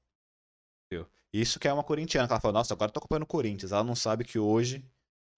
Isso 1.32 1.58
que 1.60 1.68
é 1.68 1.72
uma 1.72 1.84
corintiana, 1.84 2.26
ela 2.30 2.40
falou, 2.40 2.54
nossa, 2.54 2.72
agora 2.72 2.88
eu 2.88 2.92
tô 2.94 2.98
acompanhando 2.98 3.24
o 3.24 3.26
Corinthians. 3.26 3.70
Ela 3.70 3.84
não 3.84 3.94
sabe 3.94 4.24
que 4.24 4.38
hoje 4.38 4.82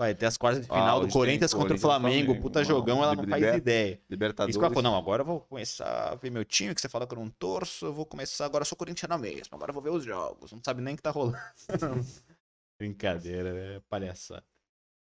vai 0.00 0.14
ter 0.14 0.26
as 0.26 0.36
quartas 0.36 0.64
de 0.64 0.70
Ah, 0.70 0.74
final 0.76 1.00
do 1.00 1.06
hoje 1.06 1.12
tem 1.12 1.20
Corinthians 1.20 1.50
contra 1.52 1.64
o 1.64 1.68
Corinthians 1.70 1.82
Flamengo. 1.82 2.24
Flamengo. 2.26 2.42
Puta 2.42 2.60
Não, 2.60 2.64
jogão, 2.68 3.02
ela 3.02 3.16
não 3.16 3.24
faz 3.26 3.42
liber- 3.42 3.56
ideia. 3.56 4.00
Libertadores. 4.08 4.52
Isso 4.54 4.60
que 4.60 4.64
ela 4.64 4.72
falou, 4.74 4.92
não, 4.92 4.96
agora 4.96 5.22
eu 5.22 5.26
vou 5.26 5.40
começar 5.40 6.12
a 6.12 6.14
ver 6.14 6.30
meu 6.30 6.44
time, 6.44 6.72
que 6.72 6.80
você 6.80 6.88
fala 6.88 7.04
que 7.04 7.14
eu 7.14 7.18
não 7.18 7.28
torço, 7.30 7.86
eu 7.86 7.92
vou 7.92 8.06
começar, 8.06 8.44
agora 8.44 8.62
eu 8.62 8.66
sou 8.66 8.78
corintiana 8.78 9.18
mesmo, 9.18 9.48
agora 9.56 9.70
eu 9.70 9.74
vou 9.74 9.82
ver 9.82 9.90
os 9.90 10.04
jogos, 10.04 10.52
não 10.52 10.60
sabe 10.64 10.80
nem 10.82 10.94
o 10.94 10.96
que 10.96 11.02
tá 11.02 11.10
rolando. 11.10 11.36
Brincadeira, 12.80 13.48
é 13.48 13.80
palhaçada. 13.88 14.44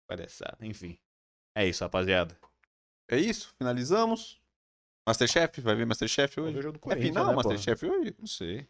Palhaçada, 0.09 0.59
enfim. 0.65 0.97
É 1.59 1.67
isso, 1.67 1.83
rapaziada. 1.83 2.39
É 3.11 3.19
isso. 3.19 3.53
Finalizamos. 3.59 4.41
Masterchef. 5.05 5.61
Vai 5.61 5.75
ver 5.75 5.87
Masterchef 5.87 6.41
hoje? 6.41 6.57
o 6.57 6.63
jogo 6.63 6.75
do 6.75 6.79
É 6.79 6.83
Corinthians, 6.83 7.09
final 7.09 7.27
né, 7.27 7.35
porra? 7.35 7.49
Masterchef 7.49 7.85
hoje? 7.85 8.15
Não 8.17 8.29
sei. 8.29 8.69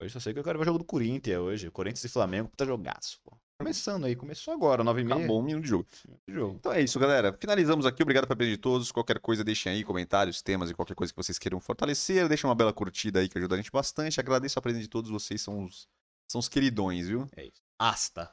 Hoje 0.00 0.12
só 0.14 0.20
sei 0.20 0.32
que 0.32 0.38
eu 0.38 0.44
quero 0.44 0.58
ver 0.58 0.62
o 0.62 0.64
jogo 0.64 0.78
do 0.78 0.84
Corinthians 0.86 1.38
hoje. 1.38 1.70
Corinthians 1.70 2.04
e 2.04 2.08
Flamengo, 2.08 2.48
puta 2.48 2.64
jogaço, 2.64 3.20
pô. 3.22 3.36
Começando 3.60 4.06
aí, 4.06 4.16
começou 4.16 4.54
agora, 4.54 4.82
9h30. 4.82 5.16
Acabou 5.16 5.40
um 5.40 5.42
minuto 5.42 5.64
de 5.64 5.68
jogo. 5.68 5.86
jogo. 6.26 6.56
Então 6.58 6.72
é 6.72 6.80
isso, 6.80 6.98
galera. 6.98 7.36
Finalizamos 7.38 7.84
aqui. 7.84 8.02
Obrigado 8.02 8.26
pela 8.26 8.36
presença 8.36 8.56
de 8.56 8.62
todos. 8.62 8.90
Qualquer 8.90 9.18
coisa, 9.18 9.44
deixem 9.44 9.70
aí 9.70 9.84
comentários, 9.84 10.40
temas 10.40 10.70
e 10.70 10.74
qualquer 10.74 10.94
coisa 10.94 11.12
que 11.12 11.16
vocês 11.16 11.38
queiram 11.38 11.60
fortalecer. 11.60 12.26
Deixa 12.26 12.46
uma 12.46 12.54
bela 12.54 12.72
curtida 12.72 13.20
aí 13.20 13.28
que 13.28 13.36
ajuda 13.36 13.54
a 13.54 13.58
gente 13.58 13.70
bastante. 13.70 14.18
Agradeço 14.18 14.58
a 14.58 14.62
presença 14.62 14.84
de 14.84 14.88
todos 14.88 15.10
vocês. 15.10 15.42
São 15.42 15.64
os, 15.64 15.86
são 16.26 16.38
os 16.38 16.48
queridões, 16.48 17.08
viu? 17.08 17.28
É 17.36 17.44
isso. 17.44 17.60
Asta. 17.78 18.32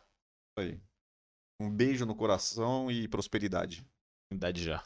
Isso 0.57 0.69
aí. 0.69 0.79
Um 1.59 1.69
beijo 1.69 2.05
no 2.05 2.15
coração 2.15 2.91
e 2.91 3.07
prosperidade. 3.07 3.85
Idade 4.31 4.63
já. 4.63 4.83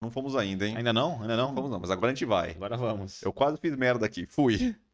Não 0.00 0.10
fomos 0.10 0.36
ainda, 0.36 0.66
hein? 0.66 0.76
Ainda 0.76 0.92
não? 0.92 1.20
Ainda 1.20 1.36
não? 1.36 1.48
Não 1.48 1.54
fomos 1.54 1.70
não, 1.70 1.80
mas 1.80 1.90
agora 1.90 2.12
a 2.12 2.14
gente 2.14 2.24
vai. 2.24 2.52
Agora 2.52 2.76
vamos. 2.76 3.22
Eu 3.22 3.32
quase 3.32 3.58
fiz 3.58 3.74
merda 3.76 4.06
aqui. 4.06 4.26
Fui. 4.26 4.76